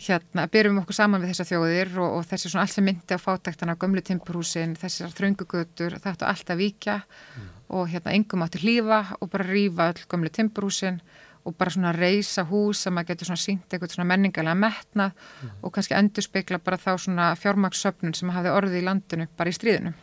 [0.02, 3.20] hérna, byrjum okkur saman við þessar þjóðir og, og þessi svona alls sem myndi á
[3.22, 7.48] fátæktana, gömlu timpurhúsin, þessar þröngugötur, þetta allt að vika mm.
[7.78, 11.02] og hérna engum átti hlýfa og bara rýfa öll gömlu timpurhúsin
[11.48, 15.60] og bara svona reysa hús sem að getur svona sínt eitthvað svona menningalega metna mm.
[15.64, 19.56] og kannski endur spekla bara þá svona fjármagsöfnun sem hafði orðið í landinu bara í
[19.56, 19.94] stríðinu.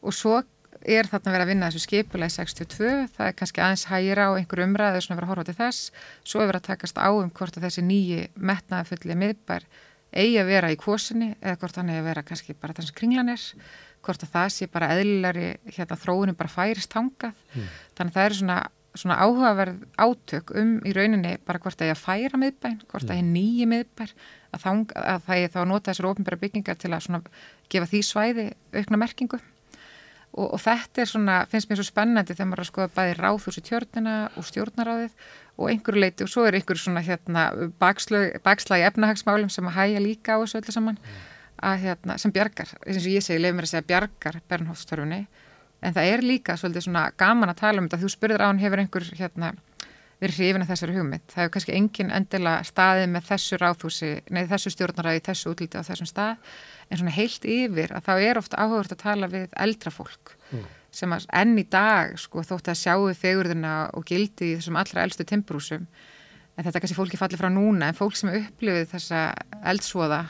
[0.00, 0.40] Og svo
[0.88, 4.28] er þarna verið að vinna þessu skipulega í 62, það er kannski aðeins hægir á
[4.32, 5.92] einhverju umræðu sem verið að horfa til þess.
[6.24, 9.68] Svo er verið að takast á um hvort að þessi nýji metnaðafulli miðbær
[10.10, 12.98] eigi að vera í kvosinni eða hvort hann eigi að vera kannski bara þess að
[13.02, 13.46] kringlan er.
[14.00, 17.72] Hvort að það sé bara eðlilari hérna þróunum bara færist hangað mm.
[17.98, 18.58] þannig að það eru svona,
[18.96, 23.18] svona áhugaverð átök um í rauninni bara hvort að eigi að færa miðbæn, hvort að
[23.18, 23.34] eigi hmm.
[23.36, 27.28] nýji miðbær að, þang, að það eigi þá að nota þessar ofnbæra byggingar til að
[27.68, 29.42] gefa því svæði aukna merkingu
[30.32, 33.16] og, og þetta er svona, finnst mér svo spennandi þegar maður er að skoða bæði
[33.18, 35.26] ráðhúsi tjörnina og stjórnaráðið
[35.60, 37.46] og einhverju leiti og svo er einhverju svona hérna
[37.80, 41.00] bakslagi efnahagsmálum sem að hæja líka á þessu öllu saman.
[41.60, 45.18] Að hérna, sem bjargar, eins og ég segi, leif mér að segja bjargar Bernhofstörfunni,
[45.84, 47.98] en það er líka svolítið svona gaman að tala um þetta.
[48.00, 49.50] Þú spurður á hann hefur einhver hérna
[50.20, 51.24] verið hrifin af þessari hugmynd.
[51.32, 55.86] Það hefur kannski engin endilega staðið með þessu ráðhúsi, nei þessu stjórnaræði, þessu útliti á
[55.86, 56.50] þessum stað,
[56.90, 60.64] en svona heilt yfir að þá er ofta áhugavert að tala við eldra fólk mm.
[60.94, 65.04] sem að enn í dag sko þótt að sjáu fegurðina og gildi í þessum allra
[65.06, 65.86] eldstu timbrúsum
[66.56, 69.22] en þetta kannski fólki fallir frá núna en fólk sem upplifið þessa
[69.70, 70.24] eldsvoða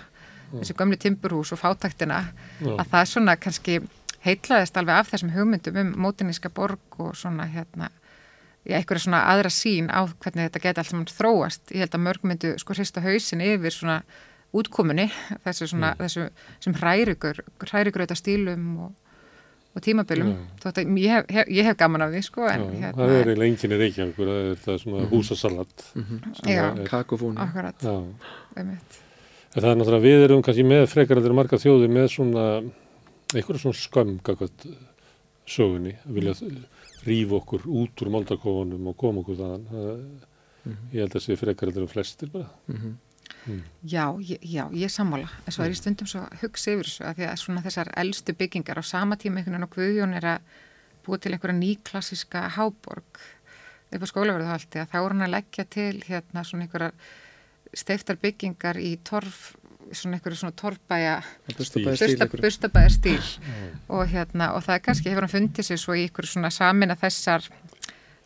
[0.51, 2.21] þessi gömlu timburhús og fátaktina
[2.61, 2.75] Já.
[2.75, 3.81] að það svona kannski
[4.27, 7.89] heitlaðist alveg af þessum hugmyndum um mótiníska borg og svona hérna
[8.79, 11.63] einhverja svona aðra sín á hvernig þetta geti allt saman þróast.
[11.75, 14.01] Ég held að mörg myndu sko hrista hausin yfir svona
[14.57, 15.07] útkomunni,
[15.45, 16.27] þessu svona, þessu
[16.63, 18.95] sem hrærigur, hrærigur auðvitað stílum og,
[19.77, 20.33] og tímabilum.
[20.67, 23.31] Að ég hef, hef, ég hef gaman af því sko en Já, hérna, það er
[23.31, 25.87] eiginlega enginn í Reykjavíkur, það er það svona húsasalat.
[25.95, 26.65] sem Já.
[26.67, 27.87] að kakofóni akkurat.
[28.59, 32.45] En það er náttúrulega, við erum kannski með frekar að þeirra marga þjóði með svona,
[33.35, 34.67] einhverja svona skömm gagvart
[35.51, 36.37] sögunni, vilja
[37.07, 39.69] rífa okkur út úr moldarkofunum og koma okkur þaðan.
[39.71, 40.03] Það,
[40.93, 42.51] Ég held að sé frekar að þeirra flestir bara.
[43.89, 45.31] Já, ég, já, ég sammála.
[45.47, 48.35] En svo er ég stundum svo hugsa yfir þessu að því að svona þessar eldstu
[48.37, 50.51] byggingar á sama tíma einhvern veginn og Guðjón er að
[51.07, 53.23] búa til einhverja nýklassiska háborg
[53.91, 56.93] upp á skólaverðuhaldi að þá er hann að leggja til hérna svona einhverja
[57.81, 59.55] steiftar byggingar í torf
[59.93, 61.17] svona einhverju svona torfbæja
[61.49, 63.23] burstabæðar stíl
[63.89, 66.99] og hérna og það er kannski hefur hann fundið sér svo í einhverju svona samina
[67.01, 67.49] þessar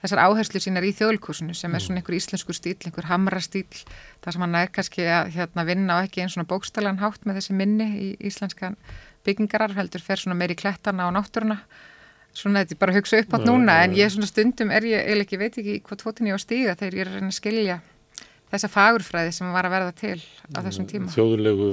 [0.05, 3.65] þessar áherslu sínar í þjóðlkursinu sem er svona einhver íslenskur stíl, einhver hamra stíl
[4.24, 7.41] þar sem hann er kannski að hérna, vinna á ekki einn svona bókstalan hátt með
[7.41, 8.76] þessi minni í íslenskan
[9.24, 11.62] byggingarar heldur fer svona meiri klettana á náttúruna.
[12.34, 15.00] Svona þetta er bara að hugsa upp átt núna en ég svona stundum er ég,
[15.07, 17.39] eiginlega ekki, veit ekki hvað tvotin ég á stíga þegar ég er að reyna að
[17.39, 17.81] skilja
[18.55, 20.16] þessa fagurfræði sem var að verða til
[20.55, 21.68] á þessum tíma Þjóðulegu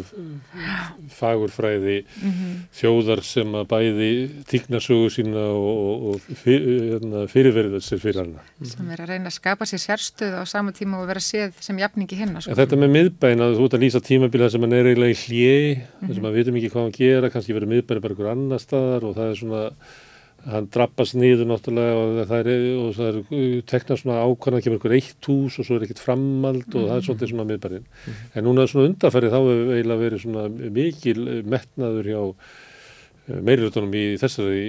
[1.16, 2.50] fagurfræði Mhm.
[2.76, 4.10] þjóðar sem að bæði
[4.50, 8.44] tíknasögu sína og, og fyr, hérna, fyrirverið sér fyrir hana.
[8.64, 11.78] sem er að reyna að skapa sér sérstöð á sama tíma og vera séð sem
[11.78, 12.56] jafningi hinna sko.
[12.58, 15.56] Þetta með miðbæn að þú ert að lýsa tímabila sem er eiginlega í hljé,
[16.02, 18.60] þar sem að við veitum ekki hvað hann gera, kannski verið miðbæn bara einhver annar
[18.64, 19.64] staðar og það er svona,
[20.50, 24.96] hann drabbast niður náttúrulega og það er, og það er teknað svona ákvæmlega, kemur einhver
[24.98, 27.88] eitt hús og svo er ekkert framald og það er svolítið svona miðbærin.
[28.34, 30.48] En núna svona undarfærið þá hefur eiginlega verið svona
[30.80, 32.22] mikil metnaður hjá
[33.32, 34.66] meirilutunum í þessari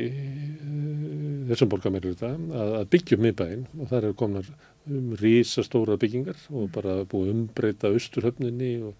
[1.49, 4.53] þessum borgar meiriluta að, að byggja upp miðbæinn og það eru komnar
[4.93, 8.97] um rísastóra byggingar og bara búið umbreyta austurhöfninni og,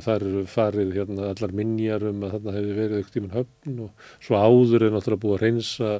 [0.00, 4.06] það eru farið hérna allar minjar um að þarna hefði verið aukt tíminn höfn og
[4.22, 5.90] svo áður er náttúrulega búið að reynsa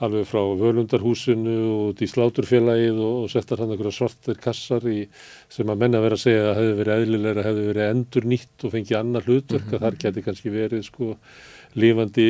[0.00, 5.02] alveg frá völundarhúsinu og í sláturfélagið og, og settar hann einhverja svartir kassar í,
[5.52, 8.74] sem að menna vera að segja að hefði verið eðlilega, hefði verið endur nýtt og
[8.76, 11.10] fengið annar hlutverk að þar geti kannski verið sko
[11.80, 12.26] lifandi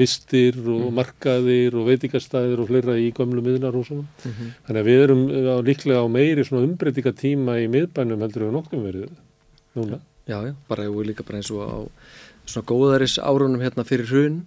[0.00, 4.08] listir og markaðir og veitingastæðir og fleira í gömlu miðnarhúsunum.
[4.66, 8.88] Þannig að við erum á, líklega á meiri svona umbreytingatíma í miðbænum heldur við nokkum
[8.88, 9.12] verið
[9.76, 10.00] núna.
[10.26, 11.76] Já, já, bara og líka bara eins og á
[12.46, 14.44] svona góðaris árunum hérna fyrir hrun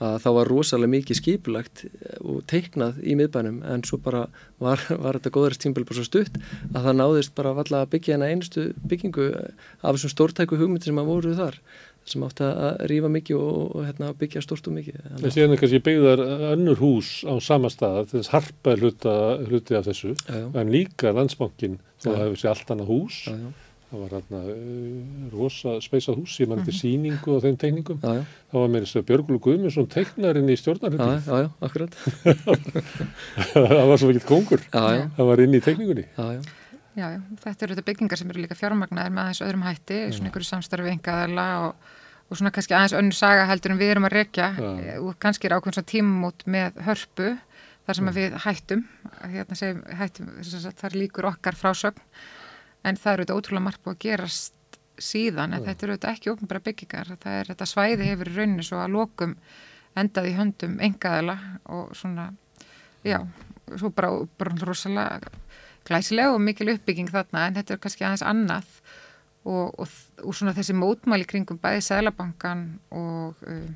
[0.00, 1.82] að það var rosalega mikið skipulagt
[2.24, 4.22] og teiknað í miðbænum en svo bara
[4.62, 6.38] var, var þetta góðaris tímbil bara svo stutt
[6.72, 11.02] að það náðist bara valla að byggja hérna einustu byggingu af þessum stórtæku hugmyndi sem
[11.02, 11.60] að voru þar
[12.08, 14.96] sem átti að rífa mikið og, og hérna, byggja stort og mikið.
[15.20, 16.22] En síðan er kannski byggðar
[16.54, 20.46] önnur hús á sama stað, þess harpa hluta, hluti af þessu, Já, já.
[20.62, 23.50] en líka landsbankin, það hefur sér allt annað hús, Já, já.
[23.90, 24.40] Það var hérna
[25.34, 28.24] rosa speysað hús, ég man eftir sýningu og þeim teikningum, Já, já.
[28.52, 31.98] það var með þess að Björgulu Guðmundsson teiknarinn í stjórnarhundin, já, já, akkurat.
[33.54, 35.04] það var svo ekki kongur, Já, já.
[35.18, 36.06] það var inn í teikningunni.
[36.16, 36.56] Já, já.
[36.98, 40.28] Já, já, þetta eru þetta byggingar sem eru líka fjármagnaðir með aðeins öðrum hætti, svona
[40.30, 41.92] einhverju samstarfi engaðala og,
[42.26, 44.96] og svona kannski aðeins önnu saga heldur en við erum að rekja Já.
[44.98, 47.28] og kannski er ákveðin svona tímumót með hörpu
[47.86, 48.82] þar sem að við hættum,
[49.22, 50.34] hérna segjum hættum,
[50.90, 52.02] er líkur okkar frásögn
[52.84, 56.32] en það eru þetta ótrúlega margt búið að gerast síðan en þetta eru þetta ekki
[56.32, 59.36] ofnbæra byggingar, það er þetta svæði hefur í rauninni svo að lokum
[59.98, 61.36] endað í höndum engaðala
[61.72, 62.30] og svona,
[63.06, 63.18] já,
[63.74, 65.32] svo bara, bara rosalega
[65.88, 68.68] glæsilega og mikil uppbygging þarna en þetta er kannski aðeins annað
[69.48, 73.70] og, og, og svona þessi mótmæli kringum bæði Sælabankan og um,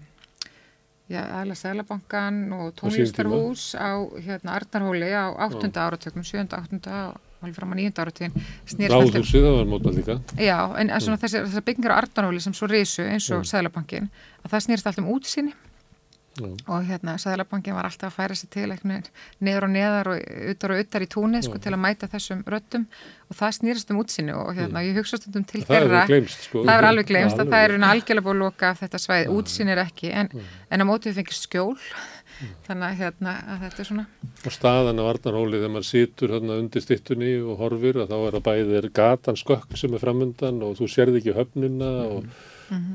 [1.08, 5.72] já, aðla Sælabankan og tónlistarhús á hérna Arnarhóli á 8.
[5.72, 6.44] áratökum, 7.
[6.52, 6.82] 8.
[7.08, 7.92] og alveg fram á 9.
[8.04, 8.34] áratökin
[8.94, 10.18] Ráðhúsið, það var mótnað líka.
[10.40, 14.10] Já, en en svona þessi, þessi byggingar á Arnarhóli sem svo risu eins og Sælabankin
[14.44, 15.54] að það snýrst allt um útsinni
[16.34, 16.48] Já.
[16.66, 19.06] og hérna Sæðalabankin var alltaf að færa sig til eitthvað
[19.46, 22.88] neður og neðar og utar og utar í túni sko, til að mæta þessum röttum
[23.30, 25.68] og það snýrist um útsinni og hérna ég hugsa stundum til Mm.
[25.68, 26.26] Það þeirra.
[26.34, 26.64] sko.
[26.66, 29.70] það er alveg gleymst Já, að það er algjörlega búið að loka þetta svæði, útsinni
[29.76, 30.10] er ekki.
[30.10, 30.28] En,
[30.74, 31.78] en á mótið fengið skjól
[32.66, 34.06] þannig að, hérna, að þetta er svona.
[34.44, 38.38] Og staðan á Arnarhóli þegar maður situr hérna undir stittunni og horfir að þá er
[38.40, 42.28] að bæði er gatan skökk sem er framundan og þú sérði ekki höfnina og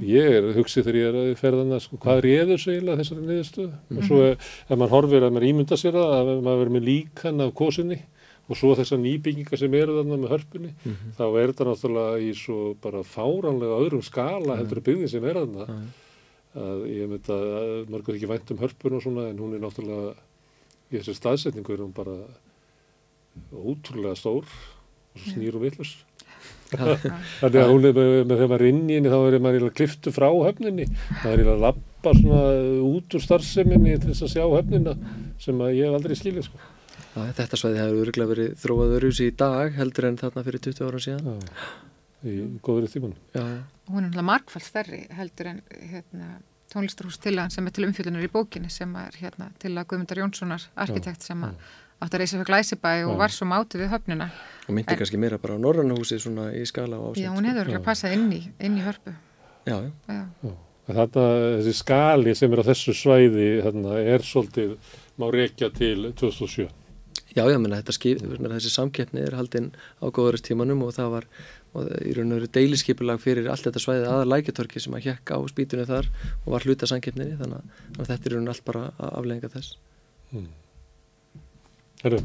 [0.04, 3.28] ég er hugsið þegar ég er að ferðana sko, hvað er ég þessu eiginlega þessari
[3.28, 3.74] niðurstöðu?
[3.96, 7.46] Og svo ef maður horfir að maður ímynda sér það að maður verður með líkan
[7.46, 8.00] af kosinni
[8.50, 10.72] og svo þessar nýbyggingar sem eru þarna með hörpunni
[11.18, 15.42] þá er þetta náttúrulega í svo bara fáránlega öðrum skala heldur að byggðin sem er
[15.44, 15.82] þarna
[16.58, 20.16] að ég veit að mörgur ekki vænt um hörpun og svona en hún er náttúrulega
[20.90, 22.18] í þessu staðsetningu er hún bara
[23.54, 25.98] ótrúlega stór og svo snýr og villus
[27.42, 29.56] þannig að hún er með, með þegar maður er inn í henni þá er maður
[29.58, 30.86] eiginlega kliftu frá höfninni.
[31.10, 32.42] Það er eiginlega að lappa svona
[32.90, 34.94] út úr starfseminni til þess að sjá höfnina
[35.42, 36.62] sem að ég hef aldrei skilið sko.
[37.10, 40.86] Já, þetta svæði hefur öruglega verið þróað öruðs í dag heldur en þarna fyrir 20
[40.86, 41.32] ára síðan.
[41.34, 41.89] Já,
[42.28, 43.18] í góður tímanum.
[43.36, 43.44] Já,
[43.90, 46.30] hún er náttúrulega markfald stærri heldur en hérna,
[46.74, 50.66] tónlistarhús tillagan sem er til umfjöldunar í bókinni sem er hérna, til að Guðmundar Jónssonar
[50.76, 51.56] arkitekt sem að
[52.00, 54.30] átt að reysa fyrir Glæsibæ og var svo mátið við höfnina.
[54.70, 57.46] Og myndi En- kannski meira bara á Norrannahúsi svona í skala og ásett Já, hún
[57.50, 59.16] hefur örugglega passað inn í, inn í hörpu.
[59.68, 60.54] Já, já, Já,
[60.90, 61.24] Þetta,
[61.62, 64.72] þessi skali sem er á þessu svæði þarna, er svolítið
[65.22, 66.66] má rekja til 2007
[67.36, 69.68] já, já, menna þetta skip, menna, þessi samkeppni er haldinn
[70.02, 71.28] á góðaristímanum og það var
[71.78, 75.38] og í raun og veru deiliskepulag fyrir allt þetta svæði aðar lækjatorki sem að hjekka
[75.38, 76.10] á spýtunni þar
[76.46, 79.78] og var hluta samkeppninni þannig að, að þetta er í raun allt bara aflegginga þess
[82.00, 82.22] Herru,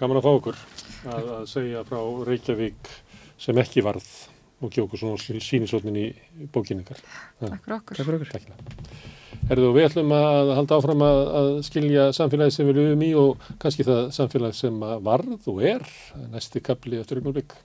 [0.00, 0.60] gaman að fá okkur
[1.12, 2.94] að, að segja frá Reykjavík
[3.44, 4.08] sem ekki varð
[4.64, 6.06] og okkur svona sínisotnin í
[6.52, 7.00] bókinningar.
[7.40, 9.12] takk fyrir okkur Takk fyrir okkur Takk fyrir.
[9.44, 13.48] Herðu, við ætlum að halda áfram að, að skilja samfélagi sem við lifum í og
[13.60, 15.84] kannski það samfélagi sem að varð og er
[16.32, 17.56] næsti kapli eftir einhver bygg.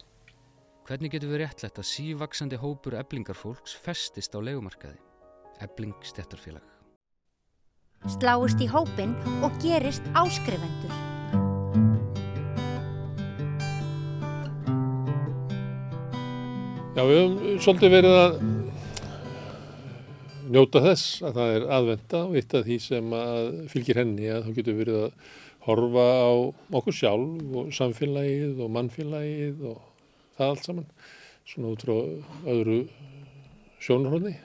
[0.90, 4.96] Hvernig getur við réttlætt að sívaksandi hópur eblingarfólks festist á legumarkaði?
[5.62, 6.64] Ebling stjættarfélag.
[8.10, 9.12] Sláist í hópin
[9.46, 10.96] og gerist áskrifendur.
[16.98, 18.42] Já, við höfum svolítið verið að
[20.50, 24.50] njóta þess að það er aðvenda og eitt af því sem að fylgir henni að
[24.50, 25.38] þá getur verið að
[25.70, 26.34] horfa á
[26.82, 29.86] okkur sjálf og samfélagið og mannfélagið og
[30.40, 30.92] það allt saman.
[31.50, 31.96] Svona út frá
[32.56, 32.82] öðru
[33.84, 34.36] sjónarhóðni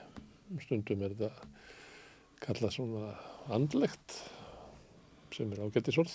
[0.63, 1.51] stundum er þetta
[2.45, 3.11] kallað svona
[3.55, 4.19] andlegt
[5.35, 6.13] sem er ágættisorð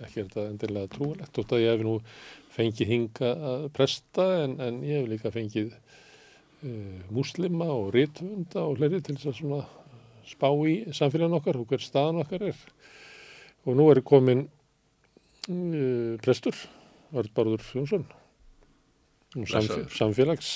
[0.00, 1.96] ekki er þetta endilega trúalegt þótt að ég hef nú
[2.54, 8.80] fengið hinga að presta en, en ég hef líka fengið uh, múslima og rithunda og
[8.80, 9.60] hleri til þess að svona
[10.28, 12.64] spá í samfélagin okkar og hver staðan okkar er.
[13.66, 16.56] Og nú er komin uh, prestur
[17.12, 18.08] Arðbárður Jónsson.
[18.08, 18.21] og
[19.32, 20.50] samf samfélags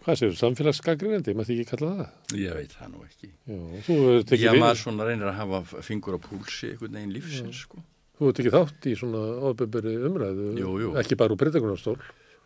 [0.00, 3.30] hvað séu, samfélagsgagrinandi, maður ekki kalla það Ég veit það nú ekki.
[3.44, 7.82] Já, Já, maður svona reynir að hafa fingur á púlsi einhvern veginn lífsins, sko.
[8.16, 10.92] Þú hefur tekið þátt í svona ofbeberi umræðu, Jú, jú.
[11.00, 11.98] ekki bara úr breytakunarstól.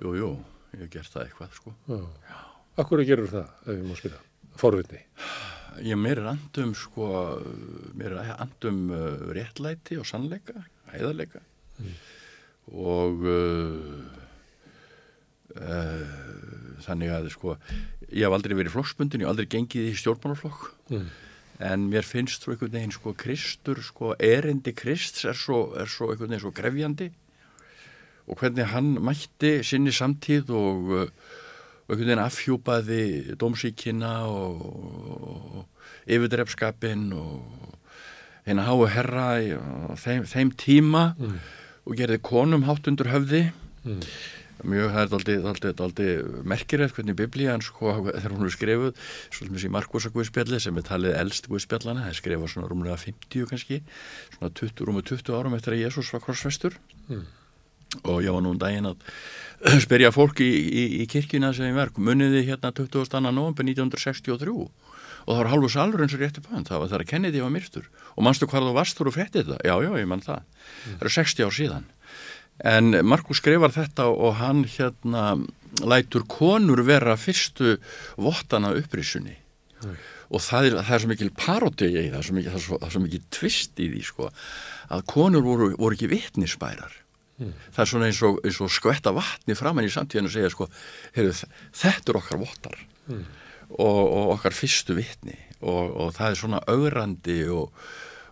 [0.03, 0.31] Jú, jú,
[0.75, 1.75] ég hef gert það eitthvað, sko.
[1.91, 2.43] Já.
[2.83, 4.21] Akkur gerur það, ef ég má spila?
[4.59, 5.01] Forvitni.
[5.83, 7.09] Ég mér er andum, sko,
[7.99, 10.59] mér er andum uh, réttlæti og sannleika,
[10.93, 11.43] heiðarleika.
[12.75, 14.24] Og uh, uh,
[16.85, 17.57] þannig að, sko,
[18.11, 20.67] ég hef aldrei verið flokksbundin, ég hef aldrei gengið í stjórnmálaflokk.
[20.91, 21.07] Mm.
[21.65, 26.11] En mér finnst svo einhvern veginn sko Kristur, sko erindi Krists er svo, er svo
[26.11, 27.13] einhvern veginn svo grefjandi
[28.25, 30.93] og hvernig hann mætti sinni samtíð og,
[31.87, 35.67] einhvern veginn afhjúpaði dómsíkina og,
[36.11, 37.45] yfirdrefskapin og
[38.45, 39.53] hérna háu herra í,
[40.03, 41.05] þeim, þeim tíma
[41.85, 43.47] og gerði konum hátt undir höfði
[43.85, 44.01] Mm.
[44.69, 46.09] Mjög, það er aldrei,
[46.55, 48.99] merkilegt hvernig biblían sko, þegar hún er skrifuð,
[49.35, 53.49] svolítið í Markusa Guðspjalli sem er talið elst Guðspjallana það er skrifað svona rúmlega 50
[53.53, 53.81] kannski
[54.37, 57.27] svona 20, rúmlega 20 árum eftir að Jésús var korsfestur Mm.
[58.09, 59.03] og ég var nú um daginn að
[59.85, 61.99] spyrja fólk í, í, í kirkjuna sem ég verk.
[62.01, 63.21] Muniði hérna 20.
[63.29, 67.41] november 1963 og það var halvu salur eins og rétti pönd það var þegar Kennedy
[67.45, 67.87] var myrtur.
[68.17, 69.61] Og manstu hvað þú varst þú og fréttið það?
[69.69, 70.43] Já, já, ég mann það.
[70.85, 71.87] Það eru 60 ár síðan
[72.63, 75.25] En Markus skrifar þetta og hann hérna
[75.83, 77.79] lætur konur vera fyrstu
[78.17, 79.35] vottana upprísunni
[80.31, 82.65] og það er, það er svo mikil parodía í það, er svo mikil, það, er
[82.65, 84.29] svo, það er svo mikil tvist í því sko,
[84.97, 86.95] að konur voru, voru ekki vitnisbærar.
[87.75, 90.69] Það er svona eins og, eins og skvetta vatni framann í samtíðan og segja sko,
[91.19, 91.51] heyrðu,
[91.83, 93.25] þetta er okkar vottar Mm.
[93.69, 97.75] og, og okkar fyrstu vitni og, og það er svona augrandi og,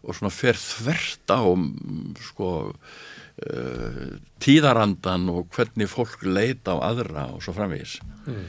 [0.00, 2.48] og svona fer þvert á mm, sko,
[4.42, 7.96] tíðarandan og hvernig fólk leita á aðra og svo framvegis
[8.28, 8.42] mm.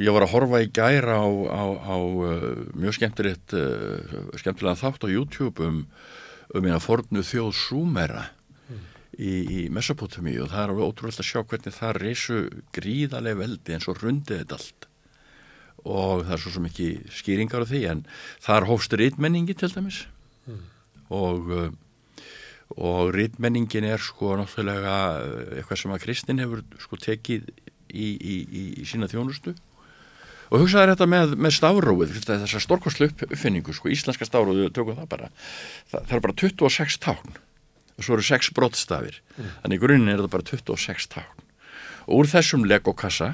[0.00, 5.04] ég var að horfa í gæra á, á, á uh, mjög skemmtilegt uh, skemmtilega þátt
[5.04, 5.84] á YouTube um,
[6.56, 8.24] um eina fornu þjóð Súmera
[8.70, 8.80] mm.
[9.20, 12.40] í, í Mesopotamí og það er alveg ótrúlega að sjá hvernig það reysu
[12.74, 14.90] gríðarlega veldi eins og rundið þetta allt
[15.84, 18.04] og það er svo sem ekki skýringar á því en
[18.40, 20.06] þar hófst rítmenningi til dæmis
[20.48, 20.62] mm.
[21.12, 21.56] og
[22.74, 27.46] og rítmenningin er sko náttúrulega uh, eitthvað sem að Kristinn hefur sko tekið
[27.94, 29.54] í, í, í, í sína þjónustu.
[30.52, 35.30] Og hugsaður þetta með, með stafróið þessar stórkostlu uppfinningu sko íslenska stafróið, tökum það bara.
[35.90, 37.40] Það, það er bara 26 tákn.
[37.94, 39.50] Og svo eru 6 brottstafir mm.
[39.62, 41.44] þannig í grunninn er þetta bara 26 tákn.
[42.04, 43.30] Og úr þessum legokassa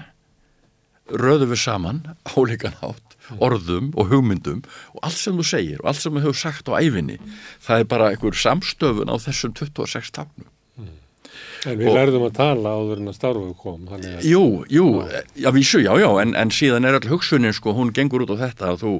[1.10, 4.62] röðum við saman álíkan átt, orðum og hugmyndum
[4.94, 7.18] og allt sem þú segir og allt sem þú hefur sagt á æfinni,
[7.62, 10.48] það er bara einhver samstöfun á þessum 26 tafnum.
[11.68, 13.82] En við og, verðum að tala áður en að starfu kom.
[13.92, 14.86] Að, jú, jú,
[15.36, 18.48] já, vísu, já, já, en, en síðan er all hugsunin, sko, hún gengur út á
[18.48, 18.94] þetta að þú,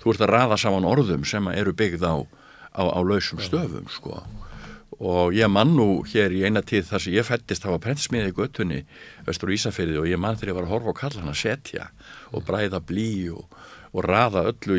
[0.00, 2.16] þú ert að raða saman orðum sem eru byggð á,
[2.72, 4.22] á, á lausum stöfum, sko
[4.96, 8.32] og ég mann nú hér í eina tíð þar sem ég fættist það var prentsmiði
[8.32, 8.78] í göttunni
[9.28, 11.40] östur og Ísafyrði og ég mann þegar ég var að horfa og kalla hann að
[11.42, 11.88] setja
[12.32, 13.44] og bræða blí og,
[13.96, 14.78] og raða öllu,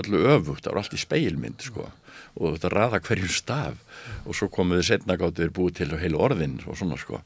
[0.00, 1.90] öllu öfugt, það var allt í speilmynd sko
[2.36, 3.80] og þetta raða hverjum staf
[4.24, 7.20] og svo komuði setnagáttur búið til heilu orðin og svona sko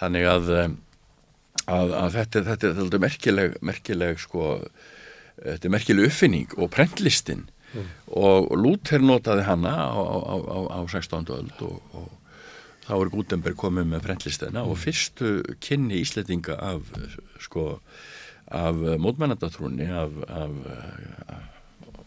[0.00, 0.50] þannig að,
[1.66, 4.52] að, að þetta, þetta, þetta er merkileg, merkileg sko
[5.40, 7.92] þetta er merkileg uppfinning og prentlistin mm.
[8.22, 11.30] og Luther notaði hanna á, á, á, á 16.
[11.34, 12.10] öld og, og
[12.86, 14.70] þá er Gutenberg komið með prentlistina mm.
[14.70, 16.86] og fyrstu kynni íslettinga af
[17.42, 17.66] sko
[18.52, 20.56] af mótmennandatrúni af, af,
[21.26, 21.48] af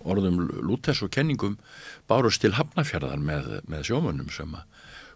[0.06, 1.58] orðum Luthers og kenningum
[2.10, 4.54] bárust til Hafnafjörðar með, með sjómanum sem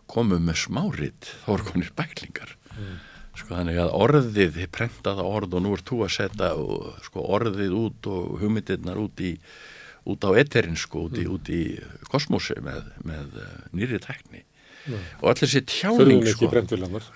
[0.10, 2.96] komum með smárit þá er konir bæklingar mm.
[3.38, 6.54] sko þannig að orðið prentaða orð og nú er þú að setja
[7.06, 9.36] sko, orðið út og hugmyndirnar út í
[10.10, 11.34] út á eterin sko, út í, mm.
[11.36, 11.64] út í
[12.10, 14.46] kosmosi með, með uh, nýri tekni
[14.90, 15.00] Nei.
[15.22, 17.08] og allir þessi tjáning brentvélarnar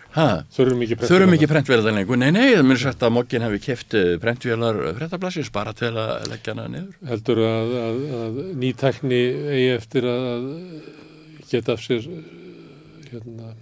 [0.53, 5.51] Þurfum ekki brentvélarnar lengur Nei, nei, það myndir sagt að mokkin hefði kæft brentvélar frettablasins
[5.53, 10.49] bara til að leggja hana niður Heldur að, að, að ný tekni eigi eftir að
[11.51, 12.07] geta af sér
[13.11, 13.53] hérna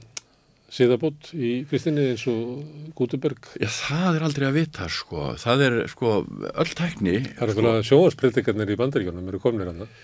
[0.72, 3.44] siðabót í kristinni eins og Gutenberg?
[3.60, 7.18] Já, það er aldrei að vita sko, það er sko öll tækni.
[7.36, 9.98] Það er sko, sjóaspreddikarnir í bandaríkjónum eru komnir að það.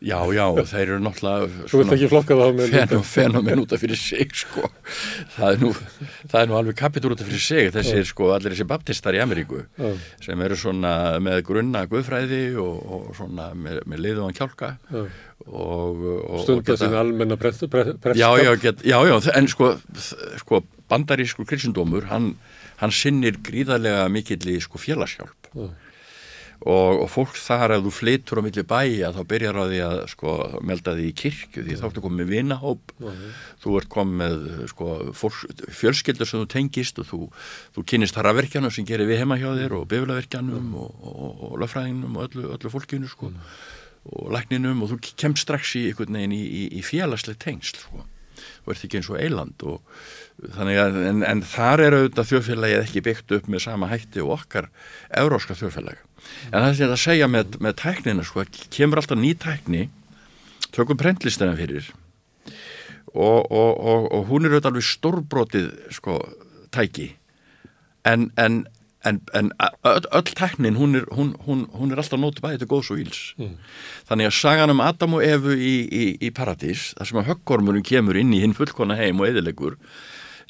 [0.00, 1.66] Já, já, þeir eru náttúrulega
[3.04, 4.70] fenomen út af fyrir sig sko.
[5.34, 5.72] það, er nú,
[6.24, 9.20] það er nú alveg kapitur út af fyrir sig þessir sko, allir þessi baptistar í
[9.20, 9.90] Ameríku já.
[10.24, 16.40] sem eru svona með grunna guðfræði og, og svona með, með liðuðan kjálka og, og
[16.46, 18.16] stundar sín almenna prestskap.
[18.16, 19.74] Já, já, já, já, en sko,
[20.40, 22.32] sko bandarísku kristendómur hann,
[22.80, 25.52] hann sinnir gríðarlega mikill í sko félagshjálp.
[25.52, 25.68] Já
[26.60, 29.96] og, og fólk þar að þú flyttur á milli bæja þá byrjar á því að
[30.12, 30.34] sko,
[30.66, 33.38] melda því í kirkju því þá ertu komið með vinahóp mm -hmm.
[33.62, 34.88] þú ert komið sko,
[35.80, 37.20] fjölskyldur sem þú tengist og þú,
[37.76, 40.76] þú kynist harraverkjanum sem gerir við heima hjá þér og biflaverkjanum -hmm.
[40.76, 43.40] og, og, og löffræðinum og öllu, öllu fólkinu sko, -hmm.
[44.04, 48.04] og lækninum og þú kemst strax í, í, í, í félagsleg tengsl sko
[48.64, 49.80] og ert ekki eins og eiland og
[50.56, 54.32] þannig að en, en þar er auðvitað þjóðfélagið ekki byggt upp með sama hætti og
[54.38, 54.70] okkar
[55.22, 56.00] euróska þjóðfélag
[56.50, 58.44] en það er að segja með, með tæknina sko,
[58.74, 59.86] kemur alltaf ný tækni
[60.74, 61.90] tökum prentlistina fyrir.
[63.10, 66.18] Og, og, og, og hún er auðvitað alveg stórbrotið sko,
[66.74, 67.08] tæki.
[68.06, 68.62] En, en,
[69.04, 69.50] en, en
[69.88, 73.02] öll, öll tæknin hún er, hún, hún, hún er alltaf nótið bæðið til góðs og
[73.02, 73.52] íls mm.
[74.08, 77.84] þannig að sagan um Adam og Evu í, í, í Paradís þar sem að höggormurinn
[77.84, 79.76] kemur inn í hinn fullkona heim og eðilegur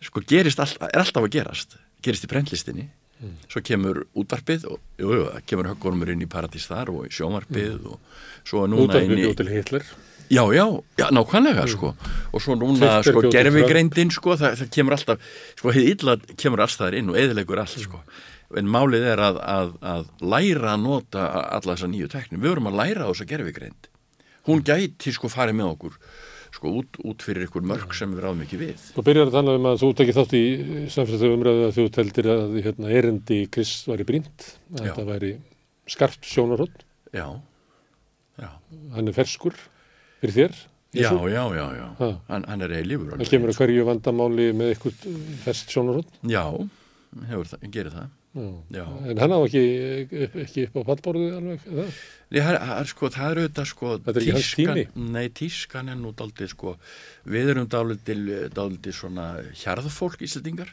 [0.04, 1.78] sko gerist all, er alltaf að gerast.
[2.04, 2.86] Gerist í prentlistinni
[3.20, 3.32] Mm.
[3.52, 7.74] Svo kemur útvarpið og jú, jú, kemur höggormur inn í Paradís þar og í sjómarpið
[7.74, 7.90] mm.
[7.92, 9.26] og svo núna útvarpið inn í...
[9.28, 9.90] Útvarpið til Hitler.
[10.30, 10.64] Já, já,
[10.96, 11.72] já, nákvæmlega mm.
[11.74, 11.88] sko
[12.32, 16.94] og svo núna sko gerfigreindin sko það, það kemur alltaf, sko heið illa kemur alltaf
[16.94, 17.98] inn og eðilegur allt sko
[18.56, 21.26] en málið er að, að, að læra að nota
[21.58, 23.90] alla þessa nýju teknum, við vorum að læra á þessa gerfigreind
[24.46, 25.98] hún gæti sko farið með okkur
[26.54, 28.86] sko út, út fyrir ykkur mörg sem við ráðum ekki við.
[28.96, 30.42] Þú byrjar að tala um að þú tekið þátt í
[30.94, 35.32] samfélagslega umræðu að þú teldir að hérna, erindi Krist væri brínt, að þetta væri
[35.90, 36.84] skarpt sjónarhótt.
[37.14, 37.26] Já.
[38.40, 38.50] Já.
[38.96, 39.56] Hann er ferskur
[40.20, 40.60] fyrir þér.
[40.90, 41.88] Já, já, já, já.
[42.26, 43.14] Hann, hann er eilífur.
[43.20, 45.04] Það kemur að hverju vandamáli með eitthvað
[45.44, 46.16] ferst sjónarhótt?
[46.26, 46.42] Já,
[47.30, 48.08] hefur það, gerir það.
[48.30, 48.84] Já.
[49.10, 49.62] En hann á ekki,
[50.44, 51.96] ekki upp á pallborðu alveg, það?
[52.30, 54.84] Nei, það er, sko, það er auðvitað sko Þetta er ekki hans tími?
[55.16, 56.76] Nei, tískan er nú daldið sko
[57.26, 59.26] við erum daldið, svona
[59.58, 60.70] hjarðfólk íslendingar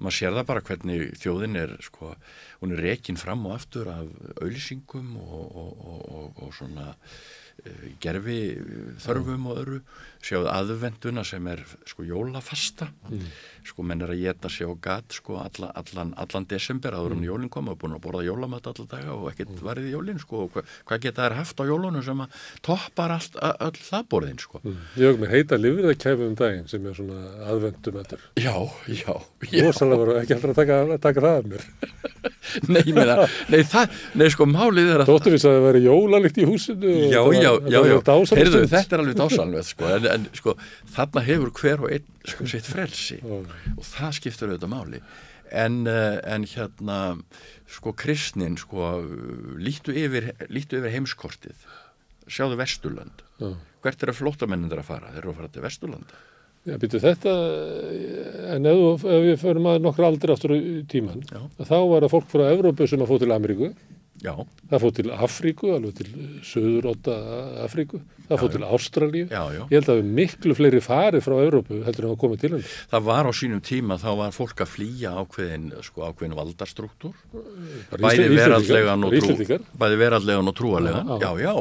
[0.00, 2.14] maður sér það bara hvernig þjóðin er sko,
[2.62, 4.08] hún er rekin fram og aftur af
[4.40, 8.40] auðlýsingum og, og, og, og svona uh, gerfi
[9.04, 9.82] þörfum og öðru
[10.20, 13.22] sjáðu aðvenduna sem er sko jólafasta Mm.
[13.64, 17.24] sko menn er að geta sig á gat sko alla, allan, allan desember áður en
[17.24, 20.44] jólinn kom og búin að borða jólamat alla daga og ekkert varðið í jólinn sko
[20.44, 22.28] og hva, hvað geta þær haft á jólunum sem að
[22.62, 24.76] toppar allt, a- öll það borðin sko Mm.
[24.96, 28.18] Ég hef með heita lifriðakæfu um daginn sem er svona aðvendum eftir.
[28.36, 28.54] Já,
[28.88, 29.14] já,
[29.48, 29.62] já.
[29.64, 31.64] Rósalega var ekki heldur að taka, að taka það af mér.
[32.68, 33.14] Nei, meina,
[33.48, 36.46] nei, það, nei, sko, málið er að Dóttur við sagði að það væri jólalikt í
[36.48, 36.90] húsinu.
[37.08, 40.56] Já, já, já, já, dásamleg heyrðu, þetta er alveg dásalveg, sko, en, en sko,
[40.94, 45.02] þarna hefur hver og einn, sko, sitt frelsi og það skiptur auðvitað máli.
[45.50, 46.98] En, uh, en hérna,
[47.70, 48.92] sko, kristnin, sko,
[49.58, 51.64] lítu yfir, lítu yfir heimskortið,
[52.30, 53.24] sjáðu Vesturlönd.
[53.42, 53.54] Já.
[53.80, 55.10] Hvert er að flótamennindir að fara?
[55.14, 56.20] Þeir eru að fara til Vesturlanda.
[56.68, 57.32] Já, býtu þetta,
[58.52, 61.40] en ef, ef við förum að nokkra aldrei aftur í tíman, Já.
[61.64, 63.70] þá var það fólk frá Evrópu sem að fóð til Ameríku,
[64.20, 64.34] Já,
[64.68, 66.08] það fóð til Afríku, alveg til
[66.44, 67.14] Suðuróta
[67.64, 69.28] Afríku, það fóð til Ástralíu.
[69.32, 69.62] já, já.
[69.64, 72.68] Ég held að við miklu fleiri farið frá Evrópu heldur en að koma til henni.
[72.92, 77.16] Það var á sínum tíma, þá var fólk að flýja ákveðin, sko, ákveðin valdastruktúr.
[77.32, 79.34] Bara Bæði veraldlegan og, trú,
[80.52, 81.48] og trúalegan, Já, já, já.
[81.48, 81.54] já,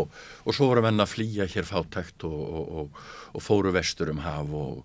[0.44, 3.04] og svo voru menn að flýja hér fátækt og, og, og,
[3.40, 4.84] og fóru vestur um haf og,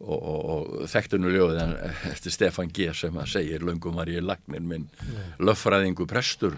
[0.00, 1.76] og, og, og þekktu nú ljóðin
[2.08, 2.94] eftir Stefan G.
[2.96, 4.88] sem að segir löngum var ég lagnir minn,
[5.36, 6.56] löffræðingu prestur,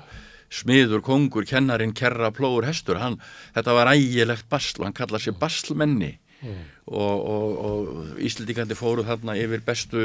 [0.52, 3.18] smiður, kongur, kennarin, kerra, plóur, hestur, hann,
[3.56, 6.16] þetta var ægilegt basl, hann kallaði sér baslmenni.
[6.42, 10.00] Og, og, og Íslendingandi fóru þarna yfir bestu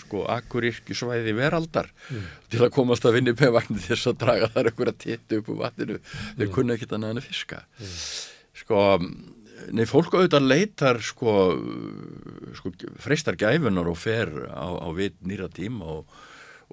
[0.00, 1.90] sko akurirkjusvæði veraldar
[2.48, 5.98] til að komast að vinni pevagni þess að draga þar einhverja téttu upp úr vatninu.
[6.38, 7.60] Þeir kunna ekki en að fiska.
[8.62, 8.86] Sko
[9.68, 11.34] nei, fólk auðvitað leitar sko,
[12.56, 16.20] sko freistar gæfunar og fer á, á vit nýra tíma og,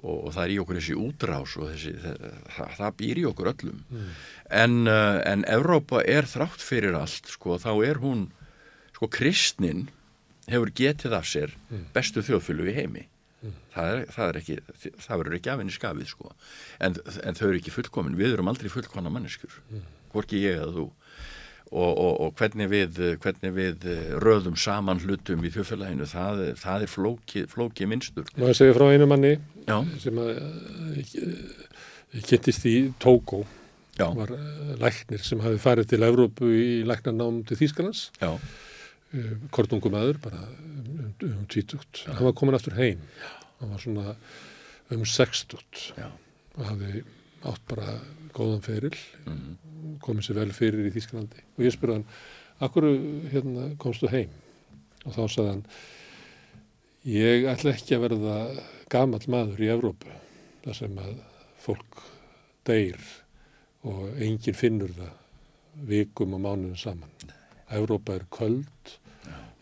[0.02, 1.92] og, og það er í okkur þessi útrás og þessi,
[2.54, 3.84] það, það býr í okkur öllum.
[4.62, 8.28] En, uh, en Evrópa er þrátt fyrir allt sko, þá er hún
[8.94, 9.88] sko kristnin
[10.48, 11.52] hefur getið af sér
[11.94, 13.06] bestu þjóðfjölu í heimi.
[13.70, 14.54] Það, er, það er ekki
[15.04, 16.32] það verður ekki af henni skafið sko.
[16.82, 19.60] En, en þau eru ekki fullkomin, við erum aldrei fullkona manneskjur,
[20.10, 20.86] hvorki ég eða þú
[21.72, 26.84] og, og, og hvernig við hvernig við eh, röðum saman hlutum í þjóðfélaginu, það, það
[26.86, 28.28] er flóki, flóki minnstur.
[28.38, 29.34] Má ég segja frá einu manni
[29.68, 29.76] Já.
[30.02, 31.18] sem að uh,
[32.28, 33.42] kynntist í Tókó
[33.98, 38.08] var uh, læknir sem hafi farið til Evrópu í læknarnám til Þýskalands.
[38.22, 38.32] Já.
[39.56, 42.04] kortungumæður bara um, um tvítugt.
[42.04, 43.00] Hann var komin aftur heim.
[43.60, 44.16] Hann var svona
[44.92, 47.04] um sextugt og hafði
[47.48, 47.98] átt bara
[48.36, 48.96] góðan feril.
[49.24, 49.67] Mhm.
[50.04, 51.44] Komið sér vel fyrir í Þýskalandi.
[51.56, 52.10] Og ég spurði hann,
[52.64, 52.88] akkur
[53.32, 54.34] hérna, komstu heim?
[55.06, 55.64] Og þá sagði hann
[57.08, 58.36] ég ætla ekki að verða
[58.92, 60.10] gamall maður í Evrópu
[60.64, 61.14] þar sem að
[61.62, 62.02] fólk
[62.68, 62.98] deyr
[63.88, 65.14] og enginn finnur það
[65.88, 67.12] vikum og mánuðum saman.
[67.70, 68.96] Evrópa er köld.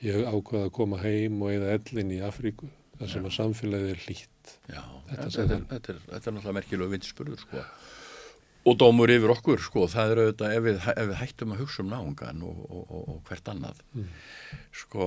[0.04, 4.02] Ég ákvaði að koma heim og eða ellin í Afríku þar sem að samfélagið er
[4.06, 4.54] hlýtt.
[4.70, 7.64] Já, Þetta þetta, þetta, er, þetta er náttúrulega merkilega vindspurður sko.
[8.66, 9.86] Og dómur yfir okkur sko.
[9.90, 13.02] það er auðvitað ef við, ef við hættum að hugsa um náungan og, og, og,
[13.14, 14.08] og hvert annað Mm.
[14.74, 15.06] sko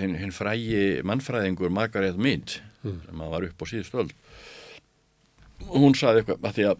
[0.00, 3.00] hinn hin frægi mannfræðingur Margaret Mead Mm.
[3.04, 4.12] sem var upp á síðustöld
[5.68, 6.78] hún saði eitthvað að því að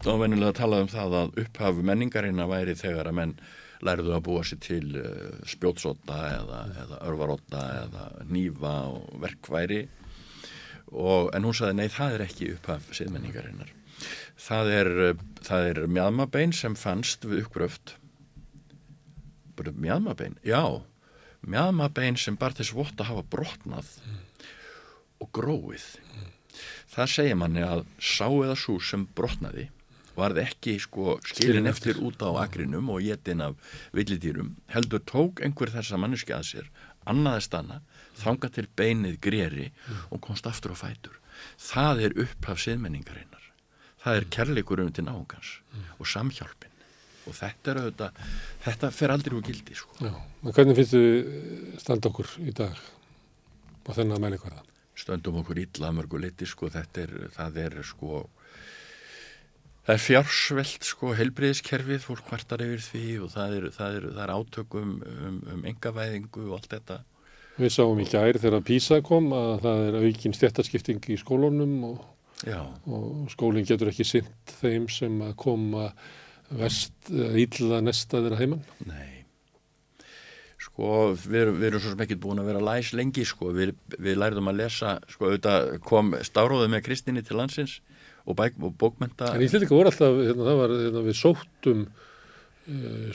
[0.00, 3.34] þá var venjulega að tala um það að upphafu menningarina væri þegar að menn
[3.80, 9.80] lærðu að búa sér til uh, spjótsóta eða, eða örvaróta eða nýfa og verkværi
[10.92, 13.72] og, en hún saði nei það er ekki upphaf siðmenningarinnar
[14.40, 14.92] það er,
[15.46, 17.96] það er mjadmabein sem fannst við uppgröft.
[19.60, 20.62] Mjadmabein já,
[21.44, 23.90] mjadmabein sem bara þess vott að hafa brotnað
[25.20, 25.84] og gróið.
[26.90, 29.68] Það segir manni að sá eða svo sem brotnaði
[30.20, 35.72] varð ekki sko skilin eftir út á agrinum og jetin af villidýrum heldur tók einhver
[35.72, 36.70] þessa manneski að sér
[37.08, 37.80] annaðist hana,
[38.20, 39.68] þanga til beinið greri
[40.10, 41.16] og komst aftur á fætur.
[41.56, 43.39] Það er upphaf siðmenningarinnar
[44.04, 45.52] það er kærleikur um til náungans
[45.98, 46.68] og samhjálpin
[47.28, 48.24] og þetta er auðvitað
[48.64, 49.92] þetta fer aldrei úr gildi sko.
[50.00, 52.80] Já, en hvernig finnst þið standa okkur í dag
[53.86, 54.64] á þennan mælikvarða?
[55.00, 58.22] stöndum okkur illa mörgu leiti sko, þetta er, það er sko
[59.86, 64.24] það er fjársvelt sko, helbriðiskerfið, fólk kvartar yfir því og það er, það er, það
[64.26, 67.00] er átökum um, um engavæðingu og allt þetta
[67.60, 72.04] Við sáum í gær þegar PISA kom að það er aukin stjættaskipting í skólunum og
[72.46, 72.60] Já.
[72.88, 75.90] og skólinn getur ekki sint þeim sem að koma
[76.50, 78.62] vest, ílla nesta þeirra heimann.
[78.88, 79.20] Nei.
[80.60, 84.18] Sko, við, við erum svo sem ekki búin að vera læs lengi, sko, við, við
[84.20, 87.78] lærðum að lesa, sko, auðvitað kom stáróðið með Kristíni til landsins
[88.26, 89.32] og, bæk, og bókmenta.
[89.34, 91.86] En Íslendinga voru alltaf, hérna, það var, hérna, við sóttum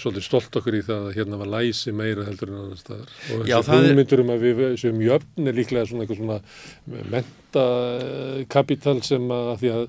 [0.01, 3.11] svolítið stolt okkur í það að hérna var læsi meira heldur en annar staðar.
[3.35, 6.39] Og er- hugmyndur um að við sem jöfn er líklega svona eitthvað svona
[7.15, 9.85] mentakapital sem að, því að,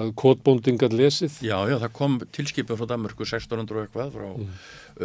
[0.00, 1.38] að kótbóndingar lesið.
[1.46, 4.28] Já, já, það kom tilskipun frá Danmörku 1600 og eitthvað frá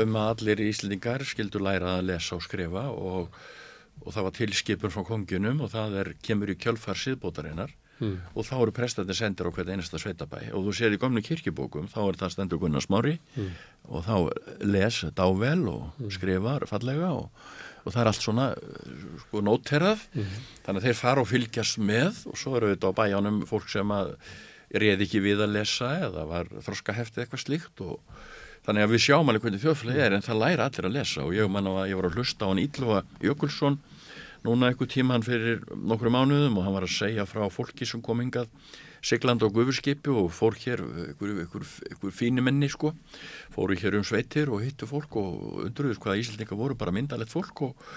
[0.03, 3.29] um að allir íslendingar skildu læra að lesa og skrifa og,
[4.05, 8.17] og það var tilskipun frá kongjunum og það er, kemur í kjölfar síðbótarinnar Mm.
[8.33, 10.53] og þá eru prestandi sendir á hvert einasta sveitabæ.
[10.55, 13.17] Og þú sér í gömlu kirkjubókum þá er það stendur Gunnar Smári.
[13.35, 13.49] Mm.
[13.89, 14.15] og þá
[14.63, 17.29] les dável og skrifar fallega og,
[17.83, 18.45] og það er allt svona
[19.23, 20.03] sko nóterað
[20.65, 23.91] þannig að þeir fara og fylgjast með og svo eru þetta á bæjanum fólk sem
[23.95, 24.13] að
[24.69, 27.97] reið ekki við að lesa eða var þroska heftið eitthvað slíkt og
[28.67, 31.23] þannig að við sjáum alveg hvernig þjóðfélagi er en það læra allir að lesa.
[31.25, 33.79] Og ég manna að ég var að hlusta á hann Ílva Jökulsson
[34.45, 38.21] núna einhver tíman fyrir nokkru mánuðum og hann var að segja frá fólki sem kom
[38.23, 38.47] hingað
[39.05, 42.93] sigland á gufurskipi og fór hér ykkur fíni menni sko.
[43.53, 47.63] Fóru hér um sveitir og hittu fólk og undruðus hvaða Íslandingar voru bara myndalegt fólk
[47.69, 47.87] og,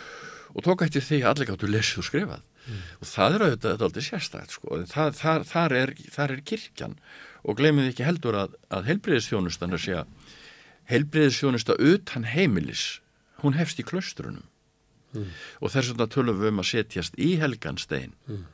[0.54, 2.46] og tók eftir því að allir gáttu lesið og skrifað.
[3.02, 4.78] Og það er auðvitað aldrei sérstætt sko.
[4.86, 6.94] Það, það, þar, er, þar er kirkjan.
[7.42, 10.04] Og glemum ekki heldur að, að helbriðisþjónustan er segja
[10.90, 13.00] helbriðisþjónusta utan heimilis
[13.42, 14.46] hún hefst í klaustrunum
[15.12, 15.26] Mm.
[15.60, 18.44] og þess vegna tölum við um að setjast í helganstein Mm.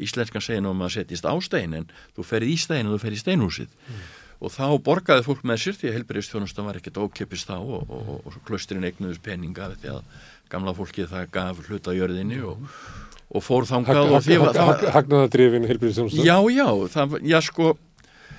[0.00, 3.02] íslenskan segir nú um að setjast á stein en þú ferð í stein og þú
[3.04, 4.02] ferð í steinhúsið Mm.
[4.42, 8.08] og þá borgaði fólk með sér því að helbriðistjónustan var ekkert ókipist þá og, og,
[8.26, 10.02] og, klaustrin eignuðus peninga því að
[10.50, 12.64] gamla fólkið það gaf hluta jörðinni og,
[13.32, 16.24] og fór þangað og því var það Hagnaðadrifin heilbyrðistjónusta.
[16.24, 16.66] Já, já,
[16.96, 17.76] það, já sko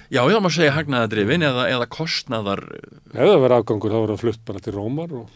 [0.09, 2.65] já, já, maður segja hagnaðadrifin eða, eða kostnaðar
[3.13, 5.29] Ef það verið afgangur þá verið það flutt bara til Rómar og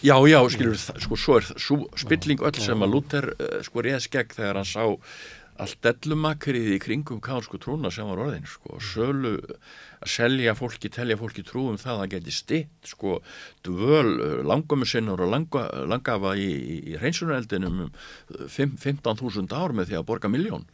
[0.00, 4.06] Já, já, skilur, sko, svo er svo spilling öll sem að Luther uh, sko réðs
[4.08, 4.86] gegn þegar hann sá
[5.60, 9.34] allt dellumakrið í kringum kánsku trúna sem var orðin, sko, sölu
[10.00, 13.18] að selja fólki, telja fólki trú um það að það geti stitt, sko
[13.68, 14.14] dvöl,
[14.48, 17.92] langömmu sinnur og langa, langafa í, í, í hreinsunareldinum um
[18.56, 20.64] 15.000 ár með því að borga miljón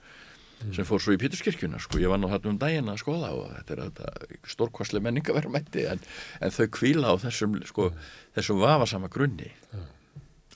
[0.74, 3.50] sem fór svo í Píturskirkjuna sko, ég var nú þarna um daginn að skoða og
[3.52, 6.00] þetta er þetta stórkvæslega menningaverðmætti en,
[6.40, 7.90] en þau kvíla á þessum sko,
[8.36, 9.50] þessum vafasama grunni.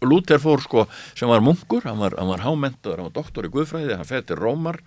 [0.01, 3.53] Og Lúter fór sko sem var munkur, hann var, var hámentaður hann var doktor í
[3.53, 4.81] Guðfræði, hann fer til Rómar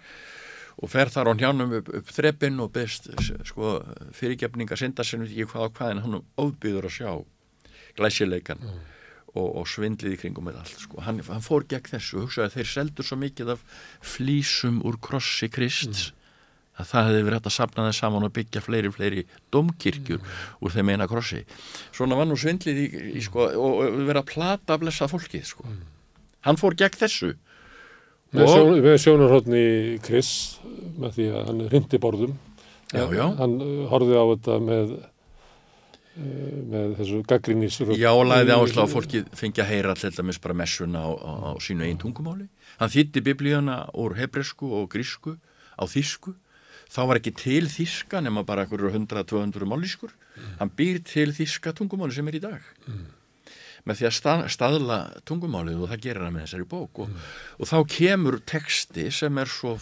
[0.82, 3.12] og fer þar á hjánum upp, upp þreppin og byrst
[3.46, 3.76] sko
[4.18, 7.12] fyrirgefninga synda sinni ekki hvað og hvað en hann ofbyður að sjá
[8.00, 8.66] glæsileikan
[9.34, 11.02] og, og svindlið í kringum með allt sko.
[11.06, 13.64] hann, hann fór gegn þessu og hugsaði að þeir seldu svo mikið af
[14.14, 16.12] flísum úr krossi Krist
[16.74, 20.22] að það hefði verið hægt að sapna þeir saman og byggja fleiri, fleiri domkirkjur
[20.62, 21.44] úr þeim eina krossi
[21.94, 22.88] svona var nú svindlið í,
[23.20, 25.68] í sko, og, og verið að plata að blessa fólkið sko.
[26.48, 27.34] hann fór gegn þessu
[28.34, 29.68] með, sjón, með sjónarhóttni
[30.06, 30.34] Chris
[30.98, 32.34] með því að hann rindi borðum
[32.94, 33.26] Já, já.
[33.40, 34.92] hann uh, horfði á þetta með
[36.14, 40.54] með þessu gaggrinnis Já, og lagði áherslu á fólki fengi að heyra alltaf dæmis bara
[40.58, 42.46] messuna á, á, á sínu einn tungumáli.
[42.78, 45.40] Hann þýtti biblíuna úr hebresku og grísku
[45.74, 46.36] á þýsku.
[46.94, 50.14] Þá var ekki til þýska nema bara einhverjur 100-200 mállískur.
[50.60, 52.68] Hann býr til þýska tungumáli sem er í dag.
[53.84, 57.02] Með því að stað, staðla tungumálið og það gerir hann með þessari bók.
[57.04, 57.18] Og,
[57.58, 59.74] og þá kemur texti sem er svo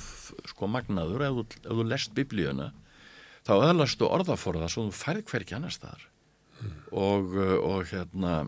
[0.50, 2.72] sko magnaður ef þú, ef þú lest biblíuna
[3.46, 6.08] þá öðlastu orðaforða svo þú færð hverki annar staðar
[6.92, 8.48] og, uh, og hérna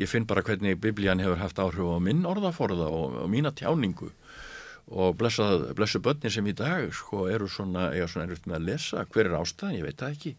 [0.00, 4.10] ég finn bara hvernig biblían hefur haft áhrif á minn orðaforða og, og mína tjáningu.
[4.94, 8.66] Og blessað, blessu börnin sem í dag sko eru svona, eiga svona erfitt með að
[8.68, 9.04] lesa.
[9.08, 10.32] Hver er ástæðan, ég veit það ekki.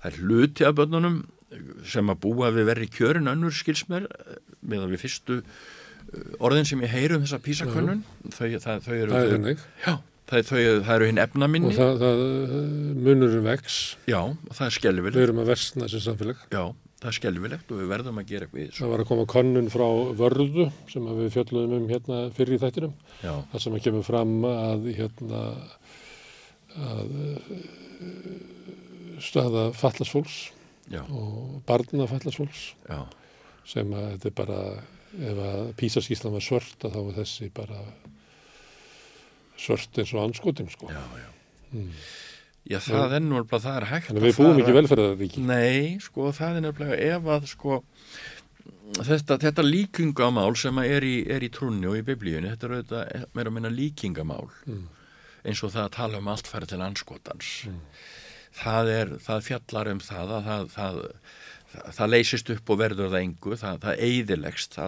[0.00, 1.18] Það er hluti af börnunum
[1.86, 4.06] sem að búa við verri kjörin önnur skilsmer
[4.64, 5.44] með að við fyrstu uh,
[6.44, 8.00] orðin sem ég heyri um þessa písakönnun
[8.34, 9.94] þau, það, þau eru það er þau- hennig Já,
[10.30, 12.56] það, þau, það eru hinn efna minni og það, það uh,
[13.08, 13.82] munurum vex.
[14.10, 16.42] Já, og það er skelvilegt við erum að versna sem samfélag.
[16.54, 16.62] Já,
[17.02, 19.86] það er skelvilegt og við verðum að gera eitthvað það var að koma konnun frá
[20.22, 22.96] vörðu sem við fjöldluðum um hérna fyrir í þættinum.
[23.20, 23.34] Já.
[23.52, 25.44] það sem að kemur fram að hérna
[26.74, 27.54] að uh,
[29.22, 30.40] staða fallasfólks
[30.90, 31.02] Já.
[31.06, 32.72] og barna fallasfólks
[33.64, 34.58] sem að þetta er bara
[35.14, 37.80] ef að písaskíslan var svört að þá er þessi bara
[39.60, 40.90] svört eins og anskotin sko.
[40.92, 41.28] Já, já.
[41.74, 41.90] Mm.
[42.64, 45.44] Já, það er alveg, það er hægt Þannig að við búum ekki velferðaríki.
[45.44, 47.78] Nei, sko, það er nefnilega ef að, sko,
[49.04, 52.76] þetta, þetta líkingamál sem að er í, er í trúnni og í biblíunni, þetta er
[52.78, 54.48] auðvitað meira að minna líkingamál.
[54.64, 54.86] Mm.
[55.44, 57.50] eins og það að tala um allt færi til anskotans
[58.54, 61.00] það er, það fjallar um það að það, það,
[61.72, 64.78] það, það leysist upp og verður það engu, það, það eidilegst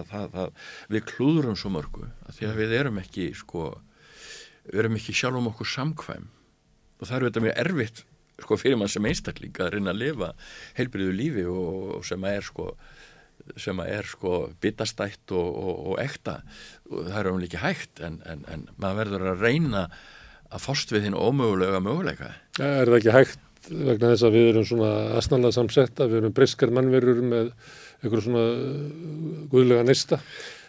[0.93, 3.69] við klúðurum svo mörgu því að við erum ekki sko,
[4.71, 6.29] við erum ekki sjálfum okkur samkvæm.
[6.97, 8.05] Og það er þetta mjög erfitt
[8.43, 10.31] sko, fyrir mann sem einstakling að reyna að lifa
[10.77, 12.71] heilbriðu lífi og, og sem að er sko
[13.63, 14.31] sem að er sko
[14.65, 16.41] bitastætt og, og, og ekta.
[16.91, 19.83] Og það er um líki hægt en, en, en maður verður að reyna
[20.47, 22.33] að fórst við þín ómögulega möguleika.
[22.59, 26.73] Er það ekki hægt vegna þess að við erum svona asnallega samsetta, við erum briskar
[26.75, 27.51] mannverur með
[28.03, 30.21] einhverjum svona uh, guðlega nesta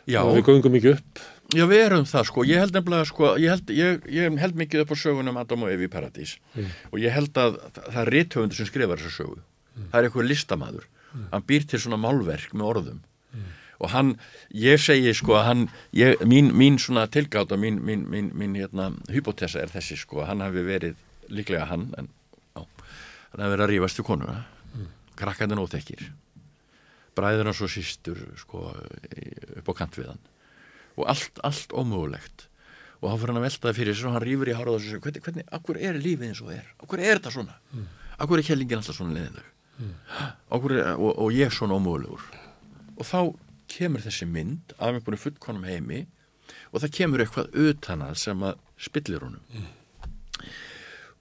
[0.07, 0.21] Já.
[0.23, 1.21] og við göngum ekki upp
[1.55, 4.81] Já, við erum það sko, ég held nefnilega sko, ég held, ég, ég held mikið
[4.83, 6.35] upp á sögunum Adam og Evi Paradís.
[6.57, 6.73] Mm.
[6.91, 9.85] og ég held að það er réttöfundur sem skrifar þessa sögu, mm.
[9.93, 11.29] það er eitthvað listamæður, mm.
[11.31, 12.99] hann býr til svona málverk með orðum.
[13.77, 14.15] Og hann,
[14.57, 18.89] ég segi sko að hann, ég, mín, mín svona tilgáta, mín, mín, mín, mín hérna,
[19.13, 20.97] hypotesa er þessi sko, hann hafi verið
[21.29, 22.09] líklega hann, en
[22.57, 24.39] á, hann hafi verið að rífast til konuna,
[25.21, 26.09] krakkandinn óþekkir,
[27.15, 28.71] bræður hans og sístur sko
[29.61, 30.25] upp á kant við hann
[30.97, 32.47] og allt, allt ómögulegt.
[33.01, 35.01] Og hann fyrir hann að veltaði fyrir sér og hann rýfur í hárað og sér,
[35.03, 36.69] hvernig, hvernig, akkur er lífið eins og er?
[36.81, 37.87] Akkur er þetta svona, mm.
[38.25, 39.91] akkur er kellingin alltaf svona leðileg mm.
[40.57, 40.71] og,
[41.11, 42.25] og ég er svona ómögulegur?
[42.97, 43.19] Og þá
[43.69, 46.05] kemur þessi mynd af einhvern fullkonum heimi
[46.71, 49.43] og það kemur eitthvað utanað sem að spillir honum.
[49.53, 49.69] Mm.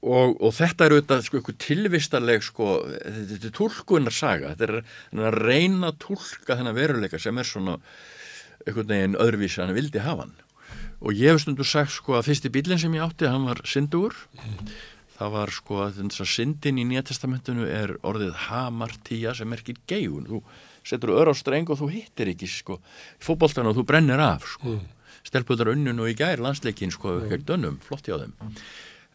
[0.07, 2.73] og, og þetta er auðvitað sko eitthvað tilvistarleg sko,
[3.05, 7.79] þetta er tólkunar saga þetta er að reyna að tólka þennan veruleika sem er svona
[8.67, 10.35] einhvern veginn öðruvísi hann vildi hafa hann.
[11.05, 14.15] Og ég hef stundu sagt sko að fyrsti bílinn sem ég átti hann var syndur
[14.39, 14.71] mm.
[15.19, 20.27] það var sko að þess að syndin í nýjatestamentinu er orðið hamartía sem merkir geigun.
[20.29, 20.43] Þú
[20.87, 22.81] setur öður á streng og þú hittir ekki sko
[23.23, 24.77] fókbóltan og þú brennir af sko.
[24.77, 24.93] Mm.
[25.27, 27.31] stelpuðar unnun og í gær landsleikin sko mm.
[27.33, 28.35] gegn dönnum, flott hjá þeim.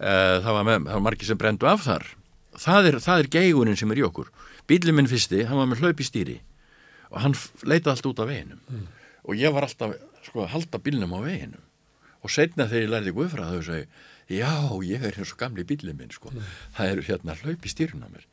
[0.01, 2.07] Það var, var margir sem brendu af þar.
[2.59, 4.31] Það er, það er geigunin sem er í okkur.
[4.67, 6.41] Bílinn minn fyrsti, hann var með hlaup í stýri
[7.11, 7.33] og hann
[7.67, 8.59] leitaði allt út af veginum.
[8.71, 8.89] Mm
[9.23, 11.61] og ég var alltaf sko að halda bílnum á veginu
[12.21, 13.85] og setna þegar ég lærði Guðfrað þau segi
[14.31, 14.53] já
[14.87, 16.51] ég er eins og gamli bílinn minn sko mm.
[16.77, 18.27] það er hérna hlaup í stýrun á mér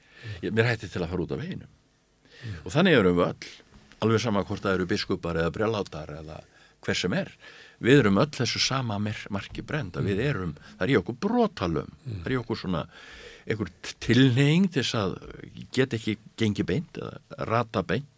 [0.44, 2.60] ég, mér hætti til að fara út af veginu mm.
[2.64, 3.54] og þannig erum við öll
[4.04, 6.42] alveg sama hvort það eru biskupar eða brjálátar eða
[6.86, 7.32] hver sem er
[7.82, 10.10] við erum öll þessu sama marki brenda mm.
[10.10, 12.20] við erum, það er í okkur brotalum mm.
[12.20, 12.84] það er í okkur svona
[13.48, 13.70] einhver
[14.04, 15.14] tilneying til þess að
[15.74, 18.10] geta ekki gengi beint eða rata beint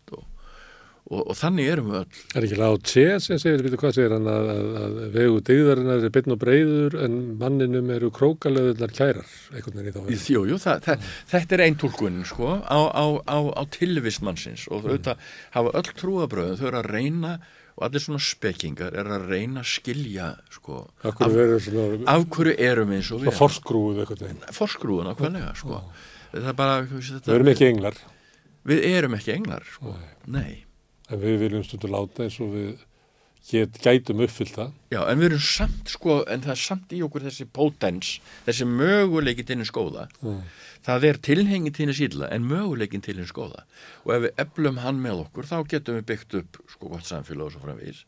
[1.10, 2.18] Og, og þannig erum við öll.
[2.38, 6.12] Er ekki lág tsér sem segir, veitu hvað segir hann, að, að, vegu degðarinnar er
[6.14, 10.28] beinn og breyður en manninum eru krókalöðunar kærar, einhvern veginn í þá.
[10.30, 14.84] Jú, jú, það, það, þetta er einn tólkun, sko, á, á, á, á tilvistmannsins og
[14.84, 14.86] mm.
[14.86, 15.26] auðvitað
[15.58, 17.34] hafa öll trúabröðum, þau eru að reyna
[17.74, 22.30] og allir svona spekingar er að reyna að skilja, sko, af hverju, af, svona, af
[22.36, 23.32] hverju erum við eins og við.
[23.32, 24.48] Það forskrúið eitthvað veginn.
[24.62, 25.84] Forskrúið, nákvæmlega, sko.
[26.30, 28.02] Það er bara, við erum ekki englar.
[28.70, 29.98] Við erum ekki englar, sko,
[30.30, 30.69] nei.
[31.10, 32.86] En við viljum stundur láta eins og við
[33.48, 34.72] get, gætum uppfyllt það.
[34.92, 38.12] Já, en við erum samt sko, en það er samt í okkur þessi potens,
[38.46, 40.06] þessi möguleikin til hins góða.
[40.22, 40.42] Mm.
[40.86, 43.64] Það er tilhengi til hins ílla en möguleikin til hins góða.
[44.06, 47.48] Og ef við eflum hann með okkur, þá getum við byggt upp sko gott samfélag
[47.48, 48.04] og svo framvís.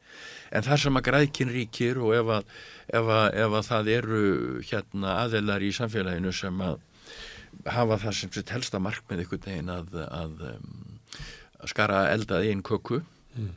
[0.52, 2.56] En þar sem að græðkin ríkir og ef að,
[2.92, 4.24] ef að, ef að það eru
[4.70, 6.80] hérna aðeilar í samfélaginu sem að
[7.68, 10.91] hafa það sem sitt helsta markmið ykkur degin að, að um,
[11.70, 13.50] skara eldað einn köku mm.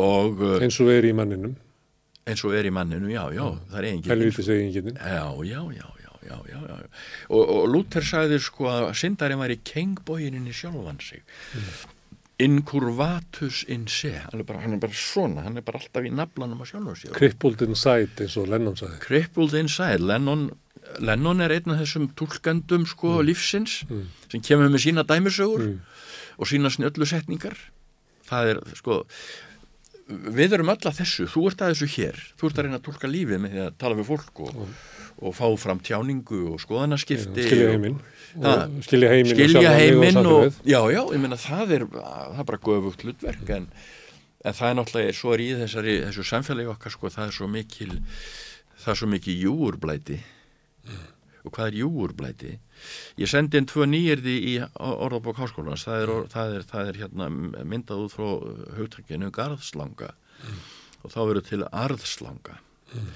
[0.00, 1.56] og uh, eins og er í manninum
[2.28, 3.62] eins og er í manninum, já, já, mm.
[3.70, 5.88] það er eigin helvitis eigin já, já, já,
[6.26, 6.76] já, já, já.
[7.30, 11.70] Og, og Luther sagði sko að syndarinn var í kengbóininni sjálfan sig mm.
[12.46, 16.12] incurvatus in se hann er, bara, hann er bara svona, hann er bara alltaf í
[16.14, 20.50] naflanum á sjálfan sig crippled inside eins og Lennon sagði crippled inside, Lennon
[21.00, 23.26] Lennon er einn af þessum tólkandum sko mm.
[23.28, 24.06] lífsins mm.
[24.32, 25.80] sem kemur með sína dæmisögur mm
[26.40, 27.58] og sína snjöllu setningar.
[28.30, 29.02] Það er sko
[30.10, 32.18] við erum öll að þessu, þú ert að þessu hér.
[32.38, 34.58] Þú ert að reyna að tólka lífið með því að tala við fólk og,
[35.20, 38.00] og fá fram tjáningu og skoðanaskipti skilja heiminn.
[38.40, 42.50] Og, skilja heiminn, skilja heiminn og, og já, já, ég menna það er það er
[42.50, 43.70] bara göfugt hlutverk en,
[44.46, 47.50] en það er náttúrulega, svo er í þessari þessu samfélagi okkar sko, það er svo
[47.50, 47.96] mikil
[48.80, 51.08] það er svo mikil júurblæti mm.
[51.44, 52.56] Og hvað er júurblæti
[53.20, 57.30] Ég sendi inn tvö nýjirði í orðabók háskólans, það er, það er, það er hérna,
[57.68, 58.28] myndað út frá
[58.78, 60.60] hugtækinu garðslanga mm.
[61.04, 62.60] og þá verður til arðslanga
[62.94, 63.10] mm.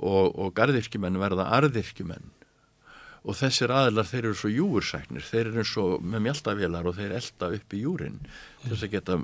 [0.00, 2.32] og, og garðirkjumenn verða arðirkjumenn
[3.24, 7.14] og þessir aðilar þeir eru svo júursæknir, þeir eru eins og með mjöldavélar og þeir
[7.16, 8.18] elda upp í júrin
[8.64, 9.16] til þess að geta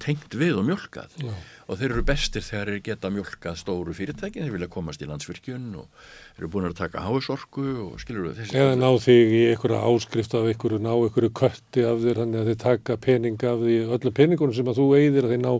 [0.00, 1.32] tengt við og mjölkað Já.
[1.68, 5.66] og þeir eru bestir þegar þeir geta mjölkað stóru fyrirtækin, þeir vilja komast í landsvirkjun
[5.80, 9.42] og þeir eru búin að taka háisorku og skilur við þessi Eða ná þig í
[9.52, 13.64] einhverja áskrift af einhverju, ná einhverju kötti af þér, þannig að þið taka pening af
[13.64, 15.52] því, öllum peningunum sem að þú eigðir að þið ná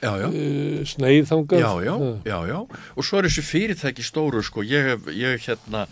[0.00, 0.26] já.
[0.30, 1.62] uh, sneið þangað.
[1.62, 1.94] já, já,
[2.26, 2.58] já, já,
[2.94, 5.86] og svo er þessi fyrirtæki stóru sko, ég, ég hérna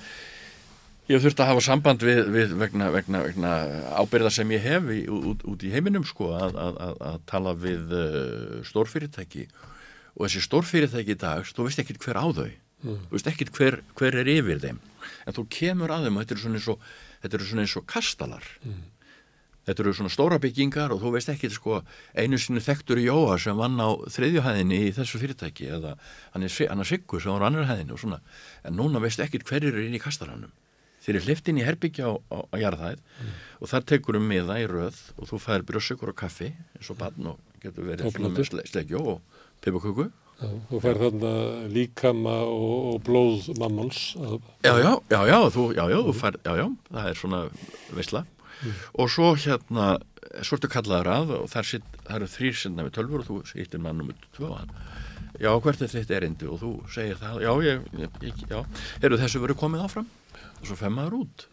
[1.08, 3.52] ég hef þurft að hafa samband við, við vegna, vegna, vegna
[3.96, 7.54] ábyrða sem ég hef í, út, út í heiminum sko að, að, að, að tala
[7.56, 9.46] við uh, stórfyrirtæki.
[10.18, 12.50] Og þessi stórfyrirtæki í dag, þú veist ekkit hver á þau.
[12.78, 13.00] Mm.
[13.08, 14.76] þú veist ekkit hver, hver er yfir þeim.
[15.26, 16.84] En þú kemur að þeim og þetta eru svona eins og,
[17.24, 18.46] þetta eru svona eins og kastalar.
[18.62, 18.84] Mm.
[19.68, 21.80] Þetta eru svona stóra byggingar og þú veist ekki sko
[22.16, 25.96] einu sinni þekktur í Jóa sem vann á þriðjuhæðinni í þessu fyrirtæki eða
[26.36, 28.22] hann er, hann er Siggur sem var á annar hæðinni og svona.
[28.64, 30.54] En núna veist ekki hverjir eru inn í kastaranum
[31.08, 33.00] þeir eru hleyft inn í herbyggja á, á, á jarðhæð
[33.64, 36.98] og þar tekur um miða í röð og þú fær brjóssugur og kaffi eins og
[37.00, 40.10] barn og getur verið svona með sle- slegjó og pipaköku.
[40.38, 41.30] Já, þú fær þarna
[41.74, 44.02] líkama og, og blóð mammons.
[44.22, 47.40] Að, Já, já, já, já, þú, já, já, þú fær, já, já, það er svona
[47.96, 48.22] veisla.
[48.98, 49.88] Og svo hérna,
[50.46, 53.40] svo ertu kallaður að og þar, sitt, þar eru þrýr sinna við tölfur og þú
[53.50, 54.70] sýttir mann um tvö hann.
[55.42, 56.46] Já, hvert er þitt erindi?
[56.50, 58.62] Og þú segir það, já, ég, ég, ég já,
[59.06, 60.06] eru þessu verið komið áfram
[60.58, 61.46] og svo femmaður út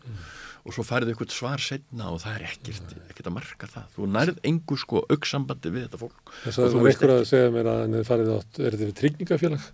[0.65, 3.91] og svo færið ykkur svar setna og það er ekkert, ekkert að marka það.
[3.93, 6.31] Þú nærð engu sko auksambandi við þetta fólk.
[6.41, 8.73] Þess og að þú var veist einhver að segja mér að henni farið átt, er
[8.73, 9.67] þetta við tryggingafélag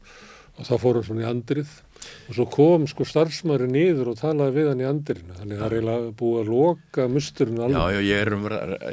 [0.51, 1.72] og þá fór hann svona í andrið
[2.02, 5.68] og svo kom sko starfsmæri niður og talaði við hann í andrinu þannig að það
[5.68, 7.96] er eiginlega búið að loka musturinn Já, alveg.
[7.96, 8.46] já, ég er, um,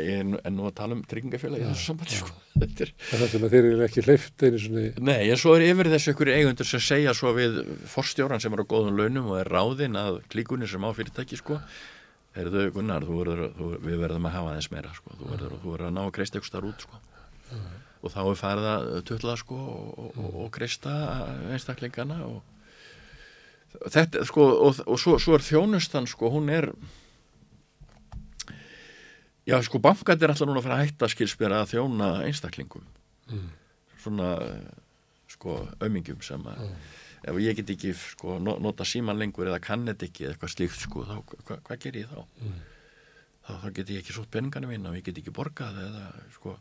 [0.03, 2.37] ég er nú að tala um tryggingafélag í þessu sambandi, sko.
[2.59, 5.62] Er, Það er sem að þeir eru ekki hleyft einu svona Nei, en svo er
[5.69, 9.39] yfir þessu ykkur eigundur sem segja svo við forstjóran sem er á góðum launum og
[9.39, 11.61] er ráðinn að klíkunni sem á fyrirtæki sko,
[12.35, 15.55] er þau Gunnar, þú verður, þú, við verðum að hafa aðeins meira sko, þú verður,
[15.62, 17.01] þú verður að ná að ykkur starf út sko.
[17.99, 20.93] Og þá er farið að tutla sko og, og, og kreista
[21.55, 22.43] einstaklingana og
[23.92, 26.70] þetta sko og, og svo, svo er þjónustan sko, hún er
[29.48, 32.86] já sko bankat er alltaf núna að fara að hætta skilspjara að þjóna einstaklingum
[33.28, 33.48] Mm.
[34.00, 34.26] svona
[35.28, 36.62] sko aumingjum sem að
[37.28, 40.52] ef ég get ekki sko no- nota síman lengur eða kann þetta ekki eða eitthvað
[40.55, 41.12] slíkt sko þá
[41.44, 42.22] hva, hvað ger ég þá?
[42.40, 42.55] Mm.
[43.44, 46.06] þá þá get ég ekki sótt peningana mín og ég get ekki borgað eða
[46.38, 46.55] sko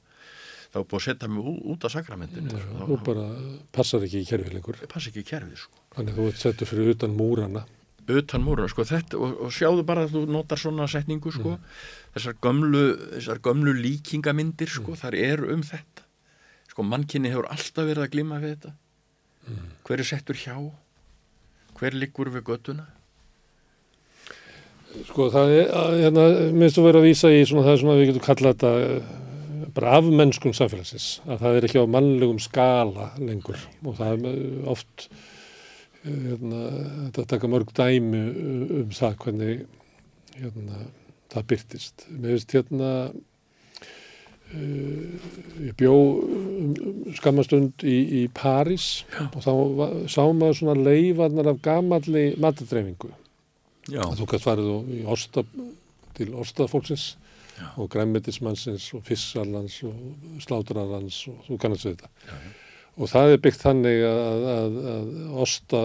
[0.73, 3.25] þá búið að setja mig út af sakramentinu Já, sko, Þú bara
[3.71, 4.75] passar ekki í kerfið lengur.
[4.83, 7.66] Ég passa ekki í kerfið sko Þannig að þú ert settur fyrir utan múrana.
[8.08, 11.58] utan múruna sko þetta og, og sjáðu bara að þú notar svona setningu sko.
[12.16, 12.84] Þessar gömlu,
[13.17, 16.06] þessar gömlu líkingamyndir sko þar eru um þetta.
[16.72, 18.76] Sko mannkinni hefur alltaf verið að glíma við þetta.
[19.88, 20.56] Hver er settur hjá?
[21.77, 22.88] Hver liggur við göttuna
[25.06, 28.24] Sko það er, hérna, minnst þú verið að vísa í svona það sem við getum
[28.26, 29.09] kallað þetta eh,
[29.77, 33.59] bara afmennskun samfélagsins, að það er ekki á mannlegum skala lengur.
[33.84, 35.09] Og það er oft
[36.06, 36.61] hérna,
[37.11, 38.22] þetta taka mörg dæmi
[38.82, 39.66] um- það hvernig
[40.38, 40.84] hérna,
[41.34, 42.06] það byrtist.
[42.11, 42.92] Mér finnst hérna
[44.53, 45.14] uh,
[45.67, 45.93] ég bjó
[46.24, 49.03] um, um, skammastund í, í París
[49.34, 49.51] og þá
[50.11, 53.11] sá maður svona leifarnar af gamalli matadreifingu
[53.92, 54.03] Já.
[54.19, 55.43] þú gætt farið og- í osta,
[56.17, 57.16] til ostafólksins
[57.77, 62.51] og græmmetismannsins og fissalans og slátrarans og þú kannast við þetta Já, já.
[62.98, 65.84] Og það er byggt þannig að, að, að osta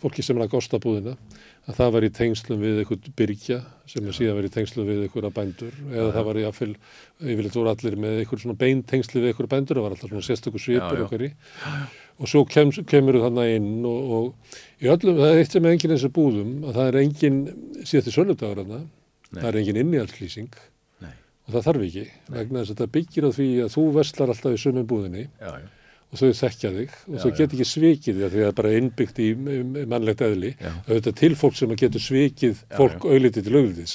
[0.00, 1.14] fólki sem ræk ostabúðina
[1.64, 5.04] að það var í tengslum við einhvern byrgja sem er síðan verið í tengslum við
[5.06, 5.76] einhverja bændur.
[5.92, 6.70] Eða það var í affil
[7.24, 10.26] yfirleitt voru allir með einhver svona bein tengsli við einhverja bændur það var alltaf svona
[10.26, 11.30] sérstökur svipur okkar í
[12.14, 15.74] og svo kem, kemur þannig inn og, og í öllum, það er eitt sem er
[15.74, 17.40] enginn eins og búðum að það er enginn
[17.80, 18.82] síðasti sölludagur þarna,
[19.32, 20.60] það er enginn innihaldslýsing.
[21.02, 21.14] Nei.
[21.46, 22.04] og það þarf ekki
[22.36, 25.26] vegna þess að þetta byggir á því að þú veslar alltaf í sömum búðinni.
[25.40, 25.72] Já, já.
[26.12, 27.36] Og þau þekkja þig og Já, þau já.
[27.38, 29.28] get ekki svikið því að það er bara innbyggt í
[29.90, 30.50] mannlegt eðli.
[30.86, 33.94] Auðvitað til fólk sem getur svikið Já, fólk auðlitið til auðlitis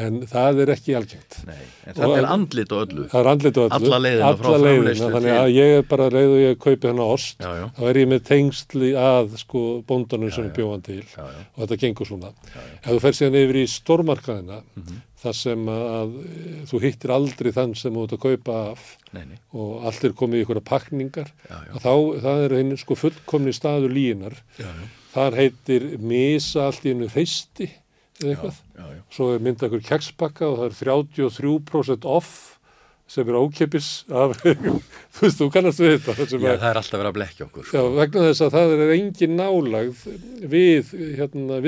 [0.00, 1.36] en það er ekki algengt.
[1.50, 3.04] Nei, en þetta er andlit og öllu.
[3.10, 3.90] Það er andlit og öllu.
[3.90, 7.02] Alla leiðina frá Alla leiðina, þannig að ég er bara reyð og ég kaupi hann
[7.02, 11.02] á ost Já, þá er ég með tengsli að sko bóndanum sem er bjóðan til
[11.20, 12.32] og þetta gengur svona.
[12.80, 15.00] Ef þú fer síðan yfir í stórmarkaðina Mhm.
[15.20, 18.86] Þar sem að eh, þú hittir aldrei þann sem þú ert að kaupa af.
[19.16, 19.36] Nei, nei.
[19.52, 21.32] og allt er komið í ykkur pakningar.
[21.44, 21.74] Já, já.
[21.74, 24.70] að þá, það er einu sko fullkomni staður línar Já,
[25.14, 27.68] þar heitir misa allt í einu hreisti
[28.20, 28.96] eða eitthvað.
[29.14, 32.34] svo er myndað ykkur kekspakka og það er 33% off
[33.10, 34.36] sem er ókeppis af,
[35.16, 37.64] þú veist, þú kannast við þetta Já, að, það er alltaf verið að blekja okkur
[37.66, 37.82] já, sko.
[37.96, 40.04] vegna þess að það er engin nálagð
[40.52, 41.58] við hérna,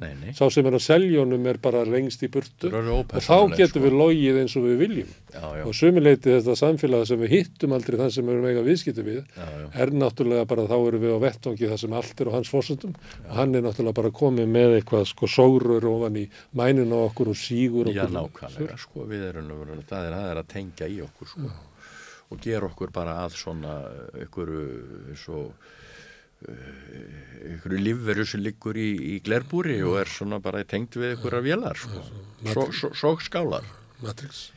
[0.00, 0.30] nei.
[0.38, 3.74] sá sem er að seljónum er bara lengst í burtu Það og þá ópersónuleg, getum
[3.74, 3.84] sko.
[3.84, 7.76] við logið eins og við viljum Já, já, og sömuleiti þetta samfélag sem við hittum
[7.76, 9.66] aldrei þann sem við erum eiga viðskipti við já, já.
[9.84, 12.96] er náttúrulega bara þá erum við á vettvangi þar sem allt er á hans fórsöndum
[12.96, 16.24] og hann er náttúrulega bara komið með eitthvað sko sógrur ofan í
[16.58, 18.80] mænin á okkur og sígur Já, okkur nákvæmlega,
[20.70, 21.50] tengja í okkur, sko.
[22.30, 23.76] Og gera okkur bara að svona
[24.22, 24.52] ykkur
[25.18, 25.48] svo
[26.40, 31.50] ykkur lífveru sem liggur í, í glerbúri og er svona bara tengt við ykkur að
[31.50, 32.04] vélar, sko.
[32.46, 33.66] Svo, svo, svo skálar
[34.00, 34.50] Matrix.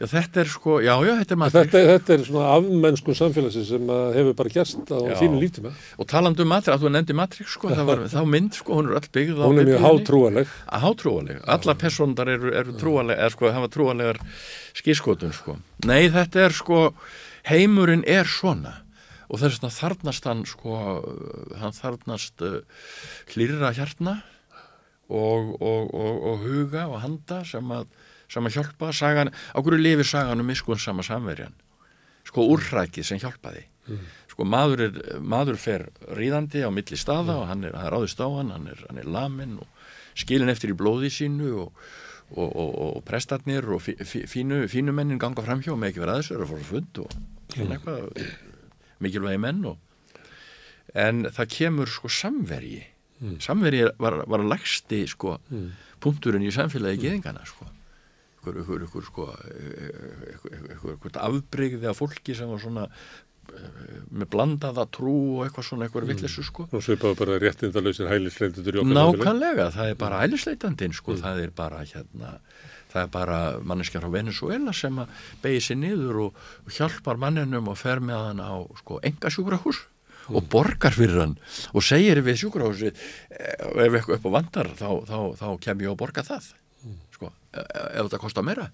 [0.00, 3.66] Já, þetta er sko, já, já, þetta er matrix Þetta, þetta er svona afmennskun samfélagsins
[3.68, 5.14] sem að hefur bara gerst á Já.
[5.20, 5.72] þínu líftíma.
[6.00, 8.96] og talandi um matrix, að þú nefndi matrix, sko var, þá mynd, sko, hún er
[8.96, 10.54] öll byggð á Hún er mjög hátrúaleg.
[10.72, 14.22] að hátrúaleg, alla personar eru, eru trúaleg, eða sko hafa trúalegar
[14.80, 15.58] skískotun sko.
[15.84, 16.80] Nei þetta er sko,
[17.52, 18.78] heimurinn er svona
[19.30, 20.78] og þess vegna þarnast hann sko,
[21.60, 22.56] hann þarnast uh,
[23.30, 24.16] hlýra hjartna
[25.10, 27.86] og, og, og, og huga og handa sem að,
[28.30, 31.56] sem að hjálpa sagan, á hverju lifir sagan um miskun sama samverjan?
[32.28, 33.66] Sko úrrækið sem hjálpaði
[34.30, 35.86] sko maður, er, maður fer
[36.16, 39.00] ríðandi á milli staða og hann er, hann er ráðist á hann, hann er, hann
[39.02, 39.66] er lamin og
[40.18, 41.82] skilin eftir í blóði sínu og,
[42.36, 46.16] og, og, og prestarnir og fí, fí, fínu, fínu mennin ganga framhjá með ekki vera
[46.16, 47.18] aðeins er að fóra fund og
[47.56, 48.24] svona eitthvað
[49.00, 49.76] mikilvægi menn og
[50.98, 52.80] en það kemur sko samverji.
[53.44, 55.36] Samverji var, var lægsti sko
[56.00, 57.68] punkturinn í samfélagi geðingana sko
[58.62, 59.26] ykkur, ykkur sko
[60.34, 65.68] ykkur, ykkur, ykkur afbreyði af fólki sem var svona eh, með blandaða trú og eitthvað
[65.68, 66.66] svona eitthvað villissu sko.
[66.72, 67.38] Nú svipaðu bara
[68.88, 69.20] okkar samfélagi.
[69.20, 72.36] Nákvæmlega, það er bara ælisleitandinn sko, það er bara hérna
[72.90, 77.70] það er bara manneskjar á Venezuela sem að beigi sér niður og, og hjálpar manninum
[77.70, 79.84] og fer með hann á sko enga sjúkrahús
[80.30, 81.36] og borgar fyrir hann
[81.74, 86.00] og segir við sjúkrahúsi ef eitthvað upp á vandar þá, þá, þá kem ég að
[86.02, 86.50] borga það
[87.54, 88.68] ef þetta kostar meira.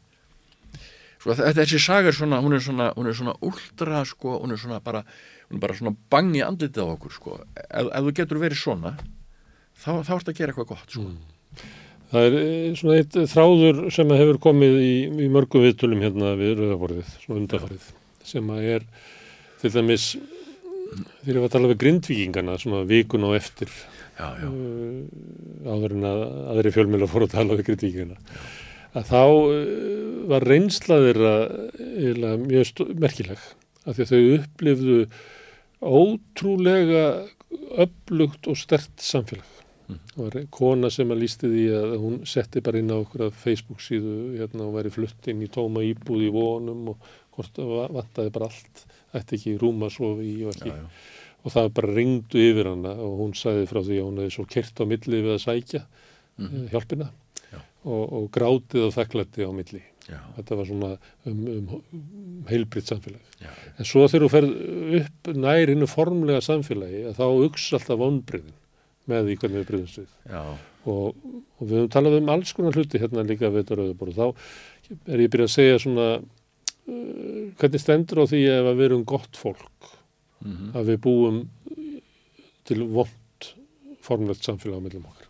[1.18, 4.52] Sko þetta- þessi saga er svona hún er svona, hún er svona ultra sko, hún
[4.52, 5.04] er svona bara,
[5.50, 8.96] hún er bara svona bangi andlitið á okkur sko, ef, ef þú getur verið svona
[9.76, 11.08] þá, þá ertu að gera eitthvað gott sko.
[12.06, 14.94] Það er eh, svona eitt þráður sem hefur komið í,
[15.26, 17.88] í mörgum viðtölum hérna við rauðaborðið, svona undafarið,
[18.22, 18.86] sem að er
[19.60, 20.10] til dæmis
[21.24, 24.46] þegar ég var að tala við grindvíkingana svona vikun og eftir já, já.
[24.46, 25.02] Uh,
[25.66, 26.22] áður en að
[26.54, 28.20] aðri fjölmjöla fóru að tala við grindvíkingana
[28.96, 29.56] að þá uh,
[30.32, 31.34] var reynsla þeirra
[31.76, 33.42] eiginlega mjög merkileg.
[33.86, 35.00] Af því að þau upplifðu
[35.86, 37.04] ótrúlega
[37.84, 39.52] öflugt og stert samfélag.
[39.86, 43.36] Það var kona sem að lísti því að hún setti bara inn á okkur að
[43.38, 47.60] Facebook síðu hérna og væri flutt inn í tóma íbúð í vonum og hvort
[47.94, 48.82] vantaði bara allt
[49.14, 50.72] ætti ekki rúma að sofa í og ekki.
[50.72, 51.36] Já, já.
[51.44, 54.46] og það bara ringdu yfir hana og hún sagði frá því að hún hefði svo
[54.56, 57.06] kert á milli við að sækja mm hjálpina.
[57.12, 57.25] Já.
[57.86, 60.20] Og, og grátið og þakklætti á milli Já.
[60.36, 60.90] þetta var svona
[61.26, 63.50] um, um, um heilbritt samfélag Já.
[63.78, 64.52] en svo þegar þú ferð
[65.00, 68.54] upp nær hinnu formlega samfélagi að þá uks alltaf vonbriðin
[69.10, 70.14] með því hvernig við breyðumst við
[70.86, 71.18] og,
[71.58, 74.26] og við höfum talað um alls konar hluti hérna líka við þetta rauðaborð þá
[75.14, 79.06] er ég byrjað að segja svona uh, hvernig stendur á því ef að við erum
[79.14, 79.92] gott fólk
[80.46, 80.66] Mhm.
[80.76, 81.36] að við búum
[82.68, 83.46] til vond
[84.04, 85.25] formlegt samfélag á millum okkar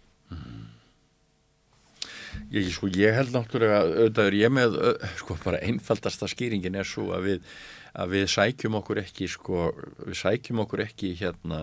[2.60, 4.76] ég, sko, ég held náttúrulega auðvitað er ég með,
[5.20, 7.52] sko, bara einfaldasta skýringin er svo að við,
[7.96, 9.68] að við sækjum okkur ekki, sko,
[10.04, 11.60] við sækjum okkur ekki hérna,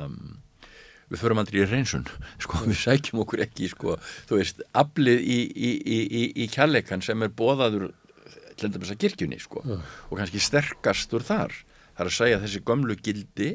[1.11, 2.05] við förum aldrei í reynsun,
[2.43, 3.97] sko, við sækjum okkur ekki, sko,
[4.29, 7.91] þú veist, aflið í, í, í, í, í kjallekan sem er bóðaður
[8.59, 11.55] til þess að kirkjunni, sko, og kannski sterkastur þar,
[11.93, 13.51] það er að segja þessi gömlu gildi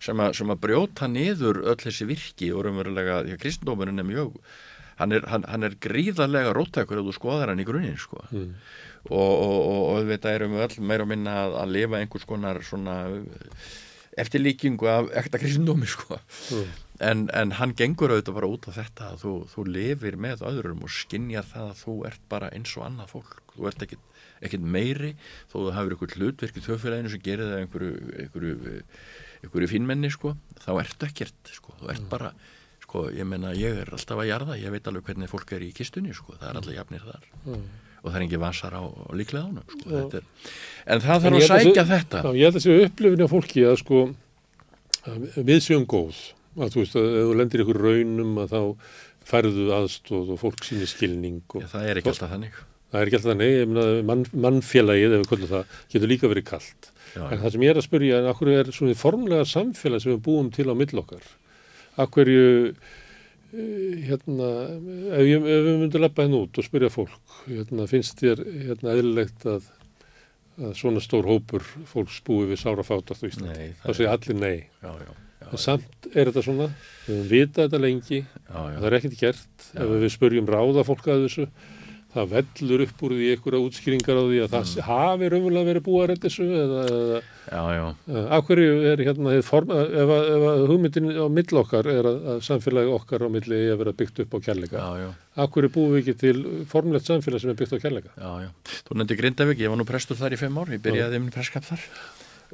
[0.00, 4.08] sem að, sem að brjóta niður öll þessi virki og raunverulega, því að kristendómurinn er
[4.08, 4.38] mjög
[5.00, 8.22] hann er, hann, hann er gríðarlega róttækur ef þú skoðar hann í grunninn sko.
[8.30, 8.50] Mm.
[9.08, 12.28] og, og, og, og þetta erum við öll meira og minna að, að lifa einhvers
[12.28, 12.96] konar svona
[14.20, 16.18] eftirlíkingu af ekta kristendómi sko.
[16.50, 16.78] Mm.
[17.10, 20.84] en, en hann gengur auðvitað bara út á þetta að þú, þú lifir með öðrum
[20.84, 24.06] og skinjar það að þú ert bara eins og annað fólk þú ert ekkit,
[24.44, 25.14] ekkit meiri
[25.50, 28.78] þó þú hafur ykkur hlutverk í þjóðfélaginu sem gerir það einhverju, einhverju,
[29.44, 32.34] einhverju fínmenni sko, þá ertu ekkert sko, þú ert bara
[32.90, 35.70] sko, ég menna ég er alltaf að jarða, ég veit alveg hvernig fólk er í
[35.76, 37.62] kistunni sko, það er allir jafnir þar Mm.
[38.02, 40.24] og það er engin vasar á, á líklega ánum sko, er,
[40.86, 43.24] en það En þarf ég að sækja sé- þetta Já, ég held að sé upplifin
[43.24, 44.00] af fólki að sko
[45.06, 46.18] að við séum góð
[46.60, 48.60] að þú veist að ef þú lendir ykkur raunum að þá
[49.30, 52.56] færðu aðstóð og fólk síni skilning og Já, það er ekki alltaf þannig
[52.90, 56.88] það er ekki alltaf nei, mann, mannfélagið, ef við kvöldum það, getur líka verið kallt.
[57.14, 60.24] En það sem ég er að spyrja, en akkur er svona formlega samfélag sem við
[60.26, 61.22] búum til á millokkar?
[62.00, 62.74] Akkurju,
[63.50, 64.50] hérna,
[65.10, 68.94] ef, ég, ef við myndum lappa henn út og spyrja fólk, hérna, finnst þér hérna,
[68.94, 69.66] eðlilegt að,
[70.60, 73.72] að svona stór hópur fólks búi við sárafátast á Íslandi?
[73.82, 74.56] Þá segir allir nei.
[74.84, 75.18] Já, já, já.
[75.50, 76.66] En samt er þetta svona,
[77.06, 78.18] við höfum vitað þetta lengi,
[78.52, 81.46] það er ekkert gert, ef við spurjum ráða fólk að þessu,
[82.10, 84.82] það vellur upp úr því einhverja útskýringar á því að það Mm.
[84.90, 87.84] hafi raunverulega verið búið að redda þessu eða, eða Já, já.
[88.10, 92.04] Uh, Af hverju er hérna form, ef, að- ef að hugmyndin á mill okkar er
[92.10, 94.84] að, að samfélagi okkar á milli eigi að vera byggt upp á kærleika.
[95.36, 96.36] Af hverju búum við ekki til
[96.70, 98.10] formlegt samfélag sem er byggt á kærleika?
[98.18, 98.50] Já, já.
[98.86, 101.62] Þú nefndi Grindavík, ég var nú prestur þar í fimm ár, ég byrjaði minn presskap
[101.66, 101.80] þar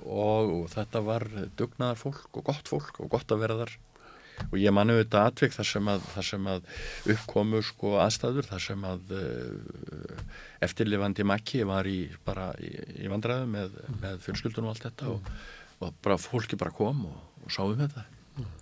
[0.05, 1.25] og, og þetta var
[1.57, 3.73] dugnaðar fólk og gott fólk og gott að vera þar
[4.47, 6.09] og ég manu þetta atvik þar sem að,
[6.53, 6.67] að
[7.15, 10.27] uppkomu sko aðstæður þar sem að uh,
[10.67, 12.73] eftirlifandi makki var í í,
[13.05, 15.33] í vandræðu með, með fjölskyldun og allt þetta og,
[15.81, 18.07] og bara fólki bara kom og, og sáum þetta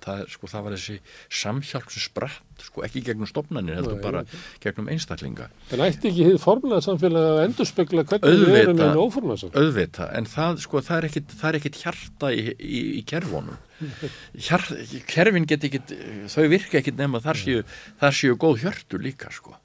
[0.05, 0.97] það, sko, það var þessi
[1.41, 4.23] samhjálp sem spratt, sko, ekki gegnum stopnarnir heldur bara
[4.63, 5.49] gegnum einstaklinga.
[5.75, 9.69] En ætti ekki hið formlega samfélag að endurspegla hvernig við erum með óformlega samfélag?
[9.69, 13.59] auðvita, en það, sko, það er ekkit, það er ekkit hjarta í, í, í kerfunum.
[14.47, 14.69] Hjar,
[15.11, 15.97] kerfin get ekkit
[16.31, 17.67] þau virka ekkit nema þar séu,
[18.01, 19.59] þar séu góð hjörtu líka sko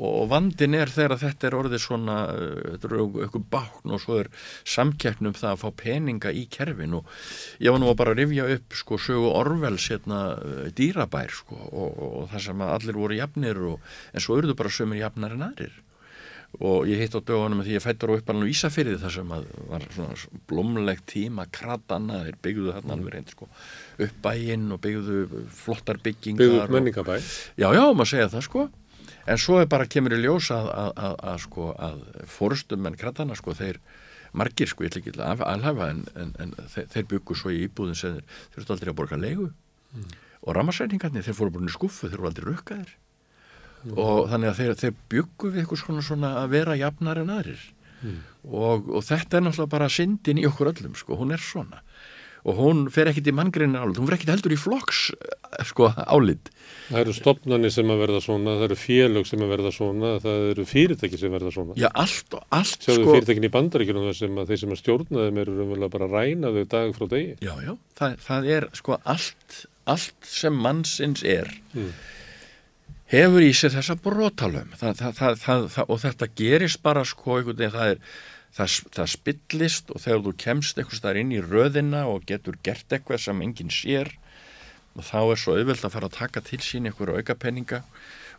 [0.00, 2.94] og vandin er þegar þetta er orðið svona uh, þetta er
[3.26, 4.30] eitthvað bákn og svo er
[4.64, 7.12] samkeppnum það að fá peninga í kerfin og
[7.60, 11.86] ég var nú að bara rifja upp sko sögu Orvels hérna uh, dýrabær sko og,
[11.92, 15.36] og, og það sem að allir voru jafnir og, en svo eruðu bara sömur jafnar
[15.36, 15.76] en aðrir.
[16.60, 19.46] Og ég hitt á dögunum því ég fættur á uppalinn á Ísafyrði þar sem að
[19.70, 20.16] var svona
[20.50, 23.48] blómlegt tíma kratanna, þeir byggðu þarna alveg reynd sko,
[24.04, 27.16] upp bæinn og byggðu flottar byggingar Byggðu upp og- menningabæ.
[27.56, 28.66] Já, já, maður segja það sko
[29.26, 32.98] en svo er bara kemur í ljós að, að, að, að sko að fórstum menn
[32.98, 33.78] kratana sko þeir
[34.32, 37.62] margir sko, ég ætla ekki að alhafa en, en, en þeir, þeir byggu svo í
[37.66, 39.50] íbúðin sem þeir þurftu aldrei að borga leigu.
[40.42, 42.94] Og rammarsæningarnir þeir fóru inn í skuffu, þeir voru aldrei rukkaðir.
[43.92, 47.62] Og þannig að þeir, þeir byggu við eitthvað svona, svona að vera jafnar en aðrir.
[48.42, 51.82] Og, og þetta er náttúrulega bara syndin í okkur öllum sko, hún er svona
[52.42, 55.12] og hún fer ekkit í manngreinin álit, hún fer ekkit heldur í flokks
[55.68, 56.48] sko álit
[56.92, 60.42] Það eru stopnarnir sem að verða svona, það eru félög sem að verða svona, það
[60.50, 61.76] eru fyrirtæki sem verða svona.
[61.80, 64.80] Já, allt og allt Sjáðu sko- fyrirtækin í bandaríkjunum þar sem að þeir sem að
[64.82, 67.36] stjórna þeim eru raunverulega bara að ræna þau dag frá degi.
[67.46, 67.72] Já, já,
[68.02, 69.56] það, það er sko allt,
[69.94, 71.92] allt sem mannsins er Mm.
[73.14, 77.98] hefur í sér þessa það, og þetta gerist bara sko einhvern veginn, það er
[78.56, 82.92] það, það spillist og þegar þú kemst eitthvað staðar inn í röðina og getur gert
[82.92, 84.12] eitthvað sem enginn sér
[84.92, 87.82] og þá er svo auðvelt að fara að taka til sín einhverju aukapenninga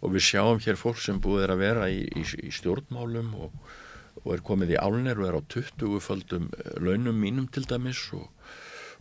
[0.04, 3.56] og við sjáum hér fólk sem búið að vera í, í, í stjórnmálum og,
[4.22, 6.52] og er komið í álnir og er á 20 földum
[6.84, 8.30] launum mínum til dæmis og,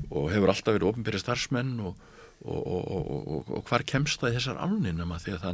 [0.08, 2.00] og hefur alltaf verið ofinbyrði starfsmenn og,
[2.46, 5.46] og, og, og hvar kemst það í þessar álninum að því að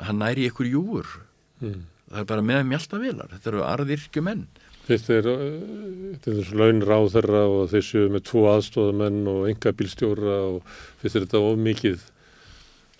[0.00, 1.14] það næri ykkur júur
[1.62, 1.84] Mm.
[2.10, 4.46] Það er bara með mjöldavilar, þetta eru arðirkju menn
[4.84, 10.74] Fyrst er uh, þessu laun ráðherra og þessu með tvo aðstofamenn og enga bílstjóra og
[11.00, 12.02] fyrst er þetta of mikið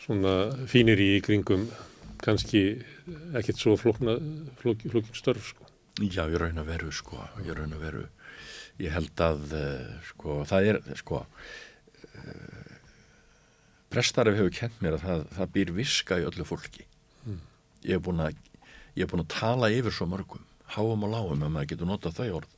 [0.05, 0.33] svona
[0.71, 1.67] fínir í kringum
[2.25, 2.63] kannski
[3.37, 4.17] ekkert svo flókna,
[4.63, 5.69] flók, flókin störf sko.
[6.01, 8.07] Já, ég raun að veru sko, ég raun að veru
[8.81, 12.73] ég held að uh, sko, það er sko uh,
[13.93, 16.89] prestarif hefur kent mér að það, það býr viska í öllu fólki
[17.25, 17.39] Mm.
[17.89, 18.35] ég hef búin að
[18.95, 22.19] ég hef búin að tala yfir svo mörgum háum og lágum ef maður getur notað
[22.19, 22.55] þau orð.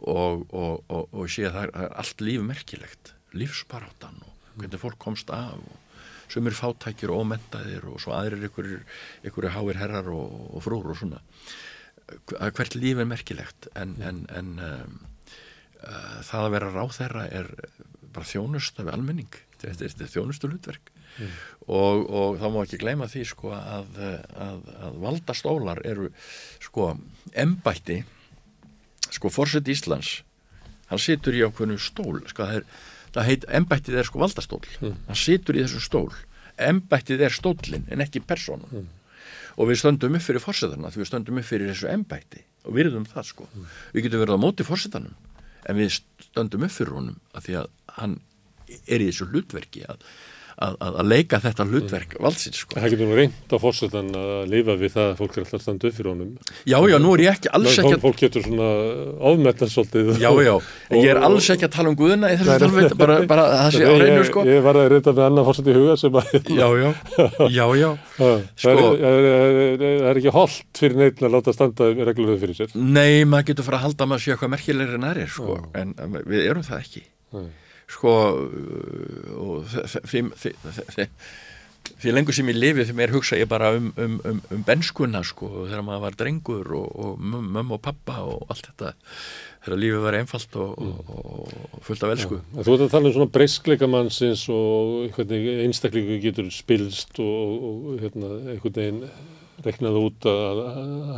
[0.00, 4.54] Og, og, og, og sé að það er, það er allt líf merkilegt lífsbaráttan og
[4.56, 10.08] hvernig fólk komst af og sumir fátækir og ómentaðir og svo aðrir ykkur, háir herrar
[10.14, 11.20] og, frúr og svona.
[12.38, 14.96] Að hvert líf er merkilegt en, en, en um,
[15.82, 17.50] uh, það að vera ráð þeirra er
[18.14, 19.40] bara þjónusta við almenning.
[19.60, 21.34] Þetta er, er þjónustu hlutverk Mm.
[21.66, 26.10] og, og þá má ekki gleyma því sko að, að, að valdastólar eru
[26.62, 26.94] sko
[27.34, 28.02] embætti
[29.10, 30.20] sko forsett Íslands
[30.90, 32.66] hann situr í ákveðnu stól sko það er,
[33.14, 34.62] það heit, embættið er sko valdastól.
[34.80, 34.96] Mm.
[35.08, 36.08] hann situr í þessu stól.
[36.60, 38.88] Embættið er stólinn en ekki persónum
[39.60, 42.44] og við stöndum upp fyrir fórsetarna því við stöndum upp fyrir þessu embætti.
[42.68, 43.46] Og virðum það sko.
[43.94, 45.14] Við getum verið á móti fórsetanum
[45.68, 45.94] en við
[46.26, 48.18] stöndum upp fyrir honum að því að hann
[48.86, 50.04] er í þessu hlutverki að,
[50.60, 52.24] að, að leika þetta hlutverk mm.
[52.24, 52.76] valdsins sko.
[52.76, 55.88] Það getur nú reynd á fórsetan að lifa við það að fólk er alltaf standu
[55.88, 56.32] upp fyrir honum.
[56.68, 58.02] Já, já, nú er ég ekki alls ekki að...
[58.04, 58.68] Fólk getur svona
[59.30, 60.10] ofmettan svolítið.
[60.20, 60.52] Já, já,
[60.90, 63.78] en ég er alls ekki að tala um Guðuna í þessu talveit, bara, bara það
[63.78, 64.44] sé á reynu sko.
[64.50, 66.36] Ég var að reynda með annan fórset í huga sem að...
[66.60, 66.90] Já, já,
[67.56, 67.90] já, já.
[68.60, 72.76] Sko, það er ekki holdt fyrir neitt að láta standa reglulega fyrir sér.
[72.76, 75.96] Nei, maður getur fara að halda maður sé eitthvað merkilegri næri sko, en
[77.90, 78.16] sko
[79.40, 79.70] og
[82.00, 85.22] því lengur sem ég lifi því mér hugsa ég bara um, um, um, um benskunna
[85.26, 88.92] sko þegar maður var drengur og, og mömm og pappa og allt þetta
[89.64, 91.10] þegar lífið var einfalt og, og,
[91.74, 92.38] og fullt af elsku.
[92.54, 98.32] Ja, þú ert að tala um svona breyskleika mannsins og einstaklingu getur spilst og hérna,
[98.54, 99.02] einhvern veginn
[99.64, 100.60] reknaði út að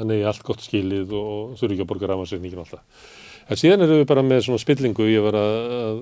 [0.01, 3.05] hann eigi allt gott skilið og þurfi ekki að borga ramarsreikningin alltaf.
[3.53, 5.99] En síðan erum við bara með svona spillingu, ég var að, að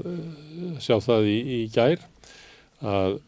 [0.84, 2.04] sjá það í, í gær,
[2.86, 3.18] að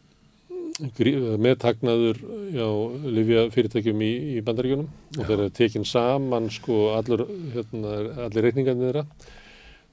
[1.43, 2.21] með tagnaður
[2.57, 2.69] á
[3.13, 4.87] Livja fyrirtækjum í, í bandaríkunum
[5.19, 7.91] og þeir eru tekinn saman sko allur, hérna,
[8.25, 9.03] allir reikningarnir þeirra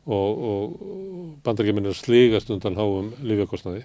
[0.09, 3.83] og, og bandaríkjuminn er sligast undan háum livjakostnaði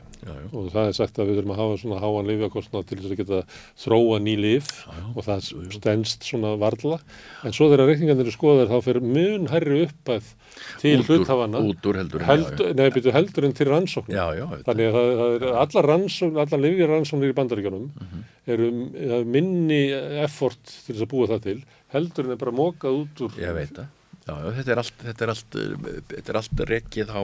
[0.55, 3.19] og það er sagt að við þurfum að hafa svona háan livjakostnað til þess að
[3.19, 3.41] geta
[3.83, 5.05] þróa ný liv já, já.
[5.11, 6.99] og það stendst svona varla.
[7.43, 10.31] En svo þegar reikningarnir eru skoðar þá fer mun hærri upp að
[10.79, 11.59] til hluthafanna.
[11.65, 14.15] heldur, heldur, heldur, heldur en til rannsóknum
[14.65, 18.23] þannig að það, það er allar rannsókn allar livjarannsóknir í bandaríkjunum uh mhm.
[18.23, 18.53] -huh.
[18.55, 19.83] eru minni
[20.23, 21.59] effort til þess að búa það til
[21.91, 23.91] heldur en er bara mókað út úr ég veit það
[24.25, 25.57] Já, þetta er allt, þetta er allt,
[26.09, 27.23] þetta er allt rekkið á,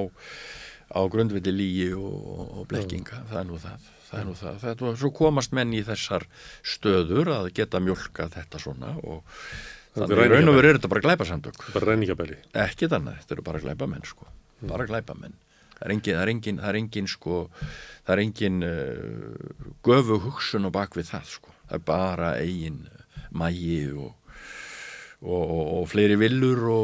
[0.94, 4.84] á grundviti lígi og, og blekkinga, það er nú það, það er nú það, það
[4.92, 6.28] er, svo komast menn í þessar
[6.62, 9.26] stöður að geta mjölka þetta svona og
[9.96, 11.66] þannig raun og veru er þetta bara glæpasamtök.
[11.74, 12.38] Bara reyngabæli.
[12.68, 14.70] Ekki þannig, þetta eru bara glæpamenn sko, mm.
[14.70, 15.36] bara glæpamenn.
[15.74, 17.44] Það er engin, það er engin, það er engin sko,
[18.06, 22.84] það er engin uh, göfu hugsun og bakvið það sko, það er bara eigin
[23.34, 24.21] mægi og
[25.22, 25.52] og,
[25.82, 26.82] og fleiri villur og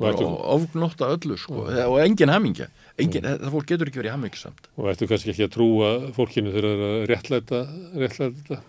[0.00, 1.66] ofgnótt að öllu sko.
[1.66, 2.68] og engin hamingja.
[3.00, 6.66] Engin, það fólk getur ekki verið hamingsamt og ættu kannski ekki að trúa fólkinu þegar
[6.66, 7.60] það er að réttlæta,
[8.02, 8.60] réttlæta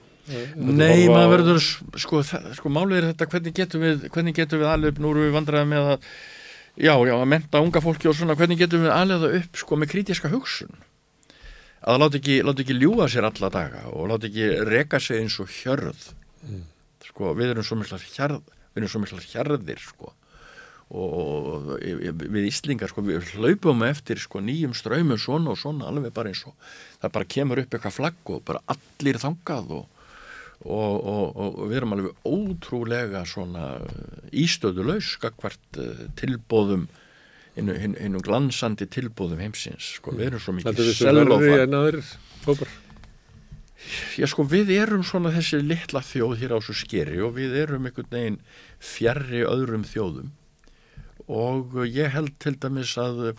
[0.55, 1.59] Nei, maður verður
[1.99, 2.21] sko,
[2.55, 5.69] sko málið er þetta hvernig getum við hvernig getum við alveg, nú erum við vandraði
[5.71, 6.05] með að
[6.77, 9.79] já, já, að menta unga fólki og svona, hvernig getum við alveg það upp sko
[9.81, 10.75] með krítiska hugsun?
[11.81, 15.39] Að láta ekki, láta ekki ljúa sér alla daga og láta ekki reka sig eins
[15.41, 16.11] og hjörð.
[16.45, 16.61] Mm
[17.11, 18.41] sko, við erum svo miklar hjarð,
[19.31, 20.13] hjarðir sko.
[20.91, 26.33] Og við Íslingar sko við hlaupum eftir sko nýjum ströymum svona og svona alveg bara
[26.33, 26.55] eins og
[26.99, 29.85] það bara kemur upp eitthvað flagg og bara allir þangað og,
[30.65, 33.69] og, og, og við erum alveg ótrúlega svona
[34.35, 36.89] ístöðulegs skakvart eh, tilbóðum
[37.55, 40.11] hinnum glansandi tilbóðum heimsins sko.
[40.15, 42.67] Við erum svo mikið selvofa
[44.19, 47.87] Já sko við erum svona þessi litla þjóð hér á svo skeri og við erum
[47.89, 48.39] einhvern veginn
[48.77, 50.31] fjarrri öðrum þjóðum.
[51.31, 53.33] Og ég held til dæmis að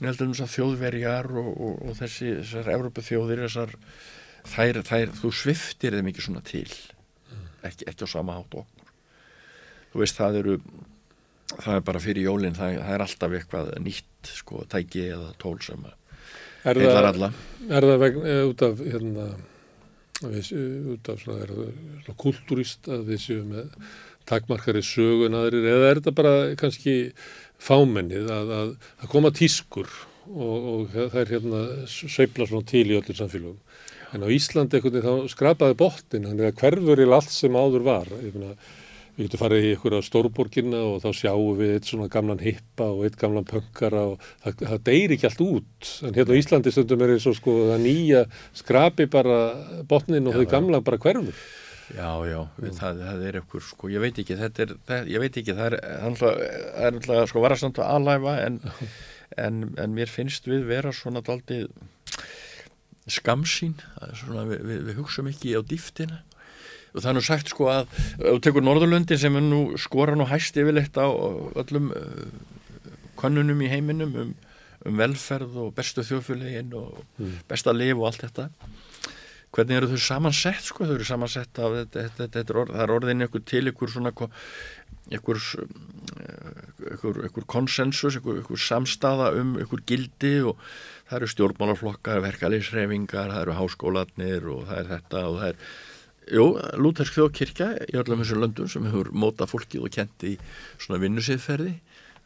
[0.00, 3.74] held til dæmis að þjóðverjar og, og, og þessi þessar Európa þjóðir þessar
[4.52, 6.68] þær, þær, þú sviftir þeim ekki svona til.
[7.62, 8.94] Ekki, ekki á sama hátt okkur.
[9.92, 10.56] Þú veist það eru
[11.52, 15.58] það er bara fyrir jólinn það, það er alltaf eitthvað nýtt sko tæki eða tól
[15.64, 15.98] sem að
[16.64, 17.32] heilar alla.
[17.68, 19.26] Er það vegna, eh, út af hérna,
[20.22, 20.52] við,
[20.94, 21.48] út af svona,
[22.04, 23.76] svona kultúrist að við séum með
[24.28, 26.96] takmarkari sögun aðrir eða er þetta bara kannski
[27.62, 29.90] fámennið að, að, að koma tískur
[30.30, 33.58] og, og það er hérna sveifla svona til í öllum samfélagum
[34.12, 37.86] en á Íslandi veginn þá skrapaði botnin, hann er að hverfur í allt sem áður
[37.86, 38.52] var, ég finna
[39.22, 43.04] Við getum farið í einhverja stórborginna og þá sjáum við eitt svona gamlan hippa og
[43.06, 45.90] eitt gamlan pöngara og það, það deyri ekki allt út.
[46.08, 48.22] En hérna á Íslandi stundum er eins og sko það nýja
[48.58, 49.36] skrapi bara
[49.86, 51.38] botnin og þau gamla bara hverfur.
[51.92, 55.22] Já, já, við, það, það er einhver sko, ég veit ekki, þetta er, það, ég
[55.22, 55.78] veit ekki, það er
[56.88, 58.58] alltaf sko varasamt að aðlæfa en,
[59.46, 61.70] en, en mér finnst við vera svona daldið
[63.06, 63.78] skamsín,
[64.18, 66.22] svona, við, við, við hugsaum ekki á dýftina
[66.92, 70.28] og það er nú sagt sko að þú tekur Norðurlöndin sem er nú skora nú
[70.28, 72.26] hæst yfirleitt á öllum uh,
[73.20, 74.32] konunum í heiminum um,
[74.86, 77.42] um velferð og bestu þjóðfjölegin og mm.
[77.50, 78.50] besta liv og allt þetta
[79.52, 82.84] hvernig eru þau samansett sko þau eru samansett af þetta, þetta, þetta er orð, það
[82.84, 84.12] er orðin ykkur til ykkur svona
[85.12, 85.40] ykkur
[86.96, 90.60] ykkur, konsensus ykkur, ykkur samstaða um ykkur gildi og
[91.08, 95.66] það eru stjórnmálaflokkar verkaliðsreifingar, það eru háskólanir og það er þetta og það er
[96.30, 96.44] Jú,
[96.78, 100.36] Lútersk þjóðkirkja í öllum þessum löndum sem hefur mótað fólkið og kent í
[100.78, 101.74] svona vinnusiðferði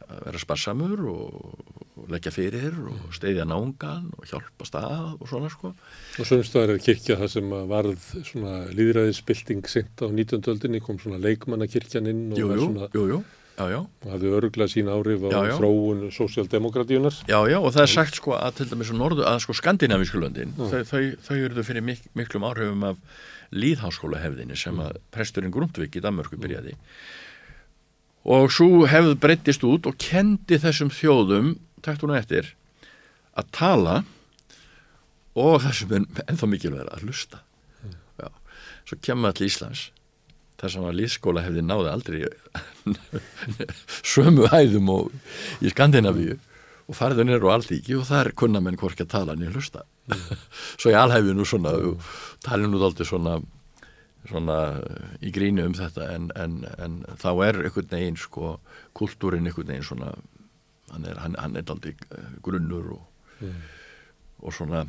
[0.07, 1.63] að vera sparsamur og,
[2.07, 5.73] leggja fyrir og steyðja nángan og hjálpa stað og svona sko.
[6.21, 10.45] Og sömstæðar er kirkja það sem varð svona líðræðisbylting sent á 19.
[10.53, 13.19] öldinni, kom svona leikmannakirkjan inn og jú, var svona, jú, jú,
[13.57, 13.79] já, já.
[13.81, 17.17] og hafði öruglega sín áhrif á Já, þróun sósjaldemokratíunar.
[17.27, 20.21] Já, já, og það er sagt sko að til dæmis á norðu, að sko skandinavísku
[20.21, 20.69] löndin, Já.
[20.69, 23.01] þau, þau, þau eru fyrir mik miklum áhrifum af
[23.55, 26.75] líðháskóla hefðinni sem að presturinn Grundvik í Danmörku byrjaði.
[28.27, 31.53] Og svo hefð breyttist út og kendi þessum þjóðum,
[31.85, 32.53] takt hún eftir,
[33.37, 33.97] að tala
[35.37, 37.43] og það sem er ennþá mikilvæg að hlusta.
[38.19, 38.27] Já,
[38.89, 39.91] svo kemur allir Íslands
[40.57, 42.19] sem að líðskóla hefði náði aldrei
[44.13, 45.11] sömu hæðum og
[45.61, 46.39] í Skandinavíu
[46.87, 49.83] og farðu nýr á alltíki og þar kunna menn hvorki að tala niður hlusta
[50.79, 52.09] svo ég alhæfi nú svona og
[52.45, 53.41] tali nú aldrei svona
[54.27, 54.57] svona
[55.23, 58.57] í grínu um þetta en, en, en þá er einhvern veginn sko
[58.97, 60.13] kultúrin einhvern veginn svona
[60.91, 61.95] hann er, hann, hann er aldrei
[62.43, 63.05] grunnur og,
[63.37, 63.53] Mm.
[64.41, 64.79] og svona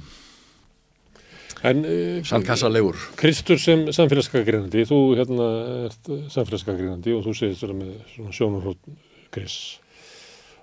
[1.68, 5.48] En uh, sandkassalegur Kristur sem samfélagsgaggrínandi, þú hérna
[5.88, 8.88] ert samfélagsgaggrínandi og þú segist vera með svona sjónarhótt
[9.34, 9.58] Kris.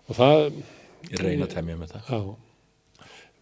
[0.09, 0.47] Og það...
[1.11, 2.35] ég reyna að temja með það Já.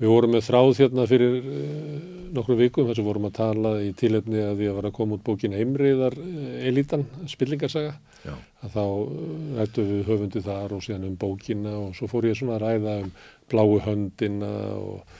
[0.02, 1.98] Við vorum með þráð hérna fyrir uh,
[2.34, 5.18] nokkru vikum þar sem vorum að tala í tilefni að því að var að koma
[5.18, 7.94] út bókin Eimriðar uh, Elítan, spillingarsaga.
[8.24, 8.34] Já.
[8.66, 9.28] Að þá uh,
[9.60, 12.96] rættu við höfundi þar og síðan um bókina og svo fór ég svona að ræða
[13.04, 13.12] um
[13.54, 15.20] bláu höndina og,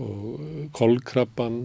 [0.00, 1.60] og kolkrabban,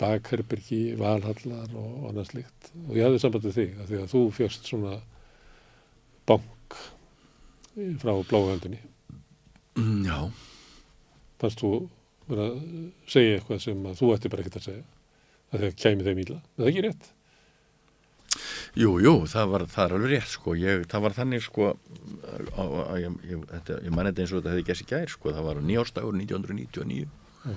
[0.00, 2.72] bakherbyrgi, valhallar og annað slikt.
[2.88, 4.96] Og ég hafði samband við þig að því að þú fjöxt svona
[6.26, 6.56] bank
[8.02, 8.80] frá bláu höndinni.
[9.78, 10.18] Mm, Já,
[11.40, 11.70] fannst þú
[12.30, 12.58] vera að
[13.10, 14.84] segja eitthvað sem að þú ætti bara ekkert að segja
[15.50, 17.08] að það kæmi þeim íla, er það ekki rétt?
[18.78, 21.70] Jú, jú, það var, það er alveg rétt sko, ég, það var þannig sko,
[22.54, 22.62] á,
[23.02, 25.48] ég, ég, þetta, ég man þetta eins og þetta hefði gæst í gær sko, það
[25.48, 27.08] var nýjástagur 1999
[27.40, 27.54] Mm.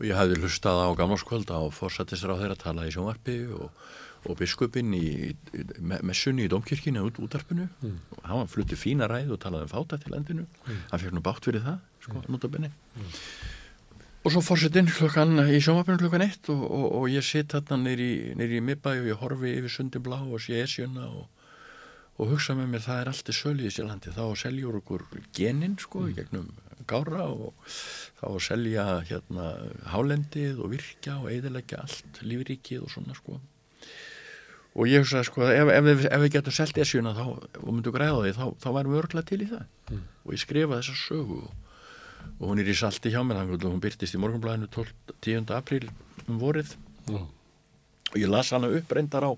[0.00, 3.66] og ég hafði hlustað á gamlarskvöld á fórsættisráð þeirra að tala í sjónvarpi og,
[4.26, 7.98] og biskupinn í, í me- messunni í domkirkina út útarpinu Mm.
[8.18, 10.80] og hann flutti fína ræð og talaði um fáta til endinu, Mm.
[10.90, 12.70] hann fekk nú bátt fyrir það, sko, notabenni
[14.24, 18.58] og svo fórsetinn klukkan í sjónvarpinu klukkan eitt og, og, og ég sitt nýri, nýri
[18.58, 21.28] í miðbæ og ég horfi yfir sundin blá og sé esjuna og,
[22.18, 25.78] og hugsa með mér það er allt í sölu í Sélandi þá seljur okkur genin
[25.78, 26.50] sko í gegnum
[26.88, 27.54] gára og
[28.20, 29.46] þá selja hérna
[29.94, 33.38] hálendið og virkja og eiðilegja allt lífríkið og svona sko
[34.78, 37.94] og ég hugsaði sko ef, ef, við- ef við getum selt esjuna þá og myndum
[37.96, 40.02] græða því þá, þá værum við örglega til í það Mm.
[40.26, 41.52] og ég skrifa þessa sögu og,
[42.38, 44.92] og hún er í salti hjá mér að hún byrtist í morgunblæðinu 12,
[45.24, 45.46] 10.
[45.56, 45.88] apríl
[46.28, 46.74] um vorið
[47.08, 47.22] Já.
[48.12, 49.32] og ég las hana upp reyndar á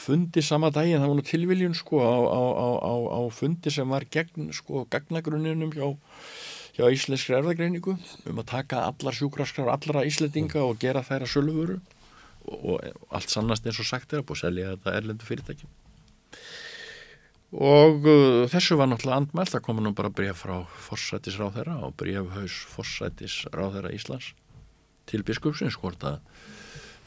[0.00, 3.88] fundi sama daginn, það var nú tilviljun sko á, á, á, á, á fundi sem
[3.90, 5.90] var gegn sko gagnagruninum hjá,
[6.78, 7.98] hjá íslenskri erðagreiningu
[8.30, 11.80] um að taka allar sjúkraskrar allra íslendinga og gera þær að söluvöru
[12.46, 15.72] og, allt sannast eins og sagt er að búið að selja þetta erlendu fyrirtækjum
[17.50, 19.50] og uh, þessu var náttúrulega andmælt.
[19.56, 20.54] Það kom nú bara bref frá
[20.86, 24.30] forsætisráðherra og brefhaus forsætisráðherra Íslands
[25.10, 26.20] til biskupsins hvort að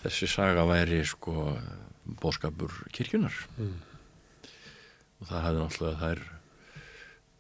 [0.04, 1.54] þessi saga væri sko
[2.20, 3.78] bóskapur kirkjunar Mm.
[5.22, 6.24] og það hefði náttúrulega þær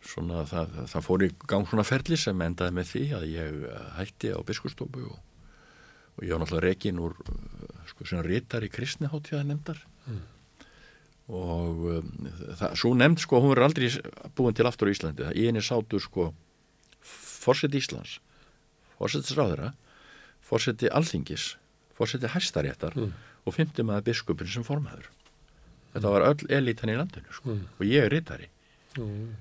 [0.03, 3.59] svona það, það fór í gang svona ferli sem endaði með því að ég
[3.97, 5.19] hætti á biskustofu og,
[6.17, 10.19] og ég var náttúrulega rekin úr eh, sko svona rítar í kristniháttíða nefndar Mm.
[11.31, 12.07] og um,
[12.59, 13.87] það, svo nefnd sko hún verður aldrei
[14.35, 16.25] búin til aftur á Íslandi það í henni sátu sko
[16.99, 18.17] fórseti Íslands
[18.99, 19.69] fórsetisráðara
[20.43, 21.53] fórseti Alþingis
[21.97, 23.13] fórseti Hæstaréttar Mm.
[23.47, 25.07] og fymti maður biskupin sem formaður
[25.93, 27.49] þetta var öll elitan í landinu sko.
[27.55, 27.65] Mm.
[27.79, 28.49] og ég er rittari
[28.99, 29.31] Mm.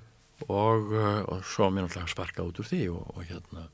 [0.48, 3.66] og, uh, og svo mér náttúrulega sparkað út úr því og, og hérna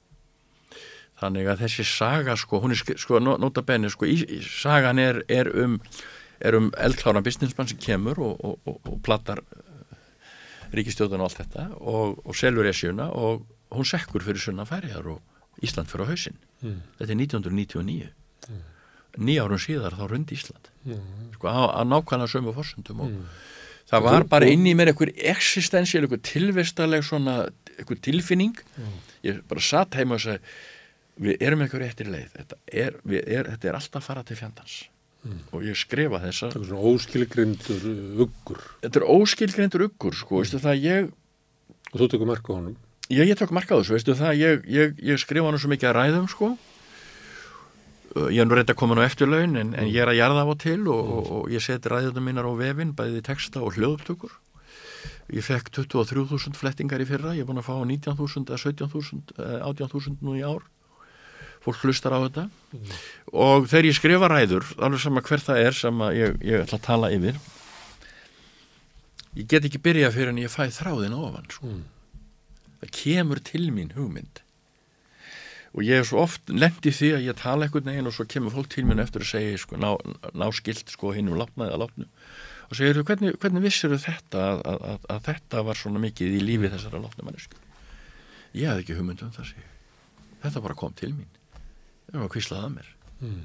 [1.21, 4.99] þannig að þessi saga sko, hún er sk- sko, nota benni sko, í, í, sagan
[5.03, 5.81] er, er um
[6.41, 9.41] er um eldkláran businessmann sem kemur og, og, og, og platar
[10.75, 13.43] ríkistjóðan og allt þetta og, og selur esjuna og
[13.75, 16.81] hún sekkur fyrir sunna færiðar og Ísland fyrir á hausinn Mm.
[16.99, 18.07] þetta er 1999
[19.23, 21.29] nýja árum síðar þá rundi Ísland Mm.
[21.37, 23.25] sko á, á nákvæmlega sömu fórsöndum og Mm.
[23.91, 27.49] það var bara inn í mér einhver existensial, einhver tilvistaleg svona,
[27.79, 28.59] einhver tilfinning
[29.23, 30.39] ég bara satt heima og segi
[31.19, 32.31] við erum einhver réttir leið.
[32.37, 34.85] Þetta er, er, þetta er alltaf fara til fjandans.
[35.27, 35.39] Mm.
[35.51, 38.61] og ég skrifa þessa Það er svona óskilgrindur uh, uggur.
[38.85, 41.09] Þetta er óskilgreindur uggur sko, veistu það ég
[41.89, 42.77] og þú tekur marka á honum.
[43.11, 45.91] ég, ég tók marka á þessu, veistu það ég, ég, ég skrifa hann svo mikið
[45.91, 46.53] að ræðum sko.
[48.15, 50.21] Uh, ég er nú reynda að koma nú eftir laun en, en ég er að
[50.21, 53.67] jarða af og til og, og, og ég seti ræðunum mínar á vefin bæði texta
[53.67, 54.39] og hljóðuptökur
[55.35, 59.35] ég fekk 23.000 flettingar í fyrra, ég er búin að fá 19.000 eða 17.000,
[59.67, 60.63] 18.000 nú í ár
[61.69, 62.97] fólk hlustar á þetta mm.
[63.45, 66.87] og þegar ég skrifa ræður alveg sama hver það er sem ég, ég ætla að
[66.89, 67.39] tala yfir
[69.39, 71.71] ég get ekki byrja fyrir en ég fæ þráðin ofan sko.
[71.71, 71.87] mm.
[72.83, 74.43] það kemur til mín hugmynd
[75.77, 78.55] og ég hef svo oft lendi því að ég tala eitthvað neginn og svo kemur
[78.55, 79.93] fólk til mín eftir að segja sko, ná,
[80.33, 82.09] ná skilt sko hinn um látna eða látnu
[82.69, 86.45] og segir hvernig, hvernig vissir þetta að, að, að, að þetta var svona mikið í
[86.45, 87.61] lífi þessara látna mannesku
[88.57, 89.53] ég hef ekki hugmynd um það
[90.43, 91.38] þetta bara kom til mín
[92.13, 93.41] kvíslað að mér mm.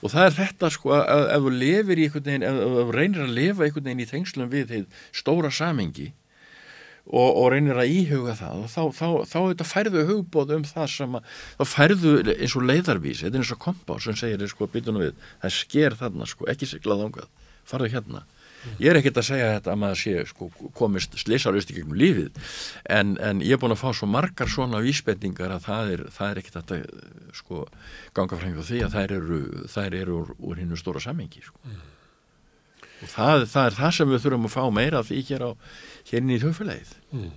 [0.00, 3.24] og það er þetta sko að ef þú lefir í einhvern veginn, ef þú reynir
[3.24, 4.84] að lefa einhvern veginn í þengslum við því
[5.22, 6.12] stóra samengi
[7.04, 10.86] og, og reynir að íhuga það og þá, þá, þá, þá færðu hugbóð um það
[10.94, 14.68] sem að þá færðu eins og leiðarvís þetta er eins og kompá sem segir sko
[14.72, 17.28] býtunum við það sker þarna sko, ekki siglað ángað
[17.68, 18.24] farðu hérna
[18.80, 22.38] Ég er ekkert að segja þetta að maður sé sko, komist slisalust í gegnum lífið
[22.96, 26.30] en, en ég er búin að fá svo margar svona vísbendingar að það er, það
[26.30, 26.86] er ekkert að
[27.36, 27.64] sko,
[28.16, 29.40] ganga hjá því að þær eru,
[29.74, 31.60] þær eru úr, úr hinnu stóra samengi sko.
[31.68, 31.86] mm.
[33.04, 35.50] og það, það er það sem við þurfum að fá meira af því hér, á,
[36.10, 37.32] hérinn í þjóðfélagið mm.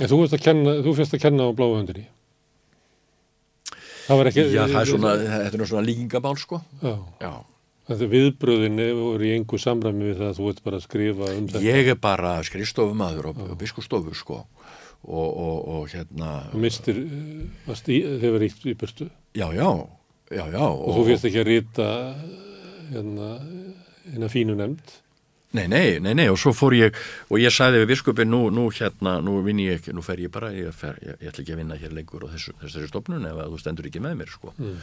[0.00, 2.08] En þú fyrst að kenna, að kenna á bláhundinni
[4.02, 7.32] Það var ekki Já, það er svona, þetta er svona líkingabál sko Já, Já.
[7.88, 11.48] Þetta viðbröðin voru í engu samræmi við það að þú ert bara að skrifa um
[11.50, 11.62] þetta.
[11.66, 14.38] Ég er bara skrifstofumadur og, og biskustofu sko
[15.02, 16.30] og, og, og hérna...
[16.52, 19.08] Og mistir, eh, í, þeir var ítt í börstu?
[19.34, 19.68] Já, já,
[20.30, 20.62] já, já.
[20.62, 21.88] Og þú fyrst ekki að rita
[22.92, 23.30] hérna
[24.12, 24.98] eina fínu nefnd?
[25.52, 26.94] Nei, nei, nei, nei, og svo fór ég,
[27.28, 30.48] og ég sagði við biskupin, nú, nú hérna, nú vinn ég nú fer ég bara,
[30.56, 33.42] ég, fer, ég, ég ætla ekki að vinna hér lengur á þessu, þessu stofnun ef
[33.42, 34.54] þú stendur ekki með mér, sko.
[34.56, 34.78] Mm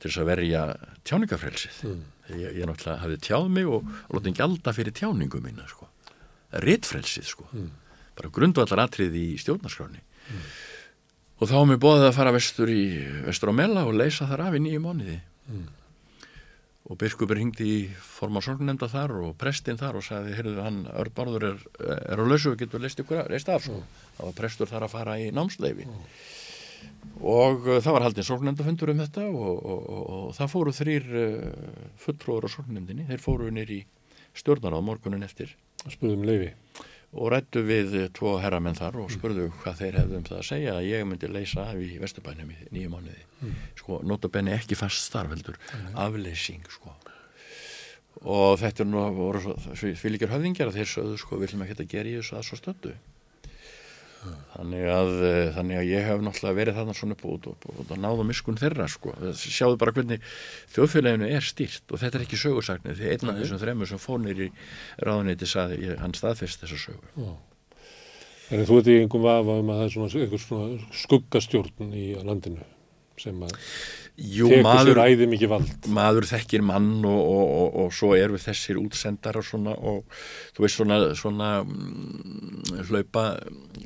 [0.00, 0.62] til þess að verja
[1.08, 2.02] tjáningafrelsið mm.
[2.36, 5.88] ég, ég náttúrulega hafði tjáð mig og, og lótið gælda fyrir tjáningu mína sko.
[6.66, 7.70] rittfrelsið sko mm.
[8.18, 10.44] bara grundvallar atrið í stjórnarskráni mm.
[11.40, 12.84] og þá mér bóðið að fara vestur í
[13.28, 15.18] vestur á Mella og leysa þar af í nýju mánuði
[15.48, 15.66] mm.
[16.92, 21.52] og Birkubur hingdi í forma sorgnemnda þar og prestinn þar og sagði, heyrðu hann, Örbarður
[21.54, 23.80] er, er á lausu og getur leist ykkur að leist af sko.
[23.80, 24.00] Mm.
[24.18, 26.34] þá var prestur þar að fara í námsleifi mm
[27.20, 31.06] og uh, það var haldið sorgnendafundur um þetta og, og, og, og það fóru þrýr
[31.12, 33.84] uh, fulltróður á sorgnendinni, þeir fóru nýri
[34.36, 35.54] stjórnar á morgunin eftir.
[35.86, 36.52] Spurðum leiði
[37.16, 40.74] og rættu við tvo herramenn þar og spurðu hvað þeir hefðu um það að segja
[40.76, 43.22] að ég myndi leysa af í Vesturbænum í nýju mánuði.
[43.40, 43.58] Mm.
[43.78, 45.90] sko, notabenni ekki fast starfveldur mm.
[46.02, 46.92] afleysing sko.
[48.26, 52.10] Og þetta er nú voru fylgjur höfðingjar að þeir sögðu sko viljum ekki að gera
[52.10, 52.94] í þessu að svo stöndu
[54.56, 57.80] Þannig að, eh, þannig að ég hef náttúrulega verið þarna svona upp og, og, og,
[57.84, 59.12] og náðu miskun þeirra sko.
[59.36, 60.30] Sjáðu bara hvernig
[60.74, 64.46] þjóðfélaginu er stýrt og þetta er ekki sögursagnir því einn af þessum þremur sem fónir
[64.46, 64.48] í
[65.04, 67.12] ráðuniti saði hann staðfest þessa sögur.
[67.20, 67.34] Já.
[68.54, 72.66] En þú ert í einhverjum vafa um að það er svona, svona skuggastjórn í landinu
[73.20, 73.56] sem að
[74.16, 74.96] Jú, maður,
[75.92, 80.06] maður þekkir mann og, og, og, og svo eru þessir útsendar og svona og
[80.56, 83.26] þú veist svona, svona mm, hlaupa,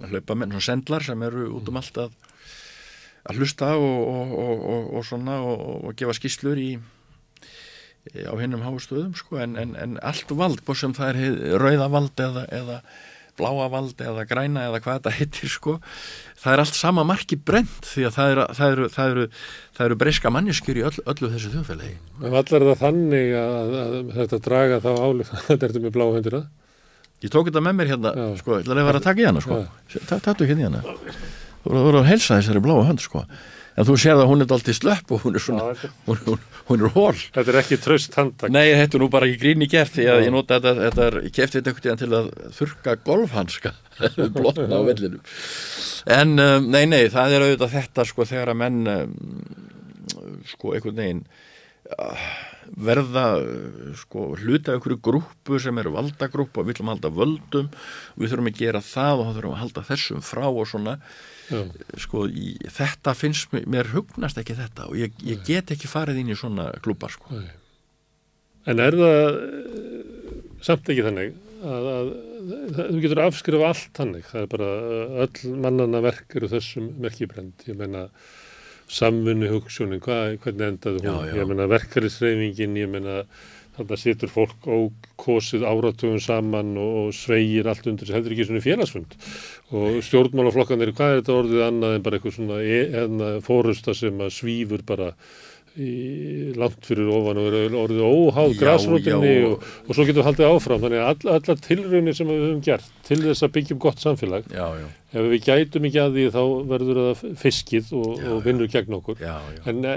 [0.07, 2.15] hlaupa menn, svona sendlar sem eru út um allt að,
[3.27, 6.71] að hlusta og svona og gefa skýslur í
[8.31, 12.23] á hennum hástöðum sko en, en, en allt vald, búið sem það er rauða vald
[12.23, 12.79] eða, eða
[13.41, 15.77] bláa vald eða græna eða hvað þetta heitir sko
[16.41, 19.27] það er allt sama marki brent því að það eru, það eru, það eru,
[19.77, 21.99] það eru breyska manneskjur í öll, öllu þessu þjóðfélagi.
[22.21, 26.43] En allar það þannig að, að þetta draga þá álið þetta ertu með bláa höndina?
[27.21, 28.29] Ég tók þetta með mér hérna, Já.
[28.41, 29.59] sko, ég ætlaði að vera að taka í hana sko,
[30.09, 30.81] tattu ekki hérna
[31.61, 33.25] þú voru að helsa þessari bláa hönd sko
[33.81, 35.71] en þú sér að hún er alltaf slöpp og hún er svona,
[36.07, 39.29] hún, hún, hún er hól Þetta er ekki tröst handak Nei, þetta er nú bara
[39.29, 40.25] ekki gríni gert því að Já.
[40.27, 43.75] ég nota þetta, þetta er, ég kefti þetta ekkert til að þurka golfhanska.
[44.37, 45.25] Blotna á vellinum
[46.21, 49.19] en um, nei, nei, það er auðvitað þetta sko þegar að menn um,
[50.49, 51.25] sko einhvern veginn
[51.97, 52.31] uh,
[52.91, 53.25] verða
[53.99, 57.69] sko hluta einhverju grúpu sem eru valdagrúpu og við viljum halda völdum.
[58.17, 60.97] Við þurfum að gera það og þá þurfum að halda þessum frá og svona.
[61.01, 61.40] Já.
[62.01, 66.23] Sko í, þetta finnst mér, mér hugnast ekki þetta og ég, ég get ekki farið
[66.23, 67.41] inn í svona klúpar sko.
[68.69, 72.13] En er það eh, samt ekki þannig að, að,
[72.75, 74.71] að þú getur afskrifa allt þannig, það er bara
[75.25, 78.07] öll mannana verk eru þessum merkibrend, ég meina
[78.91, 81.39] samfunni hugssjónin, hvernig endaðu hún, já, já.
[81.39, 83.23] ég meina verkarisreifingin, ég meina
[83.81, 88.65] þarna situr fólk og kosið áratugum saman og sveigir allt undir þessu heldur ekki svona
[88.65, 89.17] félagsfund?
[89.75, 94.37] Og stjórnmálaflokkanir, hvað er þetta orðið annað en bara eitthvað svona e, fórusta sem að
[94.39, 95.15] svífur bara
[96.59, 98.73] langt fyrir ofan og eru orðið óháð já.
[98.75, 100.81] og, og svo getur við haldið áfram.
[100.83, 104.51] Þannig að all, allar tilraunir sem við höfum gert til þess að byggjum gott samfélag
[104.51, 106.41] já, já, ef við gætum ekki að því þá
[106.71, 109.19] verður það fiskið og, og vinnur gegn okkur.
[109.19, 109.61] Já, já.
[109.73, 109.95] en e,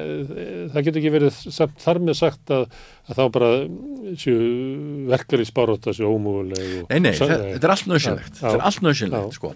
[0.73, 2.65] það getur ekki verið samt þar með sagt að,
[3.09, 3.51] að þá bara
[5.13, 8.85] verkar í spáróta séu ómúguleg og, Nei, nei, þetta, er allt nöðsynlegt, þetta er allt
[8.85, 9.53] nöðsynlegt, sko,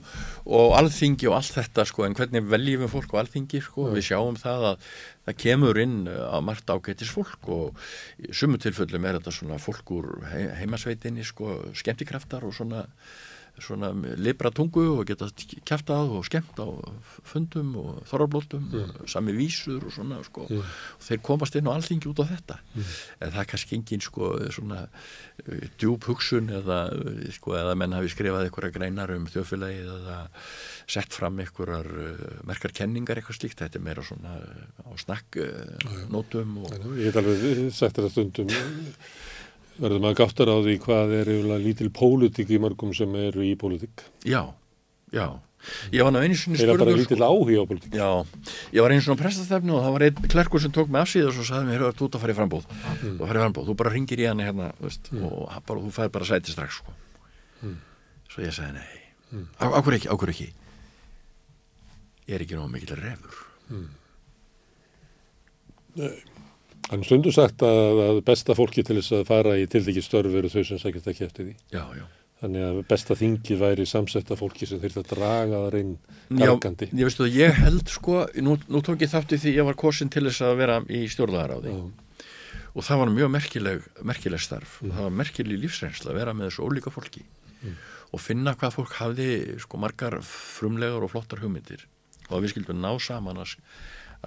[0.60, 4.10] og alþingi og allt þetta, sko, en hvernig veljum við fólk á alþingi, sko, við
[4.12, 4.90] sjáum það að
[5.28, 7.88] það kemur inn á margt ágætis fólk og
[8.24, 12.86] í sumu tilfellum er þetta svona fólk úr he heimasveitinni, sko, skemmtikraftar og svona,
[13.64, 13.90] svona
[14.22, 15.28] libra tungu og geta
[15.68, 16.68] kæftað og skemmt á
[17.28, 18.68] fundum og þorrablótum,
[19.10, 23.34] sami vísur og svona, sko, og þeir komast inn á alþingi út á þetta, en
[23.34, 28.14] það er kannski engin, sko, svona uh, djúb hugsun eða, uh, sko, eða menn hafi
[28.14, 30.20] skrifað einhverja greinar um þjóðfélagið eða
[30.88, 36.06] sett fram einhverjar uh, merkar kenningar eitthvað slíkt, þetta er meira svona á snakk uh,
[36.14, 38.54] nótum og Ég get alveg sagt þetta stundum
[39.82, 43.56] verður maður gáttar á því hvað er yfirlega lítil pólitík í mörgum sem eru í
[43.60, 44.06] pólitík.
[44.26, 44.42] já,
[45.14, 45.28] já.
[45.92, 47.96] Ég var einu sinni Það er bara lítil áhuga á pólitík.
[47.98, 48.10] Já,
[48.72, 51.32] ég var einu svona prestastefnu og það var einn klerkur sem tók mig af síðu
[51.32, 53.76] og svo sagði mér, þú ert að fara í frambóð þú farið í frambóð, þú
[53.82, 56.96] bara ringir í hann hérna veist, og hann bara, þú fæði bara sæti strax sko.
[58.32, 59.04] svo ég sagði nei.
[59.34, 59.48] Mm.
[59.60, 60.48] ákur ekki, ákur ekki?
[62.30, 63.36] Ég er ekki nóg mikill refur
[66.88, 70.52] Hann stundu sagt að, að besta fólki til þess að fara í tildekki störf eru
[70.52, 71.56] þau sem sækist ekki eftir því.
[71.76, 72.06] já, já.
[72.38, 75.88] Þannig að besta þingi væri samsetta fólki sem þurft að draga það reyn
[76.38, 76.86] Já, gargandi.
[76.94, 80.12] ég veistu að ég held sko, nú, nú tók ég þátti því ég var kosin
[80.14, 81.74] til þess að vera í stjórnlagaráði.
[82.78, 84.78] Og það var mjög merkileg, merkileg starf.
[84.84, 87.26] Það var merkileg lífsreynsla að vera með þessu ólíka fólki
[88.14, 91.88] og finna hvað fólk hafði sko margar frumlegar og flottar hugmyndir.
[92.30, 93.56] Og að við skildum ná saman að,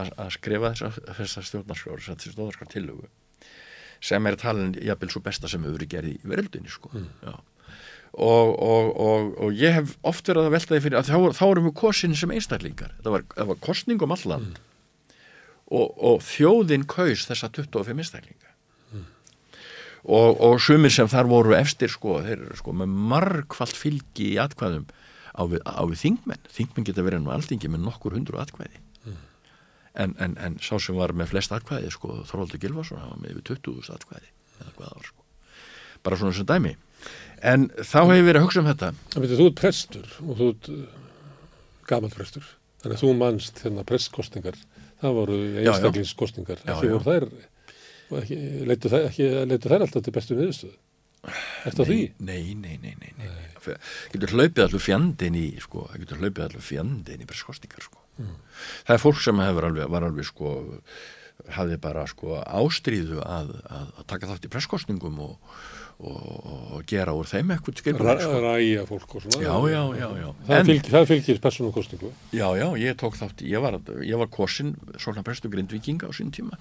[0.08, 3.08] að, skrifa þessa, þessa stjórnarskráður, þessa stjórnarskráður tillögu
[4.00, 6.90] sem er talin jafnvel svo besta sem hefur verið gerði í veröldinni sko.
[6.96, 7.34] Já.
[8.10, 11.44] Og, og, og, og ég hef oft verið að velta því fyrir að þá, þá
[11.46, 12.94] erum við kosin sem einstaklingar.
[13.04, 14.58] Það var, það var kostning um alland
[15.70, 18.48] og, og þjóðin kaus þessa 25 einstaklinga.
[20.00, 24.38] Og, og sumir sem þar voru efstir sko, þeir eru sko með margfalt fylgi í
[24.40, 24.86] atkvæðum
[25.36, 26.46] á við, á við þingmenn.
[26.56, 28.80] Þingmenn geta verið nú aldingi með nokkur hundru atkvæði
[29.94, 33.34] en, en, en sá sem var með flest atkvæði sko, Þorvaldur Gilvarsson, hann var með
[33.36, 35.26] yfir 20.000 atkvæði eða hvað það var sko
[36.00, 36.76] bara svona sem dæmi
[37.52, 40.50] en þá hefur ég verið að hugsa um þetta veitir, þú ert prestur og þú
[40.54, 40.72] ert
[41.90, 42.46] gaman prestur.
[42.80, 44.58] Þannig að þú manst hérna prestkostingar.
[45.00, 45.38] Það voru.
[45.60, 45.72] Já,
[46.74, 47.26] Ekki voru þær,
[48.68, 49.10] leitu þær,
[49.66, 50.76] þær alltaf til bestu niðurstöðu.
[51.68, 51.98] Eftir því?
[52.24, 53.28] Nei, nei, nei, nei, nei.
[53.28, 53.74] nei.
[54.14, 57.99] Getur hlaupið allur fjandinn í, sko, getur hlaupið allur fjandinn í presskostingar, sko.
[58.86, 60.54] Það er fólk sem hefur alveg, var alveg, sko,
[61.56, 65.54] hafði bara, sko, ástríðu að, að, að taka þátt í presskostningum og,
[66.00, 68.42] og, og gera úr þeim eitthvað skipulag, sko.
[68.44, 69.40] ræja fólk og svona.
[69.46, 70.28] Já, já, já, já.
[70.44, 72.12] Það, En- fylgir, það fylgir persónum kostingu.
[72.36, 76.28] Já, já, ég tók þátt, ég var, ég var kosin svona prestu grindvikinga á sín
[76.36, 76.60] tíma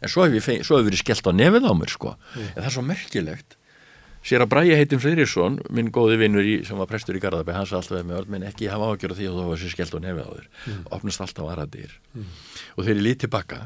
[0.00, 2.60] en svo hef ég feng, svo hef verið skellt á nefið á mér sko, en
[2.62, 3.58] það er svo merkilegt
[4.24, 7.76] sér að Bræja heitin Freyrisson minn góði vinnur í, sem var prestur í Garðabæ sagði
[7.80, 10.00] alltaf við mig, minn ekki hafa ágjör af því að þú var sér skellt á
[10.00, 10.48] nefið á þér
[10.96, 13.58] opnast alltaf aðraðir og þegar ég lít tilbaka,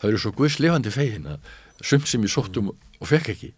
[0.00, 1.52] það eru svo guðs lifandi fegin að
[1.84, 3.52] sumt sem ég sóttum og fekk ekki.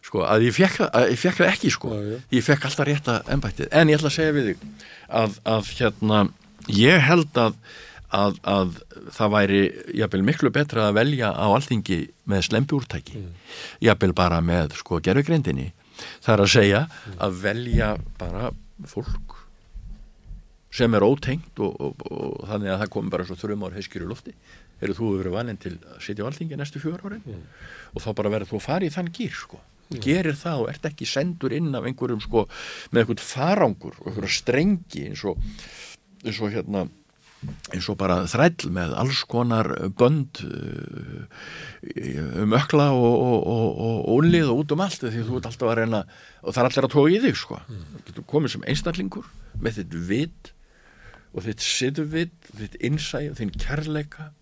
[0.00, 1.88] Sko, að ég fekk, það- að ég fekk það ekki sko.
[1.92, 2.18] Já, já.
[2.32, 3.68] ég fekk alltaf rétta embættið.
[3.76, 4.62] En ég ætla að segja við þig
[5.20, 6.20] að, að hérna,
[6.72, 7.58] ég held að,
[8.16, 8.70] að, að
[9.18, 9.60] það væri
[10.00, 11.98] jafnvel miklu betra að velja á alþingi
[12.32, 13.20] með slempi úrtæki.
[13.84, 15.68] Jafnvel bara með sko gerfugrindinni
[16.24, 16.82] það er að segja
[17.18, 18.50] að velja bara
[18.88, 19.36] fólk
[20.74, 24.04] sem er ótengt og, og, og þannig að það kom bara svo þrjum ár heiskjur
[24.06, 24.34] í lofti.
[24.80, 27.42] Eru þú verið valinn til að sitja á alþingi næstu fjögur árin?
[27.92, 29.60] Og þá bara verður þú að fara í þann gýr sko.
[29.90, 32.44] Gerir það og ert ekki sendur inn af einhverjum sko
[32.94, 35.42] með einhvern farangur og einhverja strengi eins og
[36.22, 36.86] eins og hérna
[37.72, 41.24] eins og bara þræll með alls konar bönd uh,
[42.42, 45.72] um ökla og, og, og, og ónlið og út um allt því þú ert alltaf
[45.72, 46.02] að reyna
[46.42, 47.60] og það er allir að tóa í þig sko.
[47.68, 50.52] Þú getur komið sem einstaklingur með þitt vit
[51.30, 54.32] og þitt siðvit þitt innsæð, þinn kærleika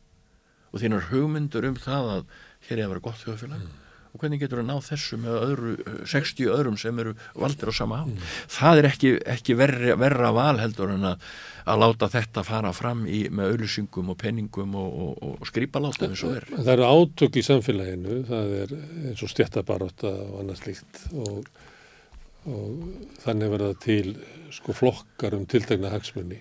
[0.72, 2.24] og þínar hugmyndur um það að
[2.68, 3.68] hér er að vera gott þjóðfélag
[4.08, 7.74] og hvernig getur að ná þessu með öðru, eh, 60 öðrum sem eru valdir á
[7.76, 8.04] sama á
[8.48, 11.28] það er ekki, ekki verri, verra val heldur en að,
[11.68, 16.24] að láta þetta fara fram í, með auðlýsingum og penningum og, og, og skrýpaláta eins
[16.26, 16.48] og er.
[16.56, 18.76] Það eru átök í samfélaginu, það er
[19.12, 21.48] eins og stjættabaróta og annað slíkt og,
[22.48, 24.14] og þannig verða til
[24.54, 26.40] sko flokkar um tiltegna hagsmunni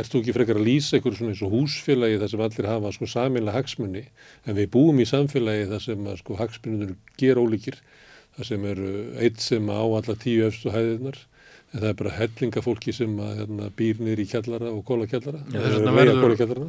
[0.00, 2.92] ert þú ekki frekar að lýsa einhverju svona eins og húsfélagi þar sem allir hafa
[2.96, 4.04] sko saminlega hagsmunni
[4.46, 7.76] en við búum í samfélagi þar sem að sko hagsmunir ger ólíkir
[8.36, 11.20] þar sem eru eitt sem á alla tíu efstu hæðirnar
[11.72, 15.08] en það er bara hellinga fólki sem að hérna, býr niður í kjallara og kóla
[15.08, 15.40] kjallara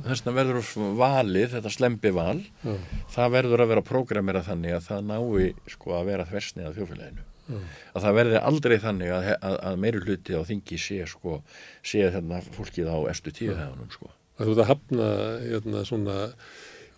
[0.08, 0.70] Þess vegna verður,
[1.02, 2.74] valið, þetta slempi val Já.
[3.18, 7.30] það verður að vera prógramera þannig að það nái sko að vera þversnið að þjófélaginu
[7.44, 7.60] Já.
[7.94, 11.40] að það verði aldrei þannig að, að, að meiri hluti á þingi sé sko,
[11.84, 14.12] sé þarna fólkið á estu tíu þegar sko.
[14.38, 15.10] Það er að hafna
[15.44, 16.16] hérna, svona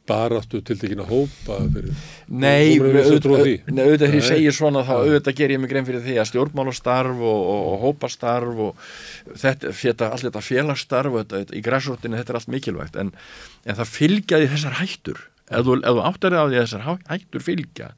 [0.05, 1.93] baráttu til ekki að hópa fyrir
[2.29, 7.23] Nei, auðvitað ég segir svona þá auðvitað ger ég mig grein fyrir því að stjórnmálastarf
[7.25, 8.83] og, og, og hópastarf og
[9.33, 12.99] þetta, þetta, allt þetta félagstarf þetta, í græsrótinu, þetta er allt mikilvægt.
[13.01, 13.13] En,
[13.65, 15.23] en það fylgjaði þessar hættur.
[15.49, 17.91] Ef þú, þú áttarið á því að þessar hættur fylgja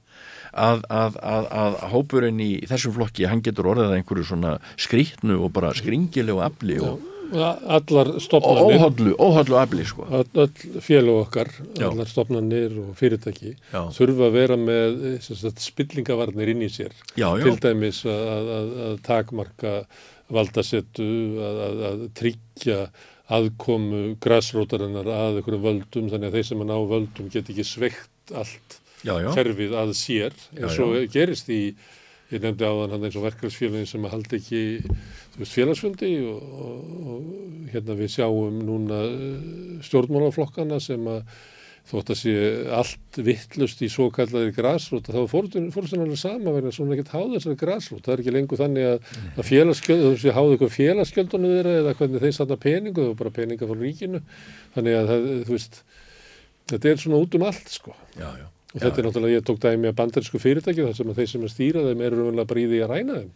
[0.58, 5.54] að, að, að, að hópurinn í þessum flokki hann getur orðið einhverju svona skrítnu og
[5.56, 7.06] bara skringilegu afli og
[7.36, 11.90] allar stopnarnir óhallu, óhallu afli sko all, all félag okkar, Já.
[11.90, 13.82] allar stopnarnir og fyrirtæki Já.
[13.96, 18.98] þurfa að vera með sagt, spillingavarnir inn í sér Já, til dæmis að, að, að
[19.08, 19.76] takmarka
[20.34, 21.12] valdasettu
[21.44, 21.62] að,
[21.92, 22.82] að tryggja
[23.28, 28.36] aðkomu græsrótarinnar að einhverju völdum þannig að þeir sem er ná völdum get ekki sveikt
[28.36, 31.62] allt kerfið að sér en svo gerist í
[32.28, 34.64] ég nefndi á þann eins og verkefnsfélagin sem að haldi ekki
[35.38, 41.22] veist, félagsfundi og, og, og hérna við sjáum núna eh, stjórnmálaflokkana sem að
[41.88, 42.34] þótt að sé
[42.76, 47.14] allt vittlust í svo kallaðir græsrút þá fórst það alveg sama verið að svona ekkert
[47.14, 51.56] háða þessari græsrút, það er ekki lengur þannig að, að félagsgjöld, þú háðu eitthvað félagsgjöldunum
[51.56, 54.24] þeirra eða hvernig þeir sanna peningu var bara peninga frá ríkinu.
[54.76, 55.82] Þannig að það, þú veist
[56.74, 57.96] þetta er svona út um allt sko.
[58.20, 61.20] Já, já og þetta er náttúrulega, ég tók dæmi að bandarísku fyrirtæki þar sem að
[61.22, 63.30] þeir sem er stýrað þeim eru raunlega bara í því að ræna þeim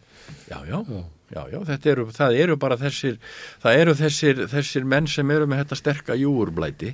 [0.50, 1.00] Já, já, já,
[1.32, 3.16] já, já eru, það eru bara þessir,
[3.62, 6.92] það eru þessir, þessir menn sem eru með þetta sterka júurblæti,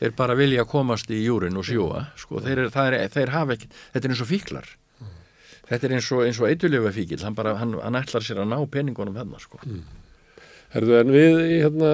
[0.00, 3.70] þeir bara vilja komast í júrin og sjúa, sko, þeir, er, er, þeir hafa ekki,
[3.92, 4.72] þetta er eins og fíklar
[5.66, 8.52] þetta er eins og, eins og eituljöfa fíkil, hann bara, hann, hann ætlar sér að
[8.54, 9.84] ná peningunum hennar, sko mm.
[10.76, 11.90] Herðu, en við hérna,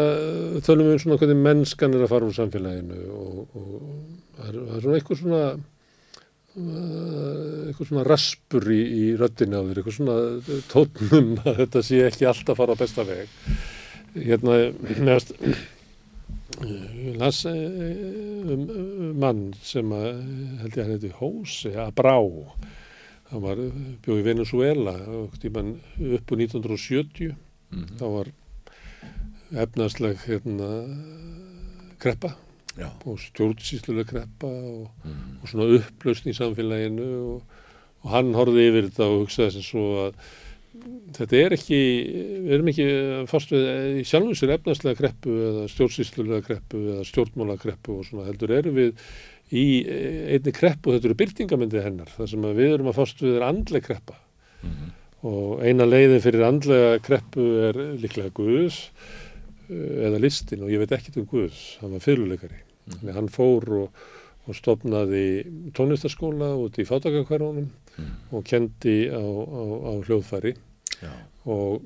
[0.64, 4.56] tölum við um svona hvernig mennskan er að fara úr samfélaginu og, og er,
[4.96, 5.42] er svona
[6.52, 10.16] eitthvað svona Eh, eitthvað svona raspur í, í röddina á þér, eitthvað svona
[10.68, 13.32] tónum að þetta sé ekki alltaf fara á besta veg.
[14.12, 14.58] Hérna
[15.00, 15.32] meðast
[17.16, 18.66] las um,
[19.16, 20.10] mann sem að
[20.60, 22.18] held ég að heiti Hósi að Brá
[23.30, 23.62] hann var
[24.04, 27.34] bjóð í Venezuela upp úr 1970 mm
[27.72, 27.96] -hmm.
[27.96, 28.32] þá var
[29.64, 30.70] efnarsleg hérna
[31.98, 32.36] kreppa
[32.72, 32.88] Já.
[33.04, 35.42] og stjórnsýslulega kreppa og, mm.
[35.42, 37.58] og svona upplausn í samfélaginu og,
[38.02, 40.22] og hann horfið yfir þetta og hugsaði sem svo að
[41.18, 41.80] þetta er ekki,
[42.46, 42.86] við erum ekki
[43.30, 43.66] fast við
[44.00, 48.78] í sjálfum sér efnarslega kreppu eða stjórnsýslulega kreppu eða stjórnmála kreppu og svona heldur erum
[48.78, 48.94] við
[49.52, 49.66] í
[50.32, 53.46] einni kreppu og þetta eru byrtingamendið hennar þar sem við erum að fast við er
[53.50, 54.16] andlega kreppa
[54.64, 54.88] mm.
[55.28, 58.86] og eina leiðin fyrir andlega kreppu er líklega Guðs
[60.08, 62.60] eða listin og ég veit ekkert um Guðs, hann var fyrirleikari.
[62.90, 63.12] Mm.
[63.16, 64.04] Hann fór og,
[64.48, 65.24] og stopnaði
[65.76, 68.12] tónlistaskóla út í fátakakvarunum mm.
[68.34, 70.56] og kendi á, á, á hljóðfæri
[71.02, 71.12] Já.
[71.50, 71.82] og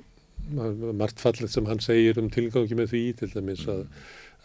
[0.46, 3.84] margt fallet sem hann segir um tilgangi með því til dæmis að,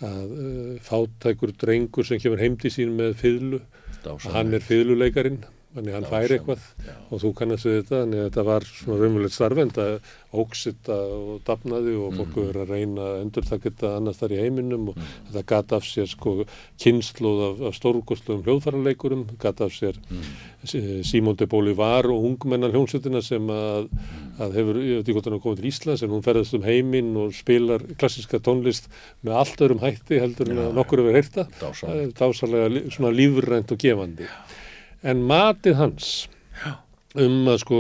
[0.02, 3.62] að uh, fátækur drengur sem kemur heimdi sín með fyllu,
[4.34, 5.44] hann er fylluleikarin
[5.76, 6.94] þannig hann fær eitthvað já.
[7.08, 9.94] og þú kannast við þetta þannig að þetta var svona raunverulegt starfend að
[10.42, 12.46] óksitta og dapnaði og fólk mm.
[12.48, 15.10] verið að reyna að endur það geta annars þar í heiminum og mm.
[15.30, 16.36] þetta gata af sér sko
[16.84, 20.30] kynsluð af, af stórgóðsluðum hljóðfærarleikurum gata af sér mm.
[21.08, 24.30] Simón de Bolivar og ungmennan hljómsveitina sem að, mm.
[24.44, 26.68] að hefur, ég veit ekki hvort hann er komið til Íslands en hún ferðast um
[26.68, 28.92] heiminn og spilar klassiska tónlist
[29.24, 31.48] með allt öðrum hætti heldur en nokkur hefur heyrta
[32.20, 34.28] dásalega svona lífrænt og gefandi
[35.02, 36.12] en matið hans
[37.22, 37.78] um að sko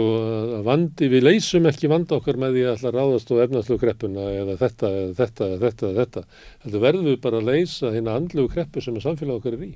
[0.65, 4.57] vandi, við leysum ekki vanda okkar með því að alltaf ráðast og efnaðslu kreppuna eða
[4.59, 6.23] þetta, eða þetta, eða þetta, eða þetta.
[6.65, 9.71] Þetta verður við bara að leysa hérna andlu kreppu sem að samfélag okkar er í.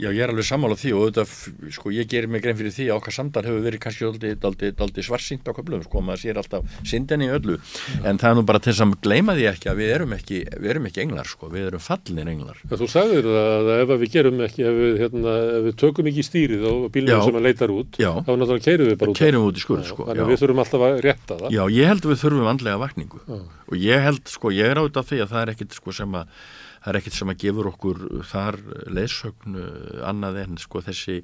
[0.00, 1.32] Já, ég er alveg sammála því og auðvitað,
[1.76, 5.44] sko, ég gerir mig grein fyrir því að okkar samtal hefur verið kannski aldrei svarsýnt
[5.44, 8.00] á köflum, sko, maður sér alltaf syndinni í öllu, ja.
[8.08, 10.72] en það er nú bara til að gleyma því ekki að við erum ekki, við
[10.72, 12.56] erum ekki englar, sko, við erum fallinir englar.
[12.64, 16.08] Já, þú sagðir það að ef við gerum ekki, ef við, hérna, ef við tökum
[16.08, 18.12] ekki stýrið á bílunum sem að leitar út, já.
[18.16, 19.20] þá náttúrulega keirum við bara út.
[19.20, 20.08] Keirum út í skurð, sko.
[20.08, 21.52] Þannig að við þurfum alltaf að rétta það.
[21.52, 22.48] Já, ég held að við þurfum
[26.82, 28.58] það er ekkert sem að gefur okkur þar
[28.90, 29.66] leysögnu
[30.08, 31.20] annað en sko þessi,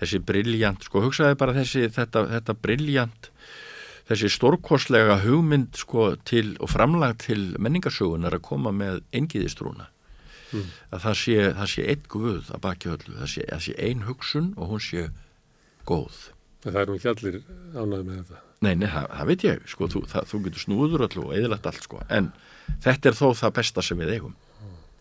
[0.00, 3.30] þessi brilljant, sko hugsaði bara þessi þetta, þetta brilljant
[4.08, 9.88] þessi stórkoslega hugmynd sko til og framlag til menningarsögun er að koma með engiðistrúna
[10.52, 10.70] mm.
[10.92, 14.52] að það sé, það sé einn guð að baki öllu, það sé, sé ein hugsun
[14.56, 15.06] og hún sé
[15.88, 16.20] góð.
[16.64, 17.40] Það er nú ekki allir
[17.76, 18.42] ánæði með þetta?
[18.64, 21.68] Nei, nei, það, það veit ég, sko, þú, það, þú getur snúður öllu og eðilegt
[21.68, 22.30] allt, sko, en
[22.84, 24.36] þetta er þó það besta sem við eigum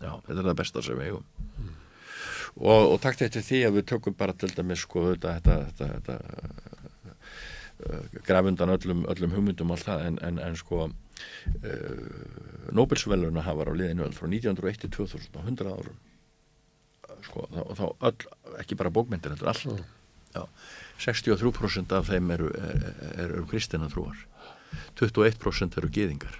[0.03, 1.25] Já, þetta er það besta sem við eigum.
[1.63, 1.71] Mm.
[2.59, 5.89] og, og takt eftir því að við tökum bara til dæmis, sko, þetta, þetta, þetta,
[5.93, 6.17] þetta
[7.87, 10.93] uh, graf undan öllum, öllum hugmyndum og allt það, en, en, en sko uh,
[12.75, 15.99] Nobelsveluna hafar á liðinu frá 1901 til 2000 og 100 árum.
[17.23, 19.67] Sko, þá, þá öll, ekki bara bókmyndir, þetta er allt.
[19.71, 19.99] Mm.
[20.33, 20.43] Já,
[21.05, 24.17] 63% af þeim eru, eru, eru kristina trúar.
[24.99, 26.39] 21% eru geðingar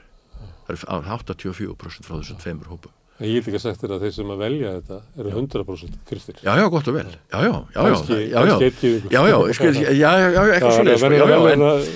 [0.68, 4.14] það eru 84% frá þessum tveimur hópu En ég get ekki sagt þér að þeir
[4.16, 6.40] sem að velja þetta eru 100% kristir.
[6.42, 7.04] Já, já, gott og vel.
[7.14, 7.92] Já, já, já, já.
[8.34, 9.38] Já, já, skil, já, já,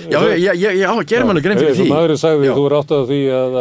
[0.08, 1.88] Já, já, já, já, gerum alveg grein fyrir því.
[1.90, 3.58] Maðurinn sagði, þú er átt að því að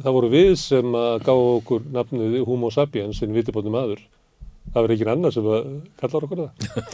[0.00, 4.00] það voru við sem að gá okkur nafnið homo sapiens en vitibóttum aður
[4.70, 5.46] það verður ekki annar sem
[6.00, 6.50] kallar okkur það.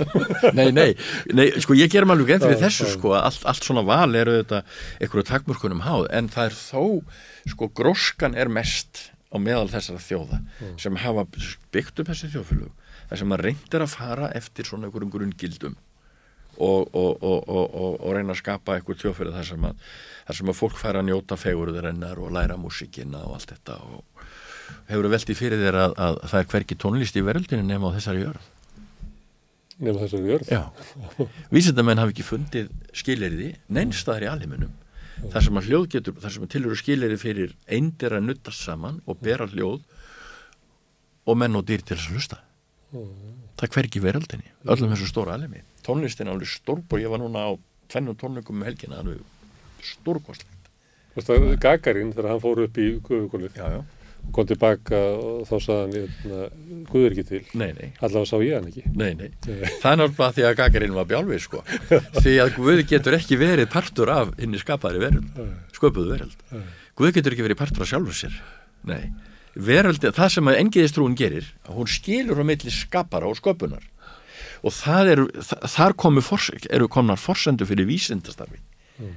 [0.59, 0.89] Nei, nei,
[1.37, 4.63] nei, sko ég ger maður genn fyrir þessu sko, allt, allt svona val eru þetta
[5.03, 6.85] einhverju takmörkunum háð, en það er þó
[7.53, 10.77] sko gróskan er mest á meðal þessara þjóða mm.
[10.83, 11.27] sem hafa
[11.75, 15.77] byggt upp þessi þjóðfélög þar sem maður reyndir að fara eftir svona einhverjum grunngildum
[16.57, 19.87] og, og, og, og reyna að skapa einhver þjóðfélag þar sem að,
[20.29, 24.25] þar sem að fólk fær að njóta fegurðurinnar og læra músikina og allt þetta og
[24.89, 28.25] hefur veldið fyrir þér að, að það er hverki tónlist í veröldinu nema á þessari
[28.25, 28.49] jörð?
[29.77, 30.51] Nema þessari jörð?
[30.55, 30.63] Já,
[31.55, 34.75] vísendamenn hafi ekki fundið skileriði neinstaðar í alheimunum
[35.23, 39.01] þar sem að hljóð getur, þar sem að tilhöru skileriði fyrir eindir að nuttast saman
[39.07, 39.81] og bera hljóð
[41.27, 42.43] og menn og dýr til þess að hlusta.
[42.95, 43.41] Mm.
[43.59, 47.19] það er hverki í veröldinni öllum þessu stóra alheimi tónlistin alveg stórb og ég var
[47.23, 47.51] núna á
[47.91, 49.23] tvennum tónleikum með helgina alveg
[49.87, 50.71] stórkostlegt.
[51.63, 53.59] Gagarinn þegar hann fór upp í Guðukolið
[54.35, 56.49] kom tilbaka og þá saði hann hérna,
[56.91, 57.41] Guður ekki til.
[57.59, 57.93] Nei, nei.
[58.01, 58.83] allavega sá ég hann ekki.
[58.97, 59.31] Nei,
[59.83, 61.63] það er náttúrulega því að Gagarinn var bjálfið sko.
[62.23, 65.47] því að Guð getur ekki verið partur af hinn í skapaðri veröld
[65.77, 66.45] sköpuðu veröld.
[66.97, 68.37] Guð getur ekki verið partur af sjálfur sér.
[69.57, 73.85] Veröld, það sem að engiðistrúin gerir hún skilur á milli skapara og sköpunar.
[74.67, 78.61] Og það eru þar fors, eru komnar forsendu fyrir vísindastarfi.
[79.01, 79.15] Mm.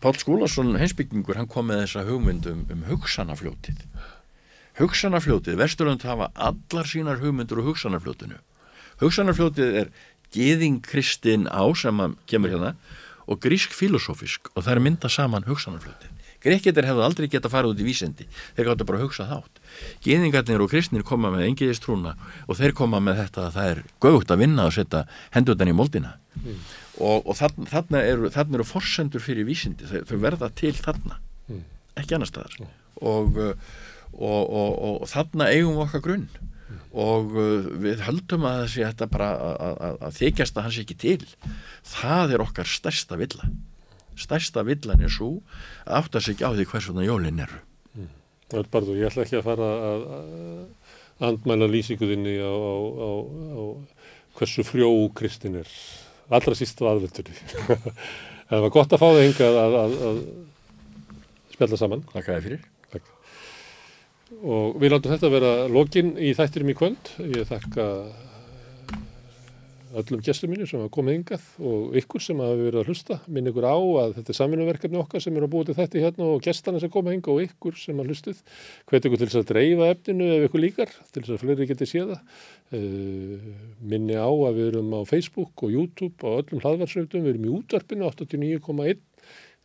[0.00, 3.84] Pál Skúlason heimsbyggingur hann kom með þessa hugmyndum um hugsanafljótið
[4.76, 8.38] hugsanafljótið, Vesturlund hafa allar sínar hugmyndur og hugsanafljótinu
[9.00, 9.90] hugsanafljótið er
[10.34, 12.74] geðingkristinn á sem kemur hérna
[13.26, 16.12] og grísk filosófisk og það er mynda saman hugsanafljótið
[16.46, 19.60] Grekketir hefðu aldrei geta farið út í vísendi þeir gáttu bara að hugsa þátt
[20.04, 22.12] geðingarnir og kristnir koma með engiðistrúna
[22.46, 25.02] og þeir koma með þetta að það er gögt að vinna og setja
[25.34, 26.60] hendutan í moldina mm.
[27.00, 31.64] og, og þarna, þarna eru, eru forsendur fyrir vísindi þau, þau verða til þarna mm.
[32.04, 32.72] ekki annar staðar mm.
[33.10, 33.42] og
[34.14, 36.26] og, og, og, þarna eigum við okkar grunn.
[36.96, 40.98] Og uh, við höldum að þessi þetta bara að, að, að þykjast að hans ekki
[41.02, 41.18] til.
[41.92, 43.50] Það er okkar stærsta villa.
[44.16, 45.30] Stærsta villan er svo
[45.84, 47.58] að átta sig á því hvers vegna jólinn eru.
[47.92, 48.12] Mm.
[48.72, 53.10] Barður, ég ætla ekki að fara að, að andmæla lýsinguðinni á, á, á,
[53.60, 53.62] á
[54.38, 55.68] hversu frjó kristin er.
[56.32, 57.36] Allra síst á aðvöldunni
[58.48, 60.24] það var gott að fá það hingað að
[61.52, 62.02] spjalla saman.
[62.14, 62.64] Takk að þið fyrir
[64.46, 67.12] og við látum þetta vera lokin í þættirum í kvöld.
[67.34, 67.86] Ég þakka
[69.96, 73.18] öllum gestur mínu sem hafa komið yngað og ykkur sem hafa verið að hlusta.
[73.32, 76.28] Minn ykkur á að þetta er saminuverkefni okkar sem eru að búið til þetta hérna
[76.34, 78.42] og gestana sem komið yngað og ykkur sem hafa hlustuð
[78.90, 81.90] hvet ykkur til þess að dreifa efninu ef ykkur líkar til þess að fleiri geti
[81.90, 83.50] séða uh,
[83.94, 87.54] minni á að við erum á Facebook og YouTube og öllum hlaðvarsautum við erum í
[87.60, 89.05] útvarpinu 89,1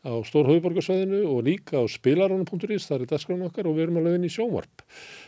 [0.02, 4.26] á Stórhauðborgarsvæðinu og líka á spilaranum.is, það er dasgránu okkar og við erum alveg inn
[4.26, 4.84] í sjónvarp.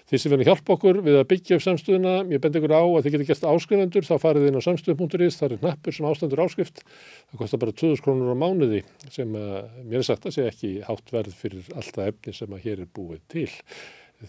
[0.10, 3.00] Þeir sem verður hjálpa okkur við að byggja upp samstöðuna, ég bend ykkur á að
[3.06, 6.86] þið getur gert áskrifendur, þá farið inn á samstöð.is, það er hnappur sem ástandur áskrift,
[7.30, 10.74] það kostar bara 2000 krónur á mánuði sem að, mér er sagt að sé ekki
[10.90, 13.50] hátt verð fyrir alltaf efni sem að hér er búið til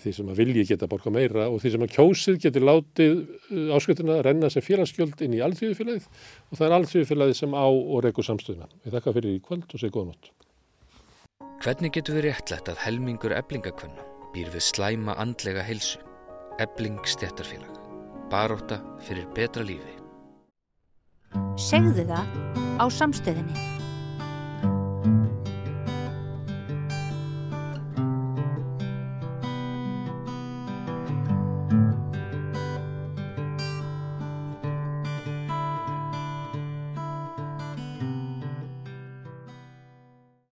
[0.02, 3.74] því sem að vilji geta borga meira og því sem að kjósið getur látið uh,
[3.76, 8.00] áskölduna að renna sem félagsgjöld inn í alþjóðufélagið og það er alþjóðufélagið sem á og
[8.06, 8.70] reykur samstöðuna.
[8.86, 10.32] Ég þakka fyrir í kvöld og segi góða nótt.
[11.64, 16.02] Hvernig getur við réttlætt að helmingur eblingakvönna býr við slæma andlega heilsu?
[16.62, 17.78] Ebling stjættarfélag.
[18.30, 19.98] Baróta fyrir betra lífi.
[21.58, 22.34] Segðu það
[22.78, 23.73] á samstöðinni.